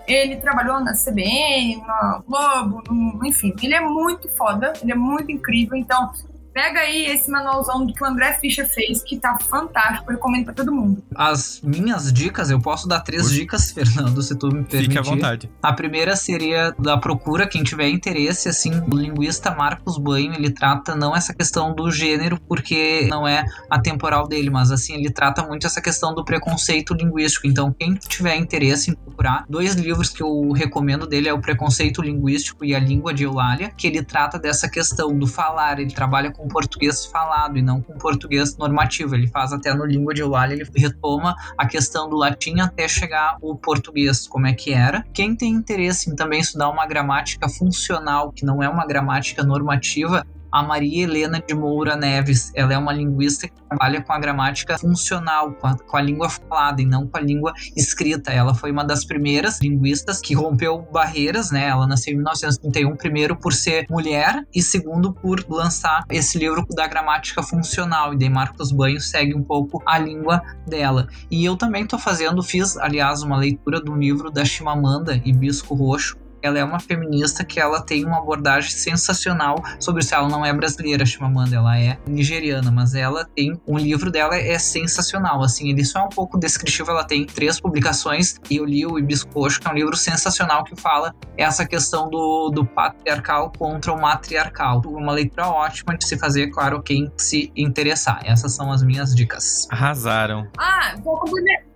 ele 0.06 0.36
trabalhou 0.36 0.80
na 0.80 0.92
CBN, 0.92 1.82
na 1.86 2.22
Globo, 2.26 2.82
no, 2.88 3.26
enfim, 3.26 3.54
ele 3.62 3.74
é 3.74 3.80
muito 3.80 4.28
foda, 4.30 4.72
ele 4.80 4.92
é 4.92 4.94
muito 4.94 5.30
incrível, 5.30 5.76
então 5.76 6.12
Pega 6.56 6.80
aí 6.80 7.04
esse 7.04 7.30
manualzão 7.30 7.86
que 7.86 8.02
o 8.02 8.06
André 8.06 8.32
Fischer 8.40 8.66
fez, 8.66 9.02
que 9.02 9.18
tá 9.18 9.38
fantástico, 9.38 10.10
eu 10.10 10.14
recomendo 10.14 10.46
pra 10.46 10.54
todo 10.54 10.72
mundo. 10.72 11.04
As 11.14 11.60
minhas 11.62 12.10
dicas, 12.10 12.48
eu 12.48 12.58
posso 12.58 12.88
dar 12.88 13.00
três 13.00 13.30
dicas, 13.30 13.70
Fernando, 13.76 14.22
se 14.22 14.34
tu 14.34 14.46
me 14.46 14.64
permitir. 14.64 14.84
Fique 14.84 14.98
à 14.98 15.02
vontade. 15.02 15.50
A 15.62 15.74
primeira 15.74 16.16
seria 16.16 16.74
da 16.78 16.96
procura, 16.96 17.46
quem 17.46 17.62
tiver 17.62 17.90
interesse, 17.90 18.48
assim, 18.48 18.70
o 18.90 18.96
linguista 18.96 19.54
Marcos 19.54 19.98
Banho, 19.98 20.32
ele 20.32 20.48
trata 20.48 20.96
não 20.96 21.14
essa 21.14 21.34
questão 21.34 21.74
do 21.74 21.90
gênero, 21.90 22.40
porque 22.48 23.06
não 23.10 23.28
é 23.28 23.44
a 23.68 23.78
temporal 23.78 24.26
dele, 24.26 24.48
mas 24.48 24.70
assim, 24.70 24.94
ele 24.94 25.10
trata 25.10 25.46
muito 25.46 25.66
essa 25.66 25.82
questão 25.82 26.14
do 26.14 26.24
preconceito 26.24 26.94
linguístico. 26.94 27.46
Então, 27.46 27.70
quem 27.70 27.92
tiver 27.96 28.34
interesse 28.34 28.92
em 28.92 28.94
procurar, 28.94 29.44
dois 29.46 29.74
livros 29.74 30.08
que 30.08 30.22
eu 30.22 30.52
recomendo 30.52 31.06
dele 31.06 31.28
é 31.28 31.34
o 31.34 31.40
Preconceito 31.40 32.00
Linguístico 32.00 32.64
e 32.64 32.74
a 32.74 32.78
Língua 32.78 33.12
de 33.12 33.24
Eulália, 33.24 33.70
que 33.76 33.86
ele 33.86 34.02
trata 34.02 34.38
dessa 34.38 34.70
questão 34.70 35.18
do 35.18 35.26
falar, 35.26 35.78
ele 35.78 35.92
trabalha 35.92 36.32
com 36.32 36.45
com 36.46 36.48
português 36.48 37.04
falado 37.06 37.58
e 37.58 37.62
não 37.62 37.82
com 37.82 37.98
português 37.98 38.56
normativo. 38.56 39.14
Ele 39.14 39.26
faz 39.26 39.52
até 39.52 39.74
no 39.74 39.84
língua 39.84 40.14
de 40.14 40.22
Eulália, 40.22 40.54
ele 40.54 40.70
retoma 40.74 41.34
a 41.58 41.66
questão 41.66 42.08
do 42.08 42.16
latim 42.16 42.60
até 42.60 42.86
chegar 42.86 43.36
o 43.42 43.56
português, 43.56 44.28
como 44.28 44.46
é 44.46 44.54
que 44.54 44.72
era. 44.72 45.04
Quem 45.12 45.34
tem 45.34 45.52
interesse 45.52 46.08
em 46.08 46.14
também 46.14 46.40
estudar 46.40 46.68
uma 46.68 46.86
gramática 46.86 47.48
funcional, 47.48 48.32
que 48.32 48.44
não 48.44 48.62
é 48.62 48.68
uma 48.68 48.86
gramática 48.86 49.42
normativa, 49.42 50.24
a 50.56 50.62
Maria 50.62 51.04
Helena 51.04 51.42
de 51.46 51.54
Moura 51.54 51.96
Neves. 51.96 52.50
Ela 52.54 52.72
é 52.72 52.78
uma 52.78 52.92
linguista 52.92 53.46
que 53.46 53.54
trabalha 53.68 54.02
com 54.02 54.10
a 54.10 54.18
gramática 54.18 54.78
funcional, 54.78 55.52
com 55.52 55.66
a, 55.66 55.76
com 55.76 55.96
a, 55.98 56.00
língua 56.00 56.30
falada 56.30 56.80
e 56.80 56.86
não 56.86 57.06
com 57.06 57.18
a 57.18 57.20
língua 57.20 57.52
escrita. 57.76 58.32
Ela 58.32 58.54
foi 58.54 58.72
uma 58.72 58.82
das 58.82 59.04
primeiras 59.04 59.60
linguistas 59.60 60.18
que 60.18 60.34
rompeu 60.34 60.80
barreiras, 60.90 61.50
né? 61.50 61.68
Ela 61.68 61.86
nasceu 61.86 62.14
em 62.14 62.16
1931, 62.16 62.96
primeiro 62.96 63.36
por 63.36 63.52
ser 63.52 63.84
mulher 63.90 64.46
e 64.54 64.62
segundo 64.62 65.12
por 65.12 65.44
lançar 65.46 66.04
esse 66.10 66.38
livro 66.38 66.64
da 66.74 66.86
gramática 66.86 67.42
funcional. 67.42 68.14
E 68.14 68.18
daí 68.18 68.30
Marcos 68.30 68.72
Banhos 68.72 69.10
segue 69.10 69.34
um 69.34 69.42
pouco 69.42 69.82
a 69.84 69.98
língua 69.98 70.40
dela. 70.66 71.06
E 71.30 71.44
eu 71.44 71.56
também 71.56 71.82
estou 71.82 71.98
fazendo, 71.98 72.42
fiz, 72.42 72.78
aliás, 72.78 73.22
uma 73.22 73.36
leitura 73.36 73.78
do 73.78 73.94
livro 73.94 74.30
da 74.30 74.42
Chimamanda 74.42 75.20
Hibisco 75.22 75.74
Roxo, 75.74 76.16
ela 76.46 76.58
é 76.58 76.64
uma 76.64 76.80
feminista 76.80 77.44
que 77.44 77.60
ela 77.60 77.82
tem 77.82 78.04
uma 78.04 78.18
abordagem 78.18 78.70
sensacional 78.70 79.62
sobre 79.78 80.02
isso. 80.02 80.14
Ela 80.14 80.28
não 80.28 80.44
é 80.44 80.52
brasileira, 80.52 81.04
Chimamanda, 81.04 81.56
ela 81.56 81.78
é 81.78 81.98
nigeriana, 82.06 82.70
mas 82.70 82.94
ela 82.94 83.24
tem 83.24 83.60
um 83.66 83.76
livro 83.76 84.10
dela 84.10 84.36
é 84.36 84.58
sensacional. 84.58 85.42
Assim, 85.42 85.68
ele 85.70 85.84
só 85.84 86.00
é 86.00 86.04
um 86.04 86.08
pouco 86.08 86.38
descritivo. 86.38 86.90
Ela 86.90 87.04
tem 87.04 87.26
três 87.26 87.60
publicações 87.60 88.36
e 88.50 88.56
eu 88.56 88.64
li 88.64 88.86
o 88.86 88.98
Ibiscocho, 88.98 89.60
que 89.60 89.68
é 89.68 89.70
um 89.70 89.74
livro 89.74 89.96
sensacional 89.96 90.64
que 90.64 90.76
fala 90.80 91.14
essa 91.36 91.66
questão 91.66 92.08
do, 92.08 92.50
do 92.50 92.64
patriarcal 92.64 93.52
contra 93.56 93.92
o 93.92 94.00
matriarcal. 94.00 94.82
Uma 94.86 95.12
leitura 95.12 95.48
ótima 95.48 95.96
de 95.96 96.06
se 96.06 96.16
fazer, 96.16 96.48
claro, 96.48 96.82
quem 96.82 97.10
se 97.16 97.52
interessar. 97.56 98.20
Essas 98.24 98.52
são 98.52 98.70
as 98.70 98.82
minhas 98.82 99.14
dicas. 99.14 99.66
Arrasaram. 99.70 100.46
Ah, 100.56 100.94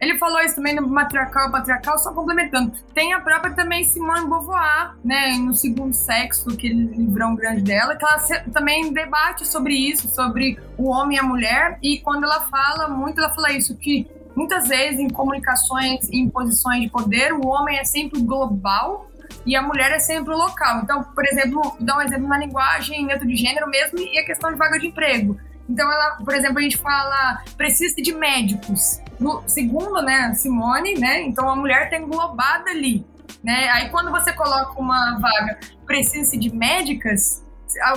ele 0.01 0.17
falou 0.17 0.41
isso 0.41 0.57
também 0.57 0.75
no 0.75 0.89
matriarcal 0.89 1.49
e 1.49 1.53
patriarcal, 1.53 1.99
só 1.99 2.13
complementando. 2.15 2.73
Tem 2.95 3.13
a 3.13 3.21
própria 3.21 3.55
também 3.55 3.85
Simone 3.85 4.27
Beauvoir 4.27 4.95
né, 5.05 5.37
no 5.39 5.55
segundo 5.55 5.93
sexo, 5.93 6.51
aquele 6.51 6.87
livrão 6.87 7.35
grande 7.35 7.61
dela, 7.61 7.95
que 7.95 8.05
ela 8.05 8.19
também 8.51 8.93
debate 8.93 9.47
sobre 9.47 9.75
isso, 9.75 10.09
sobre 10.09 10.59
o 10.79 10.89
homem 10.89 11.19
e 11.19 11.21
a 11.21 11.23
mulher, 11.23 11.79
e 11.83 12.01
quando 12.01 12.25
ela 12.25 12.41
fala 12.47 12.89
muito, 12.89 13.21
ela 13.21 13.31
fala 13.35 13.53
isso, 13.53 13.77
que 13.77 14.09
muitas 14.35 14.69
vezes 14.69 14.99
em 14.99 15.11
comunicações, 15.11 16.09
em 16.11 16.31
posições 16.31 16.81
de 16.81 16.89
poder, 16.89 17.35
o 17.35 17.47
homem 17.47 17.79
é 17.79 17.85
sempre 17.85 18.23
global 18.23 19.11
e 19.45 19.55
a 19.55 19.61
mulher 19.61 19.93
é 19.93 19.99
sempre 19.99 20.35
local. 20.35 20.81
Então, 20.83 21.03
por 21.03 21.27
exemplo, 21.27 21.77
dá 21.79 21.99
um 21.99 22.01
exemplo 22.01 22.27
na 22.27 22.39
linguagem 22.39 23.05
neutro 23.05 23.29
de 23.29 23.37
gênero 23.37 23.69
mesmo 23.69 23.99
e 23.99 24.19
a 24.19 24.25
questão 24.25 24.51
de 24.51 24.57
vaga 24.57 24.79
de 24.79 24.87
emprego. 24.87 25.39
Então, 25.69 25.91
ela, 25.93 26.17
por 26.25 26.35
exemplo, 26.35 26.59
a 26.59 26.63
gente 26.63 26.79
fala 26.79 27.43
precisa 27.57 27.97
de 27.97 28.13
médicos. 28.15 28.99
No, 29.21 29.43
segundo, 29.47 30.01
né, 30.03 30.33
Simone, 30.35 30.95
né? 30.95 31.23
Então 31.23 31.49
a 31.49 31.55
mulher 31.55 31.85
está 31.85 31.99
englobada 31.99 32.71
ali 32.71 33.05
né? 33.43 33.69
Aí 33.71 33.89
quando 33.91 34.11
você 34.11 34.33
coloca 34.33 34.79
uma 34.81 35.19
vaga 35.19 35.59
precisa 35.87 36.37
de 36.37 36.55
médicas, 36.55 37.45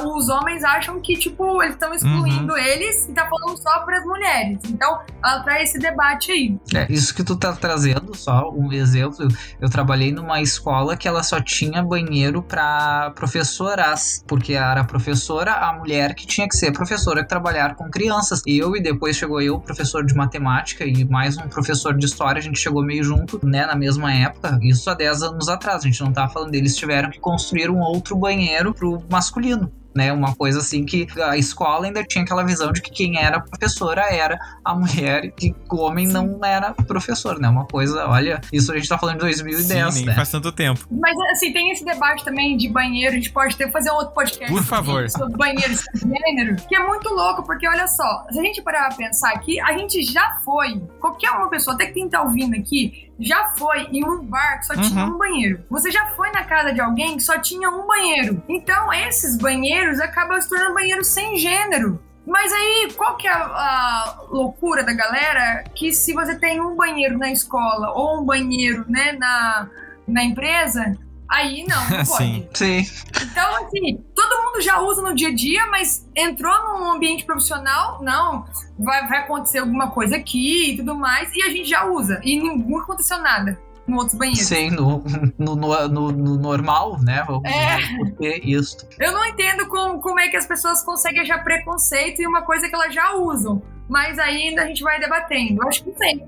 os 0.05 0.29
homens 0.29 0.63
acham 0.63 0.99
que, 0.99 1.15
tipo, 1.15 1.61
eles 1.61 1.75
estão 1.75 1.93
excluindo 1.93 2.53
uhum. 2.53 2.57
eles 2.57 3.07
e 3.07 3.13
tá 3.13 3.27
falando 3.27 3.57
só 3.57 3.79
para 3.79 3.97
as 3.97 4.05
mulheres. 4.05 4.59
Então, 4.69 4.99
ela 5.23 5.41
traz 5.41 5.69
esse 5.69 5.79
debate 5.79 6.31
aí. 6.31 6.57
É, 6.73 6.91
isso 6.91 7.13
que 7.13 7.23
tu 7.23 7.35
tá 7.35 7.53
trazendo, 7.53 8.15
só 8.15 8.49
um 8.51 8.71
exemplo. 8.71 9.27
Eu 9.59 9.69
trabalhei 9.69 10.11
numa 10.11 10.41
escola 10.41 10.95
que 10.95 11.07
ela 11.07 11.23
só 11.23 11.41
tinha 11.41 11.83
banheiro 11.83 12.41
para 12.41 13.11
professoras, 13.11 14.23
porque 14.27 14.53
era 14.53 14.81
a 14.81 14.83
professora, 14.83 15.53
a 15.53 15.73
mulher 15.73 16.13
que 16.15 16.25
tinha 16.25 16.47
que 16.47 16.55
ser 16.55 16.71
professora 16.71 17.23
que 17.23 17.29
trabalhar 17.29 17.75
com 17.75 17.89
crianças. 17.89 18.41
Eu 18.45 18.75
e 18.75 18.81
depois 18.81 19.15
chegou 19.15 19.41
eu, 19.41 19.59
professor 19.59 20.05
de 20.05 20.13
matemática 20.13 20.85
e 20.85 21.05
mais 21.05 21.37
um 21.37 21.47
professor 21.47 21.95
de 21.97 22.05
história, 22.05 22.39
a 22.39 22.43
gente 22.43 22.59
chegou 22.59 22.83
meio 22.83 23.03
junto, 23.03 23.39
né, 23.43 23.65
na 23.65 23.75
mesma 23.75 24.13
época. 24.13 24.59
Isso 24.61 24.89
há 24.89 24.93
10 24.93 25.23
anos 25.23 25.49
atrás, 25.49 25.83
a 25.83 25.87
gente 25.87 26.01
não 26.01 26.11
tá 26.11 26.27
falando 26.27 26.51
deles 26.51 26.75
tiveram 26.75 27.09
que 27.09 27.19
construir 27.19 27.69
um 27.69 27.79
outro 27.79 28.15
banheiro 28.15 28.73
pro 28.73 29.01
masculino 29.09 29.62
né? 29.95 30.11
Uma 30.11 30.35
coisa 30.35 30.59
assim 30.59 30.85
que 30.85 31.07
a 31.21 31.37
escola 31.37 31.85
ainda 31.85 32.03
tinha 32.03 32.23
aquela 32.23 32.43
visão 32.43 32.71
de 32.71 32.81
que 32.81 32.91
quem 32.91 33.17
era 33.17 33.39
professora 33.39 34.01
era 34.09 34.39
a 34.63 34.75
mulher 34.75 35.25
e 35.25 35.31
que 35.31 35.55
o 35.71 35.77
homem 35.77 36.07
Sim. 36.07 36.13
não 36.13 36.39
era 36.43 36.73
professor, 36.73 37.39
né? 37.39 37.49
Uma 37.49 37.65
coisa, 37.65 38.07
olha, 38.07 38.41
isso 38.51 38.71
a 38.71 38.75
gente 38.75 38.87
tá 38.87 38.97
falando 38.97 39.15
de 39.15 39.21
2010, 39.21 39.93
Sim, 39.93 40.05
né? 40.05 40.13
faz 40.13 40.29
tanto 40.29 40.51
tempo. 40.51 40.87
Mas 40.91 41.15
assim, 41.31 41.51
tem 41.51 41.71
esse 41.71 41.83
debate 41.83 42.23
também 42.23 42.55
de 42.55 42.69
banheiro, 42.69 43.13
a 43.13 43.15
gente 43.15 43.31
pode 43.31 43.55
ter 43.55 43.71
fazer 43.71 43.91
um 43.91 43.95
outro 43.95 44.13
podcast 44.13 44.53
Por 44.53 44.63
favor. 44.63 45.09
sobre 45.09 45.35
banheiro 45.35 45.73
de 45.73 45.99
gênero, 45.99 46.55
que 46.67 46.75
é 46.75 46.79
muito 46.85 47.09
louco, 47.09 47.43
porque 47.43 47.67
olha 47.67 47.87
só, 47.87 48.25
se 48.31 48.39
a 48.39 48.43
gente 48.43 48.61
parar 48.61 48.89
pra 48.89 48.97
pensar 48.97 49.31
aqui, 49.31 49.59
a 49.59 49.73
gente 49.77 50.03
já 50.03 50.39
foi, 50.45 50.79
qualquer 50.99 51.31
uma 51.31 51.49
pessoa, 51.49 51.73
até 51.73 51.87
que 51.87 51.93
quem 51.93 52.09
tá 52.09 52.21
ouvindo 52.21 52.55
aqui, 52.55 53.11
já 53.19 53.49
foi 53.57 53.83
em 53.91 54.03
um 54.03 54.23
bar 54.23 54.59
que 54.59 54.65
só 54.65 54.73
uhum. 54.73 54.81
tinha 54.81 55.05
um 55.05 55.17
banheiro. 55.17 55.63
Você 55.69 55.91
já 55.91 56.07
foi 56.15 56.31
na 56.31 56.43
casa 56.43 56.73
de 56.73 56.81
alguém 56.81 57.17
que 57.17 57.23
só 57.23 57.37
tinha 57.39 57.69
um 57.69 57.85
banheiro. 57.85 58.41
Então, 58.47 58.91
esses 58.93 59.37
banheiros 59.37 59.99
acabam 59.99 60.39
se 60.41 60.49
tornando 60.49 60.73
banheiros 60.73 61.07
sem 61.07 61.37
gênero. 61.37 62.01
Mas 62.25 62.51
aí, 62.53 62.93
qual 62.95 63.17
que 63.17 63.27
é 63.27 63.31
a, 63.31 63.43
a, 63.43 64.25
loucura 64.29 64.83
da 64.83 64.93
galera? 64.93 65.63
Que 65.75 65.91
se 65.91 66.13
você 66.13 66.35
tem 66.35 66.61
um 66.61 66.75
banheiro 66.75 67.17
na 67.17 67.31
escola 67.31 67.91
ou 67.91 68.21
um 68.21 68.25
banheiro, 68.25 68.85
né, 68.87 69.11
na, 69.13 69.69
na 70.07 70.23
empresa, 70.23 70.97
aí 71.33 71.65
não, 71.67 71.89
não 71.89 72.05
pode. 72.05 72.17
Sim. 72.17 72.47
Sim. 72.53 72.85
Então, 73.23 73.65
assim, 73.65 74.03
todo 74.15 74.43
mundo 74.43 74.61
já 74.61 74.79
usa 74.79 75.01
no 75.01 75.15
dia 75.15 75.29
a 75.29 75.35
dia, 75.35 75.65
mas 75.67 76.07
entrou 76.15 76.53
num 76.63 76.91
ambiente 76.91 77.25
profissional, 77.25 78.01
não, 78.01 78.45
vai, 78.77 79.07
vai 79.07 79.19
acontecer 79.19 79.59
alguma 79.59 79.89
coisa 79.91 80.15
aqui 80.15 80.71
e 80.71 80.77
tudo 80.77 80.95
mais, 80.95 81.33
e 81.35 81.41
a 81.41 81.49
gente 81.49 81.67
já 81.67 81.85
usa. 81.85 82.21
E 82.23 82.39
nunca 82.39 82.83
aconteceu 82.83 83.19
nada 83.19 83.59
no 83.87 83.97
outros 83.97 84.17
banheiros. 84.17 84.45
Sim, 84.45 84.69
no, 84.69 85.03
no, 85.37 85.55
no, 85.55 85.87
no, 85.89 86.11
no 86.11 86.37
normal, 86.37 87.01
né? 87.01 87.23
Vamos 87.27 87.43
É. 87.49 88.39
isso. 88.39 88.77
Eu 88.99 89.11
não 89.11 89.25
entendo 89.25 89.67
como, 89.67 89.99
como 89.99 90.19
é 90.19 90.29
que 90.29 90.37
as 90.37 90.45
pessoas 90.45 90.83
conseguem 90.83 91.21
achar 91.21 91.43
preconceito 91.43 92.21
em 92.21 92.27
uma 92.27 92.43
coisa 92.43 92.69
que 92.69 92.75
elas 92.75 92.93
já 92.93 93.13
usam. 93.15 93.61
Mas 93.89 94.17
ainda 94.17 94.63
a 94.63 94.65
gente 94.65 94.81
vai 94.81 94.99
debatendo. 94.99 95.61
Eu 95.61 95.67
acho 95.67 95.83
que 95.83 95.91
tem. 95.91 96.25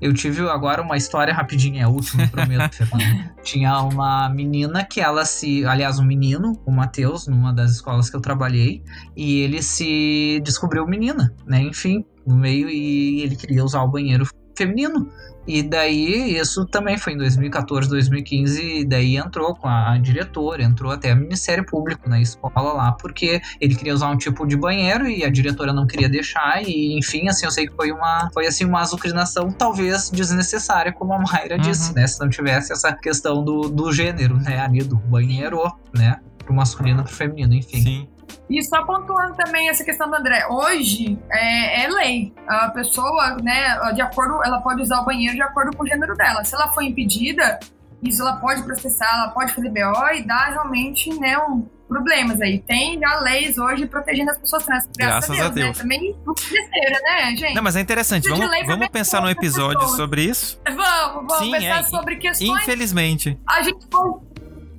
Eu 0.00 0.14
tive 0.14 0.48
agora 0.48 0.80
uma 0.80 0.96
história 0.96 1.34
rapidinha, 1.34 1.82
é 1.82 1.84
a 1.84 1.88
última, 1.88 2.26
prometo, 2.28 2.74
Fernando. 2.76 3.30
Tinha 3.42 3.80
uma 3.82 4.28
menina 4.28 4.84
que 4.84 5.00
ela 5.00 5.24
se. 5.24 5.64
Aliás, 5.64 5.98
um 5.98 6.04
menino, 6.04 6.52
o 6.64 6.70
Matheus, 6.70 7.26
numa 7.26 7.52
das 7.52 7.72
escolas 7.72 8.08
que 8.08 8.16
eu 8.16 8.20
trabalhei, 8.20 8.82
e 9.16 9.40
ele 9.40 9.62
se 9.62 10.40
descobriu 10.44 10.86
menina, 10.86 11.34
né? 11.46 11.60
Enfim, 11.62 12.04
no 12.24 12.36
meio, 12.36 12.68
e 12.68 13.22
ele 13.22 13.34
queria 13.34 13.64
usar 13.64 13.82
o 13.82 13.88
banheiro 13.88 14.24
feminino. 14.58 15.08
E 15.46 15.62
daí, 15.62 16.36
isso 16.36 16.66
também 16.66 16.98
foi 16.98 17.14
em 17.14 17.16
2014, 17.16 17.88
2015, 17.88 18.80
e 18.80 18.84
daí 18.84 19.16
entrou 19.16 19.54
com 19.54 19.66
a, 19.66 19.94
a 19.94 19.98
diretora, 19.98 20.62
entrou 20.62 20.92
até 20.92 21.14
o 21.14 21.16
Ministério 21.16 21.64
Público 21.64 22.06
na 22.06 22.20
escola 22.20 22.74
lá, 22.74 22.92
porque 22.92 23.40
ele 23.58 23.74
queria 23.74 23.94
usar 23.94 24.10
um 24.10 24.18
tipo 24.18 24.46
de 24.46 24.58
banheiro 24.58 25.08
e 25.08 25.24
a 25.24 25.30
diretora 25.30 25.72
não 25.72 25.86
queria 25.86 26.06
deixar, 26.06 26.62
e 26.62 26.98
enfim, 26.98 27.28
assim, 27.30 27.46
eu 27.46 27.50
sei 27.50 27.66
que 27.66 27.74
foi 27.74 27.90
uma, 27.90 28.28
foi 28.34 28.46
assim, 28.46 28.66
uma 28.66 28.82
azucrinação 28.82 29.50
talvez 29.50 30.10
desnecessária, 30.10 30.92
como 30.92 31.14
a 31.14 31.18
Mayra 31.18 31.56
Uhum. 31.56 31.62
disse, 31.62 31.94
né? 31.94 32.06
Se 32.06 32.20
não 32.20 32.28
tivesse 32.28 32.70
essa 32.70 32.92
questão 32.92 33.42
do, 33.42 33.70
do 33.70 33.90
gênero, 33.90 34.36
né, 34.36 34.60
ali, 34.60 34.84
do 34.84 34.96
banheiro, 34.96 35.62
né? 35.94 36.20
Pro 36.44 36.52
masculino 36.52 37.02
pro 37.02 37.12
feminino, 37.14 37.54
enfim. 37.54 37.80
Sim. 37.80 38.08
E 38.48 38.62
só 38.62 38.82
pontuando 38.84 39.34
também 39.34 39.68
essa 39.68 39.84
questão 39.84 40.08
do 40.08 40.16
André, 40.16 40.46
hoje 40.48 41.18
é, 41.30 41.84
é 41.84 41.88
lei. 41.88 42.32
A 42.46 42.70
pessoa, 42.70 43.36
né, 43.42 43.78
de 43.94 44.00
acordo, 44.00 44.42
ela 44.44 44.60
pode 44.60 44.82
usar 44.82 45.00
o 45.00 45.04
banheiro 45.04 45.34
de 45.34 45.42
acordo 45.42 45.76
com 45.76 45.82
o 45.84 45.86
gênero 45.86 46.14
dela. 46.16 46.42
Se 46.44 46.54
ela 46.54 46.72
for 46.72 46.82
impedida, 46.82 47.58
isso 48.02 48.22
ela 48.22 48.36
pode 48.36 48.62
processar, 48.62 49.10
ela 49.12 49.28
pode 49.28 49.52
fazer 49.54 49.68
BO 49.68 50.14
e 50.14 50.22
dar 50.26 50.50
realmente, 50.52 51.12
né, 51.20 51.36
um, 51.38 51.66
problemas 51.88 52.40
aí. 52.40 52.58
Tem 52.60 52.98
já 53.00 53.18
leis 53.20 53.56
hoje 53.58 53.86
protegendo 53.86 54.30
as 54.30 54.38
pessoas 54.38 54.64
trans. 54.64 54.86
Graças, 54.96 55.28
Graças 55.30 55.40
a 55.40 55.46
a 55.46 55.48
Deus, 55.48 55.54
Deus. 55.54 55.76
né? 55.76 55.82
Também 55.82 56.16
besteira, 56.26 57.00
né, 57.02 57.36
gente? 57.36 57.54
Não, 57.54 57.62
mas 57.62 57.76
é 57.76 57.80
interessante. 57.80 58.28
Vamos, 58.28 58.46
vamos 58.66 58.88
pensar 58.88 59.22
num 59.22 59.28
episódio 59.30 59.78
pessoas. 59.80 59.96
sobre 59.96 60.22
isso. 60.22 60.60
Vamos, 60.66 61.14
vamos 61.14 61.38
Sim, 61.38 61.50
pensar 61.52 61.80
é, 61.80 61.82
sobre 61.84 62.16
questões 62.16 62.62
Infelizmente. 62.62 63.38
a 63.48 63.62
gente 63.62 63.86
pode- 63.88 64.27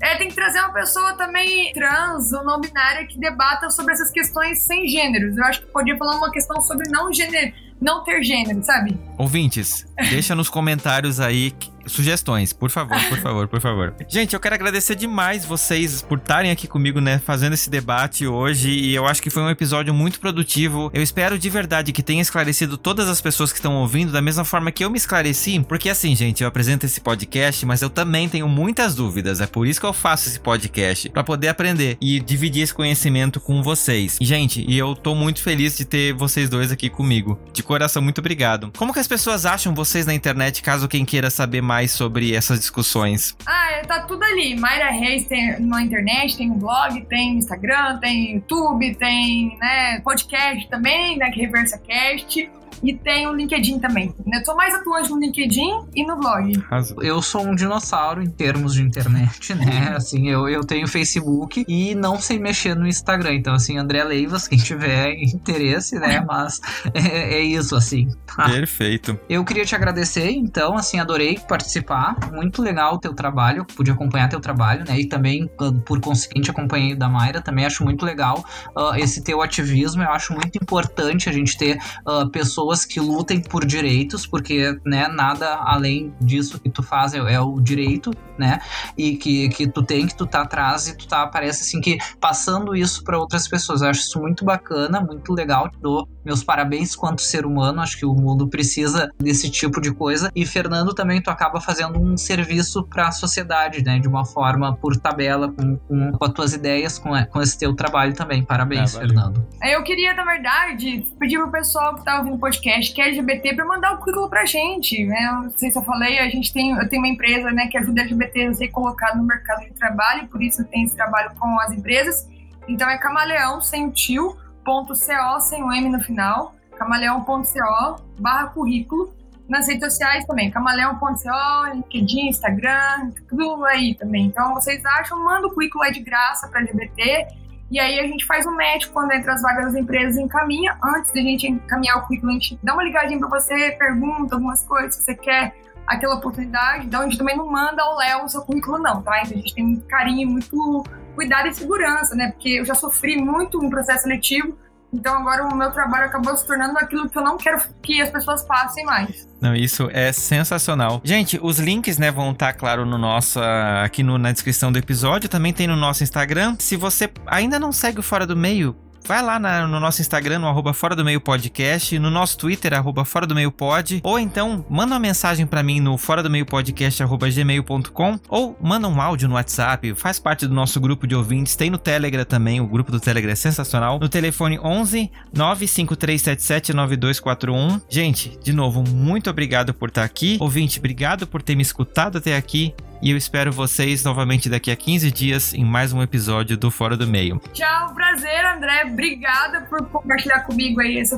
é, 0.01 0.15
tem 0.15 0.29
que 0.29 0.35
trazer 0.35 0.59
uma 0.59 0.73
pessoa 0.73 1.13
também 1.13 1.73
trans 1.73 2.31
ou 2.31 2.43
não 2.43 2.59
binária 2.59 3.05
que 3.05 3.19
debata 3.19 3.69
sobre 3.69 3.93
essas 3.93 4.11
questões 4.11 4.59
sem 4.59 4.87
gêneros. 4.87 5.37
Eu 5.37 5.43
acho 5.43 5.61
que 5.61 5.67
podia 5.67 5.97
falar 5.97 6.15
uma 6.17 6.31
questão 6.31 6.61
sobre 6.61 6.89
não 6.89 7.11
gênero, 7.13 7.53
não 7.81 8.03
ter 8.03 8.23
gênero, 8.23 8.63
sabe? 8.63 8.97
Ouvintes, 9.17 9.85
deixa 10.09 10.33
nos 10.35 10.49
comentários 10.49 11.19
aí 11.19 11.51
sugestões, 11.89 12.53
por 12.53 12.69
favor, 12.69 12.97
por 13.09 13.17
favor, 13.19 13.47
por 13.47 13.61
favor. 13.61 13.95
Gente, 14.07 14.33
eu 14.33 14.39
quero 14.39 14.55
agradecer 14.55 14.95
demais 14.95 15.45
vocês 15.45 16.01
por 16.01 16.17
estarem 16.17 16.51
aqui 16.51 16.67
comigo, 16.67 16.99
né, 17.01 17.19
fazendo 17.19 17.53
esse 17.53 17.69
debate 17.69 18.25
hoje, 18.27 18.69
e 18.69 18.95
eu 18.95 19.05
acho 19.05 19.21
que 19.21 19.29
foi 19.29 19.43
um 19.43 19.49
episódio 19.49 19.93
muito 19.93 20.19
produtivo. 20.19 20.89
Eu 20.93 21.01
espero 21.01 21.37
de 21.37 21.49
verdade 21.49 21.91
que 21.91 22.03
tenha 22.03 22.21
esclarecido 22.21 22.77
todas 22.77 23.07
as 23.09 23.21
pessoas 23.21 23.51
que 23.51 23.57
estão 23.57 23.75
ouvindo 23.75 24.11
da 24.11 24.21
mesma 24.21 24.45
forma 24.45 24.71
que 24.71 24.83
eu 24.83 24.89
me 24.89 24.97
esclareci, 24.97 25.59
porque 25.67 25.89
assim, 25.89 26.15
gente, 26.15 26.41
eu 26.41 26.47
apresento 26.47 26.85
esse 26.85 27.01
podcast, 27.01 27.65
mas 27.65 27.81
eu 27.81 27.89
também 27.89 28.29
tenho 28.29 28.47
muitas 28.47 28.95
dúvidas, 28.95 29.41
é 29.41 29.47
por 29.47 29.67
isso 29.67 29.79
que 29.79 29.85
eu 29.85 29.93
faço 29.93 30.27
esse 30.27 30.39
podcast, 30.39 31.09
para 31.09 31.23
poder 31.23 31.47
aprender 31.47 31.97
e 32.01 32.19
dividir 32.19 32.63
esse 32.63 32.73
conhecimento 32.73 33.39
com 33.39 33.63
vocês. 33.63 34.17
Gente, 34.21 34.65
e 34.67 34.77
eu 34.77 34.95
tô 34.95 35.15
muito 35.15 35.41
feliz 35.41 35.77
de 35.77 35.85
ter 35.85 36.13
vocês 36.13 36.49
dois 36.49 36.71
aqui 36.71 36.89
comigo. 36.89 37.39
De 37.53 37.63
coração, 37.63 38.01
muito 38.01 38.19
obrigado. 38.19 38.71
Como 38.77 38.93
que 38.93 38.99
as 38.99 39.07
pessoas 39.07 39.45
acham 39.45 39.73
vocês 39.73 40.05
na 40.05 40.13
internet, 40.13 40.61
caso 40.61 40.87
quem 40.87 41.05
queira 41.05 41.29
saber 41.29 41.61
mais 41.61 41.78
sobre 41.87 42.35
essas 42.35 42.59
discussões? 42.59 43.35
Ah, 43.45 43.81
tá 43.87 44.01
tudo 44.01 44.23
ali. 44.23 44.55
Mayra 44.55 44.91
Reis 44.91 45.25
tem 45.25 45.59
na 45.59 45.81
internet, 45.81 46.37
tem 46.37 46.51
um 46.51 46.57
blog, 46.57 47.01
tem 47.05 47.37
Instagram, 47.37 47.97
tem 47.99 48.33
YouTube, 48.33 48.95
tem 48.95 49.57
né, 49.59 49.99
podcast 50.01 50.67
também, 50.69 51.17
né, 51.17 51.31
que 51.31 51.39
Cast. 51.77 52.49
E 52.81 52.93
tem 52.93 53.27
o 53.27 53.33
LinkedIn 53.33 53.79
também. 53.79 54.13
Eu 54.31 54.43
tô 54.43 54.55
mais 54.55 54.73
atuante 54.73 55.09
no 55.09 55.19
LinkedIn 55.19 55.81
e 55.95 56.05
no 56.05 56.17
blog. 56.17 56.53
Eu 57.01 57.21
sou 57.21 57.45
um 57.45 57.55
dinossauro 57.55 58.21
em 58.21 58.29
termos 58.29 58.73
de 58.73 58.81
internet, 58.81 59.53
né? 59.55 59.93
Assim, 59.95 60.29
eu, 60.29 60.47
eu 60.47 60.61
tenho 60.61 60.87
Facebook 60.87 61.65
e 61.67 61.93
não 61.95 62.19
sei 62.19 62.39
mexer 62.39 62.75
no 62.75 62.87
Instagram. 62.87 63.33
Então, 63.33 63.53
assim, 63.53 63.77
André 63.77 64.03
Leivas, 64.03 64.47
quem 64.47 64.57
tiver 64.57 65.13
interesse, 65.21 65.99
né? 65.99 66.23
Mas 66.25 66.61
é, 66.93 67.35
é 67.35 67.41
isso, 67.41 67.75
assim. 67.75 68.07
Perfeito. 68.35 69.19
Eu 69.29 69.43
queria 69.43 69.65
te 69.65 69.75
agradecer, 69.75 70.31
então, 70.31 70.75
assim, 70.75 70.99
adorei 70.99 71.37
participar. 71.47 72.15
Muito 72.31 72.61
legal 72.61 72.95
o 72.95 72.99
teu 72.99 73.13
trabalho, 73.13 73.65
pude 73.65 73.91
acompanhar 73.91 74.29
teu 74.29 74.39
trabalho, 74.39 74.85
né? 74.85 74.99
E 74.99 75.07
também, 75.07 75.49
ah, 75.59 75.71
por 75.85 75.99
conseguinte, 75.99 76.49
acompanhei 76.49 76.93
o 76.93 76.97
da 76.97 77.09
Mayra. 77.09 77.41
Também 77.41 77.65
acho 77.65 77.83
muito 77.83 78.05
legal 78.05 78.43
ah, 78.75 78.93
esse 78.97 79.23
teu 79.23 79.41
ativismo. 79.41 80.01
Eu 80.01 80.11
acho 80.11 80.33
muito 80.33 80.57
importante 80.61 81.27
a 81.27 81.31
gente 81.31 81.57
ter 81.57 81.77
ah, 82.05 82.25
pessoas 82.31 82.68
que 82.85 82.99
lutem 82.99 83.41
por 83.41 83.65
direitos, 83.65 84.25
porque, 84.25 84.79
né, 84.85 85.07
nada 85.07 85.59
além 85.63 86.13
disso 86.21 86.59
que 86.59 86.69
tu 86.69 86.83
faz 86.83 87.13
é, 87.13 87.17
é 87.17 87.39
o 87.39 87.59
direito, 87.59 88.11
né? 88.37 88.59
E 88.97 89.15
que, 89.17 89.49
que 89.49 89.67
tu 89.67 89.83
tem, 89.83 90.07
que 90.07 90.15
tu 90.15 90.25
tá 90.25 90.41
atrás 90.41 90.87
e 90.87 90.95
tu 90.95 91.07
tá, 91.07 91.27
parece 91.27 91.63
assim, 91.63 91.81
que 91.81 91.97
passando 92.19 92.75
isso 92.75 93.03
para 93.03 93.17
outras 93.17 93.47
pessoas. 93.47 93.81
Eu 93.81 93.89
acho 93.89 94.01
isso 94.01 94.19
muito 94.19 94.45
bacana, 94.45 95.01
muito 95.01 95.33
legal. 95.33 95.69
Te 95.69 95.77
dou 95.79 96.07
meus 96.23 96.43
parabéns 96.43 96.95
quanto 96.95 97.21
ser 97.21 97.45
humano. 97.45 97.81
Acho 97.81 97.97
que 97.97 98.05
o 98.05 98.13
mundo 98.13 98.47
precisa 98.47 99.09
desse 99.19 99.49
tipo 99.49 99.81
de 99.81 99.91
coisa. 99.93 100.31
E, 100.35 100.45
Fernando, 100.45 100.93
também 100.93 101.21
tu 101.21 101.29
acaba 101.29 101.59
fazendo 101.59 101.99
um 101.99 102.15
serviço 102.15 102.83
para 102.83 103.07
a 103.07 103.11
sociedade, 103.11 103.83
né? 103.83 103.99
De 103.99 104.07
uma 104.07 104.25
forma 104.25 104.75
por 104.75 104.95
tabela, 104.97 105.51
com, 105.51 105.77
com, 105.77 106.11
com 106.11 106.25
as 106.25 106.31
tuas 106.31 106.53
ideias, 106.53 106.97
com, 106.97 107.11
com 107.25 107.41
esse 107.41 107.57
teu 107.57 107.75
trabalho 107.75 108.13
também. 108.13 108.43
Parabéns, 108.43 108.93
valeu. 108.93 109.09
Fernando. 109.09 109.47
Eu 109.61 109.83
queria, 109.83 110.13
na 110.13 110.23
verdade, 110.23 111.05
pedir 111.19 111.37
pro 111.39 111.51
pessoal 111.51 111.95
que 111.95 112.05
tá 112.05 112.17
ouvindo 112.19 112.35
o 112.35 112.39
podcast 112.39 112.58
que 112.61 112.69
é 112.69 112.75
LGBT 112.75 113.55
pra 113.55 113.65
mandar 113.65 113.93
o 113.93 113.97
currículo 113.97 114.29
pra 114.29 114.45
gente. 114.45 115.05
Né? 115.05 115.39
Não 115.43 115.49
sei 115.51 115.71
se 115.71 115.77
eu 115.77 115.83
falei, 115.83 116.19
a 116.19 116.29
gente 116.29 116.51
tem, 116.51 116.71
eu 116.71 116.87
tenho 116.89 117.01
uma 117.01 117.07
empresa 117.07 117.51
né, 117.51 117.67
que 117.67 117.77
ajuda 117.77 118.01
LGBT 118.01 118.45
a 118.45 118.53
ser 118.53 118.67
colocado 118.69 119.17
no 119.17 119.23
mercado 119.23 119.65
de 119.65 119.73
trabalho, 119.73 120.27
por 120.27 120.41
isso 120.41 120.63
tenho 120.65 120.85
esse 120.85 120.95
trabalho 120.95 121.31
com 121.39 121.59
as 121.59 121.71
empresas. 121.71 122.27
Então 122.67 122.89
é 122.89 122.97
camaleão 122.97 123.61
sem 123.61 123.89
tio, 123.89 124.37
ponto 124.63 124.93
CO, 124.93 125.39
sem 125.39 125.63
o 125.63 125.71
M 125.71 125.89
no 125.89 125.99
final, 126.01 126.55
camaleão.co 126.77 128.01
barra 128.19 128.47
currículo. 128.47 129.13
Nas 129.47 129.67
redes 129.67 129.91
sociais 129.91 130.25
também, 130.25 130.51
camaleão.co, 130.51 131.73
LinkedIn, 131.73 132.27
Instagram, 132.27 133.09
tudo 133.27 133.65
aí 133.65 133.95
também. 133.95 134.27
Então 134.27 134.53
vocês 134.53 134.85
acham, 134.85 135.23
manda 135.23 135.47
o 135.47 135.51
currículo 135.51 135.83
aí 135.83 135.91
de 135.91 136.01
graça 136.01 136.47
pra 136.47 136.61
LGBT. 136.61 137.27
E 137.71 137.79
aí 137.79 137.99
a 137.99 138.07
gente 138.07 138.25
faz 138.25 138.47
um 138.47 138.55
match 138.55 138.87
quando 138.87 139.11
entra 139.11 139.33
as 139.33 139.41
vagas 139.41 139.65
das 139.65 139.75
empresas 139.75 140.17
encaminha. 140.17 140.77
Antes 140.83 141.11
da 141.11 141.21
gente 141.21 141.47
encaminhar 141.47 141.97
o 141.97 142.01
currículo, 142.01 142.31
a 142.31 142.33
gente 142.33 142.59
dá 142.63 142.73
uma 142.73 142.83
ligadinha 142.83 143.19
pra 143.19 143.27
você, 143.27 143.71
pergunta 143.71 144.35
algumas 144.35 144.63
coisas, 144.63 144.95
se 144.95 145.03
você 145.03 145.15
quer 145.15 145.55
aquela 145.85 146.15
oportunidade. 146.15 146.85
Então 146.87 147.01
a 147.01 147.03
gente 147.03 147.17
também 147.17 147.37
não 147.37 147.45
manda 147.51 147.81
ao 147.81 147.97
Léo 147.97 148.25
o 148.25 148.29
seu 148.29 148.41
currículo, 148.41 148.79
não, 148.79 149.01
tá? 149.01 149.21
Então 149.21 149.37
a 149.37 149.41
gente 149.41 149.53
tem 149.53 149.63
muito 149.63 149.85
carinho, 149.87 150.29
muito 150.29 150.83
cuidado 151.15 151.47
e 151.47 151.53
segurança, 151.53 152.15
né? 152.15 152.31
Porque 152.31 152.49
eu 152.49 152.65
já 152.65 152.75
sofri 152.75 153.17
muito 153.21 153.63
um 153.63 153.69
processo 153.69 154.03
seletivo. 154.03 154.57
Então 154.93 155.13
agora 155.15 155.45
o 155.45 155.55
meu 155.55 155.71
trabalho 155.71 156.05
acabou 156.05 156.35
se 156.35 156.45
tornando 156.45 156.77
aquilo 156.79 157.07
que 157.09 157.17
eu 157.17 157.23
não 157.23 157.37
quero 157.37 157.61
que 157.81 158.01
as 158.01 158.09
pessoas 158.09 158.41
passem 158.43 158.83
mais. 158.85 159.27
Não, 159.39 159.55
isso 159.55 159.87
é 159.93 160.11
sensacional. 160.11 160.99
Gente, 161.03 161.39
os 161.41 161.59
links, 161.59 161.97
né, 161.97 162.11
vão 162.11 162.31
estar, 162.31 162.53
claro, 162.53 162.85
no 162.85 162.97
nosso, 162.97 163.39
ah, 163.39 163.83
aqui 163.83 164.01
no- 164.03 164.17
na 164.17 164.31
descrição 164.31 164.71
do 164.71 164.77
episódio. 164.79 165.29
Também 165.29 165.53
tem 165.53 165.67
no 165.67 165.75
nosso 165.75 166.03
Instagram. 166.03 166.55
Se 166.59 166.75
você 166.75 167.09
ainda 167.27 167.59
não 167.59 167.71
segue 167.71 167.99
o 167.99 168.03
Fora 168.03 168.25
do 168.25 168.35
Meio, 168.35 168.75
vai 169.05 169.21
lá 169.23 169.39
na- 169.39 169.67
no 169.67 169.79
nosso 169.79 170.01
Instagram, 170.01 170.39
no 170.39 170.47
arroba 170.47 170.73
Fora 170.73 170.95
do 170.95 171.03
Meio 171.03 171.19
Podcast, 171.21 171.97
no 171.99 172.09
nosso 172.09 172.37
Twitter, 172.37 172.73
arroba 172.73 173.03
Fora 173.05 173.25
do 173.25 173.33
Meio 173.35 173.51
Pod, 173.51 173.99
ou 174.03 174.19
então 174.19 174.65
manda 174.69 174.93
uma 174.93 174.99
mensagem 174.99 175.45
pra 175.45 175.63
mim 175.63 175.79
no 175.79 175.97
fora 175.97 176.21
do 176.23 176.29
meio 176.29 176.45
podcast, 176.45 177.01
arroba 177.03 177.29
gmail.com, 177.29 178.19
ou 178.29 178.57
manda 178.61 178.87
um 178.87 179.01
áudio 179.01 179.27
no 179.27 179.35
WhatsApp, 179.35 179.93
faz 179.95 180.19
parte 180.19 180.45
do 180.47 180.53
nosso 180.53 180.79
grupo 180.79 181.05
de 181.07 181.15
ouvintes, 181.15 181.55
tem 181.55 181.69
no 181.69 181.77
Telegram 181.77 182.23
também, 182.25 182.59
o 182.61 182.67
grupo 182.67 182.91
do 182.91 182.99
Telegram 182.99 183.31
é 183.31 183.35
sensacional, 183.35 183.99
no 183.99 184.09
telefone 184.09 184.59
11 184.59 185.09
95377 185.33 186.73
9241. 186.73 187.81
Gente, 187.89 188.37
de 188.43 188.53
novo, 188.53 188.83
muito 188.87 189.29
obrigado 189.29 189.73
por 189.73 189.89
estar 189.89 190.03
aqui. 190.03 190.37
Ouvinte, 190.39 190.79
obrigado 190.79 191.25
por 191.27 191.41
ter 191.41 191.55
me 191.55 191.61
escutado 191.61 192.17
até 192.17 192.35
aqui. 192.35 192.73
E 193.01 193.11
eu 193.11 193.17
espero 193.17 193.51
vocês 193.51 194.03
novamente 194.03 194.49
daqui 194.49 194.71
a 194.71 194.75
15 194.75 195.11
dias 195.11 195.53
em 195.53 195.63
mais 195.63 195.93
um 195.93 196.01
episódio 196.01 196.57
do 196.57 196.69
Fora 196.69 196.97
do 196.97 197.07
Meio. 197.07 197.39
Tchau, 197.53 197.93
prazer, 197.93 198.45
André. 198.45 198.83
Obrigada 198.85 199.61
por 199.61 199.85
compartilhar 199.87 200.41
comigo 200.41 200.81
aí 200.81 200.97
esse, 200.97 201.17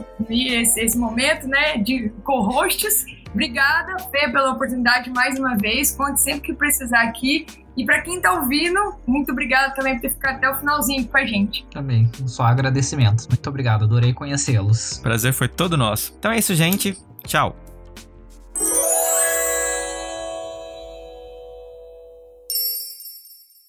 esse 0.80 0.98
momento, 0.98 1.48
né, 1.48 1.78
de 1.78 2.10
co-hosts. 2.24 3.06
Obrigada, 3.32 3.98
Fê, 4.12 4.30
pela 4.30 4.52
oportunidade 4.52 5.10
mais 5.10 5.40
uma 5.40 5.56
vez. 5.56 5.96
Conte 5.96 6.22
sempre 6.22 6.42
que 6.42 6.54
precisar 6.54 7.02
aqui. 7.04 7.46
E 7.76 7.86
para 7.86 8.02
quem 8.02 8.20
tá 8.20 8.34
ouvindo, 8.34 8.80
muito 9.08 9.32
obrigada 9.32 9.74
também 9.74 9.96
por 9.96 10.02
ter 10.02 10.10
ficado 10.10 10.36
até 10.36 10.50
o 10.50 10.56
finalzinho 10.56 11.08
com 11.08 11.18
a 11.18 11.26
gente. 11.26 11.66
Também, 11.72 12.10
só 12.26 12.44
agradecimentos. 12.44 13.28
Muito 13.28 13.48
obrigado, 13.50 13.86
adorei 13.86 14.14
conhecê-los. 14.14 15.00
Prazer 15.02 15.34
foi 15.34 15.48
todo 15.48 15.78
nosso. 15.78 16.14
Então 16.20 16.32
é 16.32 16.38
isso, 16.38 16.54
gente. 16.54 16.98
Tchau. 17.26 17.56